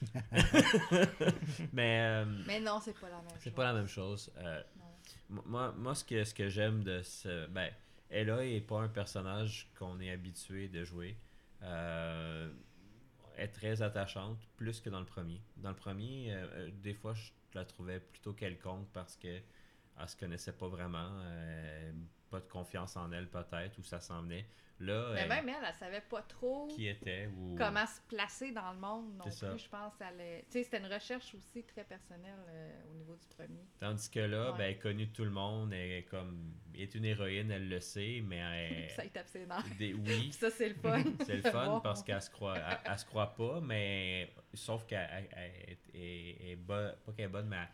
[1.72, 3.40] mais euh, Mais non, c'est pas la même chose.
[3.40, 4.32] c'est pas la même chose.
[4.38, 4.62] Euh,
[5.28, 7.46] moi, moi, ce que, ce que j'aime de ce.
[7.48, 7.70] Ben,
[8.08, 11.16] Ella est pas un personnage qu'on est habitué de jouer.
[11.62, 12.50] Euh,
[13.36, 15.40] elle est très attachante, plus que dans le premier.
[15.58, 16.34] Dans le premier,
[16.82, 19.40] des fois, je la trouvais plutôt quelconque parce que
[20.00, 21.10] elle se connaissait pas vraiment.
[21.22, 21.92] euh,
[22.30, 24.46] pas de confiance en elle, peut-être, où ça s'en venait.
[24.78, 28.52] Là, Mais elle- même elle, elle savait pas trop qui était ou comment se placer
[28.52, 29.32] dans le monde non plus.
[29.32, 29.54] ça.
[29.56, 29.92] Je pense
[30.48, 33.66] c'était une recherche aussi très personnelle euh, au niveau du premier.
[33.80, 34.58] Tandis que là, Ouais.
[34.58, 37.50] ben, elle est connue de tout le monde, elle est comme elle est une héroïne,
[37.50, 39.64] elle le sait, mais elle, Ça, tape ses nerfs.
[39.76, 41.02] des, oui, ça, c'est le fun.
[41.26, 45.10] c'est le fun parce qu'elle se croit, elle, elle se croit pas, mais sauf qu'elle
[45.12, 47.68] elle- elle est, est- est bonne, pas qu'elle est bonne, mais elle,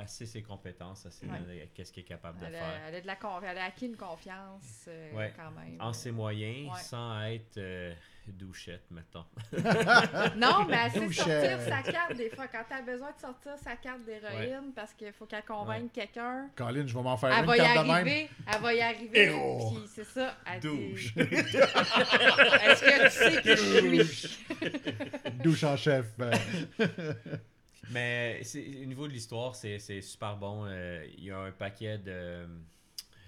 [0.00, 1.38] elle sait ses compétences, sait Ouais.
[1.38, 2.64] dans- qu'est-ce qu'elle est capable de Elle faire.
[2.64, 5.32] a, elle a de la elle a acquis une confiance euh, Ouais.
[5.36, 5.76] quand même.
[5.80, 6.80] En ses moyens, Ouais.
[6.80, 7.92] sans être euh,
[8.26, 9.24] douchette, mettons.
[10.36, 12.46] Non, mais elle sait sortir sa carte des fois.
[12.48, 16.48] Quand elle a besoin de sortir sa carte d'héroïne parce qu'il faut qu'elle convainque quelqu'un,
[16.56, 17.90] Colin, je vais m'en faire elle une va y carte de même.
[17.90, 18.30] arriver.
[18.52, 19.20] Elle va y arriver.
[19.26, 19.70] Héros.
[19.74, 20.34] Puis c'est ça.
[20.46, 21.14] Elle dit- Douche.
[21.16, 25.30] Est-ce que tu sais que je suis?
[25.42, 26.06] Douche en chef.
[27.90, 28.40] Mais
[28.82, 30.64] au niveau de l'histoire, c'est super bon.
[30.66, 32.46] Euh, Il y a un paquet de,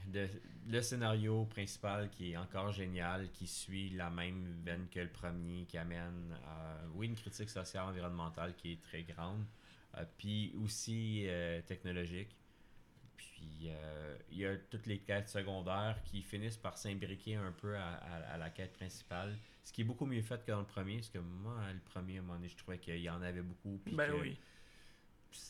[0.07, 0.29] de.
[0.69, 5.65] Le scénario principal qui est encore génial, qui suit la même veine que le premier,
[5.65, 9.45] qui amène, euh, oui, une critique sociale environnementale qui est très grande,
[9.97, 12.35] euh, puis aussi euh, technologique.
[13.41, 18.51] il y a toutes les quêtes secondaires qui finissent par s'imbriquer un peu à la
[18.51, 19.37] quête principale.
[19.67, 22.19] Ce qui est beaucoup mieux fait que dans le premier, parce que moi, le premier,
[22.19, 23.81] à un moment donné, je trouvais qu'il y en avait beaucoup.
[23.85, 24.39] puis Ben que- oui.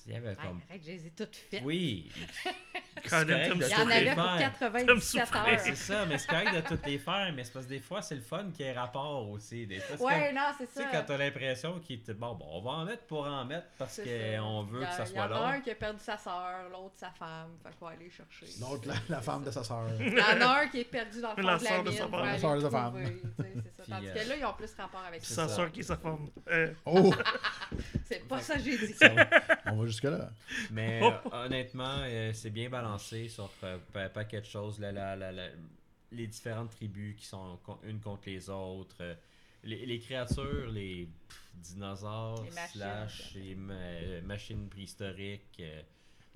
[0.08, 0.60] Il y avait comme.
[0.68, 1.62] arrête, je les ai toutes faites.
[1.64, 2.10] Oui.
[3.10, 4.38] Quand Il y en avait pour faire.
[4.38, 5.36] 97 souffrir.
[5.52, 5.60] heures.
[5.60, 8.02] C'est ça, mais c'est correct de toutes les faire, mais c'est parce que des fois,
[8.02, 9.66] c'est le fun qui ait rapport aussi.
[9.66, 10.88] Des fois, c'est Ouais, comme- non, c'est Tu sais, ça.
[10.92, 12.12] quand t'as l'impression qu'il te.
[12.12, 14.02] Bon, bon, on va en mettre pour en mettre parce ça.
[14.02, 15.60] qu'on veut a- que ça Il y soit en a un long.
[15.62, 17.50] qui a perdu sa soeur, l'autre sa femme.
[17.62, 18.46] Fait qu'on va aller chercher.
[18.60, 19.86] L'autre, la, la femme de sa sœur.
[20.00, 21.84] Il y en a un qui est perdu dans le fond La de la sœur
[21.84, 21.98] de mine.
[22.24, 22.92] La sœur de sa femme.
[22.94, 23.82] trouver, tu sais, c'est ça.
[23.88, 25.34] Tandis euh, que là, ils ont plus rapport avec ça.
[25.48, 26.28] sa soeur qui est sa femme.
[26.48, 27.12] Euh, Oh!
[28.08, 28.94] C'est pas ça que j'ai dit.
[29.66, 30.30] On va jusque-là.
[30.70, 31.12] Mais Oh!
[31.32, 34.78] euh, honnêtement, euh, c'est bien balancé sur euh, un paquet de choses.
[34.78, 35.50] La- la- la- la-
[36.12, 38.96] les différentes tribus qui sont con- une contre les autres.
[39.00, 39.14] euh,
[39.64, 42.80] les, les créatures, les pff, dinosaures, Les machines.
[42.80, 45.82] slash, les ma- machines préhistoriques euh,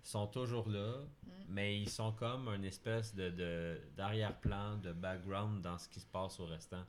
[0.03, 0.97] sont toujours là.
[1.25, 1.31] Mm.
[1.49, 6.07] Mais ils sont comme une espèce de, de- d'arrière-plan, de background dans ce qui se
[6.07, 6.85] passe au restant.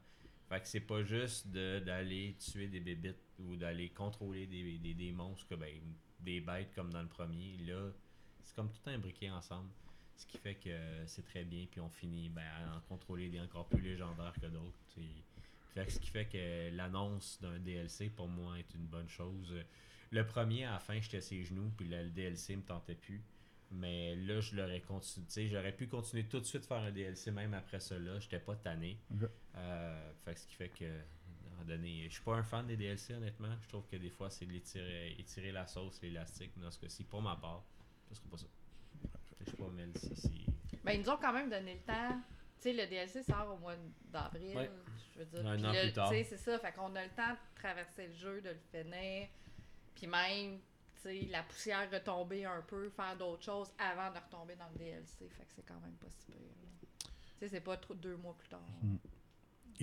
[0.50, 4.94] Fait que c'est pas juste de- d'aller tuer des bébites ou d'aller contrôler des, des,
[4.96, 5.70] des monstres, que, ben,
[6.22, 7.58] des bêtes comme dans le premier.
[7.58, 7.92] Là,
[8.44, 9.70] c'est comme tout imbriqué ensemble.
[10.16, 10.78] Ce qui fait que
[11.08, 14.46] c'est très bien, puis on finit ben, à en contrôler des encore plus légendaires que
[14.48, 14.78] d'autres.
[15.74, 19.54] Fait que ce qui fait que l'annonce d'un DLC pour moi est une bonne chose.
[20.12, 22.96] Le premier, à la fin, j'étais à ses genoux, puis là, le DLC me tentait
[22.96, 23.24] plus.
[23.72, 25.48] Mais là, je l'aurais continué.
[25.48, 28.20] J'aurais pu continuer tout de suite faire un DLC même après cela.
[28.20, 29.00] J'étais pas tanné.
[29.56, 31.00] Euh, fait que ce qui fait que,
[31.62, 33.56] moment donné, je suis pas un fan des DLC, honnêtement.
[33.62, 36.52] Je trouve que des fois, c'est de l'étirer- étirer la sauce, l'élastique.
[36.58, 37.64] Mais dans ce cas-ci, pour ma part,
[38.10, 38.46] ce serait pas ça.
[39.40, 40.16] Je sais pas, Mel, si.
[40.16, 40.46] si...
[40.84, 42.20] Ben, ils nous ont quand même donné le temps.
[42.62, 43.76] Tu sais, le DLC sort au mois
[44.12, 44.56] d'avril.
[44.56, 44.70] Ouais.
[45.16, 45.48] Je veux dire.
[45.48, 46.10] Un an plus tard.
[46.10, 46.60] Tu sais, c'est ça.
[46.60, 49.28] Fait qu'on a le temps de traverser le jeu, de le finir.
[49.96, 50.60] Puis même,
[50.96, 54.78] tu sais, la poussière retomber un peu, faire d'autres choses avant de retomber dans le
[54.78, 55.28] DLC.
[55.30, 56.36] Fait que c'est quand même pas si pire.
[57.00, 57.08] Tu
[57.40, 58.62] sais, c'est pas trop deux mois plus tard.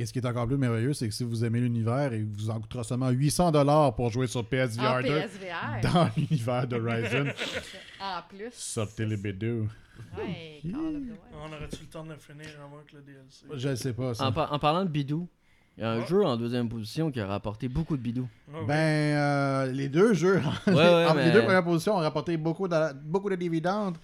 [0.01, 2.51] Et ce qui est encore plus merveilleux, c'est que si vous aimez l'univers, il vous
[2.51, 5.93] en coûtera seulement 800$ pour jouer sur PSVR En 2 PSVR.
[5.93, 7.27] dans l'univers d'Horizon.
[8.01, 8.51] En plus.
[8.53, 9.66] Sortez les bédous.
[10.16, 11.12] Ouais, Call of Duty.
[11.35, 14.15] on aurait-tu le temps de le finir avant que le DLC Je ne sais pas
[14.15, 14.27] ça.
[14.29, 15.29] En, par- en parlant de bidou,
[15.77, 18.29] il y a un jeu en deuxième position qui a rapporté beaucoup de bidou.
[18.55, 18.66] Ah ouais.
[18.66, 18.75] Ben,
[19.16, 20.37] euh, les deux jeux,
[20.69, 23.97] Ouais, ouais, entre les mais- deux premières positions ont rapporté beaucoup de, beaucoup de dividendes.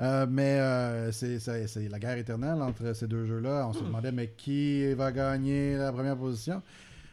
[0.00, 3.66] Euh, mais euh, c'est la guerre éternelle entre ces deux jeux-là.
[3.68, 6.62] On se demandait, mais qui va gagner la première position?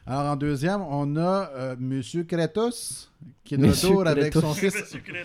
[0.05, 3.11] Alors, en deuxième, on a euh, Monsieur Kratos,
[3.43, 4.75] qui est de Monsieur retour avec son fils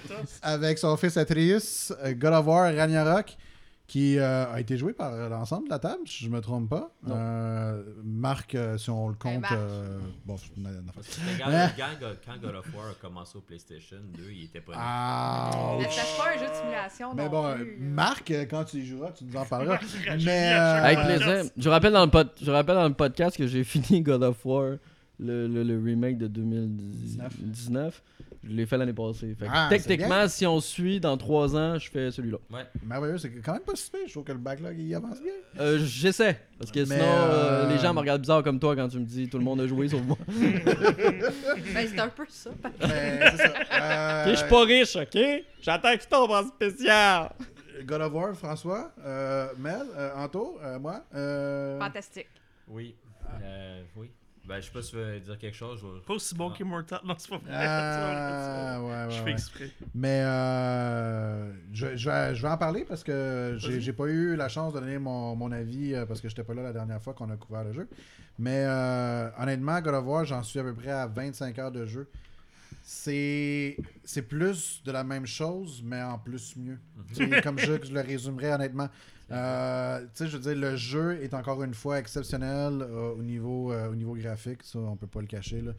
[0.42, 3.36] avec son fils Atreus, God of War Ragnarok,
[3.90, 6.92] qui euh, a été joué par l'ensemble de la table, si je me trompe pas.
[7.08, 9.42] Euh, Marc, euh, si on le compte.
[9.50, 10.62] Euh, bon, Quand,
[12.40, 14.78] God of War a commencé au PlayStation 2, il était pas né.
[14.80, 17.14] Ah, Mais c'est pas un jeu de simulation.
[17.16, 17.76] Mais non bon, plus, euh.
[17.80, 19.80] Marc, euh, quand tu y joueras, tu nous en parleras.
[20.24, 21.50] Mais, euh, Avec plaisir.
[21.56, 24.46] Je rappelle dans le, pod- je rappelle dans le podcast que j'ai fini God of
[24.46, 24.76] War,
[25.20, 28.02] le, le- le remake de 2019.
[28.42, 29.34] Je l'ai fait l'année passée.
[29.38, 32.38] Fait que Ah, techniquement, si on suit dans trois ans, je fais celui-là.
[32.50, 32.62] Ouais.
[32.82, 33.90] Merveilleux, c'est quand même pas si.
[34.06, 35.32] Je trouve que le backlog, il avance bien.
[35.60, 36.40] Euh, J'essaie.
[36.58, 38.98] Parce que Mais, sinon, euh, euh, les gens me regardent bizarre comme toi quand tu
[38.98, 40.16] me dis tout le monde a joué sauf moi.
[41.74, 42.50] Ben, c'est un peu ça.
[42.80, 43.52] Mais c'est ça.
[43.72, 45.18] Euh, je suis pas riche, ok?
[45.60, 47.30] J'attends que tu tombes en spécial.
[47.84, 51.02] God of War, François, euh, Mel, euh, Anto, euh, moi.
[51.14, 52.28] euh, Fantastique.
[52.68, 52.94] Oui.
[53.42, 54.10] Euh, oui.
[54.50, 55.78] Ben, je sais pas si tu veux dire quelque chose.
[55.80, 56.98] je Pas aussi bon qu'Immortal.
[57.04, 57.52] Non, c'est pas vrai.
[57.54, 59.30] Ah, ouais, ouais, Je fais ouais.
[59.30, 59.70] exprès.
[59.94, 64.48] Mais euh, je, je vais, je vais en parler parce que j'ai pas eu la
[64.48, 67.14] chance de donner mon, mon avis euh, parce que j'étais pas là la dernière fois
[67.14, 67.88] qu'on a couvert le jeu.
[68.40, 71.86] Mais euh, honnêtement, God of War, j'en suis à peu près à 25 heures de
[71.86, 72.10] jeu.
[72.82, 76.80] C'est c'est plus de la même chose, mais en plus mieux.
[77.12, 78.88] Sais, comme je, je le résumerais honnêtement.
[79.32, 83.22] Euh, tu sais, je veux dire, le jeu est encore une fois exceptionnel euh, au,
[83.22, 85.60] niveau, euh, au niveau graphique, ça on peut pas le cacher.
[85.62, 85.72] Là.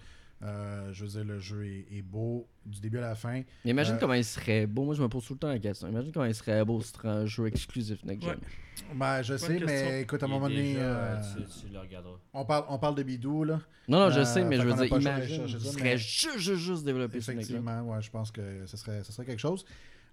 [0.44, 3.44] Euh, je veux dire, le jeu est, est beau du début à la fin.
[3.64, 4.86] Imagine Euh, comment il serait beau.
[4.86, 5.88] Moi, je me pose tout le temps la question.
[5.88, 8.32] Imagine comment il serait beau si c'était un jeu exclusif Next Gen.
[8.32, 8.38] Ouais.
[8.96, 12.16] Ben, je sais, mais écoute, à un moment donné, déjà, euh, tu, tu le regarderas.
[12.34, 13.60] on, parle, on parle de bidou, là.
[13.88, 15.44] Non, non, je Euh, sais, mais je veux dire, imagine.
[15.48, 17.58] Il serait mais- juste, juste, juste développé sur Next Gen.
[17.58, 19.64] Effectivement, ouais, je pense que ce serait, ce serait quelque chose.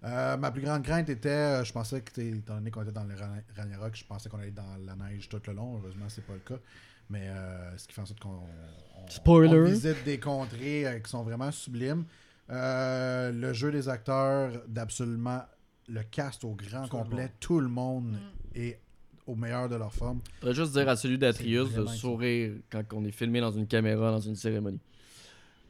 [0.03, 3.03] Euh, ma plus grande crainte était, euh, je pensais que, étant donné qu'on était dans
[3.03, 5.77] le Ragn- Ragnarok, je pensais qu'on allait dans la neige tout le long.
[5.77, 6.61] Heureusement, c'est pas le cas.
[7.09, 9.59] Mais euh, ce qui fait en sorte qu'on on- Spoiler.
[9.59, 12.05] on visite des contrées euh, qui sont vraiment sublimes.
[12.49, 15.41] Euh, le jeu des acteurs, d'absolument
[15.89, 18.17] le cast au grand Tout complet, tout le monde Mm.
[18.55, 18.79] est
[19.27, 20.19] au meilleur de leur forme.
[20.35, 23.67] Je voudrais juste dire à celui d'Atrius de sourire quand on est filmé dans une
[23.67, 24.79] caméra dans une cérémonie.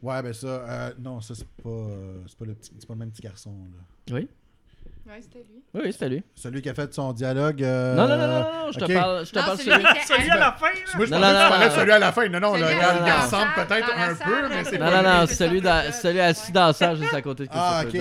[0.01, 2.93] Ouais, ben ça, euh, non, ça c'est pas, euh, c'est pas, le petit- c'est pas
[2.93, 3.51] le même petit garçon.
[3.51, 3.84] Là.
[4.11, 4.27] Oui?
[5.10, 5.64] Ouais, c'était lui.
[5.73, 6.23] Oui, oui, c'était lui.
[6.36, 7.64] Celui qui a fait son dialogue.
[7.64, 9.80] euh, Non, non, non, non, non, je te parle, je te Non, parle celui à-
[10.38, 10.80] la fin, là.
[10.95, 11.76] Moi, je Non, non, non, parlais de non.
[11.80, 12.30] celui à la fin.
[12.30, 15.26] Non, non, Celui là, il ressemble peut-être un peu, mais c'est Non, pas non, non,
[15.27, 17.91] c'est celui, dans- celui assis dans la salle juste à côté de Ah, ok,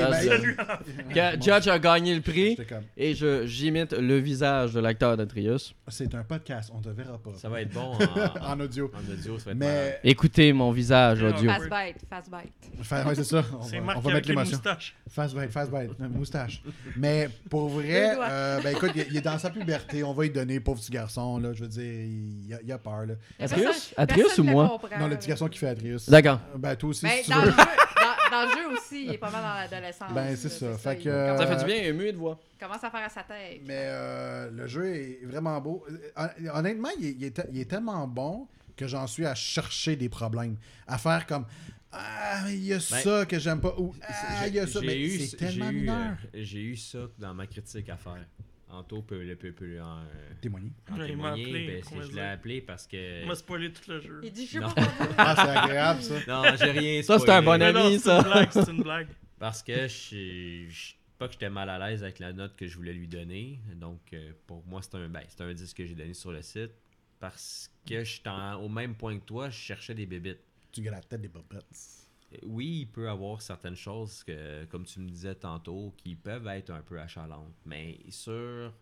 [1.15, 2.57] ben, Judge a gagné le prix
[2.97, 5.75] et je j'imite le visage de l'acteur d'Atrius.
[5.89, 7.31] C'est un podcast, on te verra pas.
[7.37, 7.93] Ça va être bon
[8.43, 8.91] en, En audio.
[8.95, 9.57] en audio, ça va être.
[9.59, 9.99] Mais.
[10.05, 11.51] Écoutez mon visage audio.
[11.51, 13.07] Fast bite, fast bite.
[13.07, 13.43] Ouais, c'est ça.
[13.53, 14.57] On va, mettre les l'émotion.
[14.57, 14.95] moustaches.
[15.11, 16.63] Fast bite, fast bite, euh, moustache.
[16.99, 20.03] Mais pour vrai, euh, ben écoute, il, il est dans sa puberté.
[20.05, 21.39] On va lui donner, pauvre petit garçon.
[21.39, 23.07] Là, je veux dire, il, a, il a peur.
[23.07, 23.15] Là.
[23.39, 23.95] Atrius?
[23.97, 24.79] Atrius ou moi?
[24.99, 26.09] Non, le petit garçon qui fait Adrius.
[26.09, 26.41] D'accord.
[26.57, 27.47] Ben toi aussi, Ben, si tu dans, veux.
[27.47, 30.13] le jeu, dans, dans le jeu aussi, il est pas mal dans l'adolescence.
[30.13, 30.79] Ben, c'est là, ça.
[30.79, 32.39] Fait que, euh, Ça fait du bien, ému de voix.
[32.61, 33.61] commence à faire à sa tête.
[33.67, 35.85] Mais euh, le jeu est vraiment beau.
[36.17, 38.47] Hon- Honnêtement, il est, il est te- il est tellement bon
[38.77, 40.57] que j'en suis à chercher des problèmes.
[40.87, 41.45] À faire comme
[41.91, 43.75] Ah, il y a ça que j'aime pas.
[43.79, 44.81] Ou Ah, il y a ça.
[44.81, 46.17] J'ai Mais eu- c'est tellement j'ai eu, mineur.
[46.35, 48.27] euh, J'ai eu ça dans ma critique à faire.
[48.71, 50.03] Anto peut le peut, peut en,
[50.43, 50.71] Témoigner.
[50.91, 51.45] en Ouais, il m'a témoigner.
[51.45, 53.23] appelé, ben, je l'ai appelé parce que.
[53.23, 54.21] Il m'a spoilé tout le jeu.
[54.23, 54.71] Il dit, je sais Non.
[54.71, 54.83] pas.
[55.17, 56.15] Ah, c'est agréable, ça.
[56.29, 57.45] Non, j'ai rien Ça, c'est un spoilé.
[57.47, 58.23] bon Mais non, ami, c'est une ça.
[58.23, 59.09] blague, c'est une blague.
[59.39, 62.77] Parce que je, je- pas que j'étais mal à l'aise avec la note que je
[62.77, 63.59] voulais lui donner.
[63.77, 66.43] Donc, euh, pour moi, c'est un, ben, c'est un 10 que j'ai donné sur le
[66.43, 66.73] site.
[67.19, 70.39] Parce que j'étais en- au même point que toi, je cherchais des bébites.
[70.73, 72.09] Tu tête des popettes.
[72.33, 76.47] Euh, Oui, il peut avoir certaines choses que, comme tu me disais tantôt, qui peuvent
[76.49, 77.55] être un peu achalantes.
[77.65, 78.73] Mais sur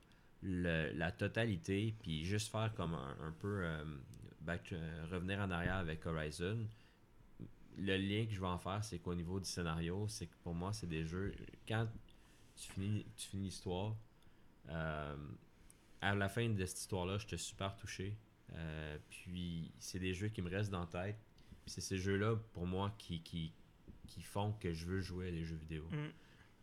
[0.42, 3.84] la totalité, puis juste faire comme un, peu euh,
[4.48, 6.66] euh, revenir en arrière avec Horizon,
[7.78, 10.54] le lien que je vais en faire, c'est qu'au niveau du scénario, c'est que pour
[10.54, 11.34] moi, c'est des jeux.
[11.68, 11.86] Quand
[12.56, 13.94] tu finis, tu finis l'histoire,
[14.68, 18.16] à la fin de cette histoire-là, j'étais super touché.
[19.10, 21.26] Puis c'est des jeux qui me restent dans la tête.
[21.66, 23.52] C'est ces jeux-là, pour moi, qui, qui,
[24.06, 25.84] qui font que je veux jouer à des jeux vidéo.
[25.90, 25.97] Mm.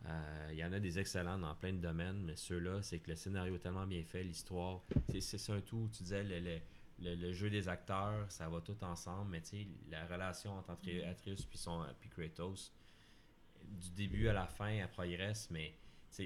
[0.06, 3.10] Euh, Il y en a des excellents dans plein de domaines, mais ceux-là, c'est que
[3.10, 5.20] le scénario est tellement bien fait, l'histoire, c'est-
[5.52, 5.88] un tout.
[5.92, 6.58] Tu disais, le, le,
[7.00, 10.72] le- le jeu des acteurs, ça va tout ensemble, mais tu sais, la relation entre
[10.72, 12.72] Atri- Atreus puis, son, puis Kratos,
[13.62, 15.74] du début à la fin, elle progresse, mais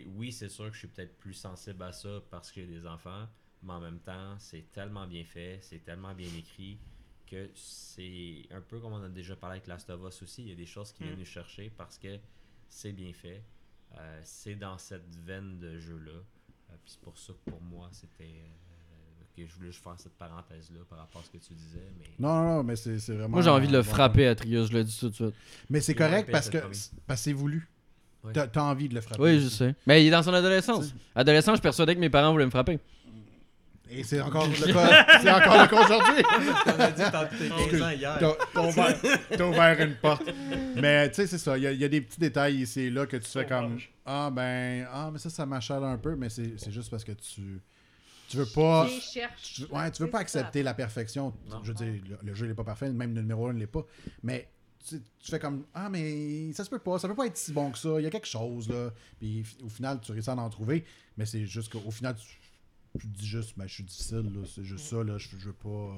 [0.06, 2.86] oui, c'est sûr que je suis peut-être plus sensible à ça parce que j'ai des
[2.86, 3.26] enfants,
[3.62, 6.78] mais en même temps, c'est tellement bien fait, c'est tellement bien écrit
[7.30, 10.42] que c'est un peu comme on a déjà parlé avec Last of Us aussi.
[10.42, 11.06] Il y a des choses qui Mm.
[11.06, 12.18] viennent nous chercher parce que
[12.68, 13.42] c'est bien fait.
[13.98, 16.12] Euh, c'est dans cette veine de jeu-là.
[16.12, 18.24] Euh, puis c'est pour ça que pour moi, c'était.
[18.24, 18.44] euh,
[19.36, 21.78] que je voulais juste faire cette parenthèse-là par rapport à ce que tu disais.
[21.96, 23.28] Mais Non, non, non, mais c'est c'est vraiment.
[23.28, 25.34] Moi, j'ai envie de le frapper, Atrius, je le dis tout de suite.
[25.70, 26.59] Mais c'est correct parce que
[27.14, 27.68] c'est voulu.
[28.24, 28.32] Ouais.
[28.32, 29.22] T'as t'as envie de le frapper.
[29.22, 29.76] Oui, je sais.
[29.86, 30.92] Mais il est dans son adolescence.
[31.14, 32.80] Adolescent, je suis persuadé que mes parents voulaient me frapper.
[33.90, 35.19] Et c'est encore le cas.
[35.20, 36.24] C'est encore le cas aujourd'hui.
[36.66, 38.19] on a dit tantôt tes 15 ans hier.
[39.36, 40.23] T'as ouvert, une porte.
[40.77, 41.56] Mais tu sais, c'est ça.
[41.56, 43.47] Il y, a- il y a des petits détails ici et là que tu fais
[43.47, 43.78] comme.
[44.05, 47.12] Ah ben, ah, mais ça, ça m'achale un peu, mais c'est c'est juste parce que
[47.12, 47.60] tu.
[48.28, 48.86] Tu veux pas.
[48.86, 49.55] Tu les cherches.
[49.55, 51.32] Tu, ouais, tu veux pas accepter la perfection.
[51.48, 51.60] Non.
[51.62, 53.66] Je veux dire, le, le jeu n'est pas parfait, même le numéro 1 ne l'est
[53.66, 53.86] pas.
[54.23, 54.48] Mais
[54.86, 57.52] tu, tu fais comme Ah, mais ça se peut pas, ça peut pas être si
[57.52, 57.89] bon que ça.
[57.98, 58.90] Il y a quelque chose, là.
[59.19, 60.85] Puis au final, tu réussis à en trouver.
[61.16, 62.38] Mais c'est juste qu'au final, tu,
[63.00, 64.46] tu te dis juste, ben, je suis difficile, là.
[64.54, 65.18] C'est juste ça, là.
[65.18, 65.68] Je, je veux pas.
[65.68, 65.94] euh,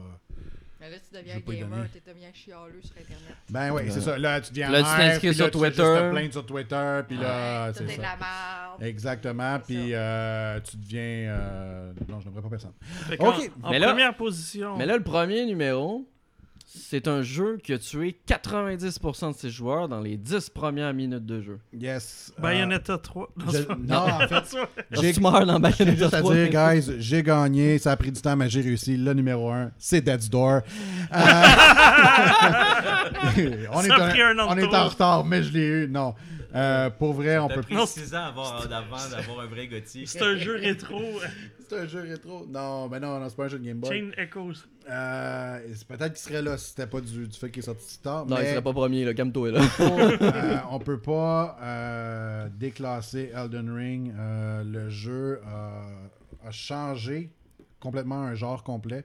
[0.81, 1.89] Mais là, tu Je deviens vais pas y gamer, donner.
[1.93, 3.37] tu deviens chialeux sur Internet.
[3.51, 4.17] Ben oui, c'est ça.
[4.19, 6.01] Là, tu deviens Là, tu mère, t'inscris puis sur là, tu fais juste Twitter.
[6.01, 8.03] te plaindre sur Twitter, puis là, Ouais, tout c'est est de ça.
[8.03, 8.83] la merde.
[8.83, 11.01] Exactement, C'est puis euh, tu deviens...
[11.33, 12.73] euh, Non, je n'aimerais pas personne.
[12.81, 13.51] Fait qu'en- Ok.
[13.63, 14.77] En, Mais là- première position.
[14.79, 16.09] Mais là, le premier numéro,
[16.73, 21.27] c'est un jeu qui a tué 90% de ses joueurs dans les 10 premières minutes
[21.27, 21.59] de jeu.
[21.77, 22.33] Yes.
[22.39, 23.29] euh, Bayonetta 3.
[23.53, 24.57] je- Non, en fait,
[24.93, 26.33] J'ai meurs dans Bayonetta juste à 3.
[26.35, 28.97] dire, guys, j'ai gagné, ça a pris du temps, mais j'ai réussi.
[28.97, 30.61] Le numéro 1, c'est Dead's Door.
[30.61, 30.63] Euh,
[33.73, 35.89] on, est Ça a pris un an on est en retard, mais je l'ai eu.
[35.89, 36.15] Non.
[36.55, 40.07] Euh, pour vrai, on peut pris Non, 6 ans avant, d'avoir un vrai Gotti.
[40.07, 41.01] C'est un jeu rétro.
[41.69, 42.47] C'est un jeu rétro.
[42.49, 43.91] Non, mais non, non c'est pas un jeu de Game Boy.
[43.91, 44.65] Chain Echoes.
[44.89, 47.85] Euh, c'est Peut-être qu'il serait là si c'était pas du, du fait qu'il est sorti
[47.87, 48.27] si tard.
[48.27, 49.15] Non, il serait pas premier, là.
[49.15, 49.61] Calme-toi, là.
[49.81, 54.13] euh, on peut pas euh, déclasser Elden Ring.
[54.19, 57.31] Euh, le jeu a, a changé
[57.79, 59.05] complètement un genre complet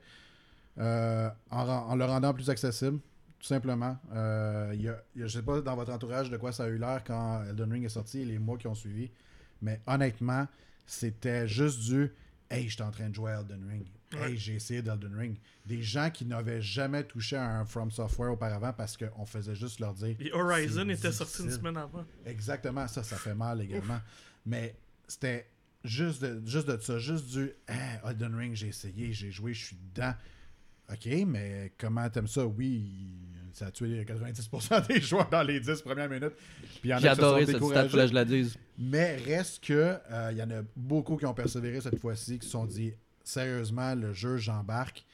[0.80, 2.99] euh, en le rendant plus accessible.
[3.45, 3.95] Tout simplement.
[4.11, 6.63] Euh, y a, il y a- je sais pas dans votre entourage de quoi ça
[6.63, 9.11] a eu l'air quand Elden Ring est sorti et les mois qui ont suivi.
[9.61, 10.47] Mais honnêtement,
[10.88, 12.11] c'était juste du
[12.49, 13.85] Hey, j'étais en train de jouer à Elden Ring.
[14.19, 15.38] Hey, j'ai essayé d'Elden Ring.
[15.63, 19.80] Des gens qui n'avaient jamais touché à un From Software auparavant parce qu'on faisait juste
[19.80, 22.03] leur dire Et Horizon était sorti une semaine avant.
[22.26, 24.01] Exactement, ça, ça fait mal également.
[24.43, 24.76] Mais
[25.07, 25.47] c'était
[25.84, 29.65] juste de, juste de ça, juste du Ah, Elden Ring, j'ai essayé, j'ai joué, je
[29.65, 30.15] suis dedans.
[30.88, 32.45] Ok, mais comment t'aimes ça?
[32.45, 33.24] Oui,
[33.56, 36.34] ça a tué 90% des joueurs dans les 10 premières minutes.
[36.82, 38.57] Puis il y en a J'ai adoré cette stat, je la dise.
[38.77, 42.45] Mais reste que euh, il y en a beaucoup qui ont persévéré cette fois-ci, qui
[42.45, 45.06] se sont dit sérieusement, le jeu, j'embarque.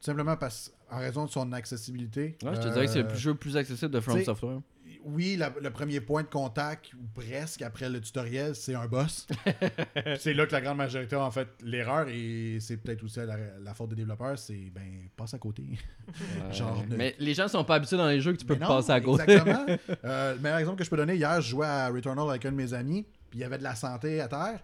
[0.00, 2.36] Tout simplement parce en raison de son accessibilité.
[2.42, 4.60] Ouais, je te dirais que c'est le Euh, jeu le plus accessible de From Software.
[5.04, 9.26] Oui, la- le premier point de contact, ou presque après le tutoriel, c'est un boss.
[10.18, 13.36] C'est là que la grande majorité a en fait l'erreur, et c'est peut-être aussi la,
[13.62, 15.64] la faute des développeurs, c'est ben, passe à côté.
[16.52, 18.66] Genre, ne- Mais les gens sont pas habitués dans les jeux que tu peux non,
[18.68, 19.22] passer à côté.
[19.24, 19.66] Exactement.
[20.04, 22.52] euh, le meilleur exemple que je peux donner, hier, je jouais à Returnal avec un
[22.52, 24.60] de mes amis, puis il y avait de la santé à terre,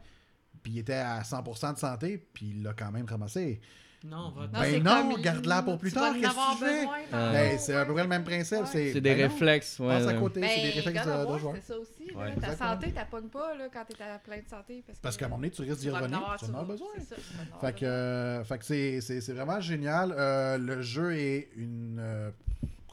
[0.62, 3.60] puis il était à 100% de santé, puis il l'a quand même ramassé.
[4.04, 6.86] Non, va Ben c'est non, comme- garde-la pour plus tard, qu'est-ce que tu fais?
[7.10, 8.60] Ben, c'est à peu près le même principe.
[8.60, 8.66] Ouais.
[8.66, 9.78] C'est des ben non, réflexes.
[9.80, 12.06] Ouais, Passe à côté, c'est des Ben, réflexes de, de c'est ça aussi.
[12.14, 12.24] là.
[12.26, 12.70] Ta exactement.
[12.70, 14.84] santé, t'as pas pas là, quand t'es à plein de santé.
[15.02, 16.88] Parce, qu'à un moment donné, tu risques d'y revenir, tu en as besoin.
[17.08, 17.16] ça,
[17.60, 20.14] Fait que, euh, fait que c'est, c'est, c'est vraiment génial.
[20.16, 22.32] Euh, le jeu est une.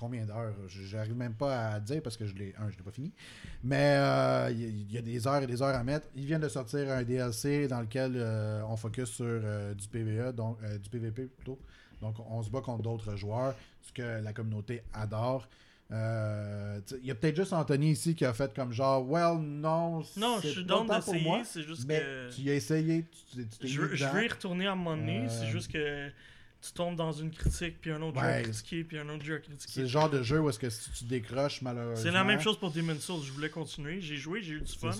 [0.03, 2.83] Euh, combien d'heures J'arrive même pas à dire parce que je l'ai, un, je l'ai
[2.83, 3.11] pas fini.
[3.63, 6.07] Mais euh, il y, a- il y a des heures et des heures à mettre.
[6.15, 10.33] Ils viennent de sortir un DLC dans lequel euh, on focus sur euh, du PVE,
[10.35, 11.59] donc euh, du PVP plutôt.
[12.01, 15.47] Donc on se bat contre d'autres joueurs, ce que la communauté adore.
[15.91, 20.03] Euh, Il y a peut-être juste Anthony ici qui a fait comme genre, well, non,
[20.17, 21.37] Non, je c'est suis moi.
[21.37, 22.33] d'essayer, c'est juste Mais que.
[22.35, 25.25] tu y as essayé, tu, tu Je, veux- je y retourner à un moment donné,
[25.25, 26.09] Euh, c'est juste que
[26.65, 28.33] tu tombes dans une critique, puis un autre jeu Ouais.
[28.33, 29.81] à critiquer, puis un autre jeu à C'est critiquer.
[29.81, 32.01] le genre de jeu où est-ce que si tu décroches malheureusement.
[32.01, 34.67] C'est la même chose pour Demon's Souls, je voulais continuer, j'ai joué, j'ai eu du
[34.71, 34.91] C'est fun,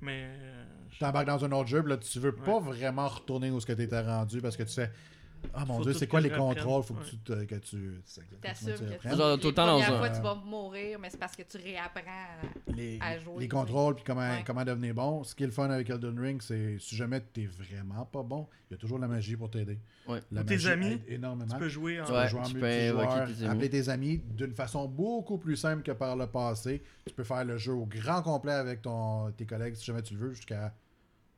[0.00, 0.26] mais...
[0.28, 3.58] euh, Tu t'embarques dans un autre jeu, puis là tu veux pas vraiment retourner où
[3.60, 4.90] ce que tu étais rendu parce que tu sais
[5.54, 8.00] Ah mon Faut dieu, c'est quoi les contrôles, faut que tu te- que tu
[8.40, 11.10] T'assumes que tu- Genre, les tout le temps dans un- fois, tu vas mourir, mais
[11.10, 12.02] c'est parce que tu réapprends.
[12.74, 14.44] les, à jouer, les contrôles puis comment, Ouais.
[14.46, 15.24] comment devenir bon.
[15.24, 18.46] Ce qui est le fun avec Elden Ring, c'est si jamais t'es vraiment pas bon,
[18.70, 19.78] il y a toujours la magie pour t'aider.
[20.06, 20.20] Ouais.
[20.30, 21.00] La tes magie amis.
[21.08, 21.50] énormément.
[21.52, 22.04] Tu peux jouer en...
[22.04, 23.50] Tu Ouais, peux jouer en tu peux multijoueur, invoquer tes amis.
[23.52, 26.82] appeler tes amis d'une façon beaucoup plus simple que par le passé.
[27.06, 30.14] Tu peux faire le jeu au grand complet avec ton, tes collègues si jamais tu
[30.14, 30.72] le veux, jusqu'à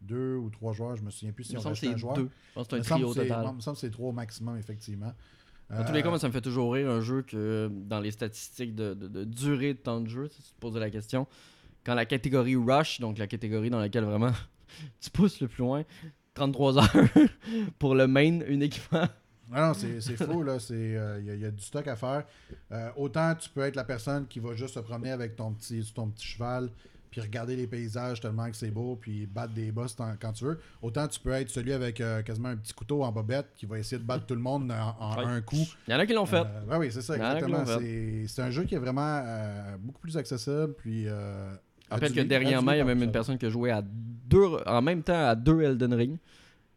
[0.00, 0.96] deux ou trois joueurs.
[0.96, 2.14] Je me souviens plus si on c'est un joueur.
[2.14, 2.28] deux.
[2.50, 3.46] Je pense que c'est un trio total.
[3.50, 5.12] Il me semble que c'est trois au maximum, effectivement.
[5.70, 8.00] Dans tous les cas, Euh, moi, ça me fait toujours rire un jeu que dans
[8.00, 10.90] les statistiques de, de- de durée de temps de jeu, si tu te poses la
[10.90, 11.28] question,
[11.84, 14.32] quand la catégorie Rush, donc la catégorie dans laquelle vraiment
[15.00, 15.84] tu pousses le plus loin,
[16.34, 17.08] 33 heures
[17.78, 19.06] pour le main uniquement.
[19.52, 20.58] Ah non, c'est fou, là.
[20.70, 22.24] Il y, a- y a du stock à faire.
[22.72, 25.88] Euh, autant tu peux être la personne qui va juste se promener avec ton petit,
[25.94, 26.70] ton petit cheval,
[27.10, 30.58] puis regarder les paysages tellement que c'est beau, puis battre des boss quand tu veux.
[30.82, 33.78] Autant tu peux être celui avec euh, quasiment un petit couteau en bobette qui va
[33.78, 35.24] essayer de battre tout le monde en, en Ouais.
[35.24, 35.66] un coup.
[35.88, 36.36] Il y en a qui l'ont fait.
[36.70, 37.64] Euh, oui, c'est ça, en exactement.
[37.66, 38.24] fait.
[38.28, 41.04] C'est un jeu qui est vraiment euh, beaucoup plus accessible, puis...
[41.04, 44.46] Je rappelle que dernièrement, il y a même une personne qui a joué à deux,
[44.64, 46.16] en même temps à deux Elden Ring.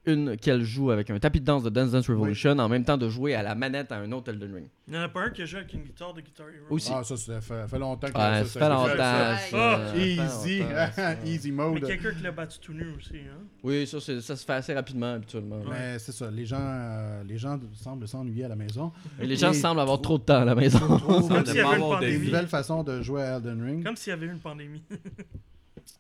[0.06, 2.98] Une qu'elle joue avec un tapis de danse de Dance Dance Revolution, en même temps
[2.98, 4.66] de jouer à la manette à un autre Elden Ring.
[4.86, 6.66] Il n'y en a pas un qui a joué avec une guitare de Guitar Hero?
[6.70, 6.92] Aussi.
[6.94, 8.88] Ah, ça, ça fait, fait longtemps que Ouais, ça fait longtemps.
[8.98, 9.92] ça, ça.
[9.92, 11.16] ça Easy, longtemps, ça.
[11.26, 11.88] easy Mais mode.
[11.88, 13.38] quelqu'un qui l'a battu tout nu aussi, hein?
[13.64, 15.62] Oui, ça, ça se fait assez rapidement habituellement.
[15.70, 18.92] Mais c'est ça, les gens, euh, les gens semblent s'ennuyer à la maison.
[19.22, 20.80] Et les gens Et semblent avoir trop- de temps à la maison.
[20.80, 21.78] Comme s'il y avait
[22.18, 23.86] une nouvelles façons de jouer à Elden Ring.
[23.86, 24.84] Comme s'il y avait eu une pandémie.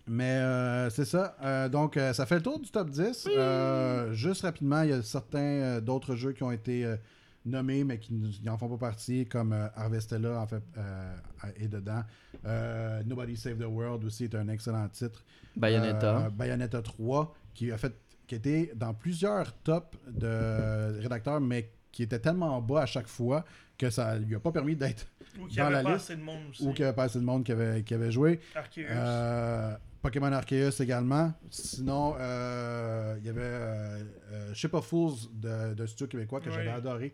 [0.07, 1.35] Mais euh, c'est ça.
[1.41, 3.27] Euh, donc, euh, ça fait le tour du top 10.
[3.29, 6.97] Euh, juste rapidement, il y a certains euh, d'autres jeux qui ont été euh,
[7.45, 8.13] nommés, mais qui
[8.43, 11.15] n'en font pas partie, comme euh, Harvestella en fait, euh,
[11.57, 12.03] est dedans.
[12.45, 15.23] Euh, Nobody Save the World aussi est un excellent titre.
[15.55, 16.17] Bayonetta.
[16.25, 17.93] Euh, Bayonetta 3, qui a fait
[18.27, 23.43] qui était dans plusieurs tops de rédacteurs, mais qui était tellement bas à chaque fois
[23.77, 25.05] que ça lui a pas permis d'être
[25.39, 26.63] Ou qu'il n'y Dans avait la pas liste, assez de monde aussi.
[26.63, 28.39] ou qu'il n'y avait pas assez de monde qui avait, qui avait joué.
[28.55, 28.85] Arceus.
[28.89, 31.33] Euh, Pokémon Arceus également.
[31.49, 36.51] Sinon, euh, il y avait euh, euh, Ship of Fools de, de Studio Québécois que
[36.51, 37.13] j'avais adoré,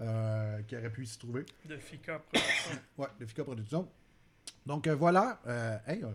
[0.00, 1.44] euh, qui aurait pu s'y trouver.
[1.68, 2.78] De Fika Production.
[2.98, 3.88] Ouais, de Fika Production.
[4.66, 5.40] Donc euh, voilà.
[5.46, 6.08] Euh, hey, euh,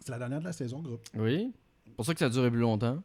[0.00, 1.06] c'est la dernière de la saison, groupe.
[1.14, 1.52] Oui.
[1.86, 3.00] C'est pour ça que ça a duré plus longtemps.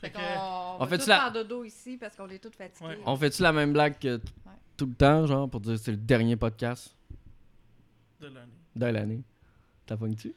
[0.00, 2.88] Fait Fait que- va En fait, tous tu dodo ici parce qu'on est tous fatigués.
[2.88, 2.98] Ouais.
[3.04, 4.18] On fait-tu la même blague que
[4.76, 6.94] tout le temps, genre, pour dire que c'est le dernier podcast?
[8.20, 8.52] De l'année.
[8.76, 9.22] de l'année?
[9.86, 10.32] T'as pogné-tu?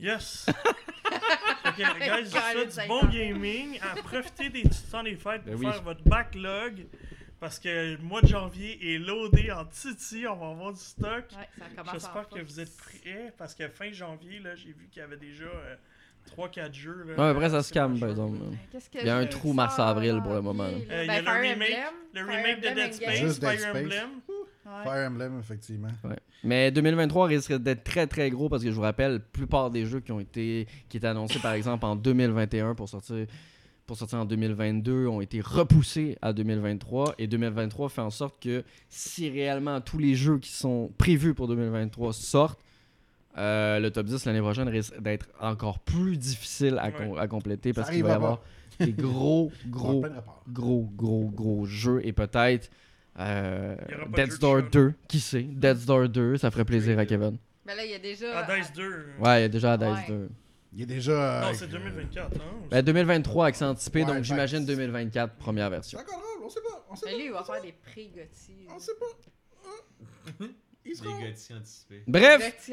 [0.00, 0.46] Yes!
[0.46, 3.78] fait que, guys, je vous souhaite Ça du bon gaming.
[3.80, 5.66] À profiter des petits temps des fêtes pour Ben oui.
[5.70, 6.86] faire votre backlog.
[7.40, 10.26] Parce que le mois de janvier est loadé en titi.
[10.26, 11.26] On va avoir du stock.
[11.36, 11.48] Ouais,
[11.92, 13.32] J'espère que vous êtes prêts.
[13.36, 15.44] Parce que fin janvier, là, j'ai vu qu'il y avait déjà
[16.36, 17.04] 3-4 jeux.
[17.08, 18.38] Là, Ouais, après, ça se calme, par exemple.
[19.00, 21.40] Il y a un trou mars-avril pour le moment, Euh, il y a le Fire
[21.40, 22.92] remake, Emblem, le remake de Dead.
[22.94, 23.82] Space, Juste Dead Fire Space.
[23.82, 24.08] Emblem.
[24.66, 24.82] Ouais.
[24.84, 25.88] Fire Emblem, effectivement.
[26.04, 26.16] Ouais.
[26.42, 29.84] Mais 2023 risque d'être très très gros parce que je vous rappelle, la plupart des
[29.86, 33.26] jeux qui ont été qui étaient annoncés par exemple en 2021 pour sortir
[33.86, 38.64] pour sortir en 2022 ont été repoussés à 2023 et 2023 fait en sorte que
[38.88, 42.60] si réellement tous les jeux qui sont prévus pour 2023 sortent,
[43.36, 47.72] euh, le top 10 l'année prochaine risque d'être encore plus difficile à, com- à compléter
[47.72, 48.40] parce qu'il va y avoir
[48.80, 50.04] des gros, gros,
[50.48, 52.70] gros, gros, gros jeux et peut-être
[53.18, 54.68] euh, Il y aura pas de Dead's jeu de Door chat.
[54.72, 57.36] 2, qui sait, Dead's Door 2, ça ferait plaisir à Kevin.
[57.66, 58.42] Ben là, il y a déjà.
[58.56, 58.82] Dice 2.
[59.20, 60.04] Ouais, il y a déjà Dead's Ouais.
[60.08, 60.28] 2.
[60.76, 61.12] Il est déjà.
[61.40, 62.40] Non, avec, c'est euh, 2024, hein?
[62.68, 65.98] Ben, 2023 accent anticipé, Ouais, donc ben, j'imagine c'est- 2024, première version.
[66.00, 66.84] drôle, on sait pas.
[66.90, 67.18] On sait Mais pas.
[67.18, 68.66] lui, il on va faire des prix Gotti.
[68.74, 70.44] On sait pas.
[70.86, 72.02] Anticipés.
[72.06, 72.70] Bref,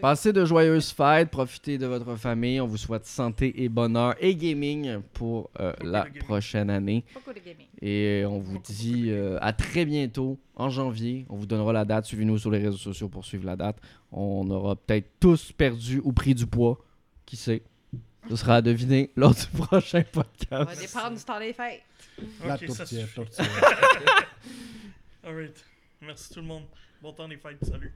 [0.00, 4.36] passez de joyeuses fêtes, profitez de votre famille, on vous souhaite santé et bonheur et
[4.36, 6.22] gaming pour euh, la gaming.
[6.22, 7.04] prochaine année.
[7.14, 7.66] Beaucoup de gaming.
[7.80, 11.24] Et on vous dit euh, à très bientôt, en janvier.
[11.30, 12.04] On vous donnera la date.
[12.04, 13.78] Suivez-nous sur les réseaux sociaux pour suivre la date.
[14.12, 16.78] On aura peut-être tous perdu ou pris du poids.
[17.24, 17.62] Qui sait?
[18.28, 20.50] Ce sera à deviner lors du prochain On podcast.
[20.50, 21.82] va dépendre du temps des fêtes.
[22.44, 23.46] La Ok, ça tourtière, tourtière.
[25.24, 25.64] Alright.
[26.02, 26.64] Merci tout le monde.
[27.06, 27.64] Bon temps des fêtes.
[27.64, 27.92] Salut.